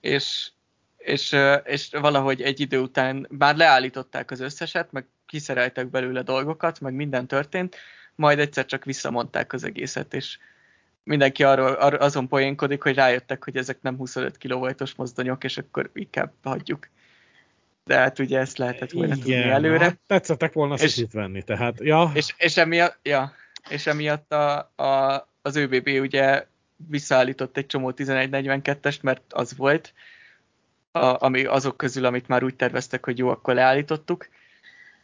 és, 0.01 0.49
és, 0.97 1.35
és 1.63 1.89
valahogy 1.91 2.41
egy 2.41 2.59
idő 2.59 2.79
után 2.79 3.27
már 3.29 3.55
leállították 3.55 4.31
az 4.31 4.39
összeset, 4.39 4.91
meg 4.91 5.05
kiszereltek 5.25 5.89
belőle 5.89 6.21
dolgokat, 6.21 6.79
meg 6.79 6.93
minden 6.93 7.27
történt, 7.27 7.75
majd 8.15 8.39
egyszer 8.39 8.65
csak 8.65 8.85
visszamondták 8.85 9.53
az 9.53 9.63
egészet, 9.63 10.13
és 10.13 10.37
mindenki 11.03 11.43
arról, 11.43 11.71
arról 11.71 11.99
azon 11.99 12.27
poénkodik, 12.27 12.83
hogy 12.83 12.95
rájöttek, 12.95 13.43
hogy 13.43 13.57
ezek 13.57 13.81
nem 13.81 13.97
25 13.97 14.37
kW-os 14.37 14.95
mozdonyok, 14.95 15.43
és 15.43 15.57
akkor 15.57 15.89
inkább 15.93 16.31
hagyjuk. 16.43 16.89
De 17.85 17.97
hát 17.97 18.19
ugye 18.19 18.39
ezt 18.39 18.57
lehetett 18.57 18.91
volna 18.91 19.13
tudni 19.13 19.33
előre. 19.33 19.83
Hát 19.83 19.99
tetszettek 20.07 20.53
volna 20.53 20.75
És- 20.75 21.05
venni, 21.11 21.43
tehát, 21.43 21.79
ja, 21.79 22.11
És, 22.13 22.33
és 22.37 22.57
emiatt, 22.57 22.99
ja, 23.03 23.33
és 23.69 23.87
emiatt 23.87 24.31
a, 24.33 24.57
a, 24.75 25.27
az 25.41 25.55
ÖBB 25.55 25.87
ugye 25.87 26.45
visszaállított 26.87 27.57
egy 27.57 27.65
csomó 27.65 27.93
1142-est, 27.97 29.01
mert 29.01 29.21
az 29.29 29.55
volt, 29.57 29.93
a, 30.91 31.25
ami 31.25 31.45
azok 31.45 31.77
közül, 31.77 32.05
amit 32.05 32.27
már 32.27 32.43
úgy 32.43 32.55
terveztek, 32.55 33.05
hogy 33.05 33.17
jó, 33.17 33.29
akkor 33.29 33.53
leállítottuk. 33.53 34.27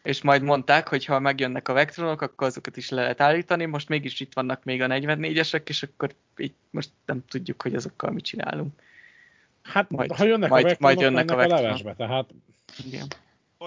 És 0.03 0.21
majd 0.21 0.41
mondták, 0.41 0.87
hogy 0.87 1.05
ha 1.05 1.19
megjönnek 1.19 1.67
a 1.67 1.73
vektronok, 1.73 2.21
akkor 2.21 2.47
azokat 2.47 2.77
is 2.77 2.89
le 2.89 3.01
lehet 3.01 3.21
állítani. 3.21 3.65
Most 3.65 3.89
mégis 3.89 4.19
itt 4.19 4.33
vannak 4.33 4.63
még 4.63 4.81
a 4.81 4.87
44-esek, 4.87 5.69
és 5.69 5.83
akkor 5.83 6.09
így 6.37 6.53
most 6.69 6.89
nem 7.05 7.23
tudjuk, 7.29 7.61
hogy 7.61 7.75
azokkal 7.75 8.11
mit 8.11 8.23
csinálunk. 8.23 8.73
hát 9.63 9.89
majd- 9.89 10.11
ha 10.15 10.23
jönnek 10.23 10.49
majd- 10.49 10.65
a 10.65 10.67
vektorok, 10.67 10.79
majd 10.95 10.99
jönnek 10.99 11.31
a 11.31 11.35
mennek 11.35 11.51
a 11.51 11.55
vektorok. 11.55 11.63
levesbe, 11.63 12.05
tehát, 12.05 12.29
Igen. 12.85 13.07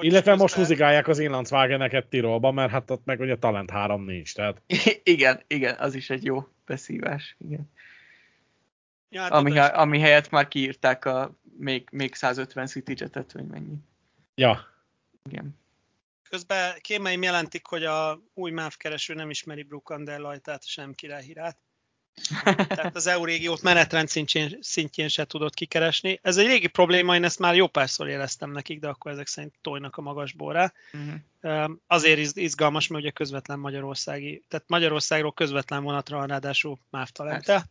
Bocs, 0.00 0.10
illetve 0.10 0.34
most 0.34 0.54
húzigálják 0.54 1.08
az 1.08 1.18
Inlandswageneket 1.18 2.06
Tirolba, 2.06 2.52
mert 2.52 2.70
hát 2.70 2.90
ott 2.90 3.04
meg 3.04 3.20
ugye 3.20 3.36
Talent 3.36 3.70
3 3.70 4.04
nincs, 4.04 4.34
tehát 4.34 4.62
igen, 5.02 5.42
igen, 5.46 5.74
az 5.78 5.94
is 5.94 6.10
egy 6.10 6.24
jó 6.24 6.48
beszívás. 6.66 7.36
Igen. 7.48 7.70
Ja, 9.10 9.22
hát 9.22 9.32
Ami, 9.32 9.50
is- 9.50 9.58
ami 9.58 9.98
helyett 10.00 10.30
már 10.30 10.48
kiírták 10.48 11.04
a 11.04 11.38
még, 11.58 11.88
még 11.92 12.14
150 12.14 12.66
CityJet-et, 12.66 13.32
vagy 13.32 13.46
mennyi. 13.46 13.74
ja, 14.34 14.66
Igen. 15.30 15.56
Közben 16.28 16.74
kémeim 16.80 17.22
jelentik, 17.22 17.66
hogy 17.66 17.84
a 17.84 18.22
új 18.34 18.50
MÁV 18.50 18.76
kereső 18.76 19.14
nem 19.14 19.30
ismeri 19.30 19.62
Brukander 19.62 20.18
lajtát, 20.18 20.66
sem 20.66 20.94
királyhírát. 20.94 21.58
Tehát 22.68 22.96
az 22.96 23.06
EU 23.06 23.24
régiót 23.24 23.62
menetrend 23.62 24.08
szintjén, 24.08 24.58
szintjén 24.60 25.08
se 25.08 25.24
tudott 25.24 25.54
kikeresni. 25.54 26.18
Ez 26.22 26.36
egy 26.36 26.46
régi 26.46 26.66
probléma, 26.66 27.14
én 27.14 27.24
ezt 27.24 27.38
már 27.38 27.54
jó 27.54 27.66
párszor 27.66 28.08
éreztem 28.08 28.50
nekik, 28.50 28.80
de 28.80 28.88
akkor 28.88 29.10
ezek 29.10 29.26
szerint 29.26 29.54
tojnak 29.60 29.96
a 29.96 30.00
magasból 30.00 30.52
rá. 30.52 30.72
Uh-huh. 30.92 31.64
Üm, 31.64 31.80
Azért 31.86 32.18
iz- 32.18 32.36
izgalmas, 32.36 32.86
mert 32.86 33.02
ugye 33.02 33.10
közvetlen 33.10 33.58
magyarországi, 33.58 34.42
tehát 34.48 34.68
Magyarországról 34.68 35.32
közvetlen 35.32 35.82
vonatra 35.82 36.16
van 36.16 36.26
ráadásul 36.26 36.78
MÁV 36.90 37.08
talente, 37.08 37.66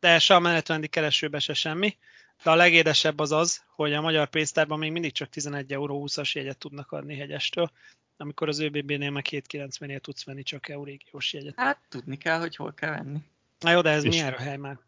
de 0.00 0.18
se 0.18 0.34
a 0.34 0.38
menetrendi 0.38 0.86
keresőbe 0.88 1.38
se 1.38 1.54
semmi. 1.54 1.96
De 2.42 2.50
a 2.50 2.54
legédesebb 2.54 3.18
az 3.18 3.32
az, 3.32 3.62
hogy 3.74 3.92
a 3.92 4.00
magyar 4.00 4.28
pénztárban 4.28 4.78
még 4.78 4.92
mindig 4.92 5.12
csak 5.12 5.28
11 5.28 5.72
euró 5.72 6.04
20-as 6.08 6.32
jegyet 6.32 6.58
tudnak 6.58 6.92
adni 6.92 7.16
hegyestől. 7.16 7.70
amikor 8.16 8.48
az 8.48 8.58
ÖBB-nél 8.58 9.10
meg 9.10 9.26
790-nél 9.30 10.00
tudsz 10.00 10.24
venni 10.24 10.42
csak 10.42 10.68
eurégiós 10.68 11.32
jegyet. 11.32 11.54
Hát 11.56 11.78
tudni 11.88 12.16
kell, 12.16 12.38
hogy 12.38 12.56
hol 12.56 12.74
kell 12.74 12.90
venni. 12.90 13.18
Na 13.60 13.70
jó, 13.70 13.80
de 13.80 13.90
ez 13.90 14.04
És- 14.04 14.10
milyen 14.10 14.32
hely 14.32 14.56
már? 14.56 14.78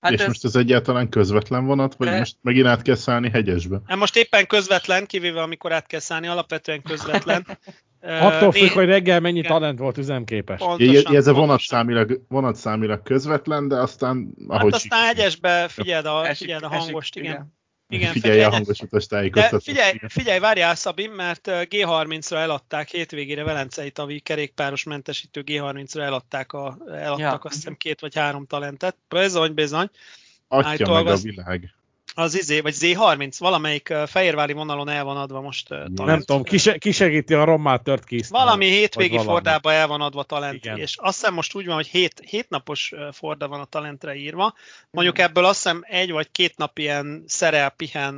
Hát 0.00 0.12
és 0.12 0.20
ez, 0.20 0.26
most 0.26 0.44
ez 0.44 0.56
egyáltalán 0.56 1.08
közvetlen 1.08 1.64
vonat, 1.64 1.94
vagy 1.94 2.08
De- 2.08 2.18
most 2.18 2.36
megint 2.40 2.66
át 2.66 2.82
kell 2.82 2.94
szállni 2.94 3.30
hegyesbe? 3.30 3.80
Hát 3.86 3.98
most 3.98 4.16
éppen 4.16 4.46
közvetlen, 4.46 5.06
kivéve 5.06 5.42
amikor 5.42 5.72
át 5.72 5.86
kell 5.86 6.00
szállni, 6.00 6.26
alapvetően 6.26 6.82
közvetlen. 6.82 7.46
Attól 8.00 8.52
függ, 8.52 8.62
né- 8.62 8.72
hogy 8.72 8.84
reggel 8.86 9.20
mennyi 9.20 9.38
Igen. 9.38 9.50
talent 9.50 9.78
volt 9.78 9.98
üzemképes. 9.98 10.58
pontosan, 10.58 10.92
Ja, 10.94 10.98
ez 10.98 11.04
a 11.04 11.08
pontosan. 11.08 11.34
vonatszámilag, 11.34 12.20
vonatszámilag 12.28 13.02
közvetlen, 13.02 13.68
de 13.68 13.76
aztán 13.76 14.34
ahogy 14.48 14.72
Hát 14.72 14.80
aztán 14.82 15.06
hegyesbe 15.06 15.68
figyeld 15.68 16.04
a, 16.06 16.26
esik- 16.26 16.36
figyeld 16.36 16.62
a 16.62 16.66
esik, 16.66 16.80
hangost, 16.80 17.16
igen. 17.16 17.32
igen. 17.32 17.54
Igen 17.92 18.12
figyelj 18.18 18.32
a 18.38 18.42
hegyes- 18.42 18.54
hangos 18.54 18.80
utas 18.80 19.06
tájékoztatást. 19.06 19.64
figyelj, 19.64 19.98
figyelj, 20.08 20.38
várjál 20.38 20.74
Szabi, 20.74 21.06
mert 21.06 21.46
ö, 21.46 21.62
G30-ra 21.70 22.36
eladták 22.36 22.88
hétvégére 22.88 23.44
Velencei 23.44 23.90
tavi 23.90 24.20
kerékpáros 24.20 24.82
mentesítő 24.82 25.42
G30-ra 25.46 26.00
eladták 26.00 26.52
a, 26.52 26.78
eladtak 26.88 27.18
Ja. 27.18 27.38
azt 27.42 27.54
hiszem 27.54 27.74
két 27.76 28.00
vagy 28.00 28.14
három 28.14 28.46
talentet. 28.46 28.96
Bizony, 29.08 29.54
bizony. 29.54 29.90
Atya 30.48 30.68
állítólag 30.68 31.04
meg 31.04 31.14
a 31.14 31.16
világ. 31.16 31.74
Az 32.14 32.34
izé, 32.34 32.60
vagy 32.60 32.74
Z30, 32.80 33.36
valamelyik 33.38 33.94
fehérvári 34.06 34.52
vonalon 34.52 34.88
el 34.88 35.04
van 35.04 35.16
adva 35.16 35.40
most 35.40 35.68
talent. 35.68 36.04
Nem 36.04 36.20
tudom, 36.20 36.42
ki, 36.42 36.78
ki 36.78 36.92
segíti 36.92 37.34
a 37.34 37.44
rommá 37.44 37.76
tört 37.76 38.04
ki. 38.04 38.22
Valami 38.28 38.66
hétvégi 38.66 39.16
valami. 39.16 39.28
fordába 39.28 39.72
el 39.72 39.86
van 39.86 40.00
adva 40.00 40.22
talent, 40.22 40.54
Igen. 40.54 40.78
és 40.78 40.96
azt 40.96 41.18
hiszem 41.18 41.34
most 41.34 41.54
úgy 41.54 41.66
van, 41.66 41.74
hogy 41.74 41.86
hét, 41.86 42.22
hét 42.26 42.48
napos 42.48 42.92
ö, 42.92 43.08
forda 43.12 43.48
van 43.48 43.60
a 43.60 43.64
talentre 43.64 44.14
írva. 44.14 44.54
Mondjuk 44.90 45.18
ebből 45.18 45.44
azt 45.44 45.62
hiszem 45.62 45.82
egy 45.86 46.10
vagy 46.10 46.30
két 46.30 46.56
nap 46.56 46.78
ilyen 46.78 47.24
szerel, 47.26 47.70
pihen, 47.70 48.14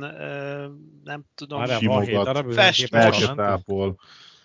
nem 1.03 1.21
tudom. 1.35 1.59
Várjál, 1.59 1.79
Simogat. 1.79 2.53
Fest. 2.53 2.91
Melketápol. 2.91 3.97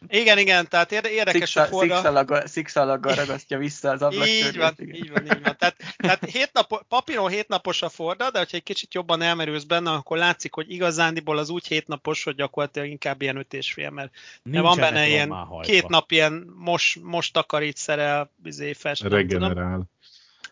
Igen, 0.09 0.39
igen, 0.39 0.69
tehát 0.69 0.93
érde- 0.93 1.11
érdekes 1.11 1.57
a 1.57 1.65
forda. 1.65 1.95
Szikszalaggal, 1.95 2.47
szikszalaggal 2.47 3.15
ragasztja 3.15 3.59
vissza 3.59 3.91
az 3.91 4.03
ablak 4.03 4.27
Így 4.29 4.57
van, 4.57 4.75
igen. 4.77 4.95
így 4.95 5.11
van, 5.11 5.23
így 5.25 5.43
van. 5.43 5.57
Tehát, 5.59 5.77
tehát 5.97 6.25
hét 6.25 6.51
nap, 6.53 6.85
papíron 6.89 7.29
hétnapos 7.31 7.83
a 7.83 7.89
forda, 7.89 8.31
de 8.31 8.39
hogyha 8.39 8.57
egy 8.57 8.63
kicsit 8.63 8.95
jobban 8.95 9.23
elmerülsz 9.23 9.63
benne, 9.65 9.91
akkor 9.91 10.17
látszik, 10.17 10.55
hogy 10.55 10.71
igazándiból 10.71 11.39
az 11.39 11.49
úgy 11.49 11.67
hétnapos, 11.67 12.25
hogy 12.25 12.35
gyakorlatilag 12.35 12.89
inkább 12.89 13.23
ilyen 13.23 13.37
öt 13.37 13.53
és 13.55 13.73
fél, 13.73 13.91
mert 13.91 14.11
de 14.43 14.61
van 14.61 14.71
Nincsenek 14.71 14.93
benne 14.93 15.09
ilyen 15.09 15.31
hajtva. 15.31 15.61
két 15.73 15.89
nap 15.89 16.11
ilyen 16.11 16.53
most, 16.57 17.03
most 17.03 17.33
takarít 17.33 17.77
szerel, 17.77 18.31
izé, 18.45 18.73
fest, 18.73 19.03
nem 19.03 19.11
tudom, 19.11 19.27
Regenerál. 19.29 19.83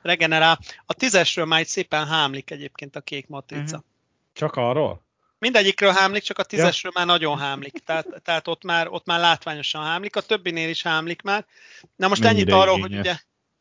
regenerál. 0.02 0.58
A 0.86 0.92
tízesről 0.94 1.44
már 1.44 1.60
egy 1.60 1.66
szépen 1.66 2.06
hámlik 2.06 2.50
egyébként 2.50 2.96
a 2.96 3.00
kék 3.00 3.26
matrica. 3.28 3.76
Mhm. 3.76 3.86
Csak 4.32 4.54
arról? 4.56 5.06
Mindegyikről 5.38 5.92
hámlik, 5.92 6.22
csak 6.22 6.38
a 6.38 6.42
tízesről 6.42 6.92
már 6.94 7.06
nagyon 7.06 7.38
hámlik. 7.38 7.78
Tehát, 7.78 8.06
tehát 8.22 8.48
ott, 8.48 8.64
már, 8.64 8.88
ott 8.88 9.06
már 9.06 9.20
látványosan 9.20 9.84
hámlik, 9.84 10.16
a 10.16 10.20
többinél 10.20 10.68
is 10.68 10.82
hámlik 10.82 11.22
már. 11.22 11.46
Na 11.96 12.08
most 12.08 12.22
Mennyire 12.22 12.40
ennyit 12.40 12.62
arról, 12.62 12.80
hogy 12.80 12.90
igényes? 12.90 13.06
ugye, 13.06 13.16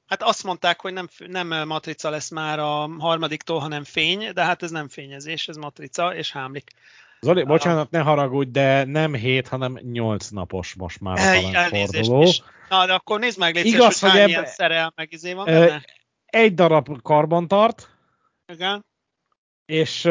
hát 0.08 0.24
azt 0.24 0.44
mondták, 0.44 0.82
hogy 0.82 0.94
nem, 0.94 1.08
nem 1.18 1.68
matrica 1.68 2.10
lesz 2.10 2.30
már 2.30 2.60
a 2.60 2.90
harmadiktól, 3.00 3.60
hanem 3.60 3.84
fény, 3.84 4.32
de 4.34 4.44
hát 4.44 4.64
ez 4.64 4.72
nem 4.72 4.88
fényezés, 4.90 5.48
ez 5.48 5.56
matrica, 5.56 6.16
és 6.16 6.32
hámlik. 6.32 6.72
Zoli, 7.20 7.44
bocsánat, 7.44 7.90
ne 7.90 8.00
haragudj, 8.00 8.52
de 8.52 8.84
nem 8.84 9.14
7, 9.14 9.48
hanem 9.48 9.80
8 9.82 10.28
napos 10.28 10.74
most 10.74 11.00
már 11.00 11.18
a 11.20 11.42
talentforduló. 11.42 12.32
Na, 12.70 12.86
de 12.86 12.94
akkor 12.94 13.20
nézd 13.20 13.38
meg, 13.38 13.56
légy 13.56 13.66
Igaz, 13.66 13.80
Igaz, 13.80 14.00
hogy 14.00 14.12
hogy 14.12 14.32
ebbe- 14.32 14.48
szerel, 14.48 14.94
meg 14.96 15.12
izé 15.12 15.34
van 15.34 15.46
benne? 15.46 15.86
Egy 16.26 16.54
darab 16.54 17.02
karbontart, 17.02 17.90
Igen. 18.54 18.86
És 19.68 20.06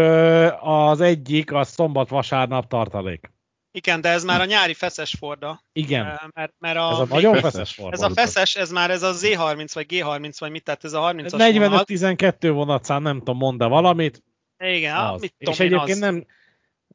az 0.61 1.01
egyik 1.01 1.53
az 1.53 1.69
szombat-vasárnap 1.69 2.69
tartalék. 2.69 3.31
Igen, 3.71 4.01
de 4.01 4.09
ez 4.09 4.25
már 4.25 4.41
a 4.41 4.45
nyári 4.45 4.75
feszes 4.75 5.15
forda. 5.19 5.63
Igen, 5.73 6.31
Mert, 6.35 6.55
mert 6.59 6.77
a, 6.77 6.91
ez 6.91 6.99
a 6.99 7.07
nagyon 7.09 7.37
feszes. 7.37 7.75
forma. 7.75 7.93
ez 7.93 8.01
a 8.03 8.11
feszes, 8.11 8.57
ez 8.57 8.71
már 8.71 8.91
ez 8.91 9.03
a 9.03 9.13
Z30 9.13 9.71
vagy 9.73 9.87
G30 9.89 10.35
vagy 10.39 10.51
mit, 10.51 10.65
tehát 10.65 10.85
ez 10.85 10.93
a 10.93 11.01
30-as 11.01 11.53
vonal. 11.59 11.85
45-12 11.87 12.51
vonatszám, 12.53 13.03
nem 13.03 13.19
tudom, 13.19 13.37
mond 13.37 13.63
-e 13.63 13.67
valamit. 13.67 14.23
Igen, 14.59 14.97
Az. 14.97 15.21
mit 15.21 15.35
És 15.39 15.47
tudom 15.57 15.67
én, 15.67 15.75
egyébként 15.75 16.03
az. 16.03 16.11
nem 16.11 16.27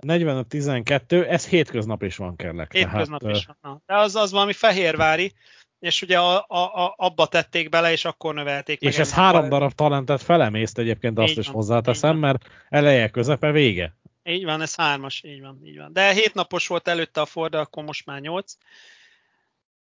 45-12, 0.07 1.30
ez 1.30 1.47
hétköznap 1.47 2.03
is 2.03 2.16
van 2.16 2.36
kérlek. 2.36 2.74
Hétköznap 2.74 3.22
Tehát, 3.22 3.36
is 3.36 3.45
van. 3.45 3.57
Na. 3.62 3.82
De 3.86 4.01
az, 4.01 4.16
az 4.16 4.32
valami 4.32 4.53
fehérvári, 4.53 5.34
és 5.82 6.01
ugye 6.01 6.19
a, 6.19 6.45
a, 6.47 6.57
a, 6.57 6.93
abba 6.97 7.25
tették 7.25 7.69
bele, 7.69 7.91
és 7.91 8.05
akkor 8.05 8.34
növelték 8.34 8.82
És 8.82 8.91
meg. 8.91 8.99
ez 8.99 9.11
ennek 9.11 9.23
három 9.25 9.49
darab 9.49 9.71
talentet 9.71 10.21
felemészt 10.21 10.77
egyébként, 10.77 11.17
azt 11.17 11.32
Így 11.32 11.38
is 11.38 11.45
van, 11.45 11.55
hozzáteszem, 11.55 12.17
mert 12.17 12.45
eleje, 12.69 13.09
közepe, 13.09 13.51
vége. 13.51 13.95
Így 14.23 14.43
van, 14.43 14.61
ez 14.61 14.75
hármas, 14.75 15.23
így 15.23 15.41
van, 15.41 15.59
így 15.65 15.77
van. 15.77 15.93
De 15.93 16.13
hét 16.13 16.34
napos 16.34 16.67
volt 16.67 16.88
előtte 16.88 17.21
a 17.21 17.25
Ford, 17.25 17.55
akkor 17.55 17.84
most 17.84 18.05
már 18.05 18.19
nyolc. 18.19 18.53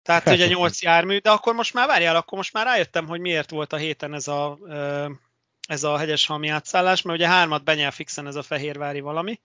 Tehát 0.02 0.26
ugye 0.26 0.36
Felsőbb. 0.36 0.56
nyolc 0.56 0.82
jármű, 0.82 1.18
de 1.18 1.30
akkor 1.30 1.54
most 1.54 1.74
már 1.74 1.86
várjál, 1.86 2.16
akkor 2.16 2.38
most 2.38 2.52
már 2.52 2.66
rájöttem, 2.66 3.06
hogy 3.06 3.20
miért 3.20 3.50
volt 3.50 3.72
a 3.72 3.76
héten 3.76 4.14
ez 4.14 4.28
a, 4.28 4.58
ez 5.68 5.84
a 5.84 5.96
hegyeshalmi 5.96 6.48
átszállás, 6.48 7.02
mert 7.02 7.18
ugye 7.18 7.28
hármat 7.28 7.64
benyel 7.64 7.90
fixen 7.90 8.26
ez 8.26 8.36
a 8.36 8.42
fehérvári 8.42 9.00
valami, 9.00 9.40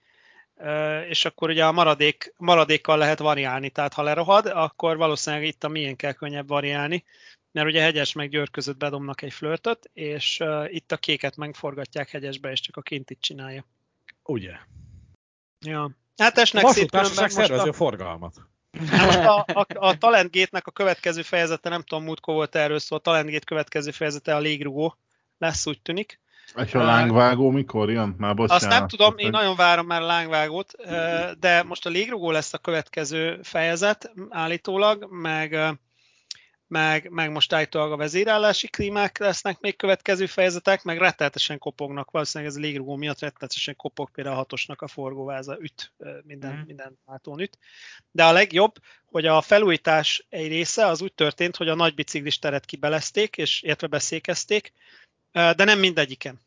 és 1.08 1.24
akkor 1.24 1.48
ugye 1.48 1.64
a 1.64 1.72
maradék, 1.72 2.34
maradékkal 2.36 2.98
lehet 2.98 3.18
variálni, 3.18 3.70
tehát 3.70 3.92
ha 3.92 4.02
lerohad, 4.02 4.46
akkor 4.46 4.96
valószínűleg 4.96 5.46
itt 5.46 5.64
a 5.64 5.68
milyen 5.68 5.96
kell 5.96 6.12
könnyebb 6.12 6.48
variálni, 6.48 7.04
mert 7.52 7.66
ugye 7.66 7.82
hegyes 7.82 8.12
meg 8.12 8.28
győr 8.28 8.50
között 8.50 8.76
bedomnak 8.76 9.22
egy 9.22 9.32
flörtöt, 9.32 9.90
és 9.92 10.42
itt 10.66 10.92
a 10.92 10.96
kéket 10.96 11.36
megforgatják 11.36 12.10
hegyesbe, 12.10 12.50
és 12.50 12.60
csak 12.60 12.76
a 12.76 12.82
kintit 12.82 13.20
csinálja. 13.20 13.64
Ugye? 14.22 14.52
Ja. 15.60 15.90
Hát 16.16 16.38
esnek 16.38 16.66
szét 16.66 16.90
különben 16.90 17.30
most 17.34 17.50
a, 17.50 17.72
forgalmat. 17.72 18.34
most 18.90 19.18
a, 19.18 19.44
a, 19.52 19.66
a 19.74 19.98
Talentgate-nek 19.98 20.66
a 20.66 20.70
következő 20.70 21.22
fejezete, 21.22 21.68
nem 21.68 21.82
tudom, 21.82 22.04
múltkor 22.04 22.34
volt 22.34 22.54
erről 22.54 22.78
szó, 22.78 22.96
a 22.96 22.98
Talentgate 22.98 23.44
következő 23.44 23.90
fejezete 23.90 24.34
a 24.34 24.38
légrugó 24.38 24.96
lesz, 25.38 25.66
úgy 25.66 25.82
tűnik. 25.82 26.20
És 26.56 26.74
a 26.74 26.82
lángvágó 26.82 27.50
mikor 27.50 27.90
jön? 27.90 28.14
Már 28.18 28.34
bocsánat. 28.34 28.62
Azt 28.62 28.78
nem 28.78 28.88
tudom, 28.88 29.18
én 29.18 29.30
nagyon 29.30 29.56
várom 29.56 29.86
már 29.86 30.02
a 30.02 30.06
lángvágót, 30.06 30.72
de 31.38 31.62
most 31.62 31.86
a 31.86 31.90
légrugó 31.90 32.30
lesz 32.30 32.52
a 32.52 32.58
következő 32.58 33.40
fejezet 33.42 34.12
állítólag, 34.28 35.06
meg, 35.10 35.78
meg, 36.66 37.08
meg 37.10 37.30
most 37.30 37.52
állítólag 37.52 37.92
a 37.92 37.96
vezérállási 37.96 38.68
klímák 38.68 39.18
lesznek 39.18 39.60
még 39.60 39.76
következő 39.76 40.26
fejezetek, 40.26 40.82
meg 40.82 40.98
rettenetesen 40.98 41.58
kopognak, 41.58 42.10
valószínűleg 42.10 42.52
ez 42.52 42.58
a 42.58 42.62
légrugó 42.62 42.96
miatt 42.96 43.20
rettenetesen 43.20 43.76
kopog, 43.76 44.10
például 44.10 44.36
a 44.36 44.38
hatosnak 44.38 44.82
a 44.82 44.88
forgóváza 44.88 45.56
üt, 45.60 45.92
minden, 46.22 46.52
Mhm. 46.52 46.66
minden 46.66 46.98
hátón 47.06 47.40
üt. 47.40 47.58
De 48.10 48.24
a 48.24 48.32
legjobb, 48.32 48.74
hogy 49.06 49.26
a 49.26 49.40
felújítás 49.40 50.26
egy 50.28 50.48
része 50.48 50.86
az 50.86 51.02
úgy 51.02 51.14
történt, 51.14 51.56
hogy 51.56 51.68
a 51.68 51.74
nagy 51.74 51.94
biciklis 51.94 52.38
teret 52.38 52.64
kibelezték, 52.64 53.36
és 53.36 53.62
illetve 53.62 53.86
beszékezték, 53.86 54.72
de 55.34 55.64
nem 55.64 55.78
mindegyiken. 55.78 56.40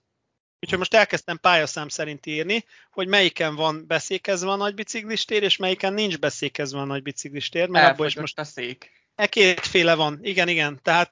Úgyhogy 0.60 0.78
most 0.78 0.94
elkezdtem 0.94 1.40
pályaszám 1.40 1.88
szerint 1.88 2.26
írni, 2.26 2.66
hogy 2.92 3.08
melyiken 3.08 3.56
van 3.56 3.88
beszékezve 3.88 4.52
a 4.52 4.56
nagy 4.56 4.74
biciklistér, 4.74 5.44
és 5.44 5.58
melyiken 5.58 5.94
nincs 5.94 6.18
beszékezve 6.18 6.80
a 6.80 6.86
nagy 6.86 7.02
biciklistér, 7.02 7.68
mert 7.68 7.92
abból 7.92 8.06
is 8.06 8.16
most 8.16 8.40
a 8.40 8.44
szék. 8.44 8.92
e 9.16 9.28
kétféle 9.28 9.96
van. 9.96 10.20
Igen, 10.22 10.48
igen. 10.48 10.80
Tehát, 10.82 11.10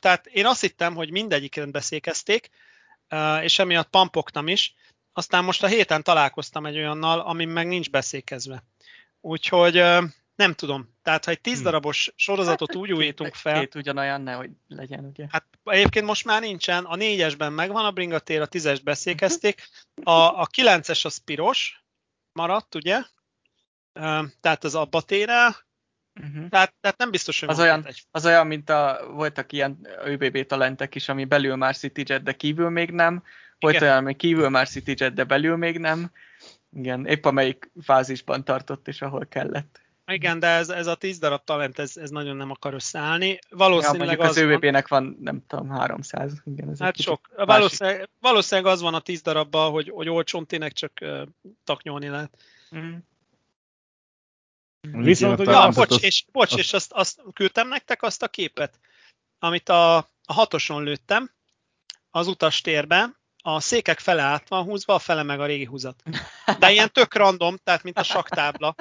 tehát 0.00 0.26
én 0.26 0.46
azt 0.46 0.60
hittem, 0.60 0.94
hogy 0.94 1.10
mindegyiken 1.10 1.70
beszékezték, 1.70 2.50
és 3.42 3.58
emiatt 3.58 3.90
pampogtam 3.90 4.48
is. 4.48 4.74
Aztán 5.12 5.44
most 5.44 5.62
a 5.62 5.66
héten 5.66 6.02
találkoztam 6.02 6.66
egy 6.66 6.76
olyannal, 6.76 7.20
ami 7.20 7.44
meg 7.44 7.66
nincs 7.66 7.90
beszékezve. 7.90 8.64
Úgyhogy 9.20 9.84
nem 10.38 10.54
tudom. 10.54 10.94
Tehát, 11.02 11.24
ha 11.24 11.30
egy 11.30 11.40
tíz 11.40 11.58
Hm. 11.58 11.64
darabos 11.64 12.12
sorozatot 12.16 12.74
úgy 12.74 12.92
újítunk 12.92 13.34
fel, 13.34 13.60
Két 13.60 13.74
ugyanolyan, 13.74 14.20
nehogy 14.20 14.50
legyen, 14.68 15.04
ugye? 15.04 15.26
Hát 15.30 15.44
egyébként 15.64 16.06
most 16.06 16.24
már 16.24 16.40
nincsen, 16.40 16.84
a 16.84 16.96
négyesben 16.96 17.52
megvan 17.52 17.84
a 17.84 17.90
bringatér, 17.90 18.40
a 18.40 18.46
tízes 18.46 18.80
beszékezték, 18.80 19.68
a, 20.02 20.10
a 20.40 20.46
kilences 20.50 21.04
az 21.04 21.16
piros 21.16 21.84
maradt, 22.32 22.74
ugye? 22.74 23.02
Tehát 24.40 24.64
az 24.64 24.74
abba 24.74 25.00
tér 25.00 25.28
el, 25.28 25.66
Uh-huh. 26.20 26.48
tehát, 26.48 26.74
tehát 26.80 26.98
nem 26.98 27.10
biztos, 27.10 27.40
hogy 27.40 27.48
Az 27.48 27.58
olyan, 27.58 27.86
egy. 27.86 28.02
az 28.10 28.26
olyan, 28.26 28.46
mint 28.46 28.70
a, 28.70 29.00
voltak 29.12 29.52
ilyen 29.52 29.88
ÖBB 30.04 30.46
talentek 30.46 30.94
is, 30.94 31.08
ami 31.08 31.24
belül 31.24 31.56
már 31.56 31.76
CityJet, 31.76 32.22
de 32.22 32.32
kívül 32.32 32.68
még 32.68 32.90
nem. 32.90 33.22
Volt 33.58 33.74
Igen. 33.74 33.86
olyan, 33.88 33.98
ami 33.98 34.14
kívül 34.16 34.48
már 34.48 34.68
CityJet, 34.68 35.14
de 35.14 35.24
belül 35.24 35.56
még 35.56 35.78
nem. 35.78 36.10
Igen, 36.72 37.06
épp 37.06 37.24
amelyik 37.24 37.70
fázisban 37.82 38.44
tartott, 38.44 38.88
és 38.88 39.02
ahol 39.02 39.26
kellett. 39.28 39.80
Igen, 40.10 40.38
de 40.38 40.46
ez, 40.46 40.68
ez 40.68 40.86
a 40.86 40.94
tíz 40.94 41.18
darab 41.18 41.44
talent, 41.44 41.78
ez, 41.78 41.96
ez 41.96 42.10
nagyon 42.10 42.36
nem 42.36 42.50
akar 42.50 42.74
összeállni. 42.74 43.28
Ja, 43.28 43.56
Valószínűleg 43.56 44.06
mondjuk 44.06 44.20
az 44.20 44.36
az 44.36 44.42
van, 44.42 44.52
ÖBB-nek 44.52 44.88
van, 44.88 45.16
nem 45.20 45.46
tudom, 45.46 45.68
300. 45.68 46.32
Igen, 46.44 46.70
ez 46.70 46.78
hát 46.78 47.00
sok. 47.00 47.30
Valószínűleg, 47.36 48.08
valószínűleg 48.20 48.72
az 48.72 48.80
van 48.80 48.94
a 48.94 49.00
tíz 49.00 49.22
darabban, 49.22 49.70
hogy, 49.70 49.90
hogy 49.94 50.08
olcsón 50.08 50.46
tényleg 50.46 50.72
csak 50.72 50.92
uh, 51.00 51.22
taknyolni 51.64 52.08
lehet. 52.08 52.36
Mondjuk 54.80 55.04
Viszont 55.04 55.38
Ja, 55.40 55.62
az- 55.62 55.74
bocs, 55.74 56.02
és, 56.02 56.24
bocs, 56.32 56.50
azt- 56.52 56.58
és 56.58 56.72
azt, 56.72 56.92
azt 56.92 57.22
küldtem 57.32 57.68
nektek 57.68 58.02
azt 58.02 58.22
a 58.22 58.28
képet, 58.28 58.78
amit 59.38 59.68
a, 59.68 59.96
a 60.24 60.32
hatoson 60.32 60.82
lőttem 60.82 61.30
az 62.10 62.26
utastérbe, 62.26 63.16
a 63.42 63.60
székek 63.60 63.98
fele 63.98 64.22
át 64.22 64.48
van 64.48 64.64
húzva, 64.64 64.94
a 64.94 64.98
fele 64.98 65.22
meg 65.22 65.40
a 65.40 65.46
régi 65.46 65.64
húzat. 65.64 66.02
De 66.58 66.70
ilyen 66.70 66.92
tök 66.92 67.14
random, 67.14 67.56
tehát 67.64 67.82
mint 67.82 67.98
a 67.98 68.02
saktábla. 68.02 68.74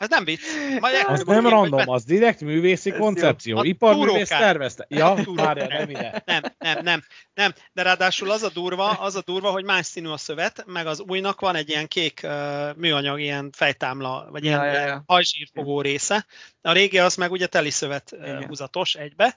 Ez 0.00 0.08
nem 0.08 0.24
vicc. 0.24 0.40
Majd 0.80 0.94
Az 1.06 1.24
nem 1.24 1.42
hogy 1.42 1.52
random, 1.52 1.78
vett- 1.78 1.88
az 1.88 2.04
direkt 2.04 2.40
művészi 2.40 2.90
koncepció. 2.90 3.58
A 3.58 3.64
Iparművész 3.64 4.28
tervezte. 4.28 4.86
Ja, 4.88 5.16
várjál, 5.34 5.68
nem 5.68 5.90
ide. 5.90 6.22
Nem, 6.26 6.42
nem, 6.58 6.78
nem, 6.82 7.04
nem. 7.34 7.54
De 7.72 7.82
ráadásul 7.82 8.30
az 8.30 8.42
a 8.42 8.48
durva, 8.48 8.88
az 8.88 9.14
a 9.16 9.22
durva, 9.24 9.50
hogy 9.50 9.64
más 9.64 9.86
színű 9.86 10.08
a 10.08 10.16
szövet, 10.16 10.64
meg 10.66 10.86
az 10.86 11.00
újnak 11.00 11.40
van 11.40 11.54
egy 11.54 11.68
ilyen 11.68 11.88
kék 11.88 12.20
uh, 12.24 12.76
műanyag, 12.76 13.20
ilyen 13.20 13.50
fejtámla, 13.52 14.28
vagy 14.30 14.44
ilyen 14.44 14.64
Ja, 14.64 14.72
ja, 14.72 14.86
ja, 14.86 15.02
hajzsírfogó 15.06 15.80
része. 15.80 16.26
A 16.62 16.72
régi 16.72 16.98
az 16.98 17.14
meg 17.14 17.30
ugye 17.30 17.46
teli 17.46 17.70
szövet 17.70 18.10
uh, 18.12 18.44
húzatos 18.44 18.94
egybe, 18.94 19.36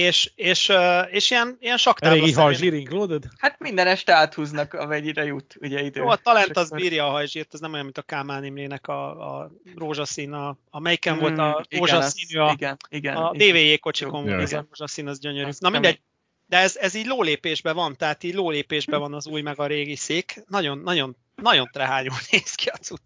és, 0.00 0.32
és, 0.34 0.72
és 1.10 1.30
ilyen, 1.30 1.56
ilyen 1.60 1.76
saktábla 1.76 2.14
Régi 2.14 2.28
szerűen- 2.32 2.46
hajzsír 2.46 2.72
included? 2.72 3.24
Hát 3.38 3.58
minden 3.58 3.86
este 3.86 4.14
áthúznak, 4.14 4.74
amennyire 4.74 5.24
jut, 5.24 5.56
ugye 5.60 5.82
idő. 5.82 6.00
Jó, 6.00 6.08
a 6.08 6.16
talent 6.16 6.56
az 6.56 6.66
akkor- 6.66 6.80
bírja 6.80 7.06
a 7.06 7.10
hajzsírt, 7.10 7.54
ez 7.54 7.60
nem 7.60 7.72
olyan, 7.72 7.84
mint 7.84 7.98
a 7.98 8.02
Kálmán 8.02 8.44
Imrének 8.44 8.86
a, 8.88 9.10
a 9.40 9.50
rózsaszín, 9.76 10.32
a, 10.32 10.58
a 10.70 10.80
melyiken 10.80 11.14
Mm, 11.14 11.18
volt 11.18 11.38
a 11.38 11.64
igen, 11.68 11.78
rózsaszínű, 11.78 12.40
az- 12.40 12.48
a, 12.50 12.52
igen, 12.52 12.76
igen, 12.88 13.16
a 13.16 13.30
igen. 13.34 13.48
DVJ 13.50 13.74
kocsikon 13.76 14.24
volt 14.24 14.48
igen. 14.48 14.60
a 14.60 14.66
rózsaszín, 14.68 15.06
az 15.06 15.18
gyönyörű. 15.20 15.50
Na 15.58 15.68
mindegy, 15.68 16.00
de 16.46 16.56
ez, 16.56 16.76
ez 16.76 16.94
így 16.94 17.06
lólépésben 17.06 17.74
van, 17.74 17.96
tehát 17.96 18.22
így 18.24 18.34
lólépésben 18.34 19.00
van 19.00 19.14
az 19.14 19.26
új 19.26 19.40
meg 19.40 19.58
a 19.58 19.66
régi 19.66 19.96
szék. 19.96 20.42
Nagyon, 20.48 20.78
nagyon, 20.78 21.16
nagyon 21.34 21.68
trehányul 21.72 22.14
néz 22.30 22.54
ki 22.54 22.68
a 22.68 22.76
cucc. 22.76 23.00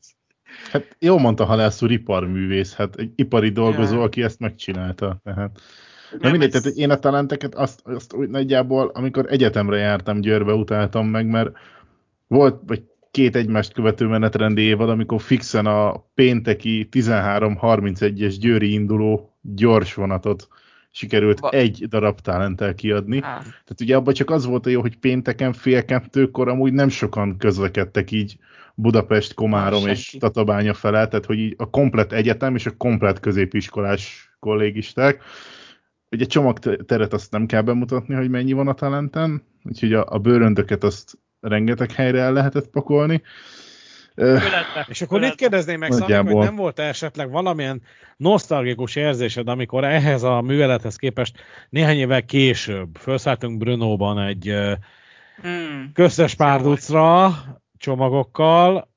Hát 0.73 0.97
jól 0.99 1.19
mondta 1.21 1.45
Halász 1.45 1.83
úr 1.83 1.91
iparművész, 1.91 2.75
hát 2.75 2.97
egy 2.97 3.11
ipari 3.17 3.51
dolgozó, 3.51 3.95
Ja. 3.97 4.03
aki 4.03 4.23
ezt 4.23 4.39
megcsinálta. 4.39 5.21
Tehát. 5.25 5.61
Na 6.15 6.21
Nem, 6.21 6.31
mindegy, 6.31 6.55
ez- 6.55 6.63
tehát 6.63 6.79
én 6.79 6.91
a 6.91 6.97
talenteket 6.99 7.55
azt, 7.55 7.81
azt 7.85 8.13
úgy 8.15 8.29
nagyjából, 8.29 8.91
amikor 8.95 9.27
egyetemre 9.29 9.77
jártam, 9.77 10.21
Győrbe 10.21 10.53
utáltam 10.53 11.07
meg, 11.07 11.27
mert 11.27 11.51
volt 12.27 12.61
vagy 12.67 12.83
két 13.11 13.37
egymást 13.37 13.73
követő 13.73 14.07
menetrendi 14.07 14.63
évad, 14.63 14.89
amikor 14.89 15.21
fixen 15.21 15.67
a 15.67 16.05
pénteki 16.15 16.89
13.31-es 16.91 18.35
győri 18.41 18.73
induló 18.73 19.37
gyors 19.41 19.95
vonatot 19.95 20.49
sikerült 20.91 21.39
Va- 21.41 21.53
egy 21.55 21.87
darab 21.89 22.21
talenttel 22.21 22.75
kiadni. 22.75 23.17
Á, 23.23 23.39
Tehát 23.39 23.81
ugye 23.81 23.97
abban 23.97 24.15
csak 24.15 24.31
az 24.31 24.45
volt 24.47 24.67
a 24.67 24.71
jó, 24.71 24.81
hogy 24.81 24.97
pénteken 24.99 25.53
fél 25.53 25.85
kettőkor 25.85 26.49
amúgy 26.49 26.73
nem 26.73 26.89
sokan 26.89 27.37
közlekedtek 27.39 28.11
így 28.11 28.37
Budapest, 28.75 29.35
Komárom 29.35 29.87
és. 29.87 30.17
Tatabánya 30.19 30.75
felett, 30.75 31.11
tehát 31.11 31.25
hogy 31.27 31.39
így 31.39 31.55
a 31.59 31.71
komplet 31.71 32.13
egyetem 32.13 32.55
és 32.55 32.67
a 32.67 32.77
komplet 32.77 33.21
középiskolás 33.21 34.31
kollégisták. 34.39 35.23
Ugye 36.15 36.25
csomagteret 36.25 37.13
azt 37.13 37.31
nem 37.31 37.47
kell 37.47 37.63
bemutatni, 37.63 38.15
hogy 38.15 38.31
mennyi 38.31 38.53
van 38.53 38.69
a 38.69 38.75
talenten, 38.75 39.43
úgyhogy 39.63 39.93
a, 39.93 40.05
a 40.09 40.19
bőröndöket 40.19 40.85
azt 40.85 41.19
rengeteg 41.41 41.93
helyre 41.93 42.21
el 42.21 42.33
lehetett 42.33 42.67
pakolni. 42.67 43.23
Ö, 44.15 44.25
Öletbe. 44.25 44.87
És 44.89 45.03
akkor 45.03 45.23
itt 45.23 45.35
kérdezném 45.35 45.79
meg, 45.79 45.93
Szamik, 45.93 46.33
hogy 46.33 46.45
nem 46.45 46.57
volt 46.57 46.79
esetleg 46.79 47.31
valamilyen 47.31 47.83
nosztalgikus 48.17 48.97
érzésed, 48.97 49.49
amikor 49.49 49.85
ehhez 49.85 50.23
a 50.23 50.41
művelethez 50.41 50.97
képest 50.97 51.37
néhány 51.71 51.97
évvel 51.97 52.25
később 52.25 52.97
felszálltunk 52.97 53.59
Brunóban 53.59 54.19
egy 54.19 54.55
hmm. 55.43 55.91
köztes 55.93 56.35
párducra 56.35 57.35
csomagokkal, 57.79 58.94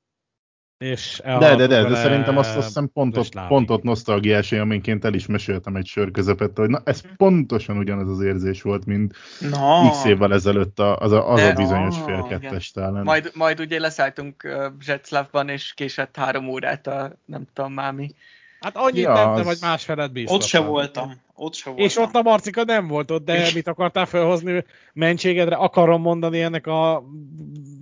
és 0.77 1.21
De, 1.23 1.55
de, 1.55 1.67
de, 1.67 1.83
de 1.83 1.95
szerintem 1.95 2.37
azt, 2.37 2.55
azt 2.55 2.65
hiszem 2.65 2.89
pontot, 2.93 3.29
pontot 3.47 3.83
nosztalgiás 3.83 4.51
élményként 4.51 5.05
el 5.05 5.13
is 5.13 5.25
meséltem 5.25 5.75
egy 5.75 5.85
sör 5.85 6.11
közepette, 6.11 6.61
hogy 6.61 6.69
na 6.69 6.81
ez 6.83 7.01
pontosan 7.17 7.77
ugyanaz 7.77 8.09
az 8.09 8.21
érzés 8.21 8.61
volt, 8.61 8.85
mint 8.85 9.15
Na, 9.39 9.89
x 9.89 10.05
évvel 10.05 10.33
ezelőtt 10.33 10.79
a, 10.79 10.97
az 10.97 11.11
a, 11.11 11.31
az 11.31 11.39
De- 11.39 11.47
a 11.47 11.53
bizonyos 11.53 11.95
Ah, 11.97 12.03
fél 12.05 12.25
kettes. 12.39 12.73
Majd, 13.03 13.31
majd 13.33 13.59
ugye 13.59 13.79
leszálltunk 13.79 14.47
Zseclavban, 14.81 15.49
és 15.49 15.73
késett 15.73 16.15
három 16.15 16.47
órát 16.49 16.87
a 16.87 17.11
nem 17.25 17.45
tudom 17.53 17.73
már 17.73 17.93
mi. 17.93 18.11
Hát 18.59 18.75
annyit 18.77 19.03
Ja, 19.03 19.13
nem, 19.13 19.29
az- 19.29 19.45
vagy 19.45 19.57
másfelet 19.61 20.11
biztos. 20.11 20.35
ott 20.35 20.43
se 20.43 20.59
voltam. 20.59 21.13
Ott 21.35 21.53
se 21.53 21.69
voltam. 21.69 21.85
És 21.85 21.97
ott 21.97 22.15
a 22.15 22.21
Marcika 22.21 22.63
nem 22.63 22.87
volt 22.87 23.11
ott, 23.11 23.25
de 23.25 23.49
mit 23.53 23.67
akartál 23.67 24.05
felhozni 24.05 24.63
mentségedre? 24.93 25.55
Akarom 25.55 26.01
mondani 26.01 26.41
ennek 26.41 26.67
a 26.67 27.03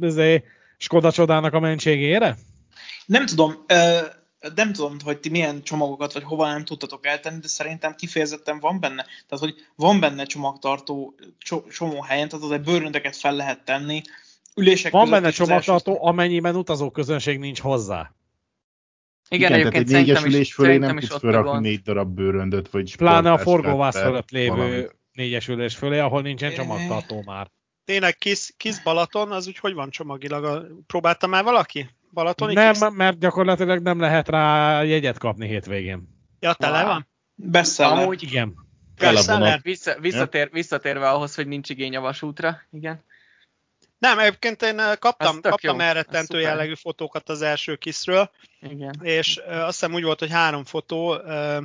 izé, 0.02 0.44
Skoda 0.78 1.12
csodának 1.12 1.54
a 1.54 1.60
mentségére? 1.60 2.36
Nem 3.06 3.26
tudom, 3.26 3.64
ö, 3.68 4.00
nem 4.56 4.74
tudom, 4.74 4.98
hogy 5.04 5.20
ti 5.20 5.30
milyen 5.30 5.64
csomagokat, 5.64 6.14
vagy 6.14 6.24
hova 6.24 6.48
nem 6.48 6.66
tudtatok 6.66 7.06
eltenni, 7.06 7.40
de 7.40 7.48
szerintem 7.48 7.96
kifejezetten 7.96 8.60
van 8.60 8.80
benne. 8.80 9.06
Tehát, 9.28 9.44
hogy 9.44 9.56
van 9.76 10.00
benne 10.00 10.26
csomagtartó 10.26 11.16
cso- 11.38 11.72
csomó 11.72 12.02
helyen, 12.02 12.30
tehát 12.30 12.46
oda 12.46 12.60
bőröndeket 12.60 13.16
fel 13.16 13.36
lehet 13.36 13.66
tenni. 13.66 14.02
Ülések 14.56 14.92
Van 14.92 15.10
benne 15.10 15.18
az 15.18 15.24
első- 15.24 15.44
csomagtartó, 15.44 16.06
amennyiben 16.06 16.56
utazó 16.56 16.92
közönség 16.92 17.40
nincs 17.40 17.60
hozzá. 17.60 18.14
Igen, 19.30 19.48
tehát 19.48 19.66
egyébként 19.66 19.88
egy 19.90 19.94
négyes 19.94 20.24
ülés 20.24 20.54
fölé 20.54 20.78
nem 20.78 21.00
tudsz 21.00 21.20
felrakni 21.20 21.68
négy 21.68 21.82
darab 21.82 22.16
bőröndöt, 22.16 22.70
vagy 22.70 22.96
Pláne 22.96 23.32
a 23.32 23.38
forgóvász 23.38 24.00
fölött 24.00 24.30
lévő 24.30 24.56
valamit. 24.56 24.96
négyes 25.12 25.48
ülés 25.48 25.76
fölé, 25.76 26.00
ahol 26.00 26.22
nincsen 26.22 26.54
csomagtartó 26.54 27.24
már. 27.26 27.52
Tényleg 27.86 28.18
kis, 28.18 28.54
kis 28.58 28.82
Balaton, 28.84 29.32
az 29.32 29.48
úgy 29.48 29.58
hogy 29.58 29.74
van 29.74 29.90
csomagilag? 29.90 30.72
Próbálta 30.88 31.28
már 31.28 31.44
valaki? 31.44 31.90
Balatoni 32.16 32.54
Nem, 32.54 32.72
kis? 32.74 32.82
mert 32.92 33.20
gyakorlatilag 33.20 33.82
nem 33.82 34.00
lehet 34.00 34.30
rá 34.30 34.82
jegyet 34.84 35.18
kapni 35.18 35.48
hétvégén. 35.48 36.08
Ja, 36.40 36.54
tele 36.54 36.78
Wow. 36.80 36.88
van? 36.88 37.08
Bestseller. 37.36 37.98
Amúgy 38.04 38.24
Igen. 38.24 38.56
Bestseller? 38.98 39.60
vissza, 39.62 40.00
visszatér, 40.00 40.50
visszatérve 40.52 41.10
ahhoz, 41.10 41.36
hogy 41.36 41.48
nincs 41.48 41.70
igény 41.70 41.96
a 41.96 42.02
vasútra, 42.02 42.62
igen. 42.72 43.04
Nem, 43.98 44.20
egyébként 44.20 44.62
én 44.62 44.80
eh, 44.80 44.96
kaptam, 44.96 45.42
kaptam 45.42 45.80
elrettentő 45.80 46.40
jellegű 46.40 46.74
fotókat 46.74 47.30
az 47.30 47.42
első 47.42 47.76
kiszről, 47.76 48.30
igen. 48.62 49.00
és 49.02 49.38
uh, 49.38 49.56
azt 49.56 49.80
hiszem 49.80 49.94
úgy 49.94 50.04
volt, 50.04 50.20
hogy 50.20 50.32
három 50.32 50.64
fotó, 50.64 51.16
uh, 51.16 51.58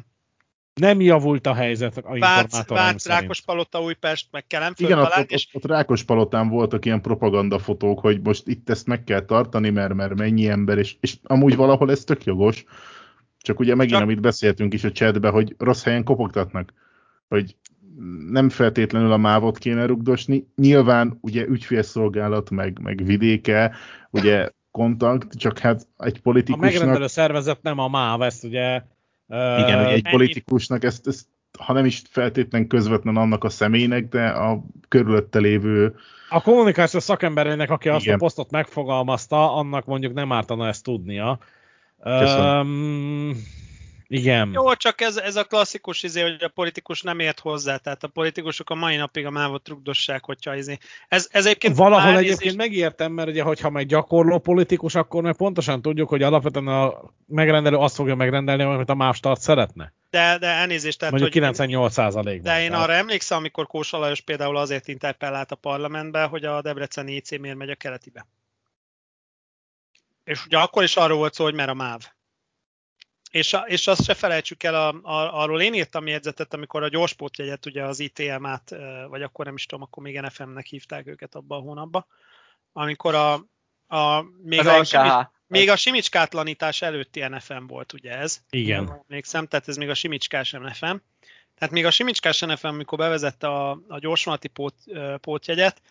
Nem 0.81 1.01
javult 1.01 1.47
a 1.47 1.55
helyzet 1.55 1.97
a 1.97 2.19
Vác, 2.19 2.53
szerint. 2.53 3.05
Rákospalota, 3.05 3.83
Újpest, 3.83 4.29
meg 4.31 4.47
Kelemföld 4.47 4.91
Igen, 4.91 5.03
ott, 5.03 5.09
talán, 5.09 5.23
ott, 5.23 5.31
és 5.31 5.49
ott, 5.53 5.65
ott 5.65 5.71
Rákospalotán 5.71 6.49
voltak 6.49 6.85
ilyen 6.85 7.01
propagandafotók, 7.01 8.01
hogy 8.01 8.21
most 8.23 8.49
itt 8.49 8.71
ezt 8.71 8.87
meg 8.87 9.05
kell 9.05 9.21
tartani, 9.21 9.71
mert, 9.71 9.95
mert 9.95 10.15
mennyi 10.15 10.49
ember, 10.49 10.79
és, 10.79 10.97
és 11.01 11.17
amúgy 11.23 11.57
valahol 11.57 11.91
ez 11.91 12.05
tök 12.05 12.25
jogos. 12.25 12.65
Csak 13.39 13.61
ugye 13.61 13.75
megint, 13.75 13.95
Csak- 13.95 14.03
amit 14.03 14.21
beszéltünk 14.21 14.75
is 14.75 14.85
a 14.85 14.93
chatbe, 14.93 15.29
hogy 15.29 15.55
rossz 15.59 15.83
helyen 15.85 16.05
kopogtatnak. 16.05 16.73
Hogy 17.29 17.57
nem 18.31 18.49
feltétlenül 18.49 19.13
a 19.13 19.17
mávot 19.17 19.59
kéne 19.59 19.87
rugdosni. 19.87 20.47
Nyilván 20.57 21.19
ugye 21.21 21.47
ügyfélszolgálat, 21.47 22.51
meg, 22.51 22.79
meg 22.83 23.05
vidéke, 23.05 23.75
ugye 24.11 24.49
kontakt, 24.71 25.39
csak 25.39 25.59
hát 25.59 25.87
egy 25.97 26.17
A 26.17 26.21
politikusnak... 26.23 26.73
megrendelő 26.73 27.07
szervezet 27.07 27.63
nem 27.63 27.79
a 27.79 27.89
MÁV, 27.89 28.23
ezt 28.23 28.45
ugye... 28.45 28.83
Igen, 29.31 29.87
egy 29.87 30.09
politikusnak 30.11 30.85
ezt, 30.85 31.07
ezt, 31.07 31.27
ha 31.59 31.73
nem 31.73 31.85
is 31.85 32.03
feltétlen 32.11 32.67
közvetlen 32.67 33.17
annak 33.17 33.45
a 33.45 33.49
személynek, 33.49 34.09
de 34.09 34.27
a 34.27 34.63
körülötte 34.89 35.39
lévő 35.39 35.95
A 36.29 36.43
kommunikációs 36.43 37.03
szakemberének, 37.03 37.71
aki 37.71 37.89
azt 37.89 38.05
Igen. 38.05 38.15
a 38.15 38.19
posztot 38.19 38.51
megfogalmazta, 38.51 39.55
annak 39.55 39.85
mondjuk 39.85 40.13
nem 40.13 40.33
ártana 40.33 40.67
ezt 40.67 40.85
tudnia. 40.85 41.39
Köszönöm. 42.03 42.67
Um, 42.67 43.37
igen. 44.13 44.51
Jó, 44.53 44.75
csak 44.75 45.01
ez, 45.01 45.17
ez 45.17 45.37
a 45.37 45.45
klasszikus 45.45 46.03
izé, 46.03 46.21
hogy 46.23 46.43
a 46.43 46.49
politikus 46.49 47.03
nem 47.03 47.19
ért 47.19 47.41
hozzá, 47.41 47.77
tehát 47.77 48.03
a 48.05 48.09
politikusok 48.09 48.71
a 48.71 48.75
mai 48.75 48.97
napig 48.97 49.27
a 49.27 49.31
mávot 49.31 49.69
rugdossák, 49.69 50.25
hogyha 50.25 50.57
izé. 50.57 50.79
Ez, 51.09 51.29
ez 51.31 51.47
egyébként 51.47 51.77
Valahol 51.77 52.07
elnézést- 52.09 52.31
egyébként 52.31 52.57
megértem, 52.57 53.13
mert 53.13 53.29
ugye, 53.29 53.43
hogyha 53.43 53.71
meg 53.71 53.87
gyakorló 53.87 54.39
politikus, 54.39 54.95
akkor 54.95 55.23
meg 55.23 55.37
pontosan 55.37 55.83
tudjuk, 55.83 56.09
hogy 56.09 56.23
alapvetően 56.23 56.67
a 56.67 56.95
megrendelő 57.27 57.77
azt 57.77 57.95
fogja 57.95 58.15
megrendelni, 58.15 58.63
amit 58.63 58.89
a 58.89 58.95
MÁV 58.95 59.15
start 59.15 59.41
szeretne. 59.41 59.93
De, 60.11 60.39
de 60.39 60.47
elnézést, 60.47 60.99
tehát 60.99 61.19
Mondjuk 61.19 61.45
hogy 61.45 61.55
98%-ban. 61.57 62.23
De 62.43 62.63
én 62.63 62.71
Tehát- 62.71 62.85
arra 62.85 62.93
emlékszem, 62.93 63.39
amikor 63.39 63.67
Kósa 63.67 63.99
Lajos 63.99 64.21
például 64.21 64.57
azért 64.57 64.89
interpellált 64.89 65.51
a 65.53 65.57
parlamentbe, 65.57 66.23
hogy 66.25 66.45
a 66.45 66.63
Debreceni 66.63 67.15
IC 67.15 67.39
miért 67.39 67.57
megy 67.57 67.71
a 67.71 67.75
keletibe. 67.75 68.27
És 70.25 70.45
ugye 70.47 70.59
akkor 70.59 70.83
is 70.83 70.97
arról 70.97 71.17
volt 71.19 71.35
szó, 71.35 71.45
hogy 71.45 71.55
mer 71.55 71.69
a 71.69 71.75
MÁV. 71.75 72.01
És, 73.31 73.53
a, 73.53 73.59
és 73.59 73.87
azt 73.87 74.05
se 74.05 74.15
felejtsük 74.15 74.63
el, 74.63 74.75
a, 74.75 74.89
a, 75.03 75.41
arról 75.41 75.61
én 75.61 75.75
írtam 75.75 76.07
jegyzetet, 76.07 76.55
amikor 76.55 76.83
a 76.83 76.89
gyorspótjegyet, 76.89 77.67
ugye 77.67 77.85
az 77.85 78.01
ITM-át, 78.01 78.75
vagy 79.09 79.23
akkor 79.23 79.45
nem 79.45 79.55
is 79.55 79.67
tudom, 79.67 79.85
akkor 79.85 80.03
még 80.03 80.21
NFM-nek 80.21 80.67
hívták 80.67 81.07
őket 81.07 81.35
abban 81.35 81.59
a 81.59 81.63
hónapban, 81.63 82.07
amikor 82.73 83.15
a, 83.15 83.33
a 83.97 84.25
még, 84.43 84.59
Az 84.59 84.67
a, 84.67 84.79
NKH. 84.79 85.31
még 85.47 85.71
a 85.71 85.77
simicskátlanítás 85.77 86.83
előtti 86.83 87.21
NFM 87.21 87.67
volt, 87.67 87.93
ugye 87.93 88.19
ez? 88.19 88.41
Igen. 88.51 89.03
Emlékszem, 89.09 89.47
tehát 89.47 89.69
ez 89.69 89.77
még 89.77 89.89
a 89.89 89.95
simicskás 89.95 90.51
NFM. 90.51 90.95
Tehát 91.55 91.75
még 91.75 91.87
a 91.87 91.91
simicskás 91.91 92.41
NFM, 92.41 92.67
amikor 92.67 92.99
bevezette 92.99 93.47
a, 93.47 93.71
a 93.89 93.99
gyorsvonati 93.99 94.49
pót, 94.49 94.75
pótjegyet, 95.21 95.83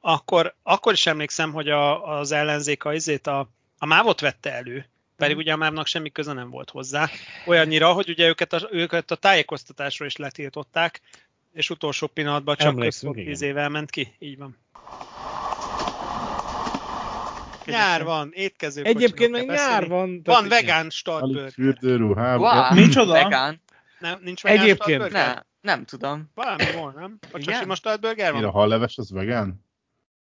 akkor, 0.00 0.54
akkor 0.62 0.92
is 0.92 1.06
emlékszem, 1.06 1.52
hogy 1.52 1.68
a, 1.68 2.18
az 2.18 2.32
ellenzék 2.32 2.84
a, 2.84 2.94
izét 2.94 3.26
a, 3.26 3.50
a 3.78 3.86
mávot 3.86 4.20
vette 4.20 4.52
elő, 4.52 4.89
pedig 5.20 5.36
ugye 5.36 5.52
a 5.52 5.56
mávnak 5.56 5.86
semmi 5.86 6.10
köze 6.10 6.32
nem 6.32 6.50
volt 6.50 6.70
hozzá. 6.70 7.08
Olyannyira, 7.46 7.92
hogy 7.92 8.08
ugye 8.08 8.28
őket 8.28 8.52
a, 8.52 8.68
őket 8.70 9.10
a 9.10 9.14
tájékoztatásról 9.14 10.08
is 10.08 10.16
letiltották, 10.16 11.00
és 11.52 11.70
utolsó 11.70 12.06
pillanatban 12.06 12.56
csak 12.56 12.66
Emlékszünk, 12.68 13.12
központ 13.12 13.28
tíz 13.38 13.42
évvel 13.42 13.68
ment 13.68 13.90
ki. 13.90 14.14
Így 14.18 14.38
van. 14.38 14.56
nyár 17.66 18.04
van, 18.04 18.30
étkező 18.32 18.82
Egyébként 18.82 19.30
meg 19.30 19.46
nyár 19.46 19.88
van. 19.88 20.20
Van 20.24 20.48
vegán 20.48 20.90
startburger. 20.90 21.50
fürdőruhában. 21.52 22.56
Wow, 22.56 22.74
Micsoda? 22.74 23.12
Vegán. 23.12 23.62
Nem, 23.98 24.18
nincs 24.22 24.42
vegán 24.42 24.64
Egyébként? 24.64 25.10
Ne, 25.10 25.34
nem 25.60 25.84
tudom. 25.84 26.30
Valami 26.34 26.64
van, 26.74 26.92
nem? 26.96 27.18
Csak 27.30 27.40
Igen? 27.40 27.60
sima 27.60 27.74
startburger 27.74 28.32
Mire 28.32 28.46
a 28.46 28.50
van? 28.50 28.60
halleves 28.60 28.96
az 28.96 29.10
vegán? 29.10 29.64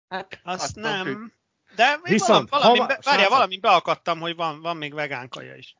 Hát, 0.08 0.40
Azt 0.42 0.72
függ. 0.72 0.82
nem. 0.82 1.32
De 1.76 1.98
Viszont, 2.02 2.50
valami, 2.50 2.78
ha- 2.78 2.86
várjál, 2.86 3.00
srácok. 3.02 3.28
valami 3.28 3.58
beakadtam, 3.58 4.20
hogy 4.20 4.36
van, 4.36 4.60
van 4.60 4.76
még 4.76 4.94
vegán 4.94 5.28
kaja 5.28 5.54
is. 5.54 5.74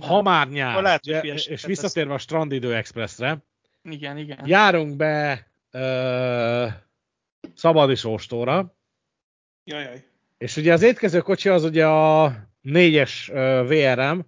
Ha 0.00 0.22
már 0.22 0.48
nyár, 0.48 0.82
lehet, 0.82 1.06
ugye, 1.06 1.20
és 1.22 1.64
visszatérve 1.64 2.14
a 2.14 2.18
Strandidő 2.18 2.74
Expressre, 2.74 3.38
Igen, 3.82 4.16
igen. 4.16 4.46
járunk 4.46 4.96
be 4.96 5.46
ö, 5.70 6.66
szabadisóstóra, 7.54 8.74
Jajjaj. 9.64 10.04
és 10.38 10.56
ugye 10.56 10.72
az 10.72 10.82
étkező 10.82 11.20
kocsi 11.20 11.48
az 11.48 11.64
ugye 11.64 11.86
a 11.86 12.34
négyes 12.60 13.26
VRM, 13.66 14.18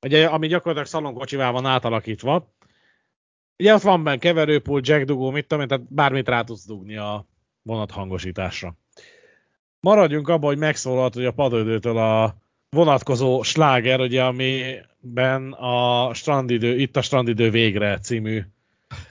ugye, 0.00 0.26
ami 0.26 0.46
gyakorlatilag 0.46 0.86
szalonkocsival 0.88 1.52
van 1.52 1.66
átalakítva. 1.66 2.52
Ugye 3.58 3.74
ott 3.74 3.82
van 3.82 4.04
benne 4.04 4.18
keverőpult, 4.18 4.86
jack 4.86 5.04
dugó, 5.04 5.30
mit 5.30 5.46
tudom 5.46 5.62
én, 5.62 5.68
tehát 5.68 5.92
bármit 5.92 6.28
rá 6.28 6.42
tudsz 6.42 6.66
dugni 6.66 6.96
a 6.96 7.26
vonat 7.62 7.90
hangosításra. 7.90 8.74
Maradjunk 9.84 10.28
abban, 10.28 10.48
hogy 10.48 10.58
megszólalt 10.58 11.16
ugye 11.16 11.28
a 11.28 11.32
padődőtől 11.32 11.98
a 11.98 12.36
vonatkozó 12.70 13.42
sláger, 13.42 14.00
ugye, 14.00 14.22
amiben 14.22 15.52
a 15.52 16.10
strandidő, 16.14 16.78
itt 16.78 16.96
a 16.96 17.02
strandidő 17.02 17.50
végre 17.50 17.98
című 17.98 18.42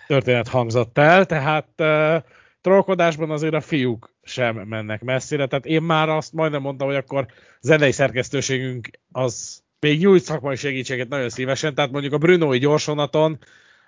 történet 0.07 0.47
hangzott 0.47 0.97
el, 0.97 1.25
tehát 1.25 1.67
uh, 1.77 2.15
trollkodásban 2.61 3.31
azért 3.31 3.53
a 3.53 3.61
fiúk 3.61 4.13
sem 4.23 4.55
mennek 4.55 5.01
messzire, 5.01 5.47
tehát 5.47 5.65
én 5.65 5.81
már 5.81 6.09
azt 6.09 6.33
majdnem 6.33 6.61
mondtam, 6.61 6.87
hogy 6.87 6.95
akkor 6.95 7.25
zenei 7.61 7.91
szerkesztőségünk 7.91 8.89
az 9.11 9.61
még 9.79 9.99
nyújt 9.99 10.23
szakmai 10.23 10.55
segítséget 10.55 11.09
nagyon 11.09 11.29
szívesen, 11.29 11.75
tehát 11.75 11.91
mondjuk 11.91 12.13
a 12.13 12.17
Brunói 12.17 12.57
gyorsonaton 12.57 13.39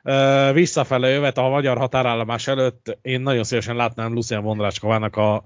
uh, 0.03 0.53
visszafele 0.53 1.09
jövet 1.09 1.37
a 1.37 1.49
magyar 1.49 1.77
határállomás 1.77 2.47
előtt 2.47 2.97
én 3.01 3.21
nagyon 3.21 3.43
szívesen 3.43 3.75
látnám 3.75 4.13
Lucian 4.13 4.43
Vondrácskovának 4.43 5.15
a 5.15 5.45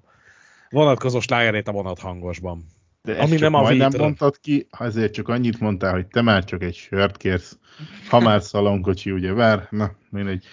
vonatkozó 0.69 1.19
slágerét 1.19 1.67
a 1.67 1.71
vonat 1.71 1.99
hangosban. 1.99 2.65
De 3.01 3.11
Ami 3.11 3.21
ezt 3.21 3.31
csak 3.31 3.39
nem 3.39 3.53
a 3.53 3.61
majdnem 3.61 3.89
Vitra. 3.89 4.03
mondtad 4.03 4.39
ki, 4.39 4.67
azért 4.77 5.13
csak 5.13 5.27
annyit 5.27 5.59
mondtál, 5.59 5.91
hogy 5.93 6.07
te 6.07 6.21
már 6.21 6.43
csak 6.43 6.63
egy 6.63 6.75
sört 6.75 7.17
kérsz. 7.17 7.57
Ha 8.09 8.19
már 8.19 8.41
szalonkocsi, 8.41 9.11
ugye 9.11 9.33
vár? 9.33 9.67
Na, 9.69 9.91
mindegy. 10.09 10.45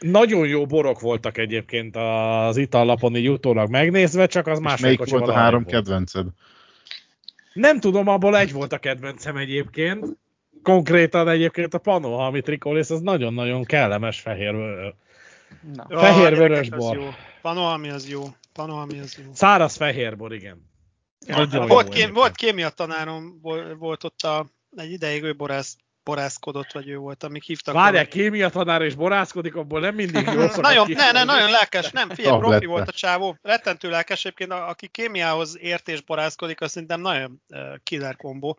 Nagyon 0.00 0.46
jó 0.46 0.66
borok 0.66 1.00
voltak 1.00 1.38
egyébként 1.38 1.96
az 1.96 2.56
itallapon 2.56 3.16
így 3.16 3.28
utólag 3.28 3.70
megnézve, 3.70 4.26
csak 4.26 4.46
az 4.46 4.58
másfél 4.58 4.84
melyik 4.86 5.10
volt 5.10 5.28
a 5.28 5.32
három 5.32 5.62
volt. 5.62 5.74
kedvenced? 5.74 6.26
Nem 7.52 7.80
tudom, 7.80 8.08
abból 8.08 8.36
egy 8.36 8.52
volt 8.52 8.72
a 8.72 8.78
kedvencem 8.78 9.36
egyébként. 9.36 10.06
Konkrétan 10.62 11.28
egyébként 11.28 11.74
a 11.74 11.78
Panohalmi 11.78 12.40
trikolész, 12.40 12.90
az 12.90 13.00
nagyon-nagyon 13.00 13.64
kellemes 13.64 14.20
fehér. 14.20 14.54
Na. 15.74 15.98
Fehér 15.98 16.36
vörös 16.36 16.68
bor. 16.68 16.98
Panohalmi 17.42 17.88
az 17.88 18.08
jó. 18.08 18.22
Panohalmi 18.52 18.98
az 18.98 19.18
jó. 19.24 19.30
Száraz 19.34 19.76
fehérbor, 19.76 20.32
igen. 20.32 20.68
Nagyon 21.26 21.60
jó 21.62 21.66
volt, 21.66 21.84
kém, 21.84 21.92
egyébként. 21.92 22.16
volt 22.16 22.36
kémia 22.36 22.68
tanárom, 22.68 23.38
vol- 23.42 23.74
volt 23.78 24.04
ott 24.04 24.20
a, 24.22 24.46
egy 24.76 24.90
ideig 24.92 25.22
ő 25.22 25.36
borász, 25.36 25.76
borászkodott, 26.04 26.72
vagy 26.72 26.88
ő 26.88 26.96
volt, 26.96 27.22
amíg 27.22 27.42
hívtak. 27.42 27.74
Várják, 27.74 28.08
kémia 28.08 28.48
tanár 28.48 28.82
és 28.82 28.94
borászkodik, 28.94 29.54
abból 29.54 29.80
nem 29.80 29.94
mindig 29.94 30.26
jó 30.34 30.46
nagyon, 30.56 30.90
ne, 30.90 31.10
ne, 31.10 31.24
nagyon 31.24 31.50
lelkes, 31.50 31.90
nem, 31.90 32.08
figyelj, 32.08 32.38
profi 32.38 32.66
volt 32.66 32.88
a 32.88 32.92
csávó, 32.92 33.38
rettentő 33.42 33.90
lelkes, 33.90 34.24
egyébként 34.24 34.50
a- 34.50 34.68
aki 34.68 34.88
kémiához 34.88 35.58
ért 35.58 35.88
és 35.88 36.00
borászkodik, 36.00 36.60
azt 36.60 36.72
szerintem 36.72 37.00
nagyon 37.00 37.42
uh, 37.48 37.58
killer 37.82 38.16
kombó. 38.16 38.58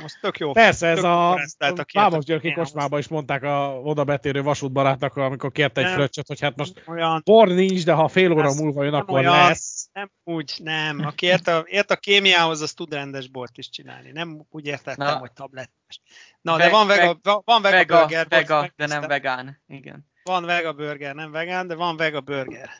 Most 0.00 0.20
tök 0.20 0.38
jó. 0.38 0.52
Persze, 0.52 0.86
ez 0.86 0.96
tök 0.96 1.04
a 1.04 1.84
Vámos 1.92 2.24
Györki 2.24 2.52
kocsmába 2.52 2.98
is 2.98 3.08
mondták 3.08 3.42
a 3.42 3.80
oda 3.82 4.04
betérő 4.04 4.42
vasútbarátnak, 4.42 5.16
amikor 5.16 5.52
kérte 5.52 5.80
egy 5.80 5.92
fröccsöt, 5.92 6.26
hogy 6.26 6.40
hát 6.40 6.56
most 6.56 6.82
Olyan, 6.86 7.22
bor 7.24 7.48
nincs, 7.48 7.84
de 7.84 7.92
ha 7.92 8.08
fél 8.08 8.32
óra 8.32 8.54
múlva 8.54 8.84
jön, 8.84 8.94
akkor 8.94 9.18
olyan. 9.18 9.32
lesz. 9.32 9.88
nem 9.92 10.10
úgy, 10.24 10.54
nem. 10.62 11.04
Aki 11.04 11.26
ért 11.26 11.48
a, 11.48 11.64
ért 11.66 11.90
a 11.90 11.96
kémiához, 11.96 12.60
az 12.60 12.72
tud 12.72 12.92
rendes 12.92 13.28
bort 13.28 13.58
is 13.58 13.70
csinálni. 13.70 14.10
Nem 14.10 14.46
úgy 14.50 14.66
értettem, 14.66 15.06
Na. 15.06 15.18
hogy 15.18 15.32
tablettás. 15.32 16.00
Na, 16.40 16.56
de 16.56 16.68
van 16.70 16.86
vega, 16.86 17.18
veg- 17.22 17.42
van 17.44 17.62
vega, 17.62 17.76
Vega, 17.76 17.98
burger. 17.98 18.26
vega, 18.28 18.72
de 18.76 18.86
nem 18.86 19.00
vegán. 19.02 19.62
Igen. 19.66 20.08
Van 20.22 20.44
vega 20.44 20.72
burger, 20.72 21.14
nem 21.14 21.30
vegán, 21.30 21.66
de 21.66 21.74
van 21.74 21.96
vega 21.96 22.20
burger. 22.20 22.70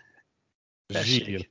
Tessék. 0.87 1.25
Zsír. 1.25 1.49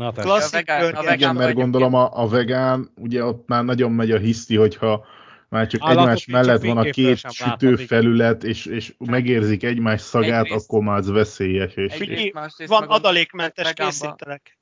Na. 0.00 0.12
Klasszik 0.12 0.54
A 0.54 0.56
vegán- 0.56 0.94
a 0.94 1.00
vegán- 1.00 1.14
Igen, 1.18 1.34
mert 1.36 1.54
gondolom 1.54 1.94
a, 1.94 2.10
a 2.22 2.28
vegán, 2.28 2.90
ugye 2.96 3.24
ott 3.24 3.48
már 3.48 3.64
nagyon 3.64 3.92
megy 3.92 4.10
a 4.10 4.18
hiszti, 4.18 4.56
hogyha 4.56 5.06
már 5.48 5.66
csak 5.66 5.80
Állatot 5.82 6.00
egymás 6.02 6.26
mellett 6.26 6.62
van 6.64 6.78
a 6.78 6.82
két 6.90 7.16
sütőfelület, 7.32 8.44
és, 8.44 8.66
és 8.66 8.94
megérzik 8.98 9.62
egymás 9.62 10.00
szagát, 10.00 10.44
Egyrészt- 10.44 10.68
akkor 10.68 10.82
már 10.82 10.96
az 10.98 11.08
veszélyes. 11.10 11.74
És, 11.74 11.92
és 11.92 11.96
Figyelj, 11.98 12.30
másrészt 12.34 12.70
Van 12.70 12.82
adalékmentes 12.82 13.64
vegánba- 13.66 13.94
készítelek. 13.94 14.58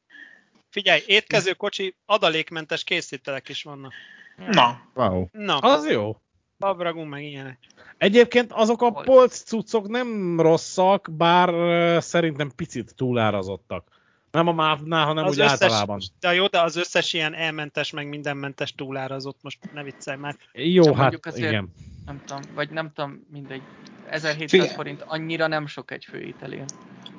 Figyelj, 0.70 1.01
étkező 1.06 1.52
kocsi, 1.52 1.97
adalékmentes 2.06 2.85
készítelek 2.85 3.48
is 3.48 3.62
vannak. 3.62 3.93
Na, 4.51 4.81
wow. 4.94 5.27
Na, 5.32 5.56
Az 5.59 5.90
jó. 5.90 6.16
babragunk 6.59 7.10
meg 7.10 7.23
ilyenek. 7.24 7.59
Egyébként 7.98 8.52
azok 8.52 8.82
a 8.82 8.90
polc 8.90 9.43
cuccok 9.43 9.89
nem 9.89 10.40
rosszak, 10.40 11.09
bár 11.10 11.51
szerintem 12.02 12.51
picit 12.56 12.94
túlárazottak. 12.97 13.97
Nem 14.39 14.47
a 14.48 14.52
mávnál, 14.52 15.05
hanem 15.06 15.24
Az 15.24 15.31
úgy 15.32 15.39
összes, 15.40 15.51
általában. 15.52 16.01
de 16.20 16.35
jó, 16.35 16.47
de 16.47 16.60
az 16.60 16.77
összes 16.77 17.12
ilyen 17.12 17.35
elmentes, 17.35 17.90
meg 17.90 18.09
mindenmentes 18.09 18.74
túlárazott, 18.74 19.39
most 19.43 19.59
ne 19.73 19.82
viccelj 19.82 20.19
már. 20.19 20.36
Jó, 20.52 20.82
Csak 20.82 20.93
hát 20.93 21.01
mondjuk 21.01 21.27
azért- 21.27 21.51
igen. 21.51 21.73
Nem 22.06 22.20
tudom, 22.27 22.43
vagy 22.55 22.70
nem 22.70 22.93
tudom, 22.93 23.27
mindegy. 23.31 23.62
1700 24.10 24.51
Figyelj. 24.51 24.69
forint 24.77 25.02
annyira 25.06 25.47
nem 25.47 25.66
sok 25.66 25.90
egy 25.90 26.05
főételén. 26.05 26.65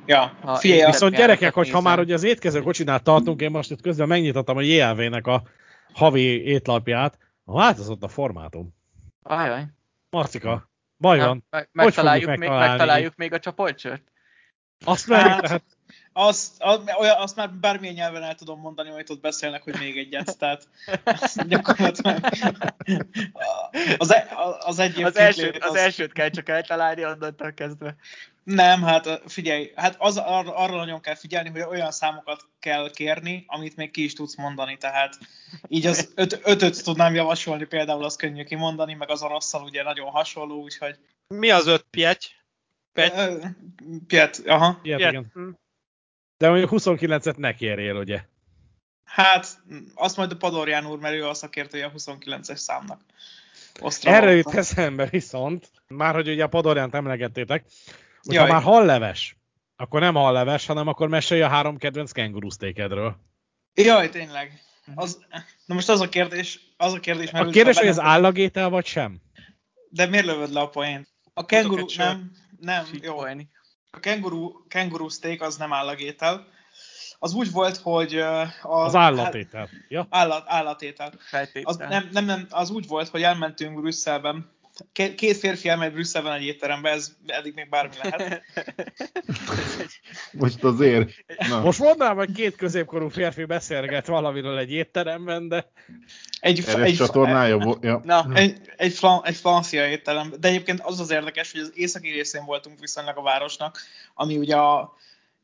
ja, 0.05 0.33
Ha 0.41 0.55
figyelj, 0.55 0.85
Viszont 0.85 1.15
gyerekek, 1.15 1.53
hogy 1.53 1.69
ha 1.69 1.81
már 1.81 1.99
ugye 1.99 2.13
az 2.13 2.23
étkező 2.23 2.61
kocsinál 2.61 2.99
tartunk, 2.99 3.41
én 3.41 3.51
most 3.51 3.71
itt 3.71 3.81
közben 3.81 4.07
megnyitottam 4.07 4.57
a 4.57 4.61
JLV-nek 4.61 5.27
a 5.27 5.43
havi 5.93 6.43
étlapját, 6.43 7.17
változott 7.43 8.03
a 8.03 8.07
formátum. 8.07 8.73
Ajaj. 9.23 9.65
Marcika, 10.09 10.69
baj 10.97 11.17
Nem, 11.17 11.27
van. 11.27 11.45
meg, 11.49 11.69
megtaláljuk, 11.71 12.29
még, 12.29 12.49
megtaláljuk 12.49 13.15
még 13.15 13.33
a 13.33 13.39
csapolcsört? 13.39 14.03
Azt 14.85 15.07
meg, 15.07 15.19
Hát, 15.19 15.41
tehát 15.41 15.63
azt, 16.13 16.53
az, 16.59 16.79
olyan, 16.99 17.17
azt 17.17 17.35
már 17.35 17.49
bármilyen 17.49 17.95
nyelven 17.95 18.23
el 18.23 18.35
tudom 18.35 18.59
mondani, 18.59 18.89
amit 18.89 19.09
ott 19.09 19.21
beszélnek, 19.21 19.63
hogy 19.63 19.75
még 19.79 19.97
egyet, 19.97 20.37
tehát 20.37 20.67
azt 21.03 21.47
gyakorlatilag 21.47 22.19
az, 23.97 24.13
e- 24.13 24.27
az 24.59 24.79
egy 24.79 25.03
Az, 25.03 25.17
első, 25.17 25.41
kintlétét 25.41 25.69
az 25.69 25.75
elsőt 25.75 26.11
kell 26.11 26.29
csak 26.29 26.49
eltalálni 26.49 27.05
onnantól 27.05 27.53
kezdve. 27.53 27.95
Nem, 28.43 28.83
hát 28.83 29.21
figyelj, 29.25 29.71
hát 29.75 29.95
az, 29.97 30.17
arra, 30.17 30.55
arra 30.55 30.75
nagyon 30.75 31.01
kell 31.01 31.15
figyelni, 31.15 31.49
hogy 31.49 31.61
olyan 31.61 31.91
számokat 31.91 32.45
kell 32.59 32.91
kérni, 32.91 33.43
amit 33.47 33.75
még 33.75 33.91
ki 33.91 34.03
is 34.03 34.13
tudsz 34.13 34.35
mondani, 34.35 34.77
tehát 34.77 35.17
így 35.67 35.85
az 35.85 36.11
öt, 36.15 36.39
ötöt 36.43 36.83
tudnám 36.83 37.15
javasolni, 37.15 37.65
például 37.65 38.03
az 38.03 38.15
könnyű 38.15 38.43
kimondani, 38.43 38.93
meg 38.93 39.09
az 39.09 39.23
orosszal 39.23 39.63
ugye 39.63 39.83
nagyon 39.83 40.09
hasonló, 40.09 40.61
úgyhogy 40.61 40.95
Mi 41.27 41.49
az 41.49 41.67
öt? 41.67 41.85
Ö, 42.93 43.45
Piet, 44.07 44.41
aha. 44.45 44.79
ilyet, 44.83 44.97
Piety. 44.97 45.11
igen. 45.11 45.57
De 46.39 46.49
mondjuk 46.49 46.69
29-et 46.73 47.37
ne 47.37 47.53
kérjél, 47.53 47.95
ugye? 47.95 48.21
Hát, 49.03 49.61
azt 49.93 50.17
majd 50.17 50.31
a 50.31 50.35
Padorján 50.35 50.85
úr, 50.85 50.99
mert 50.99 51.15
ő 51.15 51.27
a 51.27 51.33
szakértője 51.33 51.85
a 51.85 51.91
29-es 51.91 52.55
számnak. 52.55 53.01
Osztrava 53.79 54.17
Erre 54.17 54.31
jut 54.31 54.53
eszembe 54.53 55.05
viszont, 55.05 55.71
már 55.87 56.13
hogy 56.13 56.29
ugye 56.29 56.43
a 56.43 56.47
padorjánt 56.47 56.95
emlegettétek, 56.95 57.65
hogy 58.21 58.33
Jaj. 58.33 58.47
ha 58.47 58.53
már 58.53 58.61
halleves, 58.61 59.37
akkor 59.75 59.99
nem 59.99 60.13
halleves, 60.13 60.65
hanem 60.65 60.87
akkor 60.87 61.07
mesélj 61.07 61.41
a 61.41 61.47
három 61.47 61.77
kedvenc 61.77 62.11
kengurusztékedről. 62.11 63.15
Jaj, 63.73 64.09
tényleg. 64.09 64.61
Az, 64.95 65.25
na 65.65 65.73
most 65.73 65.89
az 65.89 66.01
a 66.01 66.09
kérdés, 66.09 66.59
az 66.77 66.93
a 66.93 66.99
kérdés, 66.99 67.29
A 67.29 67.33
merült 67.33 67.53
kérdés, 67.53 67.77
hogy 67.77 67.87
az 67.87 67.95
bennem, 67.95 68.11
állagétel 68.11 68.69
vagy 68.69 68.85
sem? 68.85 69.21
De 69.89 70.05
miért 70.05 70.25
lövöd 70.25 70.53
le 70.53 70.59
a 70.59 70.69
poént? 70.69 71.07
A 71.33 71.45
kenguru, 71.45 71.85
nem, 71.97 72.31
nem, 72.59 72.85
jó. 72.91 72.99
Sípolni. 73.01 73.49
A 73.91 73.99
kenguru, 73.99 74.67
kenguru 74.67 75.09
steak 75.09 75.41
az 75.41 75.57
nem 75.57 75.73
állagétel. 75.73 76.47
Az 77.19 77.33
úgy 77.33 77.51
volt, 77.51 77.77
hogy 77.77 78.15
a, 78.17 78.41
Az 78.61 78.95
állatétel. 78.95 79.69
Ja. 79.87 80.07
Állat, 80.09 80.43
állatétel. 80.47 81.13
Az, 81.63 81.77
nem, 81.77 82.09
nem, 82.11 82.25
nem, 82.25 82.47
az 82.49 82.69
úgy 82.69 82.87
volt, 82.87 83.07
hogy 83.07 83.21
elmentünk 83.21 83.79
Brüsszelben. 83.79 84.51
Két, 85.15 85.37
férfi 85.37 85.69
elmegy 85.69 85.91
Brüsszelben 85.91 86.33
egy 86.33 86.43
étterembe, 86.43 86.89
ez 86.89 87.15
eddig 87.25 87.53
még 87.53 87.69
bármi 87.69 87.95
lehet. 88.03 88.43
Most 90.31 90.63
azért. 90.63 91.09
Na, 91.49 91.61
Most 91.61 91.79
mondanám, 91.79 92.15
hogy 92.15 92.31
két 92.31 92.55
középkorú 92.55 93.09
férfi 93.09 93.45
beszélget 93.45 94.07
valamiről 94.07 94.57
egy 94.57 94.71
étteremben, 94.71 95.47
de 95.47 95.71
Egy, 96.39 96.63
erre 96.67 96.83
egy, 96.83 96.95
csatornája 96.95 97.57
volt. 97.57 97.83
Ja. 97.83 98.01
Na, 98.03 98.27
egy, 98.33 98.57
egy, 98.77 98.93
flan, 98.93 99.21
egy 99.25 99.35
francia 99.35 99.87
étterem. 99.87 100.33
De 100.39 100.47
egyébként 100.47 100.79
az 100.81 100.99
az 100.99 101.11
érdekes, 101.11 101.51
hogy 101.51 101.61
az 101.61 101.71
északi 101.73 102.09
részén 102.09 102.45
voltunk 102.45 102.79
viszonylag 102.79 103.17
a 103.17 103.21
városnak, 103.21 103.79
ami 104.13 104.37
ugye 104.37 104.55
a 104.55 104.97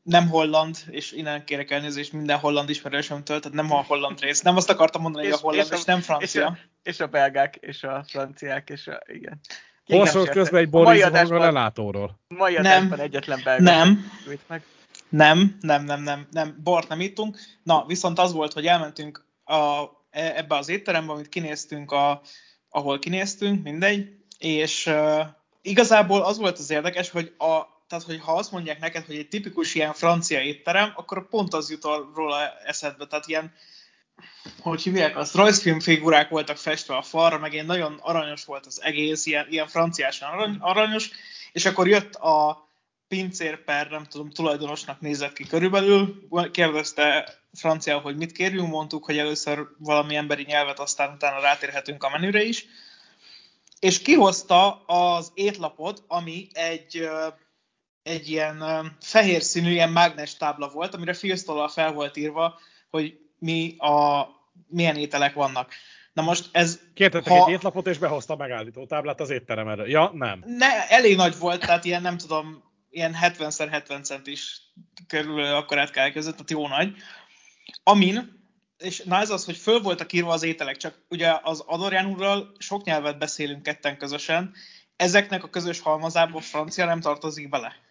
nem 0.06 0.28
holland, 0.28 0.76
és 0.90 1.12
innen 1.12 1.44
kérek 1.44 1.70
elnézést 1.70 2.12
minden 2.12 2.38
holland 2.38 2.70
ismerősömtől, 2.70 3.40
tehát 3.40 3.56
nem 3.56 3.72
a 3.72 3.84
holland 3.86 4.20
rész. 4.20 4.40
Nem 4.40 4.56
azt 4.56 4.70
akartam 4.70 5.02
mondani, 5.02 5.24
hogy 5.24 5.34
a 5.34 5.38
holland, 5.38 5.68
és, 5.72 5.78
és, 5.78 5.84
nem 5.84 6.00
francia. 6.00 6.40
És 6.40 6.46
a, 6.46 6.58
és 6.82 7.00
a 7.00 7.06
belgák, 7.06 7.56
és 7.60 7.82
a 7.82 8.04
franciák, 8.08 8.70
és 8.70 8.86
a, 8.86 9.02
igen. 9.06 9.40
Hosszolt 9.86 10.28
közben 10.28 10.60
egy 10.60 10.70
Boris 10.70 11.02
a 11.02 11.38
lelátóról. 11.38 12.20
Mai 12.28 12.56
adásban 12.56 13.00
egyetlen 13.00 13.40
belga. 13.44 13.62
Nem. 13.62 14.10
Meg. 14.46 14.62
Nem, 15.08 15.56
nem, 15.60 15.84
nem, 15.84 16.02
nem, 16.02 16.26
nem, 16.30 16.56
bort 16.62 16.88
nem 16.88 17.00
ittunk. 17.00 17.38
Na, 17.62 17.84
viszont 17.86 18.18
az 18.18 18.32
volt, 18.32 18.52
hogy 18.52 18.66
elmentünk 18.66 19.24
a, 19.44 19.84
e, 20.10 20.32
ebbe 20.36 20.56
az 20.56 20.68
étterembe, 20.68 21.12
amit 21.12 21.28
kinéztünk, 21.28 21.92
a, 21.92 22.20
ahol 22.68 22.98
kinéztünk, 22.98 23.62
mindegy, 23.62 24.08
és 24.38 24.86
uh, 24.86 25.20
igazából 25.62 26.22
az 26.22 26.38
volt 26.38 26.58
az 26.58 26.70
érdekes, 26.70 27.10
hogy 27.10 27.34
a, 27.38 27.75
tehát, 27.88 28.04
hogy 28.04 28.20
ha 28.20 28.32
azt 28.32 28.52
mondják 28.52 28.80
neked, 28.80 29.04
hogy 29.04 29.16
egy 29.16 29.28
tipikus 29.28 29.74
ilyen 29.74 29.92
francia 29.92 30.40
étterem, 30.40 30.92
akkor 30.96 31.28
pont 31.28 31.54
az 31.54 31.70
jut 31.70 31.84
róla 32.14 32.58
eszedbe, 32.64 33.06
tehát 33.06 33.26
ilyen 33.28 33.54
hogy 34.60 34.82
hívják 34.82 35.16
azt, 35.16 35.34
rajzfilmfigurák 35.34 36.28
voltak 36.28 36.56
festve 36.56 36.96
a 36.96 37.02
falra, 37.02 37.38
meg 37.38 37.52
én 37.54 37.64
nagyon 37.64 37.98
aranyos 38.02 38.44
volt 38.44 38.66
az 38.66 38.82
egész, 38.82 39.26
ilyen, 39.26 39.46
ilyen 39.50 39.68
franciásan 39.68 40.32
arany, 40.32 40.56
aranyos, 40.60 41.10
és 41.52 41.64
akkor 41.64 41.88
jött 41.88 42.14
a 42.14 42.68
pincér 43.08 43.64
per, 43.64 43.90
nem 43.90 44.04
tudom, 44.04 44.30
tulajdonosnak 44.30 45.00
nézett 45.00 45.32
ki 45.32 45.46
körülbelül, 45.46 46.28
kérdezte 46.50 47.34
franciául, 47.52 48.00
hogy 48.00 48.16
mit 48.16 48.32
kérjünk, 48.32 48.68
mondtuk, 48.68 49.04
hogy 49.04 49.18
először 49.18 49.68
valami 49.78 50.16
emberi 50.16 50.42
nyelvet, 50.42 50.78
aztán 50.78 51.14
utána 51.14 51.40
rátérhetünk 51.40 52.02
a 52.04 52.10
menüre 52.10 52.42
is, 52.42 52.66
és 53.78 54.02
kihozta 54.02 54.84
az 54.86 55.30
étlapot, 55.34 56.04
ami 56.06 56.48
egy, 56.52 57.08
egy 58.06 58.28
ilyen 58.28 58.64
fehér 59.00 59.42
színű, 59.42 59.70
ilyen 59.70 59.90
mágnes 59.90 60.36
tábla 60.36 60.68
volt, 60.68 60.94
amire 60.94 61.14
filztollal 61.14 61.68
fel 61.68 61.92
volt 61.92 62.16
írva, 62.16 62.58
hogy 62.90 63.18
mi 63.38 63.76
a, 63.78 64.26
milyen 64.68 64.96
ételek 64.96 65.34
vannak. 65.34 65.72
Na 66.12 66.22
most 66.22 66.48
ez... 66.52 66.80
Kértetek 66.94 67.32
ha... 67.32 67.46
egy 67.46 67.52
étlapot, 67.52 67.86
és 67.86 67.98
behozta 67.98 68.32
a 68.32 68.36
megállító 68.36 68.86
táblát 68.86 69.20
az 69.20 69.30
étterem 69.30 69.68
erre. 69.68 69.86
Ja, 69.86 70.10
nem. 70.14 70.44
Ne, 70.46 70.88
elég 70.88 71.16
nagy 71.16 71.38
volt, 71.38 71.60
tehát 71.60 71.84
ilyen 71.84 72.02
nem 72.02 72.16
tudom, 72.16 72.62
ilyen 72.90 73.16
70x70 73.22 74.04
centis 74.04 74.60
körül 75.06 75.44
akkor 75.44 75.90
kell 75.90 76.10
között, 76.10 76.32
tehát 76.32 76.50
jó 76.50 76.68
nagy. 76.68 76.94
Amin, 77.82 78.44
és 78.78 79.02
na 79.04 79.20
ez 79.20 79.30
az, 79.30 79.44
hogy 79.44 79.56
föl 79.56 79.80
voltak 79.80 80.12
írva 80.12 80.32
az 80.32 80.42
ételek, 80.42 80.76
csak 80.76 80.94
ugye 81.08 81.38
az 81.42 81.60
Adorján 81.66 82.06
úrral 82.06 82.52
sok 82.58 82.84
nyelvet 82.84 83.18
beszélünk 83.18 83.62
ketten 83.62 83.96
közösen, 83.96 84.54
ezeknek 84.96 85.44
a 85.44 85.50
közös 85.50 85.80
halmazából 85.80 86.40
francia 86.40 86.86
nem 86.86 87.00
tartozik 87.00 87.48
bele. 87.48 87.85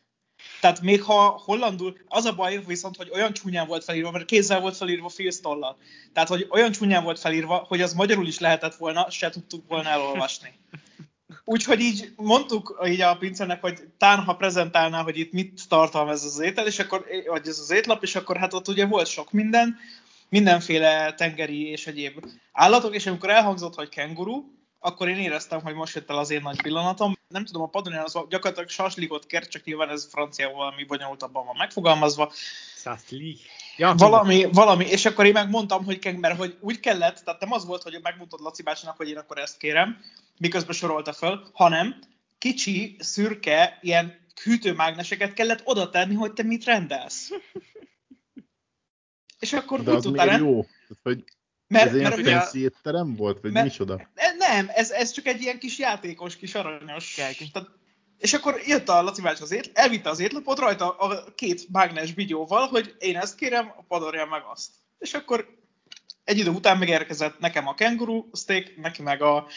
Tehát 0.65 0.81
még 0.81 1.01
ha 1.03 1.41
hollandul, 1.45 1.97
az 2.07 2.25
a 2.25 2.35
baj 2.35 2.63
viszont, 2.67 2.95
hogy 2.95 3.09
olyan 3.13 3.33
csúnyán 3.33 3.67
volt 3.67 3.83
felírva, 3.83 4.11
mert 4.11 4.25
kézzel 4.25 4.59
volt 4.59 4.77
felírva 4.77 5.09
filztollal. 5.09 5.77
Tehát, 6.13 6.29
hogy 6.29 6.47
olyan 6.49 6.71
csúnyán 6.71 7.03
volt 7.03 7.19
felírva, 7.19 7.65
hogy 7.67 7.81
az 7.81 7.93
magyarul 7.93 8.27
is 8.27 8.39
lehetett 8.39 8.75
volna, 8.75 9.09
se 9.09 9.29
tudtuk 9.29 9.67
volna 9.67 9.89
elolvasni. 9.89 10.53
Úgyhogy 11.43 11.79
így 11.79 12.13
mondtuk 12.15 12.81
így 12.87 13.01
a 13.01 13.17
pincernek, 13.17 13.61
hogy 13.61 13.79
tán, 13.97 14.23
ha 14.23 14.35
prezentálná, 14.35 15.01
hogy 15.01 15.17
itt 15.17 15.31
mit 15.31 15.61
tartalmaz 15.67 16.25
ez 16.25 16.31
az 16.33 16.39
étel, 16.39 16.67
és 16.67 16.79
akkor, 16.79 17.05
vagy 17.27 17.47
ez 17.47 17.59
az 17.59 17.71
étlap, 17.71 18.03
és 18.03 18.15
akkor 18.15 18.37
hát 18.37 18.53
ott 18.53 18.67
ugye 18.67 18.85
volt 18.85 19.07
sok 19.07 19.31
minden, 19.31 19.77
mindenféle 20.29 21.13
tengeri 21.13 21.69
és 21.69 21.87
egyéb 21.87 22.25
állatok, 22.51 22.95
és 22.95 23.05
amikor 23.05 23.29
elhangzott, 23.29 23.75
hogy 23.75 23.89
kenguru, 23.89 24.43
akkor 24.85 25.07
én 25.07 25.17
éreztem, 25.17 25.61
hogy 25.61 25.73
most 25.73 25.95
jött 25.95 26.09
el 26.09 26.17
az 26.17 26.29
én 26.29 26.41
nagy 26.41 26.61
pillanatom. 26.61 27.17
Nem 27.27 27.45
tudom, 27.45 27.61
a 27.61 27.67
padonján 27.67 28.03
az 28.03 28.13
gyakorlatilag 28.13 28.69
saslikot 28.69 29.25
kert, 29.25 29.49
csak 29.49 29.63
nyilván 29.63 29.89
ez 29.89 30.07
franciául 30.11 30.53
valami 30.53 30.83
bonyolultabban 30.83 31.45
van 31.45 31.55
megfogalmazva. 31.57 32.31
Szaszli. 32.75 33.37
Ja, 33.77 33.93
valami, 33.97 34.47
valami, 34.51 34.85
és 34.85 35.05
akkor 35.05 35.25
én 35.25 35.31
megmondtam, 35.31 35.85
hogy, 35.85 36.17
mert 36.19 36.37
hogy 36.37 36.57
úgy 36.59 36.79
kellett, 36.79 37.21
tehát 37.23 37.39
nem 37.39 37.51
az 37.51 37.65
volt, 37.65 37.83
hogy 37.83 37.99
megmondtad 38.01 38.39
Laci 38.39 38.63
bácsinak, 38.63 38.97
hogy 38.97 39.09
én 39.09 39.17
akkor 39.17 39.37
ezt 39.37 39.57
kérem, 39.57 40.01
miközben 40.37 40.75
sorolta 40.75 41.13
föl, 41.13 41.49
hanem 41.53 41.99
kicsi, 42.37 42.95
szürke, 42.99 43.79
ilyen 43.81 44.23
hűtőmágneseket 44.43 45.33
kellett 45.33 45.61
oda 45.63 45.89
tenni, 45.89 46.13
hogy 46.13 46.33
te 46.33 46.43
mit 46.43 46.63
rendelsz. 46.63 47.29
És 49.39 49.53
akkor 49.53 49.83
De 49.83 49.91
az 49.91 50.05
miért 50.05 50.37
jó? 50.37 50.61
Tehát, 50.61 51.03
hogy 51.03 51.23
mert, 51.67 51.85
ez 51.85 52.01
mert 52.01 52.17
ilyen 52.17 52.39
fancy 52.39 52.59
étterem 52.59 53.15
volt, 53.15 53.41
vagy 53.41 53.51
mert, 53.51 53.65
micsoda? 53.65 54.09
Nem, 54.37 54.69
ez, 54.73 54.91
ez 54.91 55.11
csak 55.11 55.25
egy 55.25 55.41
ilyen 55.41 55.59
kis 55.59 55.77
játékos, 55.77 56.35
kis 56.35 56.55
aranyos. 56.55 57.13
Tehát, 57.13 57.69
és 58.17 58.33
akkor 58.33 58.61
jött 58.65 58.89
a 58.89 59.01
Laci 59.01 59.21
bácsi 59.21 59.41
az 59.41 59.51
étl, 59.51 59.69
elvitte 59.73 60.09
az 60.09 60.19
étlapot 60.19 60.59
rajta 60.59 60.89
a 60.89 61.33
két 61.35 61.69
mágnes 61.71 62.13
bigyóval, 62.13 62.67
hogy 62.67 62.95
én 62.99 63.17
ezt 63.17 63.35
kérem, 63.35 63.73
a 63.77 63.83
padorja 63.87 64.25
meg 64.25 64.41
azt. 64.51 64.69
És 64.99 65.13
akkor 65.13 65.57
egy 66.23 66.37
idő 66.37 66.49
után 66.49 66.77
megérkezett 66.77 67.39
nekem 67.39 67.67
a 67.67 67.73
kenguru 67.73 68.29
steak, 68.33 68.75
neki 68.75 69.01
meg 69.01 69.21
a 69.21 69.47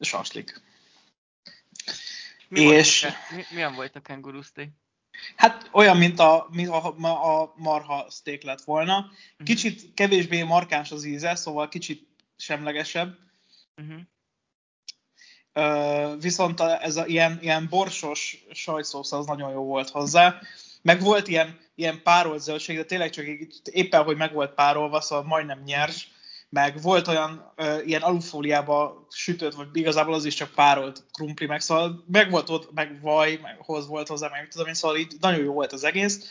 saslik. 0.00 0.60
Mi 2.48 2.60
és... 2.60 3.02
Volt 3.02 3.14
a, 3.14 3.34
mi, 3.34 3.42
milyen 3.50 3.74
volt 3.74 3.96
a 3.96 4.00
kenguru 4.00 4.42
steak? 4.42 4.68
Hát 5.36 5.68
olyan, 5.72 5.96
mint 5.96 6.18
a, 6.18 6.48
mint 6.50 6.68
a, 6.68 7.40
a 7.40 7.52
marha 7.56 8.06
steak 8.10 8.42
lett 8.42 8.62
volna. 8.62 8.98
Mhm. 8.98 9.44
Kicsit 9.44 9.94
kevésbé 9.94 10.42
markáns 10.42 10.90
az 10.90 11.04
íze, 11.04 11.34
szóval 11.34 11.68
kicsit 11.68 12.08
semlegesebb. 12.36 13.16
Uh-huh. 13.76 14.00
Uh, 15.54 16.20
viszont 16.20 16.60
a, 16.60 16.82
ez 16.82 16.96
a 16.96 17.06
ilyen, 17.06 17.38
ilyen 17.40 17.66
borsos 17.68 18.44
sajtszósz 18.52 19.12
az 19.12 19.26
nagyon 19.26 19.50
jó 19.50 19.64
volt 19.64 19.88
hozzá. 19.88 20.40
Meg 20.82 21.00
volt 21.00 21.28
ilyen, 21.28 21.58
ilyen 21.74 22.02
párolt 22.02 22.40
zöldség, 22.40 22.76
de 22.76 22.84
tényleg 22.84 23.10
csak 23.10 23.24
éppen, 23.64 24.02
hogy 24.02 24.16
meg 24.16 24.32
volt 24.32 24.54
párolva, 24.54 25.00
szóval 25.00 25.24
majdnem 25.24 25.62
nyers 25.64 26.10
meg 26.48 26.82
volt 26.82 27.08
olyan 27.08 27.52
ö, 27.56 27.80
ilyen 27.82 28.02
alufóliába 28.02 29.06
sütött, 29.10 29.54
vagy 29.54 29.68
igazából 29.72 30.14
az 30.14 30.24
is 30.24 30.34
csak 30.34 30.50
párolt 30.50 31.04
krumpli, 31.12 31.46
meg 31.46 31.60
szóval 31.60 32.04
meg 32.12 32.30
volt 32.30 32.50
ott, 32.50 32.72
meg 32.72 33.00
vaj, 33.00 33.38
meg 33.42 33.56
hoz 33.58 33.86
volt 33.86 34.08
hozzá, 34.08 34.28
meg 34.28 34.48
tudom 34.48 34.66
én, 34.66 34.74
szóval 34.74 34.96
így 34.96 35.16
nagyon 35.20 35.44
jó 35.44 35.52
volt 35.52 35.72
az 35.72 35.84
egész. 35.84 36.30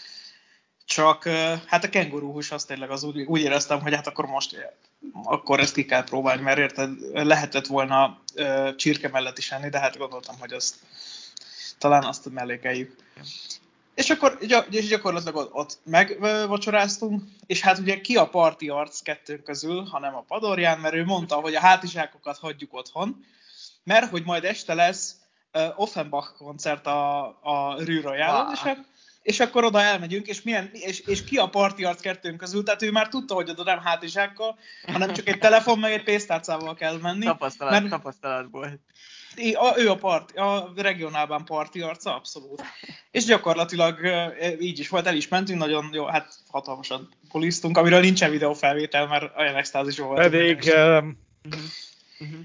Csak 0.85 1.25
ö, 1.25 1.53
hát 1.65 1.83
a 1.83 1.89
kenguru 1.89 2.31
hús 2.31 2.51
azt 2.51 2.67
tényleg 2.67 2.89
az 2.89 3.03
úgy, 3.03 3.21
úgy 3.21 3.41
éreztem, 3.41 3.81
hogy 3.81 3.93
hát 3.93 4.07
akkor 4.07 4.25
most 4.25 4.73
akkor 5.23 5.59
ezt 5.59 5.73
ki 5.73 5.85
kell 5.85 6.03
próbálni, 6.03 6.41
mert 6.41 6.57
érted, 6.57 6.91
lehetett 7.13 7.67
volna 7.67 8.21
ö, 8.33 8.69
csirke 8.75 9.09
mellett 9.09 9.37
is 9.37 9.51
enni, 9.51 9.69
de 9.69 9.79
hát 9.79 9.97
gondoltam, 9.97 10.39
hogy 10.39 10.53
azt 10.53 10.75
talán 11.77 12.03
azt 12.03 12.29
mellékeljük. 12.29 12.95
És 13.95 14.09
akkor 14.09 14.37
és 14.69 14.87
gyakorlatilag 14.87 15.49
ott, 15.53 15.79
megvacsoráztunk, 15.83 17.23
és 17.45 17.61
hát 17.61 17.77
ugye 17.77 18.01
ki 18.01 18.15
a 18.15 18.29
parti 18.29 18.69
arc 18.69 19.01
kettőnk 19.01 19.43
közül, 19.43 19.83
hanem 19.83 20.15
a 20.15 20.23
Padorján, 20.27 20.79
mert 20.79 20.95
ő 20.95 21.05
mondta, 21.05 21.35
hogy 21.35 21.55
a 21.55 21.59
hátizsákokat 21.59 22.37
hagyjuk 22.37 22.73
otthon, 22.73 23.25
mert 23.83 24.09
hogy 24.09 24.23
majd 24.23 24.43
este 24.43 24.73
lesz 24.73 25.15
uh, 25.53 25.79
Offenbach 25.79 26.37
koncert 26.37 26.85
a, 26.87 27.25
a 27.25 27.75
Rue 27.83 28.01
Royale, 28.01 28.51
és, 28.53 28.71
és 29.21 29.39
akkor 29.39 29.63
oda 29.63 29.81
elmegyünk, 29.81 30.27
és, 30.27 30.41
milyen, 30.41 30.69
és, 30.73 30.99
és 30.99 31.23
ki 31.23 31.37
a 31.37 31.49
parti 31.49 31.83
arc 31.83 32.01
kettőnk 32.01 32.37
közül, 32.37 32.63
tehát 32.63 32.81
ő 32.81 32.91
már 32.91 33.07
tudta, 33.07 33.33
hogy 33.33 33.49
oda 33.49 33.63
nem 33.63 33.79
hátizsákkal, 33.79 34.57
hanem 34.85 35.13
csak 35.13 35.27
egy 35.27 35.39
telefon 35.39 35.79
meg 35.79 35.91
egy 35.91 36.03
pénztárcával 36.03 36.75
kell 36.75 36.97
menni. 37.01 37.25
Tapasztalat, 37.25 37.73
mert, 37.73 37.89
tapasztalatból 37.89 38.79
ő 39.77 39.89
a, 39.89 39.95
part, 39.95 40.37
a 40.37 40.71
regionálban 40.75 41.45
parti 41.45 41.81
arca, 41.81 42.15
abszolút. 42.15 42.61
És 43.11 43.25
gyakorlatilag 43.25 43.99
így 44.59 44.79
is 44.79 44.89
volt, 44.89 45.07
el 45.07 45.15
is 45.15 45.27
mentünk, 45.27 45.59
nagyon 45.59 45.89
jó, 45.91 46.05
hát 46.05 46.33
hatalmasan 46.47 47.09
polisztunk, 47.31 47.77
amiről 47.77 47.99
nincsen 47.99 48.31
videófelvétel, 48.31 49.07
mert 49.07 49.37
olyan 49.37 49.55
extázis 49.55 49.97
volt. 49.97 50.19
Pedig... 50.19 50.57
Uh-huh. 50.57 52.39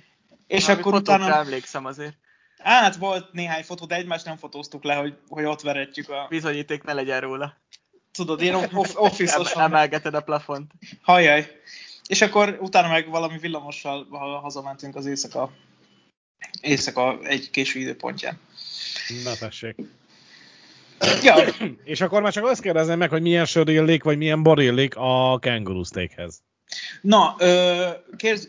És 0.46 0.66
Na, 0.66 0.72
akkor 0.72 0.94
utána... 0.94 1.34
emlékszem 1.34 1.84
azért. 1.84 2.14
Hát 2.58 2.96
volt 2.96 3.32
néhány 3.32 3.62
fotó, 3.62 3.86
de 3.86 3.94
egymást 3.94 4.24
nem 4.24 4.36
fotóztuk 4.36 4.84
le, 4.84 4.94
hogy, 4.94 5.16
hogy 5.28 5.44
ott 5.44 5.60
veretjük 5.60 6.08
a... 6.08 6.26
Bizonyíték 6.28 6.82
ne 6.82 6.92
legyen 6.92 7.20
róla. 7.20 7.56
Tudod, 8.12 8.40
én 8.40 8.54
off- 8.54 8.96
office 8.96 9.60
Emelgeted 9.60 10.14
a 10.14 10.20
plafont. 10.20 10.72
Hajjaj. 11.02 11.60
És 12.06 12.22
akkor 12.22 12.58
utána 12.60 12.88
meg 12.88 13.08
valami 13.08 13.38
villamossal 13.38 14.06
hazamentünk 14.42 14.96
az 14.96 15.06
éjszaka 15.06 15.50
éjszaka 16.60 17.18
egy 17.22 17.50
késő 17.50 17.80
időpontján. 17.80 18.38
Na 19.24 19.34
tessék. 19.34 19.76
Ja. 21.22 21.34
És 21.84 22.00
akkor 22.00 22.22
már 22.22 22.32
csak 22.32 22.44
azt 22.44 22.60
kérdezném 22.60 22.98
meg, 22.98 23.10
hogy 23.10 23.22
milyen 23.22 23.44
sör 23.44 23.68
illik, 23.68 24.02
vagy 24.02 24.18
milyen 24.18 24.42
bor 24.42 24.60
illik 24.60 24.94
a 24.96 25.38
kenguru 25.38 25.82
steakhez. 25.84 26.42
Na, 27.00 27.36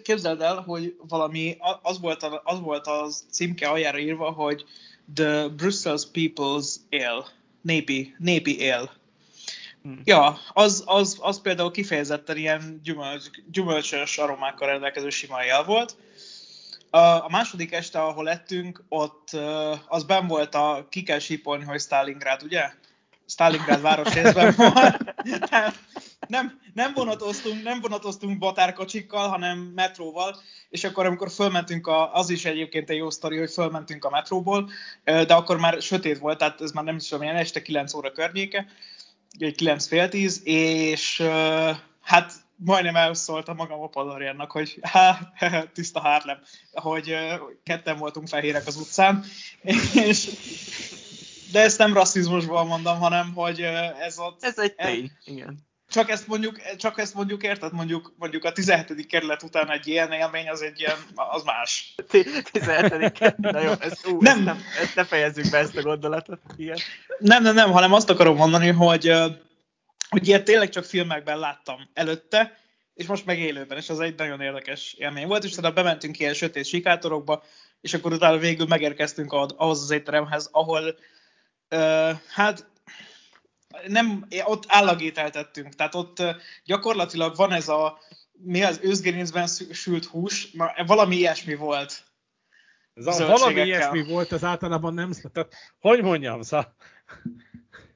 képzeld 0.03 0.41
el, 0.41 0.55
hogy 0.55 0.95
valami, 1.07 1.57
az 1.81 1.99
volt, 1.99 2.23
a, 2.23 2.41
az 2.43 2.59
volt 2.59 2.88
az 2.88 3.26
címke 3.31 3.68
aljára 3.68 3.97
írva, 3.97 4.31
hogy 4.31 4.65
The 5.13 5.47
Brussels 5.47 6.03
People's 6.13 6.76
Ale, 6.91 7.26
népi, 7.61 8.15
népi 8.18 8.69
ale. 8.69 8.91
Hmm. 9.84 10.01
Ja, 10.03 10.38
az, 10.53 10.84
az, 10.85 11.18
az 11.22 11.41
például 11.41 11.72
kifejezetten 11.72 12.38
ilyen 12.38 12.80
gyümölcs, 12.84 13.26
gyümölcsös 13.51 14.18
aromákkal 14.18 14.68
rendelkező 14.68 15.09
sima 15.09 15.35
ale 15.35 15.63
volt, 15.63 15.95
a 16.91 17.30
második 17.30 17.72
este, 17.72 18.01
ahol 18.01 18.23
lettünk, 18.23 18.84
ott 18.89 19.30
az 19.88 20.03
ben 20.03 20.27
volt 20.27 20.55
a 20.55 20.88
ki 20.89 21.03
kell 21.03 21.19
sípolni, 21.19 21.63
hogy 21.63 21.80
Stalingrad, 21.80 22.43
ugye? 22.43 22.72
Stalingrad 23.26 23.81
városrészben 23.81 24.53
van. 24.57 24.73
Tehát 25.39 25.76
nem, 26.27 26.59
nem, 26.73 26.93
vonatoztunk, 26.93 27.63
nem 27.63 27.81
vonatoztunk 27.81 28.38
batárkocsikkal, 28.38 29.27
hanem 29.27 29.57
metróval, 29.57 30.35
és 30.69 30.84
akkor 30.84 31.05
amikor 31.05 31.31
fölmentünk, 31.31 31.88
a, 31.88 32.13
az 32.13 32.30
is 32.30 32.45
egyébként 32.45 32.89
egy 32.89 32.97
jó 32.97 33.09
sztori, 33.09 33.38
hogy 33.38 33.51
fölmentünk 33.51 34.05
a 34.05 34.09
metróból, 34.09 34.69
de 35.03 35.34
akkor 35.34 35.57
már 35.57 35.81
sötét 35.81 36.18
volt, 36.18 36.38
tehát 36.38 36.61
ez 36.61 36.72
már 36.72 36.84
nem 36.84 36.95
is 36.95 37.07
tudom, 37.07 37.23
ilyen 37.23 37.35
este 37.35 37.61
9 37.61 37.93
óra 37.93 38.11
környéke, 38.11 38.65
egy 39.39 39.55
9 39.55 39.88
fél 39.88 40.09
10, 40.09 40.41
és 40.43 41.23
hát 42.01 42.34
majdnem 42.65 42.95
elszóltam 42.95 43.55
magam 43.55 43.81
a 43.81 43.88
padorjának, 43.88 44.51
hogy 44.51 44.79
há, 44.81 45.33
tiszta 45.73 45.99
Harlem, 45.99 46.39
hogy 46.71 47.15
ketten 47.63 47.97
voltunk 47.97 48.27
fehérek 48.27 48.67
az 48.67 48.75
utcán, 48.75 49.23
és 50.07 50.29
de 51.51 51.59
ezt 51.59 51.77
nem 51.77 51.93
rasszizmusból 51.93 52.65
mondom, 52.65 52.99
hanem 52.99 53.33
hogy 53.33 53.59
ez 53.99 54.19
ott... 54.19 54.43
Ez 54.43 54.59
egy 54.59 54.75
tény, 54.75 55.11
igen. 55.23 55.69
Csak 55.89 56.09
ezt 56.09 56.27
mondjuk, 56.27 56.75
csak 56.77 56.99
ezt 56.99 57.13
mondjuk 57.13 57.43
érted, 57.43 57.73
mondjuk, 57.73 58.13
mondjuk 58.17 58.43
a 58.43 58.51
17. 58.51 59.05
kerület 59.05 59.43
után 59.43 59.71
egy 59.71 59.88
ilyen 59.88 60.11
élmény, 60.11 60.49
az 60.49 60.61
egy 60.61 60.79
ilyen, 60.79 60.97
az 61.15 61.43
más. 61.43 61.95
17. 62.51 63.11
kerület, 63.11 63.38
na 63.38 63.61
jó, 63.61 63.71
ezt, 63.79 64.07
ú, 64.07 64.21
nem. 64.21 64.38
Ezt, 64.38 64.45
nem, 64.45 64.63
ezt 64.81 64.95
ne 64.95 65.03
fejezzük 65.03 65.49
be 65.49 65.57
ezt 65.57 65.77
a 65.77 65.81
gondolatot. 65.81 66.39
Igen. 66.55 66.77
Nem, 67.19 67.43
nem, 67.43 67.53
nem, 67.53 67.71
hanem 67.71 67.93
azt 67.93 68.09
akarom 68.09 68.35
mondani, 68.35 68.67
hogy, 68.67 69.13
hogy 70.11 70.27
ilyet 70.27 70.43
tényleg 70.43 70.69
csak 70.69 70.83
filmekben 70.83 71.39
láttam 71.39 71.89
előtte, 71.93 72.57
és 72.93 73.05
most 73.05 73.25
meg 73.25 73.39
élőben, 73.39 73.77
és 73.77 73.89
az 73.89 73.99
egy 73.99 74.17
nagyon 74.17 74.41
érdekes 74.41 74.93
élmény 74.93 75.27
volt, 75.27 75.43
és 75.43 75.51
utána 75.51 75.73
bementünk 75.73 76.19
ilyen 76.19 76.33
sötét 76.33 76.65
sikátorokba, 76.65 77.43
és 77.81 77.93
akkor 77.93 78.13
utána 78.13 78.38
végül 78.38 78.65
megérkeztünk 78.65 79.31
ahhoz 79.33 79.81
az 79.81 79.91
étteremhez, 79.91 80.49
ahol 80.51 80.95
uh, 81.69 82.11
hát 82.27 82.69
nem, 83.88 84.27
ott 84.43 84.63
állagételtettünk, 84.67 85.75
tehát 85.75 85.95
ott 85.95 86.23
gyakorlatilag 86.65 87.35
van 87.35 87.51
ez 87.51 87.67
a, 87.67 87.99
mi 88.31 88.63
az 88.63 88.79
őzgerincben 88.83 89.47
sült 89.71 90.05
hús, 90.05 90.51
na, 90.51 90.73
valami 90.85 91.15
ilyesmi 91.15 91.55
volt. 91.55 92.03
Ez 92.93 93.19
a 93.19 93.27
valami 93.27 93.61
ilyesmi 93.61 94.03
volt, 94.03 94.31
az 94.31 94.43
általában 94.43 94.93
nem, 94.93 95.11
tehát 95.31 95.53
hogy 95.79 96.01
mondjam, 96.01 96.41
szóval... 96.41 96.75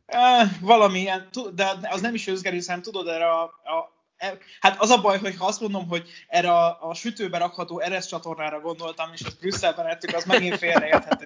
Uh, 0.07 0.49
valamilyen, 0.61 1.30
de 1.53 1.77
az 1.82 2.02
nem 2.02 2.14
is 2.14 2.26
hanem 2.26 2.82
tudod, 2.82 3.07
erre 3.07 3.30
a, 3.30 3.41
a 3.44 3.94
E, 4.18 4.38
hát 4.60 4.82
az 4.82 4.90
a 4.90 5.02
baj, 5.02 5.18
hogy 5.19 5.36
ha 5.38 5.45
azt 5.45 5.60
mondom, 5.60 5.88
hogy 5.88 6.10
erre 6.27 6.52
a, 6.52 6.90
a 6.90 6.94
sütőbe 6.94 7.38
rakható 7.38 7.80
Eresz 7.80 8.07
csatornára 8.07 8.60
gondoltam, 8.60 9.10
és 9.14 9.22
azt 9.22 9.40
Brüsszelben 9.40 9.86
ettük, 9.86 10.15
az 10.15 10.23
megint 10.23 10.57
félreérthető. 10.57 11.26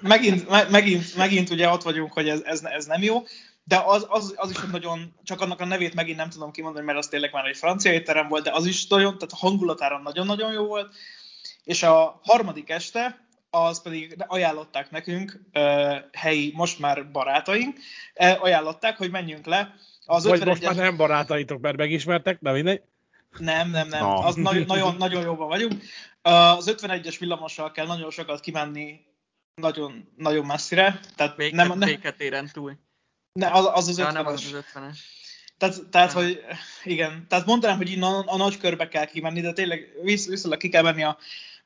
megint, 0.00 0.48
me, 0.48 0.66
megint, 0.70 1.16
megint 1.16 1.50
ugye 1.50 1.68
ott 1.68 1.82
vagyunk, 1.82 2.12
hogy 2.12 2.28
ez, 2.28 2.40
ez, 2.44 2.62
ez 2.62 2.84
nem 2.84 3.02
jó, 3.02 3.22
de 3.64 3.82
az, 3.86 4.06
az, 4.08 4.34
az 4.36 4.50
is 4.50 4.58
nagyon, 4.72 5.14
csak 5.22 5.40
annak 5.40 5.60
a 5.60 5.64
nevét 5.64 5.94
megint 5.94 6.16
nem 6.16 6.30
tudom 6.30 6.50
kimondani, 6.50 6.84
mert 6.84 6.98
az 6.98 7.06
tényleg 7.06 7.32
már 7.32 7.46
egy 7.46 7.56
francia 7.56 7.92
étterem 7.92 8.28
volt, 8.28 8.44
de 8.44 8.52
az 8.52 8.66
is 8.66 8.86
nagyon, 8.86 9.18
tehát 9.18 9.32
a 9.32 9.46
hangulatára 9.46 9.98
nagyon-nagyon 9.98 10.52
jó 10.52 10.66
volt. 10.66 10.94
És 11.64 11.82
a 11.82 12.20
harmadik 12.22 12.70
este, 12.70 13.27
az 13.50 13.82
pedig 13.82 14.14
ajánlották 14.26 14.90
nekünk, 14.90 15.40
helyi, 16.12 16.52
most 16.54 16.78
már 16.78 17.10
barátaink, 17.10 17.78
ajánlották, 18.40 18.96
hogy 18.96 19.10
menjünk 19.10 19.46
le 19.46 19.74
az 20.10 20.24
Vagy 20.24 20.44
most 20.44 20.62
már 20.62 20.74
nem 20.74 20.96
barátaitok, 20.96 21.60
mert 21.60 21.76
megismertek, 21.76 22.38
de 22.40 22.52
mindegy. 22.52 22.82
Nem, 23.38 23.70
nem, 23.70 23.88
nem. 23.88 24.06
Az 24.06 24.34
nagyon, 24.34 24.64
nagyon, 24.66 24.96
nagyon 24.96 25.22
jóban 25.22 25.48
vagyunk. 25.48 25.82
Az 26.22 26.74
51-es 26.76 27.16
villamossal 27.18 27.70
kell 27.70 27.86
nagyon 27.86 28.10
sokat 28.10 28.40
kimenni 28.40 29.00
nagyon, 29.54 30.12
nagyon 30.16 30.46
messzire. 30.46 31.00
Tehát 31.16 31.36
Béket, 31.36 31.66
nem, 31.66 31.78
nem, 31.78 32.00
téren 32.16 32.50
túl. 32.52 32.78
Ne, 33.32 33.50
az 33.50 33.70
az, 33.72 33.88
az 33.88 34.00
50-es. 34.00 34.12
nem 34.12 34.26
az 34.26 34.52
az 34.52 34.64
50-es. 34.74 34.98
Tehát, 35.58 35.86
tehát 35.90 36.12
hogy 36.12 36.40
igen, 36.84 37.26
tehát 37.28 37.46
mondanám, 37.46 37.76
hogy 37.76 37.90
innen 37.90 38.12
a, 38.12 38.24
a 38.26 38.36
nagy 38.36 38.58
körbe 38.58 38.88
kell 38.88 39.04
kimenni, 39.04 39.40
de 39.40 39.52
tényleg 39.52 39.92
visz, 40.02 40.28
viszonylag 40.28 40.60
ki 40.60 40.68
kell 40.68 40.82
menni 40.82 41.02
a, 41.02 41.18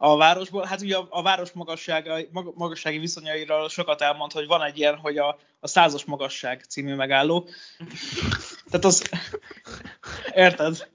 a 0.05 0.17
városból. 0.17 0.65
Hát 0.65 0.81
ugye 0.81 0.97
a, 0.97 1.07
a 1.11 1.23
város 1.23 1.53
magassága, 1.53 2.19
magassági 2.55 2.99
viszonyairól 2.99 3.69
sokat 3.69 4.01
elmond, 4.01 4.33
hogy 4.33 4.47
van 4.47 4.63
egy 4.63 4.79
ilyen, 4.79 4.97
hogy 4.97 5.19
a, 5.19 5.39
a 5.61 5.67
százas 5.67 6.05
magasság 6.05 6.65
című 6.69 6.95
megálló. 6.95 7.49
Tehát 8.71 8.85
az... 8.85 9.11
Érted? 10.35 10.89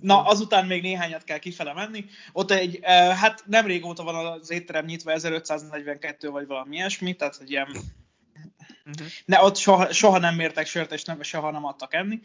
Na, 0.00 0.22
azután 0.22 0.66
még 0.66 0.82
néhányat 0.82 1.24
kell 1.24 1.38
kifele 1.38 1.72
menni. 1.72 2.04
Ott 2.32 2.50
egy, 2.50 2.78
hát 3.20 3.42
nem 3.46 3.66
régóta 3.66 4.02
van 4.02 4.26
az 4.26 4.50
étterem 4.50 4.84
nyitva, 4.84 5.12
1542 5.12 6.30
vagy 6.30 6.46
valami 6.46 6.76
ilyesmi, 6.76 7.14
tehát 7.14 7.38
egy 7.40 7.50
ilyen... 7.50 7.68
Uh-huh. 8.86 9.06
Ne, 9.24 9.42
ott 9.42 9.56
soha, 9.56 9.92
soha 9.92 10.18
nem 10.18 10.34
mértek 10.34 10.66
sört, 10.66 10.92
és 10.92 11.04
nem, 11.04 11.22
soha 11.22 11.50
nem 11.50 11.64
adtak 11.64 11.94
enni. 11.94 12.20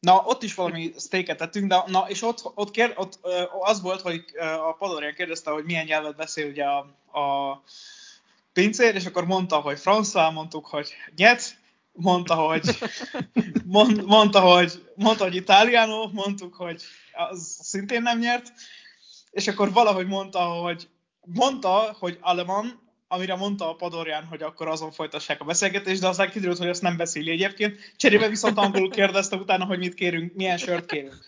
Na, 0.00 0.22
ott 0.24 0.42
is 0.42 0.54
valami 0.54 0.92
steaket 0.98 1.36
tettünk, 1.36 1.68
de 1.68 1.82
na, 1.86 2.04
és 2.08 2.22
ott, 2.22 2.50
ott, 2.54 2.70
kér, 2.70 2.92
ott 2.96 3.18
az 3.60 3.80
volt, 3.80 4.00
hogy 4.00 4.24
a 4.38 4.72
Padorian 4.72 5.14
kérdezte, 5.14 5.50
hogy 5.50 5.64
milyen 5.64 5.84
nyelvet 5.84 6.16
beszél 6.16 6.48
ugye 6.48 6.64
a, 6.64 6.78
a 7.20 7.62
pincér, 8.52 8.94
és 8.94 9.06
akkor 9.06 9.26
mondta, 9.26 9.60
hogy 9.60 9.78
francia, 9.78 10.30
mondtuk, 10.30 10.66
hogy 10.66 10.92
nyet, 11.16 11.58
mondta, 11.92 12.34
hogy 12.34 12.78
mond, 13.64 14.04
mondta, 14.04 14.40
hogy 14.40 14.92
mondta, 14.94 15.24
hogy 15.24 15.34
italiano, 15.34 16.08
mondtuk, 16.12 16.54
hogy 16.54 16.82
az 17.12 17.58
szintén 17.62 18.02
nem 18.02 18.18
nyert, 18.18 18.52
és 19.30 19.48
akkor 19.48 19.72
valahogy 19.72 20.06
mondta, 20.06 20.40
hogy 20.40 20.88
mondta, 21.20 21.96
hogy 21.98 22.18
aleman, 22.20 22.89
amire 23.12 23.34
mondta 23.34 23.68
a 23.68 23.74
Padorján, 23.74 24.24
hogy 24.24 24.42
akkor 24.42 24.68
azon 24.68 24.90
folytassák 24.90 25.40
a 25.40 25.44
beszélgetést, 25.44 26.00
de 26.00 26.06
aztán 26.06 26.30
kiderült, 26.30 26.58
hogy 26.58 26.68
azt 26.68 26.82
nem 26.82 26.96
beszéli 26.96 27.30
egyébként. 27.30 27.92
Cserébe 27.96 28.28
viszont 28.28 28.58
angolul 28.58 28.90
kérdezte 28.90 29.36
utána, 29.36 29.64
hogy 29.64 29.78
mit 29.78 29.94
kérünk, 29.94 30.34
milyen 30.34 30.56
sört 30.56 30.86
kérünk. 30.86 31.24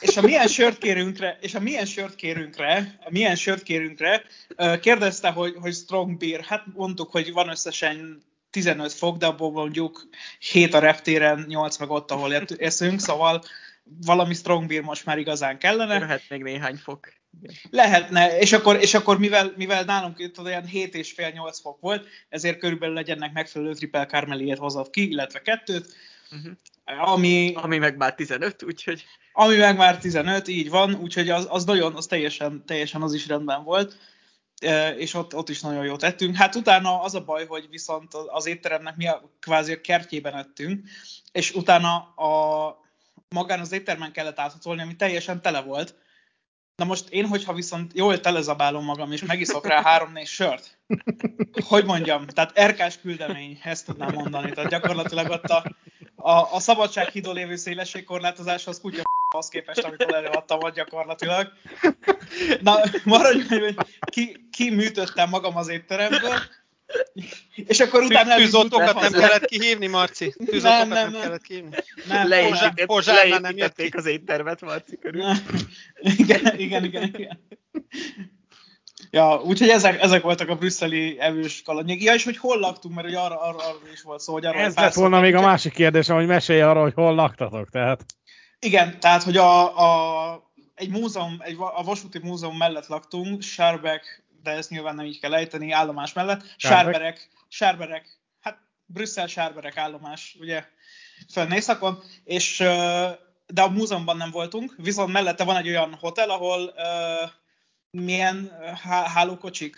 És 0.00 0.16
a 0.16 0.22
milyen 0.22 0.46
sört 0.46 0.78
kérünkre, 0.78 1.38
és 1.40 1.54
a 1.54 1.60
milyen 1.60 1.86
sört 1.86 2.14
kérünkre, 2.14 2.98
a 3.04 3.10
milyen 3.10 3.36
sört 3.36 3.62
kérünkre 3.62 4.22
kérdezte, 4.80 5.30
hogy, 5.30 5.54
hogy 5.60 5.74
strong 5.74 6.16
beer. 6.16 6.40
Hát 6.40 6.64
mondtuk, 6.74 7.10
hogy 7.10 7.32
van 7.32 7.48
összesen 7.48 8.22
15 8.50 8.92
fok, 8.92 9.16
de 9.16 9.26
abból 9.26 9.50
mondjuk 9.50 10.08
7 10.38 10.74
a 10.74 10.78
reptéren, 10.78 11.44
8 11.48 11.76
meg 11.76 11.90
ott, 11.90 12.10
ahol 12.10 12.34
eszünk, 12.58 13.00
szóval 13.00 13.42
valami 14.04 14.34
strong 14.34 14.66
beer 14.66 14.82
most 14.82 15.04
már 15.04 15.18
igazán 15.18 15.58
kellene. 15.58 15.98
Lehet 15.98 16.22
még 16.28 16.42
néhány 16.42 16.76
fok. 16.76 17.12
Lehetne, 17.70 18.38
és 18.38 18.52
akkor, 18.52 18.76
és 18.80 18.94
akkor 18.94 19.18
mivel, 19.18 19.52
mivel 19.56 19.84
nálunk 19.84 20.18
itt 20.18 20.40
olyan 20.40 20.64
7 20.64 20.94
és 20.94 21.12
fél 21.12 21.30
8 21.30 21.60
fok 21.60 21.80
volt, 21.80 22.06
ezért 22.28 22.58
körülbelül 22.58 22.94
legyenek 22.94 23.32
megfelelő 23.32 23.74
triple 23.74 24.06
carmeliet 24.06 24.58
hozott 24.58 24.90
ki, 24.90 25.08
illetve 25.08 25.42
kettőt, 25.42 25.94
uh-huh. 26.30 27.12
ami... 27.12 27.52
Ami 27.54 27.78
meg 27.78 27.96
már 27.96 28.14
15, 28.14 28.62
úgyhogy... 28.62 29.04
Ami 29.32 29.56
meg 29.56 29.76
már 29.76 29.98
15, 29.98 30.48
így 30.48 30.70
van, 30.70 30.94
úgyhogy 30.94 31.30
az, 31.30 31.46
az 31.48 31.64
nagyon, 31.64 31.94
az 31.94 32.06
teljesen, 32.06 32.62
teljesen 32.66 33.02
az 33.02 33.14
is 33.14 33.26
rendben 33.26 33.64
volt, 33.64 33.98
e, 34.58 34.90
és 34.90 35.14
ott, 35.14 35.34
ott 35.34 35.48
is 35.48 35.60
nagyon 35.60 35.84
jót 35.84 36.02
ettünk. 36.02 36.36
Hát 36.36 36.54
utána 36.54 37.00
az 37.00 37.14
a 37.14 37.24
baj, 37.24 37.46
hogy 37.46 37.66
viszont 37.70 38.14
az 38.26 38.46
étteremnek 38.46 38.96
mi 38.96 39.06
a, 39.06 39.30
kvázi 39.40 39.72
a 39.72 39.80
kertjében 39.80 40.34
ettünk, 40.34 40.88
és 41.32 41.54
utána 41.54 41.96
a, 41.96 42.82
magán 43.28 43.60
az 43.60 43.72
éttermen 43.72 44.12
kellett 44.12 44.38
áthatolni, 44.38 44.82
ami 44.82 44.96
teljesen 44.96 45.42
tele 45.42 45.60
volt, 45.60 45.94
Na 46.76 46.84
most 46.84 47.08
én, 47.08 47.26
hogyha 47.26 47.52
viszont 47.52 47.92
jól 47.94 48.20
telezabálom 48.20 48.84
magam, 48.84 49.12
és 49.12 49.24
megiszok 49.24 49.66
rá 49.66 49.82
három-négy 49.82 50.26
sört, 50.26 50.78
hogy 51.68 51.84
mondjam, 51.84 52.26
tehát 52.26 52.58
erkás 52.58 53.00
küldemény, 53.00 53.58
ezt 53.62 53.86
tudnám 53.86 54.14
mondani. 54.14 54.52
Tehát 54.52 54.70
gyakorlatilag 54.70 55.30
ott 55.30 55.44
a, 55.44 55.64
a, 56.14 56.54
a 56.54 56.60
szabadsághídon 56.60 57.34
lévő 57.34 57.56
szélességkorlátozáshoz 57.56 58.80
kutya 58.80 59.02
az 59.36 59.48
képest, 59.48 59.84
amit 59.84 60.02
előadtam 60.02 60.58
ott 60.62 60.74
gyakorlatilag. 60.74 61.52
Na, 62.60 62.80
maradjunk, 63.04 63.48
hogy 63.48 63.76
ki, 64.00 64.46
ki 64.50 64.70
műtöttem 64.70 65.28
magam 65.28 65.56
az 65.56 65.68
étteremből, 65.68 66.38
és 67.54 67.80
akkor 67.80 68.02
utána 68.02 68.36
Tűzoltókat 68.36 69.00
nem 69.00 69.12
kellett 69.12 69.44
kihívni, 69.44 69.86
Marci? 69.86 70.34
Tűzoltókat 70.46 70.88
nem, 70.88 70.88
nem, 70.88 71.10
nem, 71.10 71.20
kellett 71.20 71.42
kihívni? 71.42 71.76
Nem, 72.08 72.28
Leépítették 72.28 73.40
nem 73.40 73.56
jötték 73.56 73.96
az 73.96 74.06
éttermet 74.06 74.60
Marci 74.60 74.98
körül. 74.98 75.22
Nem. 75.22 75.38
Igen, 76.18 76.58
igen, 76.58 76.84
igen, 76.84 77.02
igen. 77.02 77.40
Ja, 79.10 79.40
úgyhogy 79.44 79.68
ezek, 79.68 80.02
ezek 80.02 80.22
voltak 80.22 80.48
a 80.48 80.54
brüsszeli 80.54 81.16
evős 81.20 81.62
kalandjék. 81.62 82.02
Ja, 82.02 82.14
és 82.14 82.24
hogy 82.24 82.36
hol 82.36 82.58
laktunk, 82.58 82.94
mert 82.94 83.06
hogy 83.06 83.16
arra, 83.16 83.40
arra, 83.40 83.56
arra 83.56 83.78
is 83.92 84.02
volt 84.02 84.20
szó, 84.20 84.32
hogy 84.32 84.46
arra 84.46 84.58
Ez 84.58 84.76
lett 84.76 84.94
volna 84.94 85.20
még 85.20 85.34
a 85.34 85.40
másik 85.40 85.72
kérdésem, 85.72 86.16
hogy 86.16 86.26
mesélj 86.26 86.60
arra, 86.60 86.82
hogy 86.82 86.94
hol 86.94 87.14
laktatok, 87.14 87.70
tehát. 87.70 88.04
Igen, 88.58 89.00
tehát, 89.00 89.22
hogy 89.22 89.36
a, 89.36 89.78
a, 89.78 90.50
egy 90.74 90.90
múzeum, 90.90 91.36
egy, 91.38 91.56
a 91.58 91.82
vasúti 91.84 92.18
múzeum 92.22 92.56
mellett 92.56 92.86
laktunk, 92.86 93.42
Sárbeck 93.42 94.23
de 94.44 94.50
ezt 94.50 94.70
nyilván 94.70 94.94
nem 94.94 95.06
így 95.06 95.20
kell 95.20 95.34
ejteni, 95.34 95.70
állomás 95.70 96.12
mellett. 96.12 96.54
Sárberek, 96.56 97.28
Sárberek, 97.48 98.18
hát 98.40 98.58
Brüsszel 98.86 99.26
Sárberek 99.26 99.76
állomás, 99.76 100.36
ugye, 100.40 100.64
fönn 101.32 101.50
északon, 101.50 102.02
és 102.24 102.58
de 103.46 103.62
a 103.62 103.70
múzeumban 103.70 104.16
nem 104.16 104.30
voltunk, 104.30 104.74
viszont 104.76 105.12
mellette 105.12 105.44
van 105.44 105.56
egy 105.56 105.68
olyan 105.68 105.94
hotel, 106.00 106.30
ahol 106.30 106.74
uh, 106.76 107.30
milyen 107.90 108.52
hálókocsik, 109.04 109.76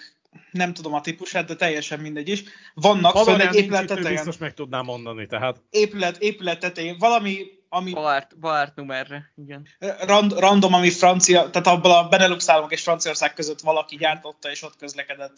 nem 0.50 0.74
tudom 0.74 0.94
a 0.94 1.00
típusát, 1.00 1.46
de 1.46 1.54
teljesen 1.54 2.00
mindegy 2.00 2.28
is. 2.28 2.42
Vannak 2.74 3.12
Ha 3.12 3.24
fönn 3.24 3.40
egy 3.40 3.54
épület 3.54 3.86
tetején. 3.86 4.10
biztos 4.10 4.36
meg 4.36 4.54
tudnám 4.54 4.84
mondani, 4.84 5.26
tehát 5.26 5.62
Épület, 5.70 6.16
épület 6.18 6.60
tetején. 6.60 6.98
Valami, 6.98 7.46
ami 7.76 7.92
Baárt, 7.92 8.38
Baárt 8.38 8.74
numerre, 8.74 9.32
igen. 9.34 9.66
rand, 9.98 10.32
random, 10.32 10.72
ami 10.72 10.90
francia, 10.90 11.50
tehát 11.50 11.66
abban 11.66 12.04
a 12.04 12.08
Benelux 12.08 12.48
államok 12.48 12.72
és 12.72 12.82
Franciaország 12.82 13.34
között 13.34 13.60
valaki 13.60 13.96
gyártotta, 13.96 14.50
és 14.50 14.62
ott 14.62 14.76
közlekedett. 14.76 15.36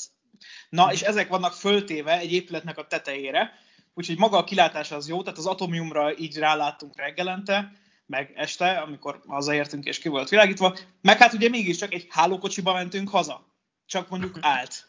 Na, 0.68 0.92
és 0.92 1.02
ezek 1.02 1.28
vannak 1.28 1.52
föltéve 1.52 2.18
egy 2.18 2.32
épületnek 2.32 2.78
a 2.78 2.86
tetejére, 2.86 3.52
úgyhogy 3.94 4.18
maga 4.18 4.36
a 4.36 4.44
kilátás 4.44 4.90
az 4.90 5.08
jó, 5.08 5.22
tehát 5.22 5.38
az 5.38 5.46
atomiumra 5.46 6.16
így 6.16 6.38
ráláttunk 6.38 6.96
reggelente, 6.96 7.72
meg 8.06 8.32
este, 8.34 8.70
amikor 8.70 9.20
hazaértünk 9.26 9.84
és 9.84 9.98
ki 9.98 10.08
volt 10.08 10.28
világítva, 10.28 10.76
meg 11.02 11.18
hát 11.18 11.32
ugye 11.32 11.48
mégiscsak 11.48 11.94
egy 11.94 12.06
hálókocsiba 12.10 12.72
mentünk 12.72 13.08
haza. 13.08 13.46
Csak 13.86 14.08
mondjuk 14.08 14.38
állt. 14.40 14.84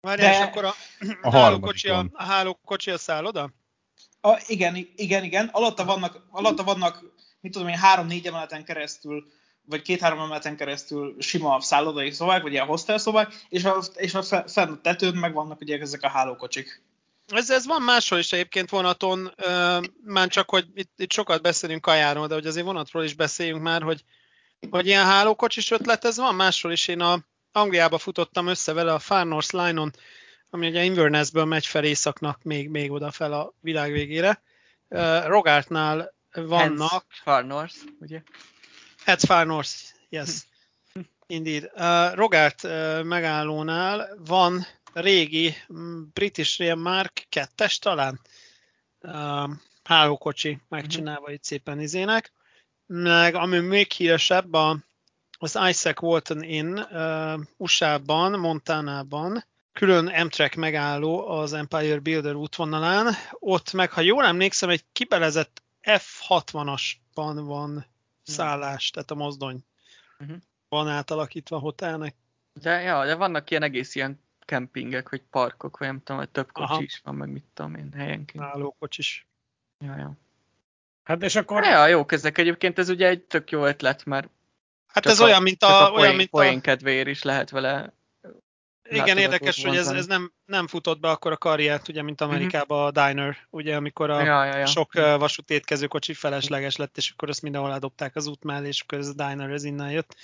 Várjál, 0.00 0.30
De- 0.30 0.38
és 0.38 0.44
akkor 0.44 0.64
a, 0.64 0.74
A 1.22 1.30
hálókocsi, 1.30 1.88
a, 1.88 2.06
a 2.12 2.22
hálókocsi 2.22 2.90
a 2.90 2.98
szálloda? 2.98 3.50
A, 4.24 4.42
igen, 4.46 4.88
igen, 4.96 5.24
igen. 5.24 5.48
Alatta 5.52 5.84
vannak, 5.84 6.26
alatta 6.30 6.62
vannak 6.62 7.04
mit 7.40 7.52
tudom 7.52 7.68
én, 7.68 7.76
három-négy 7.76 8.26
emeleten 8.26 8.64
keresztül, 8.64 9.26
vagy 9.64 9.82
két-három 9.82 10.18
emeleten 10.18 10.56
keresztül 10.56 11.16
sima 11.18 11.60
szállodai 11.60 12.10
szobák, 12.10 12.42
vagy 12.42 12.52
ilyen 12.52 12.66
hostel 12.66 12.98
szobák, 12.98 13.44
és 13.48 13.64
a, 13.64 13.82
és 13.96 14.14
a 14.14 14.22
fe- 14.22 14.50
fenn 14.50 14.82
tetőn 14.82 15.14
meg 15.14 15.32
vannak 15.32 15.60
ugye 15.60 15.78
ezek 15.78 16.02
a 16.02 16.08
hálókocsik. 16.08 16.82
Ez, 17.26 17.50
ez 17.50 17.66
van 17.66 17.82
máshol 17.82 18.18
is 18.18 18.32
egyébként 18.32 18.70
vonaton, 18.70 19.32
ö, 19.36 19.80
már 20.04 20.28
csak, 20.28 20.50
hogy 20.50 20.66
itt, 20.74 20.92
itt 20.96 21.12
sokat 21.12 21.42
beszélünk 21.42 21.80
kajáról, 21.80 22.26
de 22.26 22.34
hogy 22.34 22.46
azért 22.46 22.66
vonatról 22.66 23.04
is 23.04 23.14
beszéljünk 23.14 23.62
már, 23.62 23.82
hogy, 23.82 24.04
hogy 24.70 24.86
ilyen 24.86 25.04
hálókocsis 25.04 25.70
ötlet, 25.70 26.04
ez 26.04 26.16
van 26.16 26.34
máshol 26.34 26.72
is. 26.72 26.88
Én 26.88 27.00
a 27.00 27.18
Angliába 27.52 27.98
futottam 27.98 28.46
össze 28.46 28.72
vele 28.72 28.92
a 28.92 28.98
Far 28.98 29.26
North 29.26 29.54
Line-on, 29.54 29.92
ami 30.54 30.68
ugye 30.68 30.84
Invernessből 30.84 31.44
megy 31.44 31.66
fel 31.66 31.84
északnak 31.84 32.42
még, 32.42 32.68
még 32.68 32.90
oda 32.90 33.10
fel 33.10 33.32
a 33.32 33.52
világ 33.60 33.92
végére. 33.92 34.42
Ö, 34.88 35.26
Rogártnál 35.26 36.14
vannak, 36.32 36.90
Hence 36.90 37.22
Far 37.22 37.44
North, 37.44 37.76
ugye? 38.00 38.22
That's 39.04 39.22
Far 39.26 39.46
North, 39.46 39.72
yes. 40.08 40.46
Indeed. 41.26 41.70
Uh, 41.74 42.14
Rogart 42.14 42.62
uh, 42.62 43.02
megállónál 43.02 44.08
van 44.26 44.66
régi 44.92 45.54
British 46.12 46.58
Rail 46.58 46.74
Mark 46.74 47.26
2-es 47.30 47.78
talán 47.78 48.20
uh, 49.00 49.50
hálókocsi 49.84 50.58
megcsinálva 50.68 51.30
itt 51.30 51.44
szépen 51.44 51.80
izének. 51.80 52.32
Meg 52.86 53.34
ami 53.34 53.58
még 53.58 53.92
híresebb, 53.92 54.52
a, 54.52 54.78
az 55.38 55.58
Isaac 55.68 56.02
Walton 56.02 56.42
Inn 56.42 56.78
uh, 56.78 57.40
USA-ban, 57.56 58.38
Montanában, 58.38 59.44
külön 59.74 60.06
Amtrak 60.06 60.54
megálló 60.54 61.28
az 61.28 61.52
Empire 61.52 61.98
Builder 61.98 62.34
útvonalán. 62.34 63.14
Ott 63.30 63.72
meg, 63.72 63.90
ha 63.90 64.00
jól 64.00 64.24
emlékszem, 64.24 64.68
egy 64.68 64.84
kibelezett 64.92 65.62
F60-asban 65.82 67.42
van 67.44 67.86
szállás, 68.22 68.90
tehát 68.90 69.10
a 69.10 69.14
mozdony 69.14 69.64
Mhm. 70.18 70.34
van 70.68 70.88
átalakítva 70.88 71.58
hotelnek. 71.58 72.14
De, 72.60 72.80
ja, 72.80 73.04
de 73.04 73.14
vannak 73.14 73.50
ilyen 73.50 73.62
egész 73.62 73.94
ilyen 73.94 74.20
kempingek, 74.40 75.08
vagy 75.08 75.22
parkok, 75.30 75.78
vagy 75.78 75.88
nem 75.88 75.98
tudom, 75.98 76.16
vagy 76.16 76.28
több 76.28 76.52
kocsi 76.52 76.72
Aha. 76.72 76.82
is 76.82 77.00
van, 77.04 77.14
meg 77.14 77.28
mit 77.28 77.44
tudom 77.54 77.74
én, 77.74 77.92
helyenként. 77.92 78.44
Állókocsis. 78.44 79.26
Ja, 79.78 79.96
ja. 79.96 80.12
hát 81.02 81.22
és 81.22 81.36
akkor 81.36 81.64
Ja, 81.64 81.86
jó 81.86 82.04
ezek 82.08 82.38
egyébként, 82.38 82.78
ez 82.78 82.88
ugye 82.88 83.08
egy 83.08 83.22
tök 83.22 83.50
jó 83.50 83.64
ötlet, 83.64 84.04
mert 84.04 84.28
Hát 84.86 85.06
ez 85.06 85.20
a, 85.20 85.24
olyan, 85.24 85.42
mint 85.42 85.58
csak 85.58 85.70
a, 85.70 85.86
a 85.86 85.90
olyan, 85.90 85.94
poén, 85.94 86.16
mint 86.16 86.28
a, 86.32 86.36
poén 86.36 86.60
kedvéért 86.60 87.08
is 87.08 87.22
lehet 87.22 87.50
vele 87.50 87.92
igen, 88.90 89.18
érdekes, 89.18 89.64
hogy 89.64 89.76
ez, 89.76 89.88
ez 89.88 90.06
nem, 90.06 90.32
nem 90.44 90.66
futott 90.66 91.00
be 91.00 91.08
akkor 91.08 91.32
a 91.32 91.36
karriert, 91.36 91.88
ugye, 91.88 92.02
mint 92.02 92.20
Amerikában 92.20 92.86
a 92.86 92.90
Diner, 92.90 93.36
ugye, 93.50 93.76
amikor 93.76 94.10
a 94.10 94.22
Ja, 94.22 94.44
ja, 94.44 94.56
ja. 94.56 94.66
sok 94.66 94.94
uh, 94.94 95.18
vasúti 95.18 95.54
étkezőkocsi 95.54 96.14
felesleges 96.14 96.76
lett, 96.76 96.96
és 96.96 97.10
akkor 97.10 97.28
ezt 97.28 97.42
mindenhol 97.42 97.72
eldobták 97.72 98.16
az 98.16 98.26
út 98.26 98.44
mellé, 98.44 98.68
és 98.68 98.80
akkor 98.80 98.98
ez 98.98 99.08
a 99.08 99.26
Diner, 99.26 99.50
ez 99.50 99.64
innen 99.64 99.90
jött. 99.90 100.16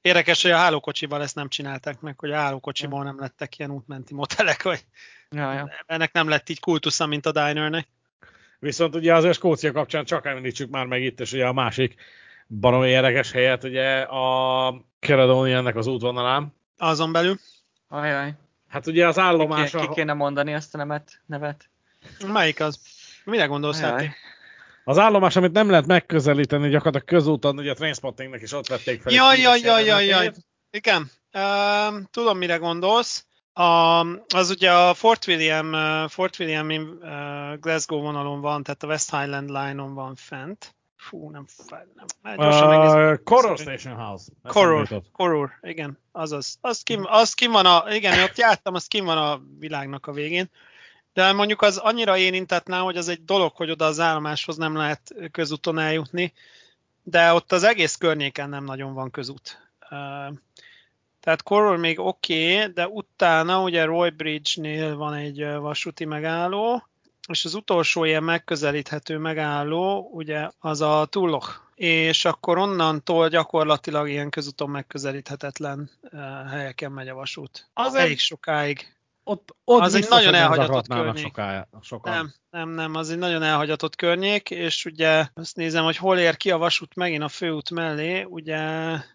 Érdekes, 0.00 0.42
hogy 0.42 0.50
a 0.50 0.56
hálókocsival 0.56 1.22
ezt 1.22 1.34
nem 1.34 1.48
csinálták 1.48 2.00
meg, 2.00 2.18
hogy 2.18 2.30
a 2.30 2.36
hálókocsiból 2.36 3.04
nem 3.04 3.20
lettek 3.20 3.58
ilyen 3.58 3.70
útmenti 3.70 4.14
motelek, 4.14 4.62
vagy 4.62 4.84
Ja, 5.34 5.52
ja. 5.52 5.70
ennek 5.86 6.12
nem 6.12 6.28
lett 6.28 6.48
így 6.48 6.60
kultusza, 6.60 7.06
mint 7.06 7.26
a 7.26 7.32
Dinernek. 7.32 7.88
Viszont 8.58 8.94
ugye 8.94 9.14
az 9.14 9.34
Skócia 9.34 9.72
kapcsán 9.72 10.04
csak 10.04 10.26
említsük 10.26 10.70
már 10.70 10.86
meg 10.86 11.02
itt, 11.02 11.20
és 11.20 11.32
ugye 11.32 11.46
a 11.46 11.52
másik 11.52 11.94
baromi 12.46 12.88
érdekes 12.88 13.32
helyet, 13.32 13.64
ugye 13.64 14.00
a 14.00 14.74
Caledoniannek 15.00 15.76
az 15.76 15.86
útvonalán. 15.86 16.54
Azon 16.78 17.12
belül. 17.12 17.36
Ajaj. 17.94 18.34
Hát 18.68 18.86
ugye 18.86 19.06
az 19.06 19.14
Ki, 19.14 19.20
állomás, 19.20 19.70
ké- 19.70 19.80
ki 19.80 19.88
kéne 19.94 20.12
mondani 20.12 20.52
ezt 20.52 20.74
a 20.74 20.78
nevet, 20.78 21.20
nevet? 21.26 21.70
Melyik 22.26 22.60
az? 22.60 22.78
Mire 23.24 23.44
gondolsz, 23.44 23.82
Ajaj. 23.82 24.10
Az 24.84 24.98
állomás, 24.98 25.36
amit 25.36 25.52
nem 25.52 25.70
lehet 25.70 25.86
megközelíteni 25.86 26.68
gyakorlatilag 26.68 27.06
közúton, 27.06 27.58
ugye 27.58 27.70
a 27.70 27.74
Trainspottingnek 27.74 28.42
is 28.42 28.52
ott 28.52 28.66
vették 28.66 29.02
fel. 29.02 29.12
Jaj, 29.12 29.40
jaj, 29.40 29.60
jaj, 29.60 29.84
jaj, 29.84 30.06
jaj. 30.06 30.32
Igen. 30.70 31.10
Um, 31.32 32.08
tudom, 32.10 32.38
mire 32.38 32.56
gondolsz. 32.56 33.26
A, 33.52 34.00
az 34.34 34.50
ugye 34.50 34.72
a 34.72 34.94
Fort 34.94 35.26
William, 35.26 35.72
uh, 35.72 36.08
Fort 36.08 36.38
William 36.38 36.68
uh, 36.68 37.58
Glasgow 37.60 38.00
vonalon 38.00 38.40
van, 38.40 38.62
tehát 38.62 38.82
a 38.82 38.86
West 38.86 39.10
Highland 39.10 39.48
Line-on 39.48 39.94
van 39.94 40.14
fent. 40.14 40.74
Fú, 41.08 41.30
nem, 41.30 41.44
fáj, 41.46 41.84
nem. 41.96 42.06
Már 42.22 42.36
Gyorsan 42.36 42.68
megnézem. 42.68 43.12
Uh, 43.12 43.22
Coror 43.22 43.58
Station 43.58 43.94
House. 43.94 44.32
Jutott. 44.54 45.10
Koror, 45.12 45.50
igen, 45.62 45.98
azaz. 46.12 46.58
Az 46.60 46.82
kim, 46.82 47.04
az 47.06 47.34
kim 47.34 47.50
van 47.52 47.66
a, 47.66 47.84
igen, 47.90 48.22
ott 48.22 48.36
jártam, 48.36 48.74
az 48.74 48.86
kim 48.86 49.04
van 49.04 49.18
a 49.18 49.40
világnak 49.58 50.06
a 50.06 50.12
végén. 50.12 50.50
De 51.12 51.32
mondjuk 51.32 51.62
az 51.62 51.76
annyira 51.76 52.16
érintetná, 52.16 52.80
hogy 52.80 52.96
az 52.96 53.08
egy 53.08 53.24
dolog, 53.24 53.52
hogy 53.56 53.70
oda 53.70 53.84
az 53.84 54.00
állomáshoz 54.00 54.56
nem 54.56 54.76
lehet 54.76 55.14
közúton 55.30 55.78
eljutni, 55.78 56.32
de 57.02 57.32
ott 57.32 57.52
az 57.52 57.62
egész 57.62 57.96
környéken 57.96 58.48
nem 58.48 58.64
nagyon 58.64 58.94
van 58.94 59.10
közút. 59.10 59.70
Tehát 61.20 61.42
Koror 61.42 61.76
még 61.76 61.98
oké, 62.00 62.54
okay, 62.54 62.72
de 62.72 62.88
utána 62.88 63.62
ugye 63.62 63.84
Roy 63.84 64.10
Bridge-nél 64.10 64.96
van 64.96 65.14
egy 65.14 65.44
vasúti 65.44 66.04
megálló, 66.04 66.88
és 67.28 67.44
az 67.44 67.54
utolsó 67.54 68.04
ilyen 68.04 68.22
megközelíthető 68.22 69.18
megálló, 69.18 70.08
ugye 70.12 70.50
az 70.58 70.80
a 70.80 71.06
Tulloch, 71.10 71.50
és 71.74 72.24
akkor 72.24 72.58
onnantól 72.58 73.28
gyakorlatilag 73.28 74.08
ilyen 74.08 74.30
közúton 74.30 74.70
megközelíthetetlen 74.70 75.90
uh, 76.02 76.20
helyeken 76.50 76.92
megy 76.92 77.08
a 77.08 77.14
vasút. 77.14 77.66
Az 77.72 77.94
Elég 77.94 78.18
sokáig. 78.18 78.93
Ott, 79.26 79.56
ott 79.64 79.80
Az 79.80 79.94
egy 79.94 80.06
nagyon 80.08 80.34
elhagyatott 80.34 80.88
környék. 80.88 81.24
sokája, 81.24 81.68
sokan. 81.80 82.12
Nem, 82.12 82.32
nem, 82.50 82.68
nem, 82.68 82.94
az 82.94 83.10
egy 83.10 83.18
nagyon 83.18 83.42
elhagyatott 83.42 83.96
környék, 83.96 84.50
és 84.50 84.84
ugye 84.84 85.26
azt 85.34 85.56
nézem, 85.56 85.84
hogy 85.84 85.96
hol 85.96 86.18
ér 86.18 86.36
ki 86.36 86.50
a 86.50 86.56
vasút 86.58 86.94
megint 86.94 87.22
a 87.22 87.28
főút 87.28 87.70
mellé, 87.70 88.22
ugye 88.22 88.58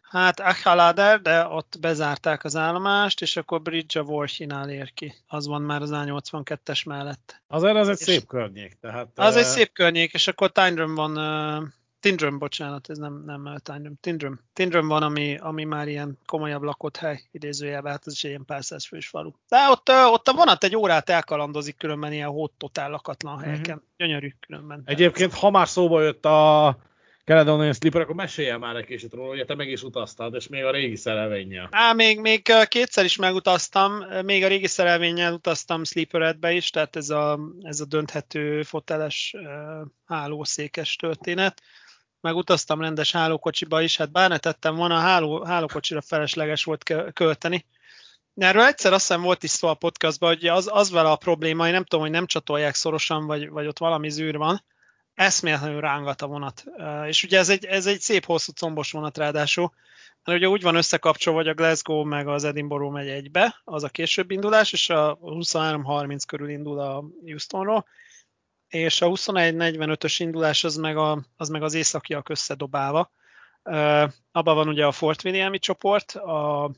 hát 0.02 0.40
Achalader, 0.40 1.22
de 1.22 1.48
ott 1.48 1.77
bezárták 1.80 2.44
az 2.44 2.56
állomást, 2.56 3.22
és 3.22 3.38
akkor 3.38 3.61
Bridge 3.61 3.99
of 4.02 4.07
Warhinál 4.07 4.69
ér 4.69 4.94
ki. 4.94 5.14
Az 5.27 5.48
van 5.48 5.61
már 5.61 5.81
az 5.81 5.90
A82-es 5.94 6.86
mellett. 6.86 7.41
Azért 7.48 7.76
az 7.76 7.90
egy 7.90 7.99
És- 7.99 8.06
szép 8.06 8.27
környék. 8.27 8.77
Tehát, 8.81 9.07
Az 9.15 9.34
eh, 9.36 9.40
egy 9.41 9.48
szép 9.48 9.72
környék, 9.73 10.14
és 10.14 10.27
akkor 10.27 10.52
Tindrum 10.52 10.95
van, 10.95 11.18
Tindrum, 12.00 12.38
bocsánat, 12.38 12.90
ez 12.90 12.98
nem, 12.98 13.24
nem 13.26 13.58
Tindrum, 13.64 13.98
Tindrum. 14.02 14.40
Tindrum 14.54 14.88
van, 14.88 15.04
ami, 15.04 15.38
ami 15.38 15.64
már 15.64 15.88
ilyen 15.88 16.18
komolyabb 16.26 16.62
lakott 16.62 16.98
hely, 16.98 17.22
idézőjelben, 17.32 17.92
hát 17.92 18.08
ez 18.08 18.14
is 18.14 18.24
egy 18.24 18.30
ilyen 18.30 18.46
pár 18.46 18.64
száz 18.64 18.86
fős 18.86 19.08
falu. 19.08 19.32
De 19.48 19.58
ott, 19.70 19.90
ott 19.90 20.28
a 20.28 20.34
vonat 20.34 20.64
egy 20.64 20.76
órát 20.76 21.10
elkalandozik 21.10 21.78
különben 21.78 22.14
ilyen 22.14 22.30
hót 22.30 22.52
totál 22.58 22.90
lakatlan 22.90 23.40
helyeken. 23.40 23.84
Gyönyörű 23.98 24.34
különben. 24.40 24.82
Egyébként, 24.86 25.34
ha 25.34 25.50
már 25.50 25.68
szóba 25.68 26.02
jött 26.02 26.26
a 26.26 26.78
Caledonian 27.26 27.74
Sleeper, 27.74 28.02
akkor 28.02 28.16
mesélj 28.16 28.58
már 28.58 28.76
egy 28.76 28.86
kicsit 28.86 29.14
róla, 29.14 29.34
ugye 29.34 29.46
te 29.46 29.56
meg 29.56 29.70
is 29.70 29.84
utaztad, 29.84 30.36
és 30.36 30.48
még 30.48 30.64
a 30.64 30.72
régi 30.72 30.96
szerelvénnyel. 30.96 31.68
Á, 31.72 31.94
még, 31.94 32.20
még 32.20 32.42
kétszer 32.68 33.06
is 33.06 33.16
megutaztam, 33.16 34.04
még 34.26 34.44
a 34.44 34.48
régi 34.48 34.68
szerelvénnyel 34.68 35.34
utaztam 35.34 35.84
Sleeperedbe 35.84 36.52
is, 36.52 36.70
tehát 36.70 36.96
ez 36.96 37.10
a, 37.10 37.40
ez 37.62 37.80
a 37.80 37.86
dönthető 37.86 38.64
foteles 38.64 39.36
hálószékes 40.06 40.96
történet. 40.96 41.62
Meg 42.22 42.36
utaztam 42.36 42.82
rendes 42.82 43.12
hálókocsiba 43.12 43.82
is, 43.82 43.98
hát 43.98 44.12
bár 44.12 44.30
ne 44.30 44.38
tettem 44.38 44.76
volna, 44.76 44.96
a 44.96 45.00
háló, 45.00 45.44
hálókocsira 45.44 46.02
felesleges 46.02 46.64
volt 46.64 46.84
kö- 46.84 47.14
költeni. 47.14 47.66
Erről 48.36 48.64
egyszer 48.64 48.94
azt 48.94 49.08
hiszem 49.08 49.22
volt 49.22 49.44
is 49.44 49.50
szó 49.50 49.68
a 49.68 49.74
podcastban, 49.74 50.30
hogy 50.30 50.48
az, 50.48 50.70
az 50.72 50.91
vele 50.91 51.10
a 51.10 51.16
probléma, 51.16 51.68
én 51.68 51.74
nem 51.74 51.84
tudom, 51.84 52.06
hogy 52.06 52.14
nem 52.14 52.26
csatolják 52.26 52.76
szorosan, 52.76 53.26
vagy, 53.26 53.50
vagy 53.50 53.68
ott 53.68 53.78
valami 53.78 54.10
zűr 54.10 54.38
van, 54.38 54.64
eszméletlenül 55.14 55.82
rángat 55.82 56.22
a 56.22 56.28
vonat. 56.28 56.64
És 57.08 57.24
ugye 57.24 57.38
ez 57.38 57.50
egy, 57.50 57.66
ez 57.66 57.86
egy 57.86 58.00
szép 58.00 58.26
hosszú 58.26 58.52
combos 58.52 58.91
vonat 58.91 59.18
ráadásul, 59.18 59.74
mert 60.24 60.38
ugye 60.38 60.48
úgy 60.48 60.62
van 60.62 60.76
összekapcsolva, 60.76 61.40
hogy 61.40 61.48
a 61.48 61.54
Glasgow 61.54 62.04
meg 62.04 62.28
az 62.28 62.44
Edinburgh 62.44 62.91
megy 62.91 63.08
egybe, 63.08 63.62
az 63.64 63.84
a 63.84 63.90
később 63.90 64.32
indulás, 64.32 64.74
és 64.74 64.90
a 64.90 65.18
23.30 65.18 66.22
körül 66.28 66.50
indul 66.50 66.80
a 66.80 67.04
Houstonról, 67.22 67.86
és 68.70 69.02
a 69.02 69.08
21.45-ös 69.08 70.16
indulás 70.18 70.64
az 70.64 70.76
meg, 70.76 70.98
a, 70.98 71.24
az 71.38 71.50
meg 71.50 71.64
az 71.64 71.74
északiak 71.74 72.30
összedobálva. 72.30 73.12
Uh, 73.64 74.04
abban 74.32 74.56
van 74.56 74.68
ugye 74.68 74.86
a 74.86 74.91
Fort 74.91 75.24
Williami 75.24 75.60
csoport, 75.60 76.12
a 76.12 76.72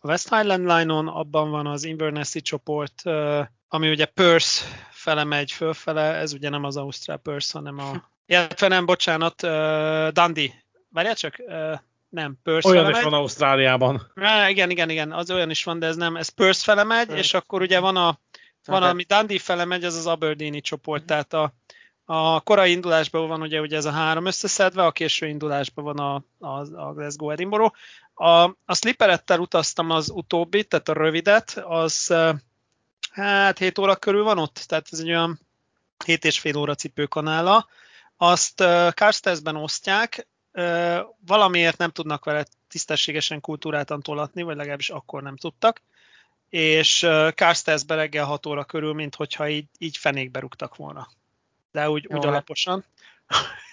a 0.00 0.08
West 0.08 0.34
Highland 0.34 0.66
Line-on, 0.66 1.08
abban 1.08 1.50
van 1.50 1.66
az 1.66 1.84
Inverness 1.84 2.34
csoport, 2.42 3.00
ö, 3.04 3.42
ami 3.68 3.90
ugye 3.90 4.04
Perth 4.04 4.48
fele 4.90 5.24
megy 5.24 5.52
fölfele, 5.52 6.14
ez 6.14 6.32
ugye 6.32 6.48
nem 6.48 6.64
az 6.64 6.76
Ausztrál 6.76 7.16
Perth, 7.16 7.52
hanem 7.52 7.78
a... 7.78 8.08
Illetve 8.26 8.68
nem, 8.68 8.86
bocsánat, 8.86 9.42
uh, 9.42 10.08
Dundee. 10.08 10.64
Várjál 10.88 11.14
csak, 11.14 11.34
uh, 11.38 11.78
nem, 12.08 12.38
Perth 12.42 12.66
Olyan 12.66 12.84
fele 12.84 12.98
is 12.98 13.04
van 13.04 13.12
Ausztráliában. 13.12 14.12
Á, 14.14 14.48
igen, 14.48 14.70
igen, 14.70 14.90
igen, 14.90 15.12
az 15.12 15.30
olyan 15.30 15.50
is 15.50 15.64
van, 15.64 15.78
de 15.78 15.86
ez 15.86 15.96
nem, 15.96 16.16
ez 16.16 16.28
Perth 16.28 16.58
fele 16.58 16.84
megy, 16.84 17.06
Perth. 17.06 17.20
és 17.20 17.34
akkor 17.34 17.62
ugye 17.62 17.80
van 17.80 17.96
a, 17.96 18.18
van, 18.64 18.82
ami 18.82 19.02
Dundee 19.02 19.38
fele 19.38 19.64
megy, 19.64 19.84
az 19.84 19.94
az 19.96 20.06
Aberdeeni 20.06 20.60
csoport, 20.60 21.04
tehát 21.04 21.32
a, 21.32 21.52
a 22.04 22.40
korai 22.40 22.70
indulásban 22.70 23.28
van 23.28 23.40
ugye, 23.40 23.60
ugye 23.60 23.76
ez 23.76 23.84
a 23.84 23.90
három 23.90 24.26
összeszedve, 24.26 24.84
a 24.84 24.92
késő 24.92 25.26
indulásban 25.26 25.84
van 25.84 25.98
a, 25.98 26.14
a, 26.46 26.86
a 26.86 26.92
Glasgow 26.92 27.30
Edinburgh. 27.30 27.74
A, 28.14 28.42
a 28.64 28.74
slipperettel 28.74 29.38
utaztam 29.38 29.90
az 29.90 30.10
utóbbit, 30.10 30.68
tehát 30.68 30.88
a 30.88 30.92
rövidet, 30.92 31.50
az 31.64 32.14
hát 33.10 33.58
7 33.58 33.78
óra 33.78 33.96
körül 33.96 34.22
van 34.22 34.38
ott, 34.38 34.64
tehát 34.66 34.88
ez 34.90 34.98
egy 34.98 35.08
olyan 35.08 35.40
7 36.04 36.24
és 36.24 36.38
fél 36.38 36.56
óra 36.56 36.74
cipőkanála. 36.74 37.68
Azt 38.16 38.60
uh, 38.60 38.90
Carstairs-ben 38.90 39.56
osztják, 39.56 40.26
uh, 40.52 40.98
valamiért 41.26 41.78
nem 41.78 41.90
tudnak 41.90 42.24
vele 42.24 42.44
tisztességesen 42.68 43.40
kultúráltan 43.40 44.02
tolatni, 44.02 44.42
vagy 44.42 44.56
legalábbis 44.56 44.90
akkor 44.90 45.22
nem 45.22 45.36
tudtak, 45.36 45.82
és 46.50 46.98
Carstairs-be 47.34 47.94
reggel 47.94 48.24
6 48.24 48.46
óra 48.46 48.64
körül, 48.64 48.92
mint 48.92 49.14
hogyha 49.14 49.48
így, 49.48 49.66
így 49.78 49.96
fenékbe 49.96 50.40
rúgtak 50.40 50.76
volna. 50.76 51.08
De 51.72 51.90
úgy, 51.90 52.06
Jó, 52.08 52.16
úgy 52.16 52.26
alaposan. 52.26 52.84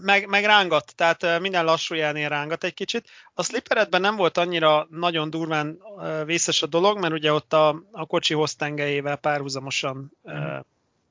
Meg, 0.00 0.26
meg 0.26 0.44
rángat, 0.44 0.94
tehát 0.96 1.40
minden 1.40 1.64
lassú 1.64 1.94
jelnél 1.94 2.28
rángat 2.28 2.64
egy 2.64 2.74
kicsit. 2.74 3.08
A 3.34 3.42
slipperedben 3.42 4.00
nem 4.00 4.16
volt 4.16 4.36
annyira 4.36 4.86
nagyon 4.90 5.30
durván 5.30 5.78
vészes 6.24 6.62
a 6.62 6.66
dolog, 6.66 6.98
mert 6.98 7.12
ugye 7.12 7.32
ott 7.32 7.52
a, 7.52 7.82
a 7.92 8.06
kocsi 8.06 8.34
hoztengelyével 8.34 9.16
párhuzamosan 9.16 10.12
ö, 10.24 10.58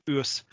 ülsz. 0.05 0.43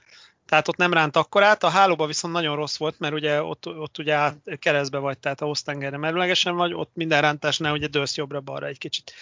Tehát 0.47 0.69
ott 0.69 0.77
nem 0.77 0.93
ránt 0.93 1.17
akkorát, 1.17 1.63
a 1.63 1.69
hálóba 1.69 2.07
viszont 2.07 2.35
nagyon 2.35 2.57
rossz 2.57 2.77
volt, 2.77 2.99
mert 2.99 3.15
ugye 3.15 3.43
ott, 3.43 3.67
ott 3.67 3.99
ugye 3.99 4.15
át, 4.15 4.37
keresztbe 4.59 4.99
vagy, 4.99 5.19
tehát 5.19 5.41
a 5.41 5.47
hoztengelyre 5.47 5.97
merőlegesen 5.97 6.57
vagy, 6.57 6.75
ott 6.75 6.91
minden 6.95 7.21
rántásnál 7.21 7.73
ugye 7.73 7.87
dőlsz 7.87 8.17
jobbra-balra 8.17 8.67
egy 8.67 8.79
kicsit. 8.79 9.13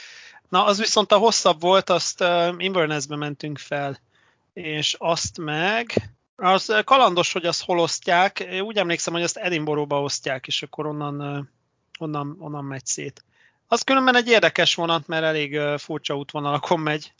Na, 0.53 0.65
az 0.65 0.79
viszont 0.79 1.12
a 1.12 1.16
hosszabb 1.16 1.61
volt, 1.61 1.91
azt 1.91 2.20
uh, 2.20 2.55
Inverness-be 2.57 3.16
mentünk 3.16 3.59
fel, 3.59 3.99
és 4.53 4.97
azt 4.99 5.39
meg, 5.39 6.11
az 6.37 6.83
kalandos, 6.85 7.33
hogy 7.33 7.47
azt 7.47 7.65
hol 7.65 7.79
osztják, 7.79 8.41
Én 8.41 8.61
úgy 8.61 8.77
emlékszem, 8.77 9.12
hogy 9.12 9.23
azt 9.23 9.37
Edinburghba 9.37 10.03
osztják, 10.03 10.47
és 10.47 10.62
akkor 10.62 10.87
onnan, 10.87 11.49
onnan, 11.99 12.37
onnan 12.39 12.65
megy 12.65 12.87
szét. 12.87 13.24
Az 13.66 13.83
különben 13.83 14.16
egy 14.16 14.29
érdekes 14.29 14.74
vonat, 14.74 15.07
mert 15.07 15.24
elég 15.24 15.59
furcsa 15.79 16.16
útvonalakon 16.16 16.81
megy. 16.81 17.12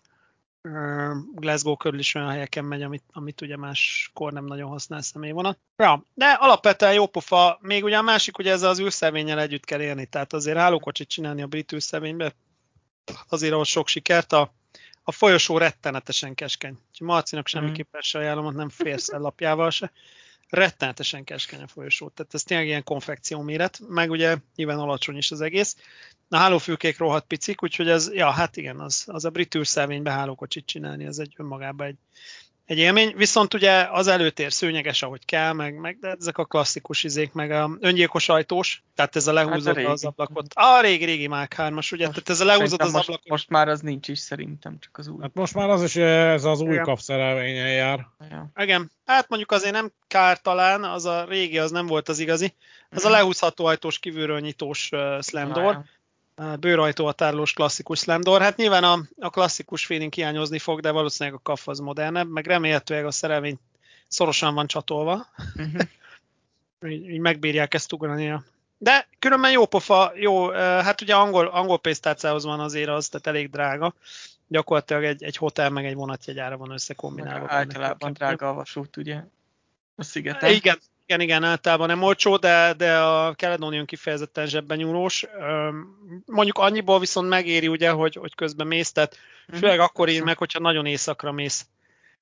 Glasgow 1.35 1.77
körül 1.77 1.99
is 1.99 2.15
olyan 2.15 2.31
helyeken 2.31 2.65
megy, 2.65 2.83
amit, 2.83 3.05
amit 3.13 3.41
ugye 3.41 3.57
máskor 3.57 4.33
nem 4.33 4.45
nagyon 4.45 4.71
használ 4.71 5.03
személyvonat. 5.03 5.59
Ja, 5.77 6.05
de 6.15 6.27
alapvetően 6.27 6.95
jó 6.95 7.07
pofa. 7.07 7.59
Még 7.61 7.85
ugye 7.85 7.97
a 7.97 8.03
másik, 8.03 8.39
ugye 8.39 8.53
ezzel 8.53 8.71
az 8.71 8.81
űrszelvénnyel 8.81 9.41
együtt 9.41 9.65
kell 9.65 9.81
élni, 9.81 10.07
tehát 10.07 10.33
azért 10.33 10.59
hálókocsit 10.59 11.09
csinálni 11.09 11.43
a 11.43 11.47
brit 11.47 11.73
űrszelvénybe, 11.73 12.33
azért 13.29 13.53
ahhoz 13.53 13.69
sok 13.69 13.89
sikert. 13.89 14.33
A, 14.33 14.55
a 15.03 15.13
folyosó 15.13 15.59
rettenetesen 15.59 16.35
keskeny. 16.35 16.79
Úgyhogy 16.91 17.07
Marcinak 17.07 17.47
semmiképpen 17.47 18.01
se 18.01 18.19
ajánlom, 18.19 18.55
nem 18.55 18.69
félszer 18.69 19.21
lapjával 19.21 19.71
se. 19.71 19.93
Rettenetesen 20.49 21.25
keskeny 21.25 21.63
a 21.63 21.67
folyosó. 21.67 22.09
Tehát 22.09 22.35
ez 22.35 22.43
tényleg 22.43 22.67
ilyen 22.67 22.85
konfekció 22.85 23.41
méret, 23.41 23.81
meg 23.89 24.11
ugye 24.11 24.37
nyilván 24.55 24.79
alacsony 24.79 25.17
is 25.17 25.31
az 25.31 25.41
egész. 25.41 25.77
A 26.29 26.37
hálófülkék 26.37 26.99
rohadt 26.99 27.27
picik, 27.27 27.63
úgyhogy 27.63 27.89
ez, 27.89 28.13
ja, 28.13 28.31
hát 28.31 28.57
igen, 28.57 28.81
az, 28.81 29.05
az 29.07 29.25
a 29.25 29.31
brit 29.31 29.55
űrszelvénybe 29.55 30.11
hálókocsit 30.11 30.67
csinálni, 30.67 31.07
az 31.07 31.19
egy 31.19 31.35
önmagában 31.37 31.87
egy, 31.87 31.97
egy 32.73 32.79
élmény. 32.79 33.13
Viszont 33.17 33.55
ugye 33.55 33.87
az 33.91 34.07
előtér 34.07 34.53
szőnyeges, 34.53 35.03
ahogy 35.03 35.25
kell, 35.25 35.53
meg, 35.53 35.75
meg 35.75 35.99
de 36.01 36.15
ezek 36.21 36.39
a 36.39 36.45
klasszikus 36.45 37.05
izék, 37.05 37.33
meg 37.33 37.51
a 37.51 37.71
öngyilkos 37.81 38.29
ajtós, 38.29 38.83
tehát 38.95 39.17
ez 39.17 39.27
a 39.27 39.33
lehúzod 39.33 39.77
Hát 39.77 39.87
a 39.87 39.91
az 39.91 40.05
ablakot. 40.05 40.47
A 40.55 40.81
régi, 40.81 41.05
régi 41.05 41.27
Mach 41.27 41.57
3-as, 41.57 41.93
ugye, 41.93 42.09
tehát 42.09 42.29
ez 42.29 42.41
a 42.41 42.45
Szerintem 42.45 42.87
az 42.87 42.93
most, 42.93 43.05
ablakot. 43.09 43.29
most 43.29 43.49
már 43.49 43.69
az 43.69 43.81
nincs 43.81 44.09
is 44.09 44.19
szerintem, 44.19 44.77
csak 44.81 44.99
az 44.99 45.09
új. 45.09 45.19
Hát 45.23 45.35
most 45.35 45.55
már 45.55 45.69
az 45.71 45.83
is 45.83 45.97
ez 45.97 46.45
az 46.45 46.61
új 46.61 46.73
Igen. 46.73 46.85
kapszerelvényen 46.85 47.73
jár. 47.73 48.07
Ja. 48.31 48.51
Igen, 48.57 48.91
hát 49.07 49.29
mondjuk 49.29 49.53
azért 49.53 49.73
nem 49.75 49.93
kár 50.09 50.41
talán, 50.41 50.85
az 50.85 51.05
a 51.05 51.25
régi 51.29 51.59
az 51.59 51.71
nem 51.71 51.87
volt 51.87 52.09
az 52.09 52.19
igazi. 52.19 52.55
Az 52.91 53.05
a 53.05 53.09
Mhm. 53.09 53.17
lehúzható 53.17 53.65
ajtós, 53.65 53.99
kívülről 53.99 54.41
nyitós 54.41 54.89
uh, 54.93 55.23
slam 55.23 55.53
door, 55.53 55.73
Ja, 55.73 55.79
uh, 55.79 55.85
bőrajtó 56.61 57.05
határolós 57.05 57.53
klasszikus 57.53 57.99
slam 57.99 58.21
door. 58.21 58.41
Hát 58.41 58.57
nyilván 58.57 58.85
a, 58.85 58.99
a 59.19 59.31
klasszikus 59.31 59.87
feeling 59.87 60.13
hiányozni 60.13 60.59
fog, 60.59 60.81
de 60.81 60.91
valószínűleg 60.91 61.39
a 61.39 61.43
kaff 61.43 61.69
az 61.69 61.79
modernebb, 61.79 62.29
meg 62.29 62.47
remélhetőleg 62.47 63.07
a 63.07 63.11
szerelvény 63.11 63.59
szorosan 64.09 64.55
van 64.55 64.67
csatolva. 64.67 65.27
Mhm. 65.55 65.81
így, 66.93 67.09
így 67.09 67.21
megbírják 67.21 67.75
ezt 67.75 67.93
ugrania. 67.93 68.45
De 68.79 69.09
különben 69.19 69.51
jó 69.51 69.67
pofa, 69.67 70.13
jó, 70.15 70.51
hát 70.51 71.01
ugye 71.01 71.15
angol, 71.15 71.47
angol 71.47 71.79
pénztárcához 71.79 72.45
van 72.45 72.61
azért 72.61 72.89
az, 72.89 73.09
tehát 73.09 73.27
elég 73.27 73.51
drága. 73.51 73.95
Gyakorlatilag 74.49 75.05
egy, 75.05 75.23
egy 75.23 75.37
hotel 75.37 75.71
meg 75.71 75.87
egy 75.87 75.95
vonatjegyára 75.95 76.57
van 76.57 76.71
összekombinálva. 76.71 77.47
Általában 77.49 78.13
drága 78.13 78.49
a 78.49 78.53
vasút, 78.53 78.97
ugye? 78.97 79.23
A 79.95 80.03
szigeten. 80.03 80.51
Igen, 80.51 80.79
igen, 81.07 81.21
igen, 81.21 81.45
általában 81.45 81.87
nem 81.87 82.03
olcsó, 82.03 82.37
de, 82.37 82.75
de 82.77 82.99
a 82.99 83.35
Caledonian 83.35 83.87
kifejezetten 83.87 84.47
zsebben 84.47 84.77
nyúlós. 84.79 85.27
Mondjuk 86.25 86.59
annyiból 86.59 86.99
viszont 86.99 87.29
megéri, 87.29 87.69
ugye, 87.69 87.91
hogy, 87.91 88.15
hogy 88.15 88.35
közben 88.35 88.67
mész, 88.67 88.93
tehát 88.93 89.17
Mhm. 89.47 89.57
főleg 89.57 89.81
akkor 89.81 90.09
ír 90.09 90.23
meg, 90.23 90.39
hogyha 90.39 90.59
nagyon 90.59 90.87
éjszakra 90.87 91.33
mész. 91.33 91.67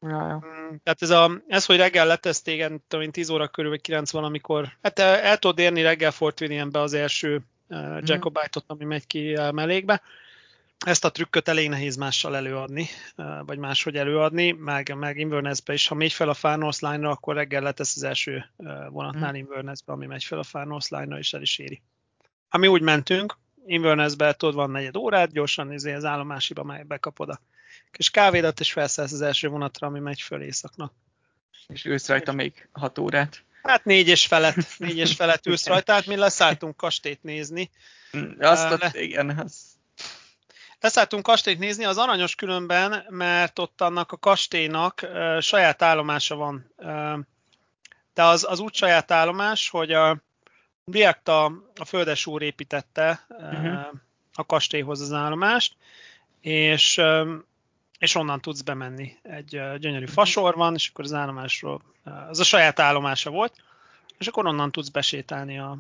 Ja, 0.01 0.09
ja. 0.09 0.39
Tehát 0.83 1.03
ez, 1.03 1.11
a, 1.11 1.31
ez 1.47 1.67
hogy 1.67 1.77
reggel 1.77 2.07
letesz 2.07 2.43
téged, 2.43 2.73
tudom 2.89 3.05
én, 3.05 3.11
10 3.11 3.31
óra 3.31 3.49
körül, 3.49 3.71
vagy 3.71 3.81
9 3.81 4.11
valamikor, 4.11 4.69
hát 4.83 4.99
el, 4.99 5.17
el 5.17 5.39
tudod 5.39 5.59
érni 5.59 5.83
reggel 5.83 6.11
Fort 6.11 6.41
Williambe 6.41 6.81
az 6.81 6.93
első 6.95 7.41
uh, 7.69 7.99
Jacobite-ot, 8.03 8.65
ami 8.67 8.85
megy 8.85 9.07
ki 9.07 9.33
uh, 9.35 9.53
mellékbe. 9.53 10.03
Ezt 10.87 11.05
a 11.05 11.11
trükköt 11.11 11.49
elég 11.49 11.69
nehéz 11.69 11.97
mással 11.97 12.37
előadni, 12.37 12.89
uh, 13.17 13.27
vagy 13.47 13.59
máshogy 13.59 13.97
előadni, 13.97 14.51
meg, 14.53 14.95
meg 14.97 15.19
Inverness-be 15.19 15.73
is. 15.73 15.89
Ha 15.89 15.95
megy 15.95 16.13
fel 16.13 16.29
a 16.29 16.35
Far 16.35 16.59
North 16.59 16.83
Line-ra, 16.83 17.11
akkor 17.11 17.35
reggel 17.35 17.63
letesz 17.63 17.97
az 17.97 18.03
első 18.03 18.45
uh, 18.57 18.89
vonatnál 18.89 19.35
Inverness-be, 19.35 19.93
ami 19.93 20.07
megy 20.07 20.25
fel 20.25 20.39
a 20.39 20.43
Far 20.43 20.67
North 20.67 20.93
Line-ra, 20.93 21.19
és 21.19 21.33
el 21.33 21.43
is 21.43 21.59
éri. 21.59 21.83
Ami 22.49 22.67
úgy 22.67 22.83
mentünk, 22.83 23.39
Inverness-be 23.67 24.33
tudod, 24.33 24.55
van 24.55 24.71
negyed 24.71 24.97
órát, 24.97 25.33
gyorsan 25.33 25.73
izé 25.73 25.93
az 25.93 26.05
állomásiba 26.05 26.63
meg 26.63 26.87
bekapod 26.87 27.29
a 27.29 27.41
kis 27.91 28.11
kávédat, 28.11 28.61
és 28.61 28.73
felszállsz 28.73 29.13
az 29.13 29.21
első 29.21 29.49
vonatra, 29.49 29.87
ami 29.87 29.99
megy 29.99 30.21
föl 30.21 30.43
éjszaknak. 30.43 30.93
És 31.69 31.85
ősz 31.85 32.09
rajta 32.09 32.33
még 32.33 32.69
6 32.73 32.99
órát. 32.99 33.45
Hát 33.63 33.85
négy 33.85 34.09
és 34.09 34.27
felett, 34.27 34.79
négy 34.79 34.97
és 34.97 35.15
felett 35.15 35.47
ülsz 35.47 35.67
rajta, 35.67 35.93
hát 35.93 36.07
mi 36.07 36.17
leszálltunk 36.17 36.77
kastélyt 36.77 37.23
nézni. 37.23 37.71
Mm, 38.17 38.31
Azt 38.39 38.71
ott, 38.71 38.81
le- 38.81 39.03
igen, 39.03 39.39
az 39.39 39.70
Leszálltunk 40.81 41.23
kastélyt 41.23 41.59
nézni, 41.59 41.85
az 41.85 41.99
aranyos 41.99 42.35
különben, 42.35 43.05
mert 43.09 43.59
ott 43.59 43.81
annak 43.81 44.13
a 44.13 44.17
kastélynak 44.17 45.03
ö, 45.03 45.39
saját 45.41 45.83
állomása 45.83 46.37
van. 46.37 46.71
Ö, 46.77 47.19
de 48.15 48.23
az, 48.25 48.47
az 48.49 48.59
úgy 48.59 48.75
saját 48.75 49.11
állomás, 49.11 49.69
hogy 49.69 49.93
a, 49.93 50.17
direkt 50.85 51.29
a, 51.29 51.45
a 51.77 51.85
földes 51.85 52.27
úr 52.27 52.43
építette 52.43 53.27
Mhm. 53.53 53.77
a 54.35 54.47
kastélyhoz 54.47 55.01
az 55.01 55.13
állomást, 55.13 55.77
és, 56.41 57.01
és 57.99 58.15
onnan 58.15 58.41
tudsz 58.41 58.61
bemenni. 58.61 59.17
Egy 59.23 59.61
gyönyörű 59.79 60.07
fasor 60.07 60.55
van, 60.55 60.75
és 60.75 60.89
akkor 60.89 61.05
az 61.05 61.13
állomásról, 61.13 61.83
az 62.29 62.41
a 62.41 62.45
saját 62.45 62.81
állomása 62.81 63.31
volt, 63.31 63.55
és 64.21 64.27
akkor 64.27 64.47
onnan 64.47 64.73
tudsz 64.73 64.89
besétálni 64.89 65.59
a, 65.59 65.71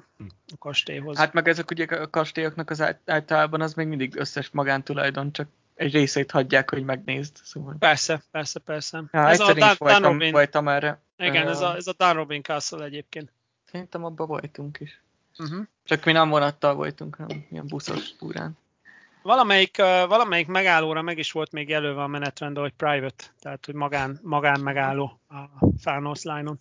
a 0.52 0.58
kastélyhoz. 0.58 1.16
Hát 1.16 1.32
meg 1.32 1.48
ezek 1.48 1.70
ugye 1.70 1.84
a 1.84 2.10
kastélyoknak 2.10 2.70
az 2.70 2.84
általában 3.04 3.60
az 3.60 3.74
még 3.74 3.86
mindig 3.86 4.16
összes 4.16 4.50
magántulajdon, 4.50 5.32
csak 5.32 5.48
egy 5.74 5.92
részét 5.92 6.30
hagyják, 6.30 6.70
hogy 6.70 6.84
megnézd. 6.84 7.36
Szóval. 7.42 7.76
Persze, 7.78 8.22
persze, 8.30 8.58
persze. 8.60 9.02
Ja, 9.12 9.28
egyszer 9.28 9.46
Dan- 9.46 9.56
is 9.56 9.62
Dan 9.62 9.76
voltam, 9.78 10.12
Robin- 10.12 10.32
voltam 10.32 10.68
erre. 10.68 11.00
Igen, 11.16 11.48
ez 11.48 11.60
a, 11.60 11.76
ez 11.76 11.86
a 11.86 11.92
Dan 11.96 12.14
Robin 12.14 12.42
Castle 12.42 12.84
egyébként. 12.84 13.32
Szerintem 13.64 14.04
abban 14.04 14.26
voltunk 14.26 14.80
is. 14.80 15.02
Uh-huh. 15.38 15.66
Csak 15.84 16.04
mi 16.04 16.12
nem 16.12 16.28
vonattal 16.28 16.74
voltunk, 16.74 17.14
hanem 17.14 17.46
ilyen 17.50 17.66
buszos 17.66 18.16
túrán. 18.16 18.58
Valamelyik, 19.22 19.76
valamelyik 20.08 20.46
megállóra 20.46 21.02
meg 21.02 21.18
is 21.18 21.32
volt 21.32 21.52
még 21.52 21.68
jelölve 21.68 22.02
a 22.02 22.06
menetrend, 22.06 22.58
hogy 22.58 22.72
private, 22.72 23.24
tehát 23.40 23.66
hogy 23.66 23.74
magán, 23.74 24.18
magán 24.22 24.60
megálló 24.60 25.20
a 25.28 25.66
Far 25.78 26.00
North 26.00 26.24
Line-on. 26.24 26.60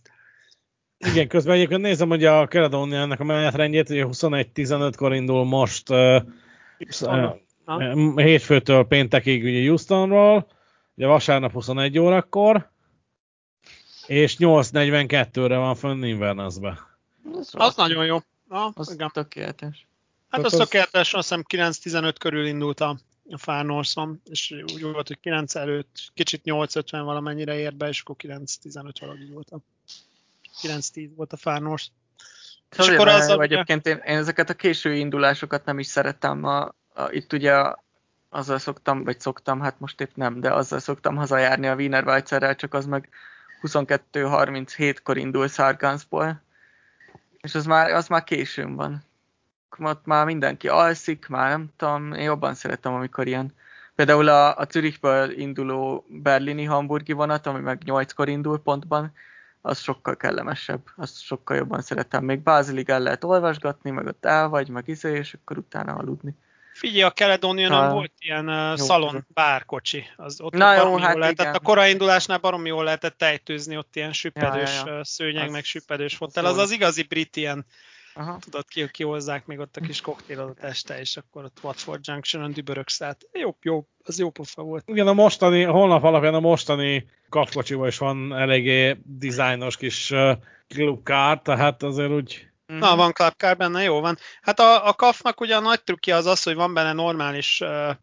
Igen, 1.00 1.28
közben 1.28 1.56
egyébként 1.56 1.82
nézem, 1.82 2.10
hogy 2.10 2.26
a 2.26 2.48
Caledoniának 2.48 3.20
a 3.20 3.24
menetrendjét, 3.24 3.90
ugye 3.90 4.06
21-15-kor 4.08 5.14
indul 5.14 5.46
most 5.46 5.90
uh, 5.90 6.24
Ha? 7.66 7.94
hétfőtől 8.16 8.84
péntekig 8.84 9.44
ugye 9.44 9.68
Houstonról, 9.68 10.48
ugye 10.96 11.08
vasárnap 11.08 11.52
21 11.52 12.00
órakor, 12.00 12.72
és 14.08 14.36
8.42-re 14.40 15.58
van 15.58 15.76
fönn 15.76 16.04
Invernessbe. 16.04 16.80
Az, 17.34 17.50
Az 17.54 17.76
nagyon 17.76 18.06
jó. 18.06 18.18
Ah, 18.48 18.72
Az 18.76 18.92
igen. 18.94 19.10
tökéletes. 19.14 19.88
Hát 20.30 20.42
Tehát 20.42 20.46
az 20.46 20.54
az- 20.54 20.60
tökéletes, 20.60 21.14
azt 21.14 21.30
hiszem 21.30 21.72
9-15 22.12 22.16
körül 22.20 22.46
indult 22.46 22.80
a, 22.80 22.98
a 23.30 23.38
Far 23.38 23.66
Northon, 23.66 24.22
és 24.30 24.56
úgy 24.74 24.82
volt, 24.82 25.08
hogy 25.08 25.20
9 25.20 25.56
előtt, 25.56 26.12
kicsit 26.14 26.42
8-50 26.46 27.02
valamennyire 27.04 27.58
ért 27.58 27.76
be, 27.78 27.88
és 27.88 28.02
akkor 28.02 28.16
9-15 28.20 28.94
valahogy 29.00 29.22
így 29.22 29.34
volt 29.34 29.50
a 29.52 29.60
9-10 30.62 31.10
volt 31.16 31.34
a 31.34 31.38
Far 31.38 31.62
North. 31.62 31.86
És 32.78 32.88
akkor 32.88 33.08
azzal 33.08 33.36
ugye- 33.38 33.46
egyébként 33.46 33.86
én, 33.86 33.98
én 34.06 34.18
ezeket 34.18 34.50
a 34.50 34.54
késő 34.54 34.96
indulásokat 34.96 35.66
nem 35.66 35.80
is 35.80 35.88
szeretem. 35.88 36.44
A, 36.44 36.62
a, 36.94 37.10
itt 37.10 37.34
ugye 37.34 37.74
azzal 38.30 38.60
szoktam, 38.60 39.04
vagy 39.04 39.20
szoktam, 39.20 39.62
hát 39.62 39.80
most 39.80 40.02
épp 40.02 40.16
nem, 40.16 40.40
de 40.40 40.54
azzal 40.54 40.80
szoktam 40.80 41.16
hazajárni 41.16 41.68
a 41.68 41.76
Wiener 41.76 42.08
Weizerrel, 42.08 42.56
csak 42.56 42.74
az 42.74 42.86
meg 42.86 43.10
22-37-kor 43.62 45.18
indul 45.18 45.48
Sargansból, 45.48 46.42
és 47.42 47.56
az 47.56 47.66
már, 47.66 47.92
az 47.92 48.08
már 48.08 48.24
későn 48.24 48.76
van. 48.76 49.04
Ott 49.78 50.06
már 50.06 50.26
mindenki 50.26 50.68
alszik, 50.68 51.28
már 51.28 51.50
nem 51.50 51.70
tudom, 51.78 52.14
én 52.14 52.24
jobban 52.24 52.54
szeretem, 52.54 52.94
amikor 52.94 53.28
ilyen 53.28 53.54
Például 54.00 54.28
a, 54.28 54.58
a 54.58 54.68
Zürichből 54.70 55.32
induló 55.32 56.06
berlini 56.08 56.64
hamburgi 56.64 57.14
vonat, 57.14 57.48
ami 57.48 57.60
meg 57.60 57.82
8-kor 57.86 58.30
indul 58.30 58.60
pontban, 58.60 59.12
az 59.62 59.80
sokkal 59.80 60.18
kellemesebb, 60.18 60.82
azt 60.96 61.22
sokkal 61.22 61.58
jobban 61.58 61.82
szeretem. 61.82 62.24
Még 62.24 62.40
Bázilig 62.40 62.90
el 62.90 63.00
lehet 63.00 63.24
olvasgatni, 63.24 63.90
meg 63.92 64.06
ott 64.06 64.26
el 64.26 64.48
vagy, 64.48 64.70
meg 64.70 64.88
izé, 64.88 65.18
és 65.18 65.34
akkor 65.34 65.58
utána 65.58 65.94
aludni. 65.94 66.36
Figyelj, 66.74 67.02
a 67.02 67.12
Caledonian 67.12 67.72
Ha. 67.72 67.94
volt 67.94 68.12
ilyen 68.20 68.48
Jó. 68.48 68.76
szalon 68.86 69.26
bárkocsi. 69.28 70.04
Az, 70.16 70.42
ott 70.42 70.54
Na 70.54 70.74
jó, 70.76 70.98
hát 70.98 71.12
jól 71.12 71.20
lehetett, 71.20 71.46
igen. 71.46 71.56
a 71.56 71.60
korai 71.60 71.92
indulásnál 71.92 72.38
baromi 72.38 72.68
jól 72.68 72.84
lehetett 72.84 73.18
tejtőzni, 73.18 73.78
ott 73.78 73.96
ilyen 73.96 74.14
süppedős 74.14 74.80
Ja, 74.80 74.90
ja, 74.92 74.96
ja. 74.96 75.04
szőnyeg, 75.04 75.46
Az- 75.46 75.52
meg 75.52 75.64
süppedős 75.64 76.12
az 76.12 76.18
fotel. 76.18 76.46
Az 76.46 76.56
jó. 76.56 76.62
az 76.62 76.72
igazi 76.72 77.04
brit 77.04 77.36
ilyen, 77.36 77.66
Aha. 78.20 78.38
tudod, 78.40 78.68
ki, 78.68 78.90
kihozzák 78.92 79.46
még 79.46 79.60
ott 79.60 79.78
a 79.78 79.82
kis 79.82 80.02
koktélot 80.02 80.60
este, 80.60 81.00
és 81.00 81.18
akkor 81.18 81.44
ott 81.44 81.58
Watford 81.62 82.08
Junction-on 82.08 82.52
dübörögsz 82.52 83.02
át. 83.02 83.28
Jó, 83.32 83.56
jó, 83.62 83.88
az 84.04 84.20
jó 84.20 84.30
pofa 84.30 84.62
volt. 84.62 84.84
Igen, 84.88 85.08
a 85.08 85.14
mostani, 85.14 85.64
holnap 85.64 86.04
alapján 86.04 86.34
a 86.34 86.40
mostani 86.40 87.10
kapkocsiban 87.30 87.88
is 87.88 87.98
van 87.98 88.34
eléggé 88.34 88.98
dizájnos 89.04 89.78
kis 89.78 90.12
uh, 90.12 90.32
klubkár, 90.68 91.42
tehát 91.42 91.84
azért 91.84 92.12
úgy 92.12 92.50
Mhm. 92.70 92.78
Na, 92.78 92.96
van 92.96 93.12
Club 93.12 93.34
Car 93.38 93.58
benne, 93.58 93.84
jó 93.84 94.00
van. 94.00 94.18
Hát 94.42 94.60
a, 94.60 94.88
a 94.88 94.94
kafnak 94.94 95.42
ugye 95.42 95.56
a 95.56 95.60
nagy 95.60 95.84
trükkje 95.84 96.16
az 96.16 96.26
az, 96.26 96.44
hogy 96.44 96.56
van 96.56 96.74
benne 96.74 96.94
normális 96.94 97.62
uh, 97.62 97.96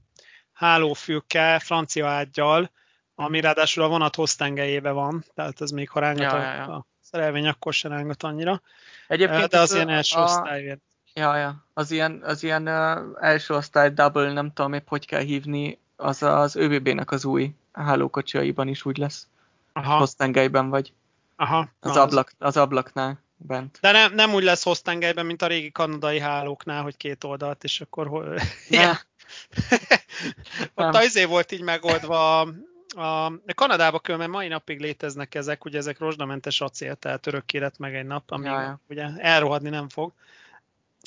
hálófülke, 0.53 1.59
francia 1.59 2.07
ágyal, 2.07 2.71
ami 3.15 3.41
ráadásul 3.41 3.83
a 3.83 3.89
vonat 3.89 4.15
hoztengelyébe 4.15 4.91
van, 4.91 5.25
tehát 5.35 5.61
ez 5.61 5.71
még 5.71 5.89
ha 5.89 6.01
rángat 6.01 6.23
Ja, 6.23 6.39
a, 6.39 6.43
ja, 6.43 6.55
ja. 6.55 6.75
a 6.75 6.87
szerelvény, 7.11 7.47
akkor 7.47 7.73
se 7.75 7.89
rángat 7.89 8.23
annyira. 8.23 8.61
Egyébként 9.09 9.49
de 9.49 9.59
az 9.61 9.71
ez 9.71 9.75
ilyen 9.75 9.89
első 9.89 10.19
a- 10.19 10.23
osztály. 10.23 10.79
Ja, 11.15 11.37
ja. 11.37 11.65
Az 11.75 11.91
ilyen, 11.91 12.23
az 12.25 12.43
ilyen 12.43 12.69
uh, 12.69 13.17
első 13.21 13.55
osztály 13.55 13.91
double, 13.91 14.33
nem 14.33 14.53
tudom 14.53 14.73
épp 14.73 14.89
hogy 14.89 15.07
kell 15.07 15.21
hívni, 15.21 15.79
az 15.97 16.23
az 16.23 16.57
ÖBB-nek 16.57 17.11
az 17.11 17.25
új 17.25 17.51
hálókocsiaiban 17.73 18.69
is 18.69 18.85
úgy 18.85 18.97
lesz. 18.97 19.27
Aha, 19.73 19.97
Hoztengelyben 19.99 20.69
vagy. 20.69 20.93
aha. 21.37 21.69
Az, 21.81 21.97
ablak, 21.97 22.33
az 22.39 22.57
ablaknál 22.57 23.23
bent. 23.37 23.79
De 23.81 23.91
nem, 23.93 24.15
nem 24.15 24.35
úgy 24.35 24.43
lesz 24.43 24.63
hoztengelyben, 24.63 25.27
mint 25.27 25.43
a 25.43 25.47
régi 25.47 25.73
kanadai 25.73 26.19
hálóknál, 26.21 26.83
hogy 26.83 26.97
két 26.97 27.25
oldalt, 27.25 27.65
és 27.65 27.81
akkor 27.81 28.07
hol... 28.07 28.39
Ne, 28.69 28.91
Ott 30.75 30.75
Nem. 30.75 30.95
a 30.95 31.03
izé 31.03 31.25
volt 31.25 31.53
így 31.53 31.63
megoldva, 31.63 32.49
a, 32.97 33.25
a 33.27 33.33
Kanadába 33.55 33.99
különben 33.99 34.31
mai 34.31 34.49
napig 34.49 34.81
léteznek 34.81 35.35
ezek, 35.35 35.65
ugye 35.65 35.79
ezek 35.79 35.99
rozsdamentes 35.99 36.61
acél, 36.61 36.95
tehát 36.95 37.27
örökké 37.27 37.59
lett 37.59 37.79
meg 37.79 37.95
egy 37.95 38.07
nap, 38.07 38.31
ami 38.31 38.45
Ja, 38.47 38.61
ja. 38.61 38.81
ugye 38.89 39.09
elrohadni 39.19 39.69
nem 39.69 39.89
fog. 39.89 40.13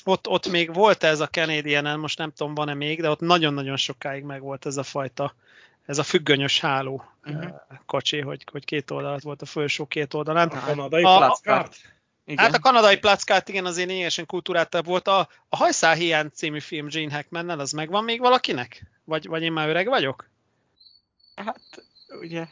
Ott, 0.05 0.27
ott 0.27 0.47
még 0.47 0.73
volt 0.73 1.03
ez 1.03 1.19
a 1.19 1.27
canadian 1.27 1.99
most 1.99 2.17
nem 2.17 2.31
tudom, 2.33 2.53
van-e 2.53 2.73
még, 2.73 3.01
de 3.01 3.09
ott 3.09 3.19
nagyon-nagyon 3.19 3.77
sokáig 3.77 4.23
meg 4.23 4.41
volt 4.41 4.65
ez 4.65 4.77
a 4.77 4.83
fajta, 4.83 5.33
ez 5.85 5.97
a 5.97 6.03
függönyös 6.03 6.59
háló 6.59 7.03
Mhm. 7.23 7.37
uh 7.37 7.49
kocsi, 7.85 8.19
hogy, 8.21 8.43
hogy 8.51 8.65
két 8.65 8.91
oldalat 8.91 9.21
volt 9.21 9.41
a 9.41 9.45
felső 9.45 9.83
két 9.87 10.13
oldalán. 10.13 10.47
a 10.47 10.59
kanadai 10.65 11.03
A- 11.03 11.17
plackart. 11.17 11.75
igen. 12.25 12.43
Hát 12.45 12.53
a 12.55 12.59
kanadai 12.59 12.97
plackát 12.97 13.49
igen, 13.49 13.65
azért 13.65 13.87
lényegesen 13.87 14.25
kultúráltabb 14.25 14.85
volt. 14.85 15.07
A, 15.07 15.19
a 15.49 15.55
Hajszál 15.55 15.95
hiány 15.95 16.29
című 16.33 16.59
film 16.59 16.87
Gene 16.87 17.13
Hackmannel, 17.13 17.59
az 17.59 17.71
megvan 17.71 18.03
még 18.03 18.19
valakinek? 18.19 18.83
Vagy, 19.03 19.27
vagy 19.27 19.41
én 19.43 19.51
már 19.51 19.69
öreg 19.69 19.87
vagyok? 19.87 20.29
Hát 21.45 21.59
ugye. 22.21 22.45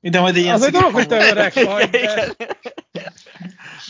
Ide 0.00 0.20
majd 0.20 0.36
ilyen 0.36 0.54
Az 0.54 0.62
egy 0.62 0.72
dolog, 0.72 0.92
hogy 0.92 1.06
te 1.08 1.30
öreg 1.30 1.52
vagy, 1.54 1.90
de... 1.90 2.34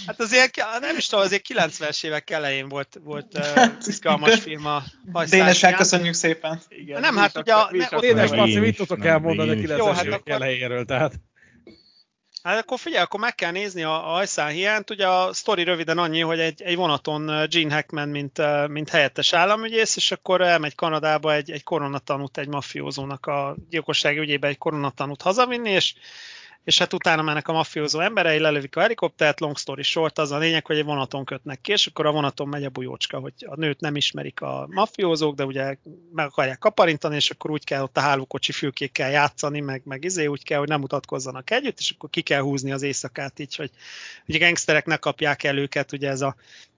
Hát 0.06 0.20
azért, 0.20 0.56
nem 0.80 0.96
is 0.96 1.06
tudom, 1.06 1.24
azért 1.24 1.46
90-es 1.54 2.04
évek 2.04 2.30
elején 2.30 2.68
volt, 2.68 2.98
volt 3.02 3.38
uh, 3.38 3.44
Hát, 3.46 3.86
izgalmas 3.86 4.40
film 4.40 4.66
a 4.66 4.82
Hajszál 5.12 5.38
Dénes, 5.38 5.60
hiány. 5.60 5.74
köszönjük 5.74 6.14
szépen. 6.14 6.60
Igen, 6.68 7.00
Nem, 7.00 7.16
hát 7.16 7.38
ugye 7.38 7.54
a- 7.54 7.68
ne- 7.72 7.98
Dénes. 7.98 8.30
Marci, 8.30 8.58
mit 8.58 8.78
nem, 8.98 9.06
elmondani 9.06 9.50
a 9.50 9.54
még 9.54 9.62
én 9.62 9.64
is. 9.64 9.70
90-es 9.70 9.78
Jó, 9.78 9.86
hát 9.86 10.04
évek 10.04 10.18
akkor- 10.18 10.32
elejéről, 10.32 10.84
tehát 10.84 11.14
Hát 12.48 12.58
akkor 12.58 12.78
figyelj, 12.78 13.02
akkor 13.02 13.20
meg 13.20 13.34
kell 13.34 13.50
nézni 13.50 13.82
a, 13.82 14.08
a 14.08 14.12
Hajszál 14.12 14.48
hiányt. 14.48 14.90
Ugye 14.90 15.08
a 15.08 15.32
sztori 15.32 15.62
röviden 15.62 15.98
annyi, 15.98 16.20
hogy 16.20 16.40
egy, 16.40 16.62
egy 16.62 16.76
vonaton 16.76 17.28
uh, 17.28 17.46
Gene 17.46 17.74
Hackman, 17.74 18.08
mint, 18.08 18.38
uh, 18.38 18.68
mint 18.68 18.88
helyettes 18.88 19.32
államügyész, 19.32 19.96
és 19.96 20.12
akkor 20.12 20.40
elmegy 20.40 20.74
Kanadába 20.74 21.34
egy, 21.34 21.50
egy 21.50 21.62
koronatanút, 21.62 22.38
egy 22.38 22.48
mafiózónak 22.48 23.26
a 23.26 23.56
gyilkosság 23.70 24.18
ügyébe 24.18 24.48
egy 24.48 24.58
koronatanút 24.58 25.22
hazavinni, 25.22 25.70
és 25.70 25.94
és 26.68 26.78
hát 26.78 26.92
utána 26.92 27.22
mennek 27.22 27.48
a 27.48 27.52
mafiózó 27.52 28.00
emberei, 28.00 28.38
lelövik 28.38 28.76
a 28.76 28.80
helikoptert, 28.80 29.40
long 29.40 29.58
story 29.58 29.82
short, 29.82 30.18
az 30.18 30.30
a 30.30 30.38
lényeg, 30.38 30.66
hogy 30.66 30.76
egy 30.76 30.84
vonaton 30.84 31.24
kötnek 31.24 31.60
ki, 31.60 31.72
és 31.72 31.86
akkor 31.86 32.06
a 32.06 32.12
vonaton 32.12 32.48
megy 32.48 32.64
a 32.64 32.68
bujócska, 32.68 33.18
hogy 33.18 33.32
a 33.46 33.56
nőt 33.56 33.80
nem 33.80 33.96
ismerik 33.96 34.40
a 34.40 34.66
mafiózók, 34.70 35.34
de 35.34 35.44
ugye 35.44 35.76
meg 36.12 36.26
akarják 36.26 36.58
kaparintani, 36.58 37.14
és 37.14 37.30
akkor 37.30 37.50
úgy 37.50 37.64
kell 37.64 37.82
ott 37.82 37.96
a 37.96 38.00
hálókocsi 38.00 38.52
fülkékkel 38.52 39.10
játszani, 39.10 39.60
meg, 39.60 39.82
meg 39.84 40.04
izé, 40.04 40.26
úgy 40.26 40.44
kell, 40.44 40.58
hogy 40.58 40.68
nem 40.68 40.80
mutatkozzanak 40.80 41.50
együtt, 41.50 41.78
és 41.78 41.90
akkor 41.90 42.10
ki 42.10 42.20
kell 42.20 42.40
húzni 42.40 42.72
az 42.72 42.82
éjszakát 42.82 43.38
így, 43.38 43.56
hogy, 43.56 43.70
a 44.26 44.38
gangsterek 44.38 44.86
ne 44.86 44.96
kapják 44.96 45.42
el 45.42 45.58
őket, 45.58 45.92
ugye 45.92 46.08
ez 46.08 46.20
a, 46.20 46.36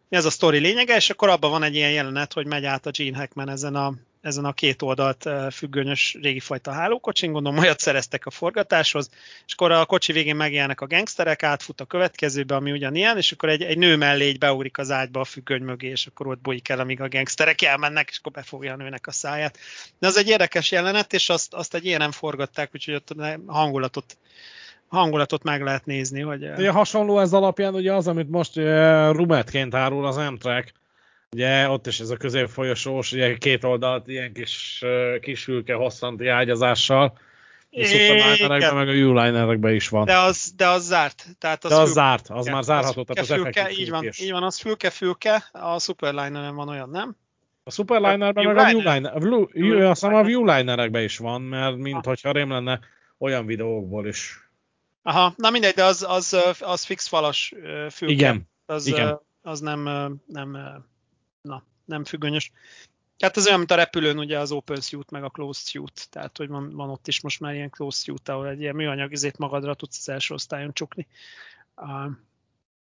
ez 0.09 0.25
a 0.25 0.31
sztori 0.31 0.59
lényege, 0.59 0.97
és 0.97 1.11
akkor 1.11 1.29
abban 1.29 1.51
van 1.51 1.63
egy 1.63 1.75
ilyen 1.75 1.93
jelenet, 1.93 2.33
hogy 2.33 2.47
megy 2.47 2.65
át 2.65 2.87
a 2.87 2.91
Gene 2.91 3.17
Hackman 3.17 3.49
ezen 3.49 3.75
a, 3.75 3.95
ezen 4.21 4.45
a 4.45 4.53
két 4.53 4.83
oldalt 4.83 5.27
eh, 5.27 5.51
függönyös 5.51 6.17
régi 6.23 6.41
fajta 6.41 6.73
hálókocsin, 6.73 7.33
gondolom 7.33 7.59
olyat 7.59 7.81
szereztek 7.81 8.27
a 8.27 8.31
forgatáshoz, 8.31 9.11
és 9.47 9.53
akkor 9.53 9.73
a 9.73 9.85
kocsi 9.85 10.13
végén 10.13 10.37
megjelennek 10.37 10.81
a 10.81 10.87
gangsterek, 10.87 11.43
átfut 11.43 11.81
a 11.81 11.85
következőbe, 11.85 12.55
ami 12.55 12.73
ugyanilyen, 12.73 13.17
és 13.17 13.33
akkor 13.33 13.49
egy, 13.49 13.63
egy 13.63 13.79
nő 13.79 13.97
mellé 13.97 14.29
így 14.29 14.39
beugrik 14.39 14.79
az 14.79 14.91
ágyba 14.91 15.21
a 15.21 15.25
függöny 15.25 15.63
mögé, 15.63 15.89
és 15.89 16.07
akkor 16.07 16.27
ott 16.27 16.41
bújik 16.41 16.69
el, 16.69 16.81
amíg 16.81 17.01
a 17.01 17.09
gangsterek 17.09 17.63
elmennek, 17.63 18.09
és 18.11 18.19
akkor 18.19 18.33
befogja 18.33 18.73
a 18.73 18.77
nőnek 18.77 19.07
a 19.07 19.13
száját. 19.13 19.59
De 19.99 20.07
az 20.07 20.17
egy 20.17 20.29
érdekes 20.29 20.71
jelenet, 20.71 21.13
és 21.13 21.29
azt, 21.29 21.55
azt 21.55 21.75
egy 21.75 21.85
ilyen 21.85 22.11
forgatták, 22.11 22.71
úgyhogy 22.75 22.95
ott 22.95 23.15
hangulatot, 23.47 24.17
hangulatot 24.89 25.43
meg 25.43 25.63
lehet 25.63 25.87
nézni, 25.87 26.21
hogy 26.21 26.45
eh, 26.45 26.59
Ugye 26.59 26.71
hasonló 26.71 27.19
ez 27.19 27.33
alapján 27.33 27.75
ugye 27.75 27.93
az, 27.93 28.07
amit 28.07 28.31
most 28.31 28.57
uh, 28.57 28.65
rumetként 29.13 29.75
árul 29.75 30.07
az 30.07 30.17
Amtrak, 30.17 30.73
ugye 31.37 31.69
ott 31.69 31.87
is 31.87 32.01
ez 32.01 32.11
a 32.11 32.17
középfolyosós, 32.17 33.13
ugye 33.13 33.37
két 33.37 33.65
oldalt 33.65 34.09
ilyen 34.09 34.33
kis, 34.33 34.85
kis 35.21 35.45
fülke 35.45 35.75
hosszanti 35.75 36.27
ágyazással, 36.27 37.19
a 37.73 37.85
Superlinerekben 37.85 38.57
Igen. 38.57 38.75
meg 38.75 38.89
a 38.89 38.93
U-linerekben 38.93 39.75
is 39.75 39.89
van. 39.89 40.05
de 40.05 40.19
az, 40.19 40.53
de 40.57 40.69
az 40.69 40.85
zárt. 40.85 41.27
Tehát 41.39 41.65
az 41.65 41.71
De 41.71 41.77
az 41.77 41.83
fül- 41.83 41.95
zárt, 41.95 42.29
az 42.29 42.41
Igen, 42.41 42.55
már 42.55 42.63
zárható, 42.63 43.03
tehát 43.03 43.23
az 43.23 43.31
effektív 43.31 43.79
így 43.79 43.91
van, 43.91 44.05
így 44.21 44.31
van, 44.31 44.43
az 44.43 44.59
fülke-fülke, 44.59 45.45
a 45.53 45.79
Superliner-en 45.79 46.55
van 46.55 46.69
olyan, 46.69 46.91
nem? 46.91 47.17
A 47.65 47.71
Superlinerben 47.71 48.45
meg 48.47 48.57
a 48.57 48.65
Viewliner. 48.65 48.83
Viewliner, 48.93 49.17
a 49.17 49.19
View- 49.19 49.53
View- 49.53 49.91
azt 49.91 50.01
hiszem 50.01 50.15
a 50.17 50.23
Viewlinerekben 50.23 51.03
is 51.03 51.19
van, 51.19 51.43
mert 51.43 51.77
mint 51.77 52.05
hogyha 52.05 52.33
rém 52.33 52.51
lenne 52.51 52.81
olyan 53.19 53.47
videókból 53.47 54.07
is. 54.07 54.51
Aha, 55.03 55.33
na 55.37 55.51
mindegy, 55.51 55.75
de 55.75 55.85
az, 55.85 56.05
az, 56.09 56.37
az 56.61 56.85
fix 56.85 57.09
falas 57.09 57.55
fülke. 57.91 58.15
Igen, 58.15 58.49
az, 58.67 58.87
igen. 58.87 59.21
az 59.43 59.61
nem, 59.61 59.81
nem, 60.27 60.59
na, 61.43 61.65
nem 61.85 62.05
függönyös. 62.05 62.53
Tehát 63.17 63.37
az 63.37 63.47
olyan, 63.47 63.59
mint 63.59 63.71
a 63.71 63.75
repülőn 63.75 64.19
ugye 64.19 64.39
az 64.39 64.53
open 64.53 64.81
suit, 64.81 65.11
meg 65.11 65.25
a 65.25 65.29
closed 65.29 65.67
suit. 65.67 66.07
Tehát, 66.11 66.37
hogy 66.37 66.49
van, 66.49 66.71
van 66.71 66.91
ott 66.91 67.09
is 67.09 67.21
most 67.21 67.41
már 67.41 67.55
ilyen 67.55 67.71
closed 67.71 68.05
suit, 68.05 68.29
ahol 68.29 68.49
egy 68.49 68.61
ilyen 68.61 68.75
műanyag 68.75 69.13
izét 69.13 69.39
magadra 69.39 69.75
tudsz 69.75 69.99
az 69.99 70.09
első 70.09 70.35
osztályon 70.35 70.73
csukni. 70.73 71.07
Uh, 71.77 72.11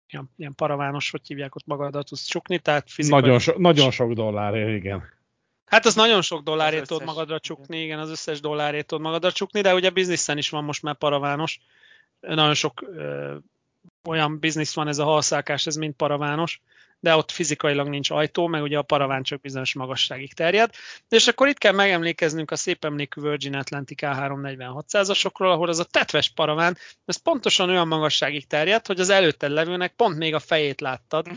ilyen, 0.09 0.29
ilyen 0.35 0.55
paravános, 0.55 1.11
hogy 1.11 1.21
hívják 1.27 1.55
ott 1.55 1.65
magadra 1.65 2.03
tudsz 2.03 2.25
csukni, 2.25 2.59
tehát 2.59 2.91
fizikai... 2.91 3.21
Nagyon, 3.21 3.39
so, 3.39 3.53
nagyon 3.57 3.91
sok 3.91 4.13
dollárért, 4.13 4.75
igen. 4.77 5.03
Hát 5.65 5.85
az 5.85 5.95
nagyon 5.95 6.21
sok 6.21 6.43
dollárért 6.43 6.87
tudod 6.87 7.05
magadra 7.05 7.39
csukni, 7.39 7.81
igen, 7.81 7.99
az 7.99 8.09
összes 8.09 8.39
dollárért 8.39 8.87
tudod 8.87 9.03
magadra 9.03 9.31
csukni, 9.31 9.61
de 9.61 9.73
ugye 9.73 9.89
bizniszen 9.89 10.37
is 10.37 10.49
van 10.49 10.63
most 10.63 10.81
már 10.81 10.95
paravános. 10.95 11.59
Nagyon 12.19 12.53
sok 12.53 12.81
ö, 12.81 13.35
olyan 14.03 14.39
biznisz 14.39 14.73
van 14.73 14.87
ez 14.87 14.97
a 14.97 15.03
halszálkás, 15.03 15.67
ez 15.67 15.75
mind 15.75 15.93
paravános, 15.93 16.61
de 16.99 17.15
ott 17.15 17.31
fizikailag 17.31 17.87
nincs 17.87 18.09
ajtó, 18.09 18.47
meg 18.47 18.61
ugye 18.61 18.77
a 18.77 18.81
paraván 18.81 19.23
csak 19.23 19.41
bizonyos 19.41 19.73
magasságig 19.73 20.33
terjed. 20.33 20.73
És 21.09 21.27
akkor 21.27 21.47
itt 21.47 21.57
kell 21.57 21.73
megemlékeznünk 21.73 22.51
a 22.51 22.55
szép 22.55 22.85
emlékű 22.85 23.21
Virgin 23.21 23.55
Atlantic 23.55 23.99
A346-asokról, 24.01 25.51
ahol 25.51 25.67
az 25.69 25.79
a 25.79 25.83
tetves 25.83 26.29
paraván, 26.29 26.77
ez 27.05 27.15
pontosan 27.15 27.69
olyan 27.69 27.87
magasságig 27.87 28.47
terjed, 28.47 28.85
hogy 28.85 28.99
az 28.99 29.09
előtted 29.09 29.51
levőnek 29.51 29.93
pont 29.95 30.17
még 30.17 30.33
a 30.33 30.39
fejét 30.39 30.81
láttad. 30.81 31.27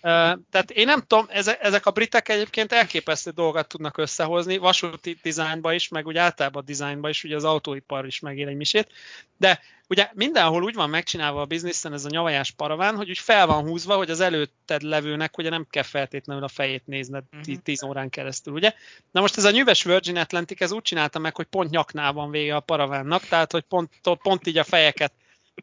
Tehát 0.50 0.70
én 0.72 0.86
nem 0.86 1.00
tudom, 1.06 1.26
ezek 1.60 1.86
a 1.86 1.90
britek 1.90 2.28
egyébként 2.28 2.72
elképesztő 2.72 3.30
dolgokat 3.30 3.68
tudnak 3.68 3.98
összehozni, 3.98 4.56
vasúti 4.56 5.18
dizájnba 5.22 5.72
is, 5.72 5.88
meg 5.88 6.06
úgy 6.06 6.16
általában 6.16 6.64
dizájnba 6.64 7.08
is, 7.08 7.24
ugye 7.24 7.36
az 7.36 7.44
autóipar 7.44 8.06
is 8.06 8.20
megél 8.20 8.48
egy 8.48 8.56
misét, 8.56 8.92
de 9.36 9.60
ugye 9.88 10.10
mindenhol 10.14 10.62
úgy 10.62 10.74
van 10.74 10.90
megcsinálva 10.90 11.40
a 11.40 11.44
bizniszen 11.44 11.92
ez 11.92 12.04
a 12.04 12.08
nyavajás 12.08 12.50
paraván, 12.50 12.96
hogy 12.96 13.08
úgy 13.08 13.18
fel 13.18 13.46
van 13.46 13.68
húzva, 13.68 13.96
hogy 13.96 14.10
az 14.10 14.20
előtted 14.20 14.82
levőnek 14.82 15.38
ugye 15.38 15.50
nem 15.50 15.66
kell 15.70 15.82
feltétlenül 15.82 16.44
a 16.44 16.48
fejét 16.48 16.86
nézned 16.86 17.24
10 17.42 17.58
uh-huh. 17.66 17.90
órán 17.90 18.10
keresztül, 18.10 18.54
ugye? 18.54 18.74
Na 19.10 19.20
most 19.20 19.36
ez 19.36 19.44
a 19.44 19.50
nyüves 19.50 19.82
Virgin 19.82 20.16
Atlantic, 20.16 20.60
ez 20.60 20.72
úgy 20.72 20.82
csinálta 20.82 21.18
meg, 21.18 21.36
hogy 21.36 21.46
pont 21.46 21.70
nyaknál 21.70 22.12
van 22.12 22.30
vége 22.30 22.56
a 22.56 22.60
paravánnak, 22.60 23.22
tehát 23.22 23.52
hogy 23.52 23.62
pont, 23.62 23.90
pont 24.22 24.46
így 24.46 24.58
a 24.58 24.64
fejeket, 24.64 25.12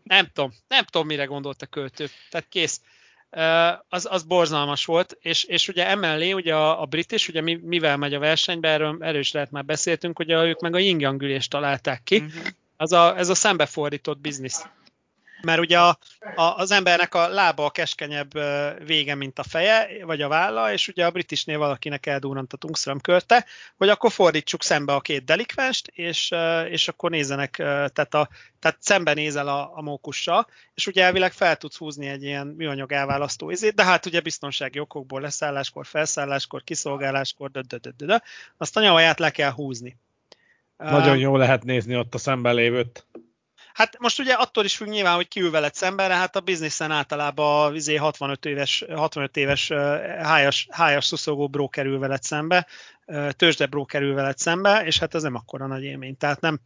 nem 0.04 0.30
tudom, 0.34 0.54
nem 0.68 0.84
tudom, 0.84 1.08
mire 1.08 1.26
gondolt 1.26 1.62
a 1.62 1.66
költő. 1.66 2.10
Tehát 2.30 2.48
kész. 2.50 2.82
Az, 3.90 4.08
az 4.10 4.24
borzalmas 4.24 4.86
volt, 4.86 5.18
és, 5.22 5.44
és 5.44 5.68
ugye 5.68 5.88
emellé 5.88 6.32
ugye 6.32 6.56
a, 6.56 6.82
a 6.82 6.86
British, 6.86 7.30
ugye 7.30 7.42
mivel 7.42 7.98
megy 7.98 8.14
a 8.14 8.20
versenybe, 8.20 8.70
erről, 8.70 8.98
erről 9.00 9.20
is 9.20 9.32
lehet 9.32 9.52
már 9.52 9.66
beszéltünk, 9.66 10.18
hogy 10.18 10.32
ők 10.32 10.60
meg 10.60 10.76
a 10.76 10.78
yin 10.78 11.18
találták 11.50 12.04
ki, 12.04 12.18
uh-huh 12.18 12.48
az 12.78 12.92
a, 12.92 13.18
ez 13.18 13.30
a 13.30 13.36
szembefordított 13.36 14.20
biznisz. 14.20 14.66
Mert 15.42 15.60
ugye 15.60 15.80
a, 15.80 15.98
a, 16.36 16.42
az 16.42 16.72
embernek 16.72 17.14
a 17.14 17.28
lába 17.28 17.66
a 17.66 17.70
keskenyebb 17.70 18.32
vége, 18.86 19.16
mint 19.16 19.40
a 19.40 19.44
feje, 19.44 20.06
vagy 20.06 20.22
a 20.22 20.28
válla, 20.28 20.72
és 20.72 20.88
ugye 20.88 21.06
a 21.06 21.12
britisnél 21.12 21.58
valakinek 21.58 22.06
eldurrant 22.06 22.54
a 22.54 22.58
tungström 22.58 23.00
körte, 23.00 23.46
hogy 23.78 23.90
akkor 23.90 24.12
fordítsuk 24.12 24.64
szembe 24.64 24.94
a 24.94 25.02
két 25.02 25.26
delikvenst, 25.26 25.88
és, 25.88 26.32
és 26.70 26.88
akkor 26.88 27.10
nézzenek, 27.10 27.52
tehát, 27.56 28.14
a, 28.14 28.30
tehát 28.60 28.78
szembe 28.80 29.14
nézel 29.14 29.48
a, 29.48 29.72
a 29.76 29.82
mókussal, 29.82 30.48
és 30.74 30.88
ugye 30.88 31.04
elvileg 31.04 31.32
fel 31.32 31.56
tudsz 31.56 31.78
húzni 31.78 32.08
egy 32.08 32.24
ilyen 32.24 32.48
műanyag 32.48 32.92
elválasztó 32.92 33.50
izét, 33.50 33.76
de 33.76 33.84
hát 33.84 34.06
ugye 34.06 34.20
biztonsági 34.20 34.80
okokból 34.80 35.22
leszálláskor, 35.22 35.86
felszálláskor, 35.86 36.64
kiszolgáláskor, 36.64 37.52
de, 37.52 37.62
de, 37.68 37.78
de, 37.78 37.92
de, 37.98 38.06
de, 38.06 38.24
azt 38.58 38.78
a 38.78 38.82
nyavaját 38.82 39.20
le 39.20 39.30
kell 39.30 39.52
húzni. 39.52 39.98
Nagyon 40.78 41.18
jó 41.18 41.38
lehet 41.38 41.64
nézni 41.64 41.98
ott 41.98 42.14
a 42.14 42.18
szemben 42.18 42.56
lévőt. 42.56 43.08
Hát 43.74 44.00
most 44.00 44.20
ugye 44.20 44.34
attól 44.34 44.66
is 44.66 44.76
függ 44.76 44.88
nyilván, 44.88 45.16
hogy 45.16 45.28
ki 45.28 45.40
ül 45.40 45.52
veled 45.52 45.74
szemben, 45.74 46.12
hát 46.12 46.36
a 46.36 46.40
bizniszen 46.40 46.92
általában 46.92 47.76
a 47.76 48.00
65 48.00 48.46
éves, 48.46 48.86
65 48.94 49.38
éves 49.38 49.72
hájas, 50.22 50.68
hájas 50.72 51.06
szuszogó 51.06 51.48
bro 51.48 51.70
kerül 51.70 52.00
veled 52.00 52.24
szembe, 52.24 52.68
tőzsde 53.32 53.66
bro 53.66 53.86
kerül 53.86 54.14
veled 54.14 54.38
szembe, 54.38 54.86
és 54.86 55.00
hát 55.00 55.16
ez 55.16 55.24
nem 55.24 55.36
akkora 55.36 55.68
nagy 55.68 55.84
élmény. 55.84 56.18
Tehát 56.18 56.42
nem, 56.42 56.60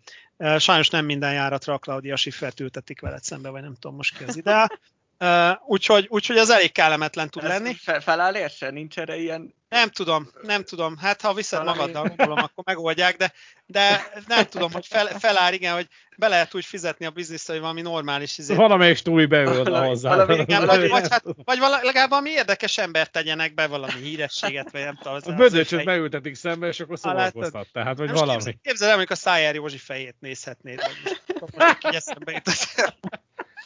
sajnos 0.58 0.90
nem 0.90 1.06
minden 1.06 1.34
járatra 1.34 1.74
a 1.74 1.78
Claudia 1.78 2.16
Schiffert 2.16 2.60
ültetik 2.60 3.02
veled 3.02 3.24
szembe, 3.24 3.50
vagy 3.50 3.62
nem 3.62 3.76
tudom 3.80 3.98
most 3.98 4.18
ki 4.18 4.24
az 4.24 4.38
ideál. 4.38 4.72
Uh, 5.20 5.52
úgyhogy, 5.66 6.06
úgyhogy 6.10 6.38
az 6.38 6.50
elég 6.50 6.72
kellemetlen 6.72 7.30
tud 7.30 7.44
Ez 7.44 7.50
lenni. 7.50 7.74
Fe, 7.74 8.00
feláll 8.00 8.36
érse? 8.36 8.70
Nincs 8.70 8.98
erre 8.98 9.18
ilyen... 9.18 9.54
Nem 9.70 9.90
tudom, 9.90 10.30
nem 10.42 10.64
tudom. 10.64 10.98
Hát 10.98 11.22
ha 11.22 11.34
viszed 11.34 11.60
Valami... 11.60 11.78
magaddal, 11.78 12.04
gondolom, 12.04 12.38
akkor 12.38 12.64
megoldják, 12.64 13.18
de, 13.18 13.34
de 13.66 14.12
nem 14.28 14.46
tudom, 14.46 14.72
hogy 14.72 14.86
fel, 14.88 15.06
feláll, 15.06 15.54
igen, 15.54 15.74
hogy 15.74 15.88
be 16.18 16.28
lehet 16.28 16.56
úgy 16.56 16.66
fizetni 16.66 17.06
a 17.06 17.10
bizniszre, 17.10 17.54
hogy 17.54 17.62
valami 17.62 17.82
normális 17.82 18.38
izé. 18.38 18.56
Valamelyik 18.56 18.98
stúj 18.98 19.26
beül 19.26 19.86
hozzá. 19.86 20.10
Valami, 20.10 20.36
igen, 20.36 20.66
vagy, 20.66 20.90
vagy, 20.90 21.08
hát, 21.10 21.24
vagy 21.44 21.60
vala, 21.60 21.80
legalább 21.82 22.10
valami 22.10 22.30
érdekes 22.30 22.78
embert 22.78 23.12
tegyenek 23.12 23.54
be, 23.54 23.68
valami 23.68 24.02
hírességet, 24.02 24.72
vagy 24.72 24.84
nem 24.84 24.96
tudom. 24.96 25.14
Az, 25.14 25.28
a 25.28 25.32
bödöcsöt 25.32 25.86
beültetik 25.86 26.36
szembe, 26.36 26.68
és 26.68 26.80
akkor 26.80 27.00
szóvalkoztat. 27.00 27.68
Tehát, 27.72 27.98
hogy 27.98 28.12
valami. 28.12 28.36
Képzel, 28.36 28.54
képzel 28.62 28.90
el, 28.90 28.98
hogy 28.98 29.08
a 29.10 29.16
Szájár 29.16 29.56
Józsi 29.56 29.78
fejét 29.78 30.16
nézhetnéd. 30.20 30.78
Vagy 30.78 31.14
most, 31.54 31.96
eszembe 31.96 32.32
jutott. 32.32 32.94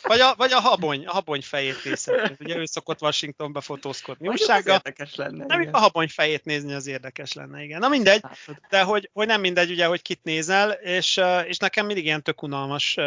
Vagy 0.07 0.19
a, 0.19 0.33
vagy 0.37 0.51
a 0.51 0.59
habony, 0.59 1.05
a 1.05 1.11
habony 1.11 1.41
fejét 1.41 1.83
nézhetnéd. 1.83 2.37
Ugye 2.39 2.57
ő 2.57 2.65
szokott 2.65 3.01
Washingtonba 3.01 3.61
fotózkodni. 3.61 4.27
Újsággal. 4.27 4.73
érdekes 4.73 5.15
lenne. 5.15 5.45
Nem, 5.45 5.61
igen. 5.61 5.73
a 5.73 5.79
habony 5.79 6.07
fejét 6.07 6.45
nézni 6.45 6.73
az 6.73 6.87
érdekes 6.87 7.33
lenne, 7.33 7.63
igen. 7.63 7.79
Na 7.79 7.87
mindegy, 7.87 8.21
de 8.69 8.81
hogy, 8.81 9.09
hogy 9.13 9.27
nem 9.27 9.41
mindegy 9.41 9.71
ugye, 9.71 9.85
hogy 9.85 10.01
kit 10.01 10.23
nézel, 10.23 10.71
és, 10.71 11.21
és 11.47 11.57
nekem 11.57 11.85
mindig 11.85 12.05
ilyen 12.05 12.23
tök 12.23 12.41
unalmas 12.41 12.97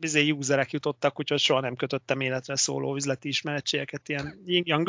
bizé 0.00 0.30
userek 0.30 0.70
jutottak, 0.70 1.18
úgyhogy 1.18 1.38
soha 1.38 1.60
nem 1.60 1.76
kötöttem 1.76 2.20
életre 2.20 2.56
szóló 2.56 2.94
üzleti 2.94 3.28
ismeretségeket 3.28 4.08
ilyen 4.08 4.42
yin 4.44 4.82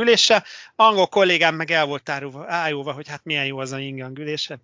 Angol 0.76 1.08
kollégám 1.08 1.56
meg 1.56 1.72
el 1.72 1.86
volt 1.86 2.10
ájulva, 2.48 2.92
hogy 2.92 3.08
hát 3.08 3.24
milyen 3.24 3.46
jó 3.46 3.58
az 3.58 3.72
a 3.72 3.78
yin 3.78 4.12
ülés, 4.20 4.48
hát 4.48 4.60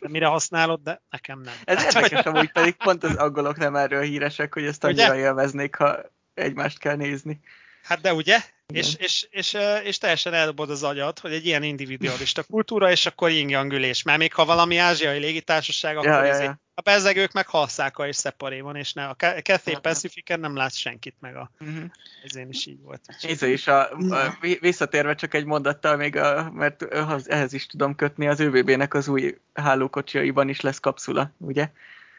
de 0.00 0.08
mire 0.08 0.26
használod, 0.26 0.80
de 0.82 1.02
nekem 1.10 1.40
nem. 1.40 1.54
Ez 1.64 1.84
érdekes 1.84 2.24
amúgy 2.24 2.52
pedig 2.52 2.74
pont 2.74 3.04
az 3.04 3.16
angolok 3.16 3.56
nem 3.56 3.76
erről 3.76 4.02
híresek, 4.02 4.54
hogy 4.54 4.64
ezt 4.64 4.84
annyira 4.84 5.16
élveznék, 5.16 5.74
ha 5.74 5.96
egymást 6.34 6.78
kell 6.78 6.96
nézni. 6.96 7.40
Hát 7.82 8.00
de 8.00 8.14
ugye? 8.14 8.38
És, 8.72 8.94
és, 8.94 9.26
és, 9.30 9.56
és, 9.84 9.98
teljesen 9.98 10.34
eldobod 10.34 10.70
az 10.70 10.82
agyat, 10.82 11.18
hogy 11.18 11.32
egy 11.32 11.46
ilyen 11.46 11.62
individualista 11.62 12.42
kultúra, 12.42 12.90
és 12.90 13.06
akkor 13.06 13.30
yin 13.30 13.70
ülés. 13.70 14.02
Mert 14.02 14.18
még 14.18 14.34
ha 14.34 14.44
valami 14.44 14.76
ázsiai 14.76 15.18
légitársaság, 15.18 15.96
akkor 15.96 16.10
ja, 16.10 16.24
ja, 16.24 16.42
ja. 16.42 16.60
a 16.74 16.80
bezegők 16.80 17.32
meg 17.32 17.46
halszáka 17.46 18.06
és 18.06 18.16
szeparé 18.16 18.60
van, 18.60 18.76
és 18.76 18.92
ne, 18.92 19.06
a 19.06 19.14
Cathay 19.42 19.76
pacific 19.82 20.36
nem 20.36 20.56
látsz 20.56 20.76
senkit 20.76 21.14
meg 21.20 21.36
a... 21.36 21.50
Uh-huh. 21.60 21.84
Ezért 22.24 22.48
is 22.48 22.66
így 22.66 22.80
volt. 22.80 23.00
Ez 23.22 23.42
is, 23.42 23.66
a, 23.66 23.90
a, 23.90 24.38
visszatérve 24.60 25.14
csak 25.14 25.34
egy 25.34 25.44
mondattal 25.44 25.96
még, 25.96 26.16
a, 26.16 26.50
mert 26.50 26.82
ehhez 27.26 27.52
is 27.52 27.66
tudom 27.66 27.94
kötni, 27.94 28.28
az 28.28 28.40
ÖVB-nek 28.40 28.94
az 28.94 29.08
új 29.08 29.38
hálókocsiaiban 29.54 30.48
is 30.48 30.60
lesz 30.60 30.78
kapszula, 30.78 31.32
ugye? 31.38 31.70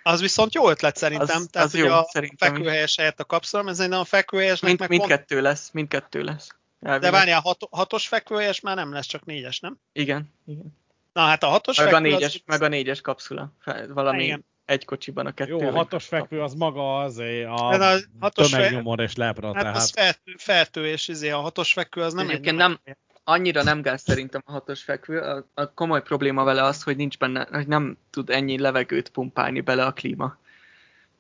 Az 0.10 0.22
viszont 0.22 0.54
jó 0.54 0.70
ötlet 0.70 0.98
szerintem. 0.98 1.42
Az, 1.42 1.48
Tehát, 1.52 1.68
az 1.68 1.76
jó, 1.76 1.88
a 1.88 2.08
szerintem 2.12 2.54
fekvőhelyes 2.54 2.96
helyett 2.96 3.20
a 3.20 3.26
kapszula, 3.26 3.70
ez 3.70 3.78
nem 3.78 4.00
a 4.00 4.04
fekvőhelyesnek 4.04 4.70
Mind, 4.70 4.80
meg 4.80 4.90
mindkettő 4.90 5.36
pont... 5.36 5.48
lesz, 5.48 5.70
mindkettő 5.72 6.22
lesz. 6.22 6.50
Elvileg. 6.80 7.12
De 7.12 7.18
várjál, 7.18 7.40
hat, 7.40 7.68
hatos 7.72 8.08
fekvőhelyes 8.08 8.60
már 8.60 8.76
nem 8.76 8.94
lesz, 8.94 9.06
csak 9.06 9.26
négyes, 9.26 9.60
nem? 9.60 9.80
Igen, 9.94 10.34
igen. 10.46 10.78
Na 11.14 11.22
hát 11.22 11.44
a 11.44 11.48
hatos 11.48 11.78
meg 11.78 11.88
fekvő 11.88 12.08
a 12.08 12.10
négyes, 12.10 12.36
az... 12.36 12.42
meg 12.46 12.62
a 12.62 12.68
négyes 12.68 13.02
kapszula. 13.02 13.54
Valami 13.88 14.24
igen. 14.24 14.46
egy 14.66 14.86
kocsiban 14.86 15.26
a 15.26 15.32
kettő. 15.32 15.52
Jó, 15.52 15.68
a 15.68 15.72
hatos 15.72 16.06
fekvő 16.06 16.42
az 16.42 16.54
maga 16.54 17.00
az 17.00 17.18
a, 17.18 17.74
a 17.74 18.00
hatos 18.20 18.50
tömegnyomor 18.50 19.00
és 19.00 19.16
lepra. 19.16 19.54
Hát 19.54 19.64
tehát. 19.64 19.76
az 19.76 19.90
feltő, 19.90 20.36
feltő 20.38 20.88
és 20.88 21.08
izé, 21.08 21.30
a 21.30 21.40
hatos 21.40 21.74
fekvő 21.74 22.02
az 22.02 22.14
nem 22.14 22.30
Egyébként 22.30 22.62
egy... 22.62 22.68
Nem, 22.68 22.80
annyira 23.24 23.64
nem 23.64 23.82
gáz 23.82 24.02
szerintem 24.02 24.42
a 24.46 24.52
hatos 24.52 24.84
fekvő. 24.84 25.20
A, 25.20 25.50
a 25.54 25.74
komoly 25.74 26.02
probléma 26.02 26.44
vele 26.44 26.64
az, 26.64 26.84
hogy 26.84 26.96
nincs 26.96 27.18
benne, 27.18 27.48
hogy 27.52 27.68
nem 27.68 27.98
tud 28.10 28.30
ennyi 28.30 28.60
levegőt 28.60 29.10
pumpálni 29.10 29.62
bele 29.62 29.86
a 29.86 29.92
klíma. 29.92 30.38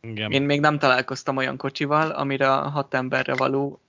Igen. 0.02 0.32
Én 0.32 0.42
még 0.42 0.60
nem 0.60 0.80
találkoztam 0.80 1.38
olyan 1.38 1.58
kocsival, 1.58 2.10
amire 2.10 2.54
a 2.54 2.70
hat 2.70 2.94
emberre 2.94 3.36
való 3.36 3.82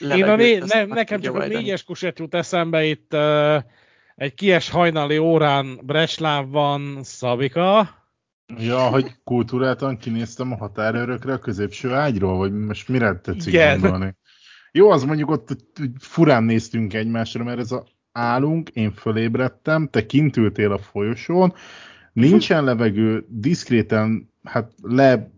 Én 0.00 0.24
a 0.24 0.36
né- 0.36 0.64
ne, 0.64 0.84
nekem 0.84 1.20
csak 1.20 1.34
a 1.34 1.46
négyes 1.46 1.84
kuset 1.84 2.18
jut 2.18 2.34
eszembe 2.34 2.84
itt 2.84 3.14
uh, 3.14 3.62
egy 4.16 4.34
kies 4.34 4.70
hajnali 4.70 5.18
órán 5.18 5.80
Breslávban 5.82 6.98
Szabika. 7.02 7.98
Ja, 8.58 8.88
hogy 8.88 9.14
kultúráltan 9.24 9.96
kinéztem 9.96 10.52
a 10.52 10.56
határőrökre 10.56 11.32
a 11.32 11.38
középső 11.38 11.92
ágyról, 11.92 12.36
vagy 12.36 12.52
most 12.52 12.88
mire 12.88 13.20
tetszik 13.20 13.52
Igen. 13.52 13.80
gondolni? 13.80 14.14
Jó, 14.72 14.90
az 14.90 15.04
mondjuk 15.04 15.30
ott 15.30 15.56
furán 15.98 16.44
néztünk 16.44 16.94
egymásra, 16.94 17.44
mert 17.44 17.58
ez 17.58 17.72
a 17.72 17.84
állunk, 18.12 18.68
én 18.68 18.92
fölébredtem, 18.92 19.88
te 19.88 20.06
kint 20.06 20.36
ültél 20.36 20.72
a 20.72 20.78
folyosón, 20.78 21.54
nincsen 22.12 22.64
levegő, 22.64 23.26
diszkréten, 23.28 24.30
hát 24.42 24.72
le 24.82 25.30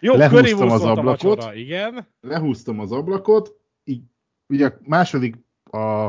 jó, 0.00 0.16
lehúztam 0.16 0.70
az 0.70 0.82
ablakot, 0.82 1.36
vacsora, 1.36 1.54
igen. 1.54 2.06
lehúztam 2.20 2.80
az 2.80 2.92
ablakot, 2.92 3.56
így 3.84 4.02
ugye 4.48 4.72
második, 4.86 5.36
a 5.70 6.08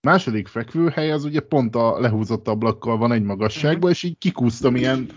második 0.00 0.48
fekvőhely 0.48 1.10
az 1.10 1.24
ugye 1.24 1.40
pont 1.40 1.76
a 1.76 2.00
lehúzott 2.00 2.48
ablakkal 2.48 2.96
van 2.96 3.12
egy 3.12 3.22
magasságban, 3.22 3.76
uh-huh. 3.76 3.90
és 3.90 4.02
így 4.02 4.18
kikúztam 4.18 4.76
ilyen 4.76 5.08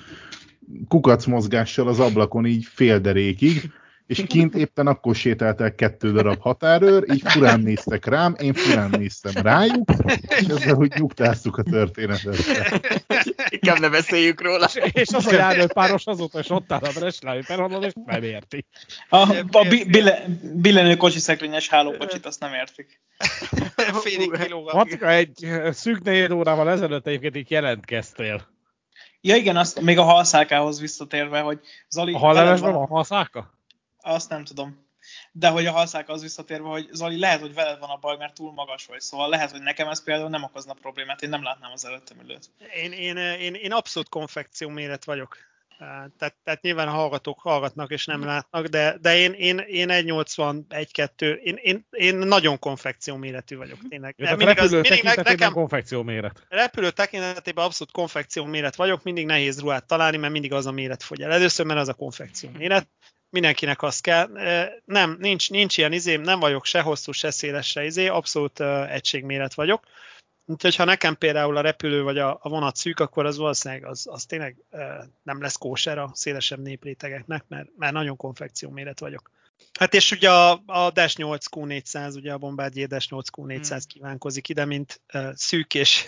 kukacmozgással 0.87 1.87
az 1.87 1.99
ablakon 1.99 2.45
így 2.45 2.65
fél 2.65 2.99
derékig, 2.99 3.71
és 4.07 4.23
kint 4.27 4.55
éppen 4.55 4.87
akkor 4.87 5.15
sétálták 5.15 5.75
kettő 5.75 6.11
darab 6.11 6.41
határőr, 6.41 7.03
így 7.13 7.21
furán 7.25 7.59
néztek 7.59 8.05
rám, 8.05 8.35
én 8.39 8.53
furán 8.53 8.89
néztem 8.89 9.43
rájuk, 9.43 9.89
és 10.29 10.47
ezzel 10.47 10.75
úgy 10.75 10.93
nyugtáztuk 10.97 11.57
a 11.57 11.63
történetet. 11.63 12.35
Inkább 13.49 13.79
ne 13.79 13.89
beszéljük 13.89 14.41
róla. 14.41 14.65
És, 14.65 14.91
és 14.91 15.07
az 15.13 15.25
a 15.25 15.33
járőpáros 15.33 16.05
azóta 16.05 16.39
is 16.39 16.49
ott 16.49 16.71
áll 16.71 16.79
a 16.83 16.91
Breslau 16.99 17.37
és 17.37 17.93
nem 18.05 18.23
érti. 18.23 18.65
A, 19.09 19.17
a 19.51 19.67
bille, 19.87 20.25
billenő 20.53 20.95
kocsiszekvényes 20.95 21.69
hálókocsit 21.69 22.25
azt 22.25 22.39
nem 22.39 22.53
értik. 22.53 23.01
Félig 24.03 24.31
kilóval. 24.31 24.73
Matka, 24.73 25.11
egy 25.11 25.47
szűk 25.71 26.03
négy 26.03 26.33
órával 26.33 26.69
ezelőtt 26.69 27.07
egyébként 27.07 27.35
itt 27.35 27.49
jelentkeztél. 27.49 28.47
Ja 29.21 29.35
igen, 29.35 29.57
azt 29.57 29.81
még 29.81 29.97
a 29.97 30.03
halszákához 30.03 30.79
visszatérve, 30.79 31.39
hogy 31.39 31.59
Zali... 31.89 32.13
A 32.13 32.17
hallevesben 32.17 32.73
van 32.73 32.87
halszáka? 32.87 33.56
Azt 34.07 34.29
nem 34.29 34.43
tudom. 34.43 34.85
de 35.31 35.47
hogy 35.49 35.65
a 35.65 35.71
halszák 35.71 36.09
az 36.09 36.21
visszatérve, 36.21 36.67
hogy 36.67 36.87
Zoli, 36.91 37.19
lehet, 37.19 37.39
hogy 37.41 37.53
veled 37.53 37.79
van 37.79 37.89
a 37.89 37.97
baj, 37.97 38.17
mert 38.17 38.33
túl 38.33 38.53
magas 38.53 38.85
vagy, 38.85 38.99
szóval 39.01 39.29
lehet, 39.29 39.51
hogy 39.51 39.61
nekem 39.61 39.87
ez 39.87 40.03
például 40.03 40.29
nem 40.29 40.43
okozna 40.43 40.73
problémát, 40.73 41.21
én 41.21 41.29
nem 41.29 41.43
látnám 41.43 41.71
az 41.71 41.85
előttem 41.85 42.19
ülőt. 42.19 42.49
Én, 42.75 42.91
én, 42.91 43.17
én, 43.17 43.53
én 43.53 43.71
abszolút 43.71 44.09
konfekció 44.09 44.69
méret 44.69 45.05
vagyok. 45.05 45.37
Tehát, 46.17 46.35
tehát 46.43 46.61
nyilván 46.61 46.87
a 46.87 46.91
hallgatók 46.91 47.39
hallgatnak 47.39 47.91
és 47.91 48.05
nem 48.05 48.23
látnak, 48.25 48.65
de, 48.65 48.97
de 49.01 49.17
én, 49.17 49.31
én, 49.33 49.57
én 49.57 49.87
1,80, 49.89 50.61
1,2, 50.69 51.35
én, 51.39 51.55
én, 51.61 51.85
én 51.89 52.15
nagyon 52.15 52.59
konfekció 52.59 53.15
méretű 53.15 53.55
vagyok 53.57 53.77
tényleg. 53.89 54.15
Tehát 54.15 54.37
Mindig 54.37 54.59
az- 54.59 54.63
repülő 54.71 54.81
mindig 54.81 55.03
ne- 55.03 55.09
tekintetében 55.09 55.51
konfekció 55.51 56.03
méret. 56.03 56.45
repülő 56.49 56.91
tekintetében 56.91 57.65
abszolút 57.65 57.93
konfekció 57.93 58.45
méret 58.45 58.75
vagyok, 58.75 59.03
mindig 59.03 59.25
nehéz 59.25 59.59
ruhát 59.59 59.87
találni, 59.87 60.17
mert 60.17 60.33
mindig 60.33 60.53
az 60.53 60.65
a 60.65 60.71
méret 60.71 61.03
fogy 61.03 61.21
el. 61.21 61.31
Először, 61.31 61.65
mert 61.65 61.79
az 61.79 61.87
a 61.87 61.93
konfekció 61.93 62.49
méret, 62.57 62.87
mindenkinek 63.29 63.81
az 63.81 63.99
kell. 63.99 64.29
Nem, 64.85 65.17
nincs, 65.19 65.49
nincs 65.49 65.77
ilyen 65.77 65.91
izém, 65.91 66.21
nem 66.21 66.39
vagyok 66.39 66.65
se 66.65 66.81
hosszú, 66.81 67.11
se 67.11 67.31
széles, 67.31 67.67
se 67.67 67.85
izé, 67.85 68.07
abszolút 68.07 68.59
egységméret 68.89 69.53
vagyok. 69.53 69.83
Úgyhogy 70.45 70.75
ha 70.75 70.83
nekem 70.83 71.15
például 71.15 71.57
a 71.57 71.61
repülő 71.61 72.03
vagy 72.03 72.17
a, 72.17 72.39
a 72.41 72.49
vonat 72.49 72.75
szűk, 72.75 72.99
akkor 72.99 73.25
az 73.25 73.37
valószínűleg 73.37 73.85
az, 73.85 74.07
az 74.09 74.25
tényleg 74.25 74.55
nem 75.23 75.41
lesz 75.41 75.55
kóser 75.55 75.97
a 75.97 76.11
szélesebb 76.13 76.59
néprétegeknek, 76.59 77.43
mert, 77.47 77.69
mert 77.77 77.93
nagyon 77.93 78.15
konfekció 78.15 78.69
méret 78.69 78.99
vagyok. 78.99 79.31
Hát 79.79 79.93
és 79.93 80.11
ugye 80.11 80.31
a, 80.31 80.61
a 80.65 80.91
Dash 80.91 81.17
8 81.17 81.45
Q400, 81.51 82.15
ugye 82.15 82.33
a 82.33 82.37
Bombardier 82.37 82.87
Dash 82.87 83.11
8 83.11 83.27
Q400 83.37 83.67
Hmm. 83.67 83.79
kívánkozik 83.87 84.49
ide, 84.49 84.65
mint 84.65 85.01
uh, 85.13 85.29
szűk 85.33 85.73
és 85.73 86.07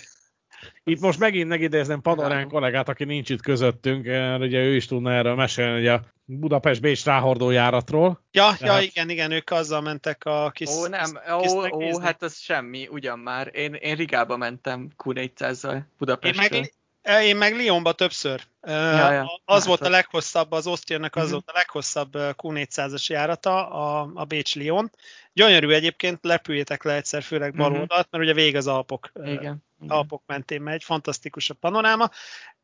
Itt 0.84 1.00
most 1.00 1.20
megint 1.20 1.48
megidézem 1.48 2.02
Panorán 2.02 2.48
kollégát, 2.48 2.90
aki 2.90 3.04
nincs 3.04 3.30
itt 3.30 3.42
közöttünk, 3.42 4.06
eh, 4.08 4.40
ugye 4.40 4.60
ő 4.64 4.76
is 4.76 4.86
tudna 4.86 5.12
erről 5.14 5.36
mesélni, 5.36 5.80
ugye 5.80 5.92
a 5.94 6.02
Budapest-Bécs 6.26 7.04
ráhordó 7.06 7.50
járatról. 7.50 8.22
Ja, 8.32 8.46
ja, 8.50 8.56
Tehát- 8.58 8.82
igen, 8.84 9.10
igen, 9.10 9.32
ők 9.32 9.50
azzal 9.52 9.82
mentek 9.82 10.26
a 10.26 10.50
kis... 10.54 10.70
Ó, 10.70 10.86
nem, 10.88 11.20
kis 11.42 11.52
ó, 11.52 11.66
ó, 11.74 12.00
hát 12.00 12.24
az 12.24 12.38
semmi, 12.38 12.88
ugyan 12.92 13.20
már. 13.20 13.50
Én, 13.54 13.74
én 13.74 13.96
Rigába 13.96 14.38
mentem 14.38 14.90
Q400-zal 15.04 15.74
én 15.74 15.88
Budapestről. 15.98 16.60
meg, 16.60 16.72
eh, 17.02 17.26
én 17.26 17.36
meg 17.38 17.56
Lyonba 17.62 17.92
többször. 17.94 18.42
Ja, 18.68 19.12
ja. 19.12 19.42
Az 19.46 19.58
Hát 19.58 19.66
volt 19.66 19.82
a 19.82 19.90
leghosszabb, 19.90 20.52
az 20.52 20.68
Austriannek 20.68 21.16
az 21.16 21.24
Mhm. 21.24 21.32
volt 21.32 21.48
a 21.50 21.52
leghosszabb 21.56 22.16
eh, 22.16 22.30
Q400-as 22.38 23.06
járata, 23.10 23.70
a, 23.70 24.12
a 24.14 24.24
Bécs-Lyon. 24.24 24.92
Gyönyörű 25.34 25.70
egyébként, 25.72 26.20
lepüljétek 26.22 26.84
le 26.84 26.94
egyszer, 26.96 27.24
főleg 27.24 27.54
bal 27.56 27.70
Mhm. 27.70 27.80
oldalt, 27.80 28.08
mert 28.12 28.24
ugye 28.24 28.34
vég 28.34 28.56
az 28.56 28.68
Alpok, 28.68 29.12
eh, 29.14 29.32
Igen. 29.32 29.64
Igen. 29.82 29.98
Alpok 29.98 30.24
mentén 30.26 30.62
megy, 30.62 30.84
fantasztikus 30.84 31.50
a 31.50 31.54
panoráma, 31.54 32.10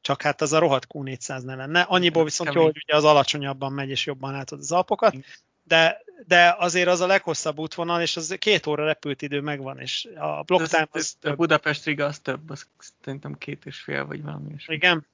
csak 0.01 0.21
hát 0.21 0.41
az 0.41 0.53
a 0.53 0.59
rohadt 0.59 0.87
Q400 0.93 1.43
ne 1.43 1.55
lenne. 1.55 1.81
Annyiból 1.81 2.23
viszont 2.23 2.53
jó, 2.53 2.63
hogy 2.63 2.81
ugye 2.83 2.95
az 2.95 3.03
alacsonyabban 3.03 3.71
megy, 3.71 3.89
és 3.89 4.05
jobban 4.05 4.31
látod 4.31 4.59
az 4.59 4.71
Alpokat, 4.71 5.13
Igen. 5.13 5.25
de, 5.63 6.01
de 6.27 6.55
azért 6.57 6.87
az 6.87 6.99
a 6.99 7.07
leghosszabb 7.07 7.59
útvonal, 7.59 8.01
és 8.01 8.17
az 8.17 8.35
két 8.39 8.67
óra 8.67 8.85
repült 8.85 9.21
idő 9.21 9.41
megvan, 9.41 9.79
és 9.79 10.07
a 10.15 10.43
block 10.43 10.67
time 10.67 10.87
az 10.91 11.15
a 11.15 11.19
több. 11.21 11.35
Budapest-Riga 11.35 12.05
az 12.05 12.19
több, 12.19 12.49
az 12.49 12.67
szerintem 13.01 13.37
két 13.37 13.65
és 13.65 13.77
fél, 13.77 14.05
vagy 14.05 14.23
valami 14.23 14.53
is. 14.53 14.67
Igen. 14.67 15.07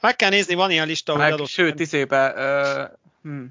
Meg 0.00 0.16
kell 0.16 0.30
nézni, 0.30 0.54
van 0.54 0.70
ilyen 0.70 0.86
lista, 0.86 1.12
hogy 1.12 1.20
Meg, 1.20 1.32
adott. 1.32 1.46
sőt, 1.46 1.80
izébe, 1.80 2.32
uh, 2.32 2.90
hm, 3.22 3.44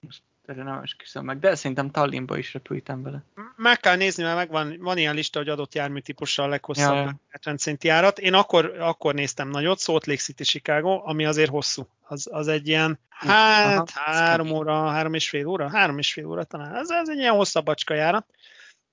most 0.00 0.22
erre 0.50 0.62
nem 0.62 0.82
esküszöm 0.82 1.24
meg, 1.24 1.38
de 1.38 1.54
szerintem 1.54 1.90
Tallinnba 1.90 2.38
is 2.38 2.52
repültem 2.52 3.02
vele. 3.02 3.22
Meg 3.56 3.80
kell 3.80 3.96
nézni, 3.96 4.22
mert 4.22 4.36
megvan, 4.36 4.76
van 4.78 4.98
ilyen 4.98 5.14
lista, 5.14 5.38
hogy 5.38 5.48
adott 5.48 5.74
járműtípussal 5.74 6.44
a 6.44 6.48
leghosszabb 6.48 6.94
Ja, 6.94 7.00
ja, 7.00 7.02
ja. 7.02 7.20
70 7.28 7.56
centi 7.56 7.86
járat. 7.86 8.18
Én 8.18 8.34
akkor, 8.34 8.76
akkor 8.78 9.14
néztem 9.14 9.48
nagyot, 9.48 9.80
Salt 9.80 10.06
Lake 10.06 10.20
City, 10.20 10.44
Chicago, 10.44 11.00
ami 11.04 11.24
azért 11.24 11.50
hosszú. 11.50 11.88
Az, 12.02 12.28
az 12.30 12.48
egy 12.48 12.68
ilyen, 12.68 12.98
hát 13.08 13.90
aha, 13.94 14.12
három 14.12 14.50
óra, 14.50 14.88
három 14.88 15.14
és 15.14 15.28
fél 15.28 15.46
óra, 15.46 15.68
három 15.68 15.98
és 15.98 16.12
fél 16.12 16.26
óra 16.26 16.44
talán. 16.44 16.74
Ez, 16.74 16.90
ez 16.90 17.08
egy 17.08 17.18
ilyen 17.18 17.34
hosszabbacska 17.34 17.94
járat. 17.94 18.26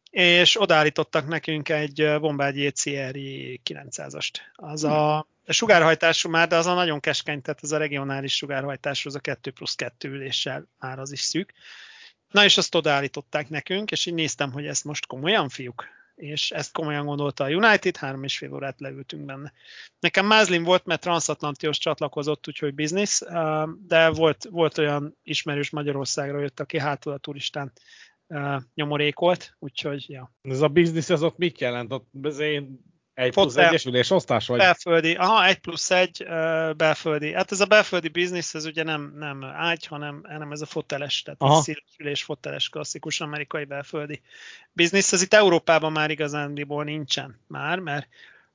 És 0.10 0.62
odaállítottak 0.62 1.28
nekünk 1.28 1.70
egy 1.70 2.02
eh, 2.02 2.20
Bombardier 2.20 2.72
CRI 2.72 3.62
900-ast. 3.66 4.32
Az 4.56 4.84
a 4.84 5.28
sugárhajtású 5.48 6.30
már, 6.30 6.48
de 6.48 6.56
az 6.56 6.66
a 6.66 6.74
nagyon 6.74 7.00
keskeny, 7.00 7.42
tehát 7.42 7.64
ez 7.64 7.72
a 7.72 7.78
regionális 7.78 8.36
sugárhajtású, 8.36 9.10
az 9.10 9.16
a 9.16 9.20
2 9.20 9.52
plusz 9.52 9.76
2 9.76 10.10
üléssel 10.10 10.68
már 10.80 11.00
az 11.00 11.12
is 11.12 11.22
szűk. 11.22 11.54
Na 12.32 12.44
és 12.44 12.58
azt 12.58 12.76
odaállították 12.76 13.50
nekünk, 13.50 13.92
és 13.92 14.06
így 14.06 14.14
néztem, 14.14 14.52
hogy 14.52 14.66
ezt 14.66 14.84
most 14.84 15.06
komolyan, 15.06 15.50
fiúk? 15.50 15.86
És 16.16 16.52
ezt 16.52 16.72
komolyan 16.72 17.06
gondolta 17.06 17.44
a 17.44 17.50
United, 17.50 17.98
három 17.98 18.24
és 18.24 18.38
fél 18.38 18.54
órát 18.54 18.80
leültünk 18.80 19.26
benne. 19.26 19.52
Nekem 20.00 20.26
mázlim 20.26 20.64
volt, 20.64 20.86
mert 20.86 21.02
transatlantios 21.02 21.78
csatlakozott, 21.78 22.48
úgyhogy 22.48 22.74
biznisz, 22.74 23.22
de 23.88 24.10
volt, 24.10 24.48
volt 24.50 24.78
olyan 24.78 25.18
ismerős 25.24 25.70
Magyarországra 25.70 26.40
jött, 26.40 26.60
aki 26.60 26.80
hátul 26.80 27.14
a 27.14 27.18
turistán 27.18 27.72
uh, 28.28 28.62
nyomorékolt, 28.74 29.56
úgyhogy 29.60 30.10
ja. 30.10 30.32
Ez 30.42 30.62
a 30.62 30.68
biznisz, 30.68 31.10
ez 31.10 31.24
ott 31.24 31.38
mit 31.38 31.60
jelent? 31.60 31.94
Ott 31.94 32.08
ez 32.24 32.40
én 32.40 32.86
egy 33.14 33.32
plusz 33.32 33.54
Fotel. 33.54 33.68
egyesülés 33.68 34.12
osztás 34.12 34.48
vagy? 34.48 34.58
Belföldi, 34.58 35.14
aha, 35.14 35.46
egy 35.46 35.60
plusz 35.60 35.92
egy 35.92 36.24
uh, 36.24 36.76
belföldi. 36.76 37.34
Hát 37.34 37.52
ez 37.52 37.60
a 37.60 37.66
belföldi 37.66 38.08
biznisz, 38.08 38.54
ez 38.54 38.66
ugye 38.66 38.84
nem, 38.84 39.14
nem 39.18 39.44
ágy, 39.44 39.86
hanem, 39.86 40.22
hanem 40.28 40.52
ez 40.52 40.62
a 40.62 40.66
foteles, 40.66 41.22
tehát 41.22 41.42
Aha. 41.42 41.58
a 41.58 41.62
szélesülés 41.62 42.24
foteles 42.24 42.70
klasszikus 42.70 43.22
amerikai 43.22 43.66
belföldi 43.66 44.22
biznisz. 44.72 45.14
Ez 45.14 45.22
itt 45.22 45.34
Európában 45.34 45.92
már 45.92 46.10
igazándiból 46.10 46.84
nincsen 46.84 47.40
már, 47.48 47.80
mert 47.80 48.08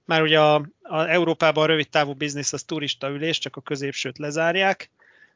már 0.04 0.22
ugye 0.22 0.40
a, 0.40 0.68
a 0.82 1.08
Európában 1.08 1.64
a 1.64 1.66
rövid 1.66 1.88
távú 1.88 2.12
biznisz 2.12 2.52
az 2.52 2.62
turista 2.62 3.08
ülés, 3.08 3.38
csak 3.38 3.56
a 3.56 3.60
középsőt 3.60 4.18
lezárják, 4.18 4.90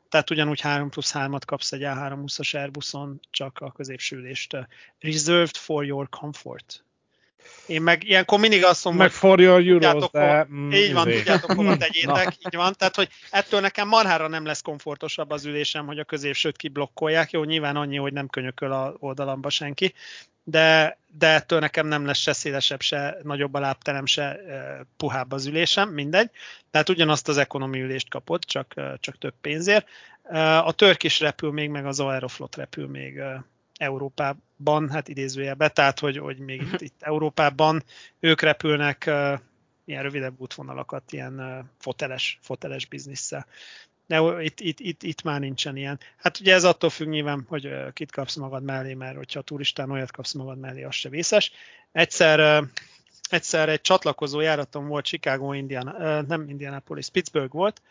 tehát 0.09 0.31
ugyanúgy 0.31 0.61
3 0.61 0.91
plusz 0.91 1.13
3-at 1.15 1.43
kapsz 1.47 1.73
egy 1.73 1.83
A320-as 1.85 2.55
Airbuson, 2.55 3.21
csak 3.31 3.59
a 3.59 3.73
középső 3.73 4.17
ülést. 4.17 4.55
uh, 4.55 4.65
Reserved 4.99 5.57
for 5.57 5.85
your 5.85 6.09
comfort. 6.09 6.86
Én 7.67 7.83
meg 7.83 8.05
ilyenkor 8.05 8.39
mindig 8.39 8.65
azt 8.65 8.85
mondom, 8.85 9.03
Meg 9.03 9.41
euros, 9.41 9.65
Tudjátok, 9.65 10.13
de... 10.13 10.47
mm, 10.53 10.71
így 10.71 10.93
van, 10.93 11.09
izé. 11.09 11.17
tudjátok, 11.17 11.53
hova 11.53 11.77
tegyétek, 11.87 12.35
így 12.39 12.57
van. 12.57 12.75
Tehát, 12.79 12.97
hogy 12.97 13.09
ettől 13.31 13.61
nekem 13.61 13.89
marhára 13.89 14.29
nem 14.29 14.45
lesz 14.45 14.63
komfortosabb 14.63 15.31
az 15.31 15.45
ülésem, 15.45 15.87
hogy 15.87 15.99
a 15.99 16.05
középsőt 16.05 16.57
kiblokkolják. 16.57 17.31
Jó, 17.31 17.45
nyilván 17.45 17.77
annyi, 17.77 17.97
hogy 17.97 18.13
nem 18.13 18.29
könyököl 18.29 18.73
a 18.73 18.95
oldalamba 18.99 19.51
senki, 19.51 19.95
de, 20.45 20.99
de 21.19 21.27
ettől 21.27 21.59
nekem 21.59 21.87
nem 21.87 22.07
lesz 22.07 22.19
se 22.19 22.33
szélesebb, 22.33 22.81
se 22.81 23.17
nagyobb 23.23 23.55
a 23.55 23.61
lábterem, 23.61 24.07
se 24.07 24.23
e, 24.23 24.87
puhább 24.97 25.33
az 25.33 25.47
ülésem, 25.47 25.89
mindegy. 25.89 26.31
Tehát 26.71 26.89
ugyanazt 26.89 27.29
az 27.29 27.37
ekonomi 27.37 27.81
ülést 27.81 28.09
kapod, 28.09 28.45
csak, 28.45 28.75
csak 29.01 29.19
több 29.19 29.35
pénzért. 29.41 29.89
A 30.65 30.73
Turkish 30.73 31.21
repül 31.21 31.53
még, 31.53 31.71
meg 31.71 31.87
az 31.87 32.01
Aeroflot 32.01 32.57
repül 32.57 32.87
még 32.87 33.21
Európában, 33.77 34.91
hát 34.91 35.09
idézőjelbe, 35.09 35.69
tehát 35.69 35.99
hogy, 35.99 36.19
hogy 36.19 36.39
még 36.39 36.63
itt, 36.63 36.81
itt 36.81 37.03
Európában 37.03 37.83
ők 38.21 38.41
repülnek 38.41 39.05
uh, 39.07 39.39
ilyen 39.85 40.03
rövidebb 40.03 40.41
útvonalakat, 40.41 41.13
ilyen 41.13 41.41
uh, 41.41 41.65
foteles, 41.79 42.39
foteles 42.43 42.87
bizniszsel. 42.87 43.47
De 44.07 44.43
itt, 44.43 44.61
itt, 44.61 44.81
itt, 44.81 45.03
itt 45.03 45.23
már 45.23 45.41
nincsen 45.41 45.77
ilyen. 45.77 46.01
Hát 46.17 46.41
ugye 46.41 46.55
ez 46.55 46.65
attól 46.65 46.91
függ 46.91 47.09
nyilván, 47.09 47.45
hogy 47.49 47.67
uh, 47.67 47.93
kit 47.93 48.13
kapsz 48.13 48.37
magad 48.37 48.63
mellé, 48.63 48.95
mert 48.95 49.17
hogyha 49.17 49.41
a 49.41 49.43
turistán 49.43 49.91
olyat 49.91 50.11
kapsz 50.11 50.33
magad 50.33 50.59
mellé, 50.59 50.83
az 50.83 50.95
se 50.95 51.09
vészes. 51.09 51.53
Egyszer, 51.93 52.63
uh, 52.63 52.69
egyszer 53.31 53.69
egy 53.69 53.81
csatlakozó 53.81 54.41
járatom 54.41 54.87
volt 54.87 55.05
Chicago, 55.05 55.53
Indiana, 55.53 56.21
nem 56.21 56.49
Indianapolis, 56.49 57.09
Pittsburgh 57.09 57.53
volt. 57.53 57.83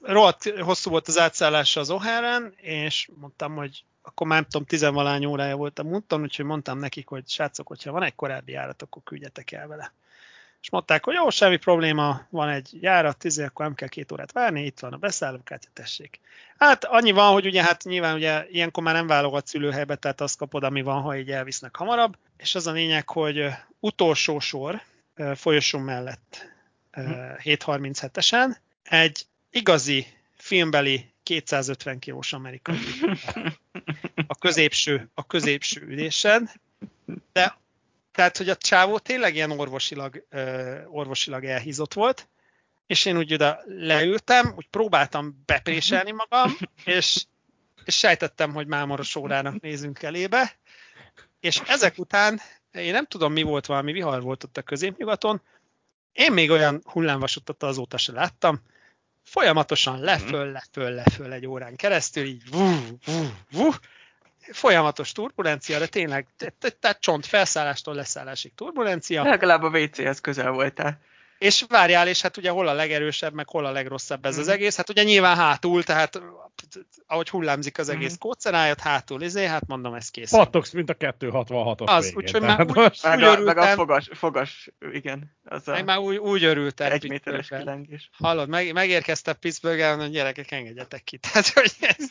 Rohadt 0.00 0.58
hosszú 0.60 0.90
volt 0.90 1.08
az 1.08 1.18
átszállása 1.18 1.80
az 1.80 1.88
O'Hare-en, 1.90 2.52
és 2.56 3.08
mondtam, 3.20 3.54
hogy 3.54 3.84
akkor 4.02 4.26
már 4.26 4.40
nem 4.40 4.50
tudom, 4.50 4.66
tizenvalány 4.66 5.24
órája 5.24 5.56
volt 5.56 5.78
a 5.78 5.82
úton, 5.82 6.22
úgyhogy 6.22 6.44
mondtam 6.44 6.78
nekik, 6.78 7.08
hogy 7.08 7.28
srácok, 7.28 7.66
hogyha 7.66 7.92
van 7.92 8.02
egy 8.02 8.14
korábbi 8.14 8.52
járat, 8.52 8.82
akkor 8.82 9.02
küldjetek 9.04 9.52
el 9.52 9.66
vele. 9.66 9.92
És 10.62 10.70
mondták, 10.70 11.04
hogy 11.04 11.14
jó, 11.14 11.30
semmi 11.30 11.56
probléma, 11.56 12.26
van 12.30 12.48
egy 12.48 12.68
járat, 12.80 13.18
tízé, 13.18 13.44
akkor 13.44 13.64
nem 13.64 13.74
kell 13.74 13.88
két 13.88 14.12
órát 14.12 14.32
várni, 14.32 14.64
itt 14.64 14.78
van 14.78 14.92
a 14.92 14.96
beszállókártya, 14.96 15.68
tessék. 15.72 16.20
Hát 16.58 16.84
annyi 16.84 17.12
van, 17.12 17.32
hogy 17.32 17.46
ugye 17.46 17.62
hát 17.62 17.84
nyilván 17.84 18.14
ugye 18.14 18.46
ilyenkor 18.50 18.82
már 18.82 18.94
nem 18.94 19.06
válogat 19.06 19.46
szülőhelybe, 19.46 19.96
tehát 19.96 20.20
azt 20.20 20.38
kapod, 20.38 20.64
ami 20.64 20.82
van, 20.82 21.02
ha 21.02 21.16
így 21.16 21.30
elvisznek 21.30 21.76
hamarabb. 21.76 22.16
És 22.36 22.54
az 22.54 22.66
a 22.66 22.72
lényeg, 22.72 23.08
hogy 23.08 23.48
utolsó 23.80 24.38
sor 24.38 24.82
folyosó 25.34 25.78
mellett 25.78 26.50
ö, 26.90 27.02
737-esen 27.42 28.56
egy 28.82 29.26
igazi 29.50 30.06
filmbeli 30.36 31.11
250 31.22 31.98
kilós 31.98 32.32
amerikai. 32.32 32.78
A 34.26 34.34
középső, 34.34 35.10
a 35.14 35.26
középső 35.26 35.80
ülésen, 35.80 36.50
de 37.32 37.60
tehát, 38.12 38.36
hogy 38.36 38.48
a 38.48 38.56
csávó 38.56 38.98
tényleg 38.98 39.34
ilyen 39.34 39.50
orvosilag, 39.50 40.26
uh, 40.30 40.80
orvosilag 40.86 41.44
elhízott 41.44 41.92
volt, 41.92 42.28
és 42.86 43.04
én 43.04 43.16
úgy 43.16 43.34
oda 43.34 43.60
leültem, 43.66 44.52
úgy 44.56 44.66
próbáltam 44.70 45.42
bepréselni 45.46 46.12
magam, 46.12 46.56
és, 46.84 47.24
és 47.84 47.96
sejtettem, 47.96 48.52
hogy 48.52 48.66
mámoros 48.66 49.16
órának 49.16 49.60
nézünk 49.60 50.02
elébe, 50.02 50.58
és 51.40 51.60
ezek 51.66 51.98
után, 51.98 52.40
én 52.72 52.92
nem 52.92 53.06
tudom, 53.06 53.32
mi 53.32 53.42
volt, 53.42 53.66
valami 53.66 53.92
vihar 53.92 54.22
volt 54.22 54.44
ott 54.44 54.56
a 54.56 54.62
középnyugaton, 54.62 55.42
én 56.12 56.32
még 56.32 56.50
olyan 56.50 56.80
hullámvasutat 56.84 57.62
azóta 57.62 57.96
se 57.96 58.12
láttam, 58.12 58.62
folyamatosan 59.32 60.00
leföl, 60.00 60.52
leföl, 60.52 60.90
leföl 60.90 61.32
egy 61.32 61.46
órán 61.46 61.76
keresztül, 61.76 62.24
így 62.24 62.50
vú, 62.50 62.74
vú, 63.04 63.26
vú, 63.50 63.70
folyamatos 64.52 65.12
turbulencia, 65.12 65.78
de 65.78 65.86
tényleg, 65.86 66.26
te- 66.36 66.52
te- 66.58 66.70
tehát 66.70 67.00
csont 67.00 67.26
felszállástól 67.26 67.94
leszállásig 67.94 68.54
turbulencia, 68.54 69.22
Legalább 69.22 69.62
a 69.62 69.68
WC-hez 69.68 70.20
közel 70.20 70.50
voltál. 70.50 70.98
És 71.42 71.64
várjál, 71.68 72.08
és 72.08 72.20
hát 72.20 72.36
ugye 72.36 72.50
hol 72.50 72.68
a 72.68 72.72
legerősebb, 72.72 73.34
meg 73.34 73.48
hol 73.48 73.64
a 73.66 73.70
legrosszabb 73.70 74.24
ez 74.24 74.38
az 74.38 74.44
Mhm. 74.46 74.54
egész, 74.54 74.76
hát 74.76 74.88
ugye 74.90 75.02
nyilván 75.02 75.36
hátul, 75.36 75.82
tehát 75.82 76.22
ahogy 77.06 77.28
hullámzik 77.28 77.78
az 77.78 77.88
egész 77.88 78.10
Mhm. 78.10 78.18
kóceráját, 78.20 78.80
hátul, 78.80 79.22
izé, 79.22 79.44
hát 79.46 79.66
mondom, 79.66 79.94
ez 79.94 80.08
kész. 80.08 80.30
Pattogsz, 80.30 80.72
mint 80.72 80.90
a 80.90 80.94
266-os 80.94 81.86
Az, 81.88 82.12
úgyhogy 82.14 82.40
már 82.40 82.60
úgy- 82.60 82.74
most- 82.74 83.02
Meg 83.04 83.16
Úgy 83.18 83.24
a, 83.24 83.28
meg 83.30 83.38
a 83.38 83.40
örültem. 83.50 83.76
fogas, 83.76 84.08
fogas, 84.12 84.70
igen. 84.92 85.36
Az 85.44 85.68
a 85.68 85.72
Meg 85.72 85.84
már 85.84 85.98
úgy, 85.98 86.16
úgy 86.16 86.44
örültem. 86.44 86.92
egy 86.92 87.08
méteres 87.08 87.48
kilengés. 87.48 88.10
Hallod, 88.12 88.48
meg, 88.48 88.72
megérkeztem 88.72 89.34
Pittsburghen, 89.40 90.00
hogy 90.00 90.10
gyerekek, 90.10 90.50
engedjetek 90.50 91.04
ki. 91.04 91.18
Tehát, 91.32 91.46
hogy 91.48 91.72
ez, 91.80 92.06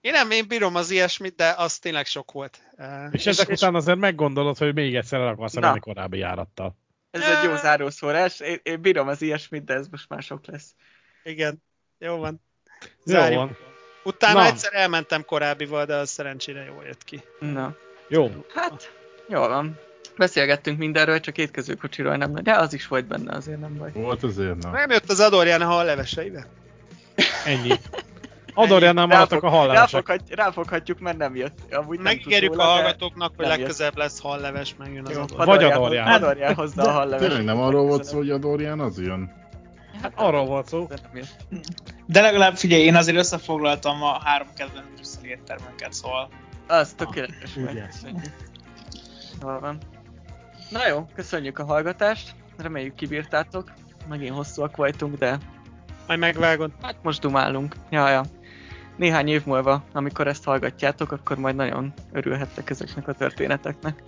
én 0.00 0.12
nem, 0.12 0.30
én 0.30 0.48
bírom 0.48 0.74
az 0.74 0.90
ilyesmit, 0.90 1.34
de 1.36 1.54
az 1.56 1.78
tényleg 1.78 2.06
sok 2.06 2.32
volt. 2.32 2.58
Uh, 2.76 2.86
És 3.10 3.26
ezek 3.26 3.48
után 3.48 3.74
azért 3.74 3.98
meggondolod, 3.98 4.58
hogy 4.58 4.74
még 4.74 4.96
egyszer 4.96 5.20
el 5.20 5.28
akarsz 5.28 5.54
menni 5.54 5.78
korábbi 5.78 6.18
járattal. 6.18 6.76
Ez 7.10 7.22
egy 7.22 7.44
jó 7.44 7.56
zárószórás. 7.56 8.40
Én, 8.40 8.60
én 8.62 8.80
bírom 8.80 9.08
az 9.08 9.22
ilyesmit, 9.22 9.64
de 9.64 9.74
ez 9.74 9.88
most 9.90 10.08
már 10.08 10.22
sok 10.22 10.46
lesz. 10.46 10.74
Igen, 11.22 11.62
jó 11.98 12.16
van. 12.16 12.40
Jó 12.80 13.14
Zárjuk. 13.14 13.38
van. 13.38 13.56
Utána 14.04 14.38
Na. 14.38 14.46
egyszer 14.46 14.74
elmentem 14.74 15.24
korábbival, 15.24 15.84
de 15.84 15.94
az 15.94 16.10
szerencsére 16.10 16.64
jól 16.64 16.84
jött 16.84 17.04
ki. 17.04 17.22
Na, 17.38 17.76
Jó. 18.08 18.44
hát, 18.54 18.92
jól 19.28 19.48
van. 19.48 19.78
Beszélgettünk 20.16 20.78
mindenről, 20.78 21.20
csak 21.20 21.38
étkezőkocsiról 21.38 22.16
nem, 22.16 22.34
de 22.34 22.56
az 22.56 22.72
is 22.72 22.86
volt 22.86 23.06
benne, 23.06 23.36
azért 23.36 23.60
nem 23.60 23.76
baj. 23.76 23.92
Volt 23.92 24.22
azért, 24.22 24.56
na. 24.56 24.70
Nem 24.70 24.90
jött 24.90 25.10
az 25.10 25.20
Adorján 25.20 25.60
a 25.60 25.66
hal 25.66 25.84
leveseibe? 25.84 26.46
Ennyi. 27.44 27.72
Adorján 28.54 28.94
nem 28.94 29.08
maradtak 29.08 29.42
a 29.42 29.48
hallások. 29.48 30.08
ráfoghat- 30.08 30.34
Ráfoghatjuk, 30.34 30.98
mert 31.00 31.16
nem 31.16 31.36
jött. 31.36 31.58
Amúgy 31.74 31.98
Megígérjük 31.98 32.58
a 32.58 32.62
hallgatóknak, 32.62 33.32
hogy 33.36 33.46
legközelebb 33.46 33.96
lesz 33.96 34.20
halleves, 34.20 34.74
megjön 34.78 35.04
az 35.06 35.10
Jó, 35.12 35.20
Adorján. 35.22 35.46
Vagy 35.46 35.64
Adorján- 35.64 35.78
Adorján. 35.78 36.12
Adorján 36.12 36.54
hozza 36.54 36.82
a 36.82 36.90
halleves. 36.90 37.26
Tényleg 37.26 37.44
nem 37.44 37.60
arról 37.60 37.86
volt 37.86 38.04
szó, 38.04 38.16
hogy 38.16 38.30
a 38.30 38.38
Dorian 38.38 38.80
az 38.80 39.00
jön? 39.00 39.32
Hát 40.02 40.12
arról 40.14 40.44
volt 40.46 40.68
szó. 40.68 40.86
De 40.86 40.94
nem 41.02 41.16
jött. 41.16 41.62
De 42.06 42.20
legalább 42.20 42.56
figyelj, 42.56 42.82
én 42.82 42.94
azért 42.96 43.18
összefoglaltam 43.18 44.02
a 44.02 44.20
három 44.24 44.48
kedvenc 44.56 44.86
brüsszeli 44.94 45.28
éttermünket, 45.28 45.92
szóval 45.92 46.28
Az 46.66 46.92
tökéletes. 46.92 47.54
meg. 47.54 47.86
Köszönjük. 47.90 48.32
Jól 49.42 49.60
van. 49.60 49.78
Na 50.70 50.86
jó, 50.88 51.06
köszönjük 51.14 51.58
a 51.58 51.64
hallgatást. 51.64 52.34
Reméljük 52.56 52.94
kibírtátok. 52.94 53.72
Megint 54.08 54.34
hosszúak 54.34 54.76
voltunk, 54.76 55.18
de 55.18 55.38
Majd 56.06 56.18
megvágod. 56.18 56.70
hát 56.82 56.96
most 57.02 57.20
dumálunk. 57.20 57.74
Ja, 57.90 58.08
ja. 58.08 58.22
Néhány 58.98 59.28
év 59.28 59.46
múlva, 59.46 59.82
amikor 59.92 60.26
ezt 60.26 60.44
hallgatjátok, 60.44 61.12
akkor 61.12 61.36
majd 61.36 61.56
nagyon 61.56 61.92
örülhettek 62.12 62.70
ezeknek 62.70 63.08
a 63.08 63.12
történeteknek. 63.12 64.02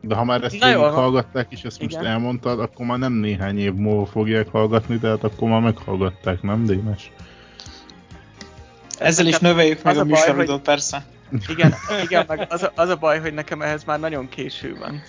De 0.00 0.14
ha 0.14 0.24
már 0.24 0.42
ezt 0.42 0.58
Na, 0.58 0.68
jól 0.68 0.90
hallgatták, 0.90 1.46
és 1.48 1.62
ezt 1.62 1.80
most 1.80 1.92
Igen. 1.92 2.06
elmondtad, 2.06 2.60
akkor 2.60 2.86
már 2.86 2.98
nem 2.98 3.12
néhány 3.12 3.58
év 3.58 3.72
múlva 3.74 4.06
fogják 4.06 4.48
hallgatni, 4.48 4.98
tehát 4.98 5.24
akkor 5.24 5.48
már 5.48 5.60
meghallgatták, 5.60 6.42
nem, 6.42 6.64
Démes? 6.64 7.10
ezzel 8.98 9.26
is 9.26 9.38
növeljük 9.38 9.82
meg 9.82 9.92
az 9.92 9.98
a 9.98 10.02
a 10.02 10.04
baj, 10.04 10.20
műsoridőt, 10.20 10.62
persze. 10.62 11.04
Igen, 11.48 11.74
igen 12.04 12.24
meg 12.28 12.46
az 12.50 12.62
a, 12.62 12.72
az 12.74 12.88
a 12.88 12.96
baj, 12.96 13.20
hogy 13.20 13.34
nekem 13.34 13.62
ehhez 13.62 13.84
már 13.84 14.00
nagyon 14.00 14.28
késő 14.28 14.76
van. 14.78 15.02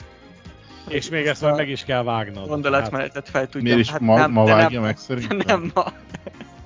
És 0.88 1.10
még 1.10 1.26
ezt 1.26 1.42
majd 1.42 1.56
meg 1.56 1.70
is 1.70 1.84
kell 1.84 2.04
vágnod. 2.04 2.48
Gondolatmenetet 2.48 3.30
fel 3.30 3.44
tudjam. 3.44 3.64
Miért 3.64 3.80
is 3.80 3.90
hát 3.90 4.00
ma, 4.00 4.18
nem, 4.18 4.32
ma 4.32 4.46
vágja 4.46 4.80
nem, 4.80 4.88
meg 4.88 4.98
szerintem? 4.98 5.38
nem 5.46 5.72
ma. 5.74 5.86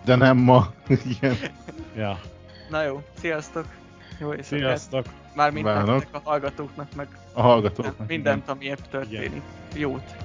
De 0.05 0.15
nem 0.15 0.37
ma. 0.37 0.71
Igen. 1.19 1.35
Ja. 1.95 2.19
Na 2.69 2.83
jó, 2.83 3.01
sziasztok! 3.19 3.65
Jó 4.19 4.33
éjszakát! 4.33 4.59
Sziasztok. 4.59 5.05
Mármint 5.35 5.65
nektek 5.65 6.07
a 6.11 6.21
hallgatóknak, 6.23 6.95
meg 6.95 7.07
A 7.33 7.41
hallgatóknak. 7.41 8.07
mindent, 8.07 8.49
ami 8.49 8.65
épp 8.65 8.79
történik. 8.89 9.41
Jót! 9.75 10.15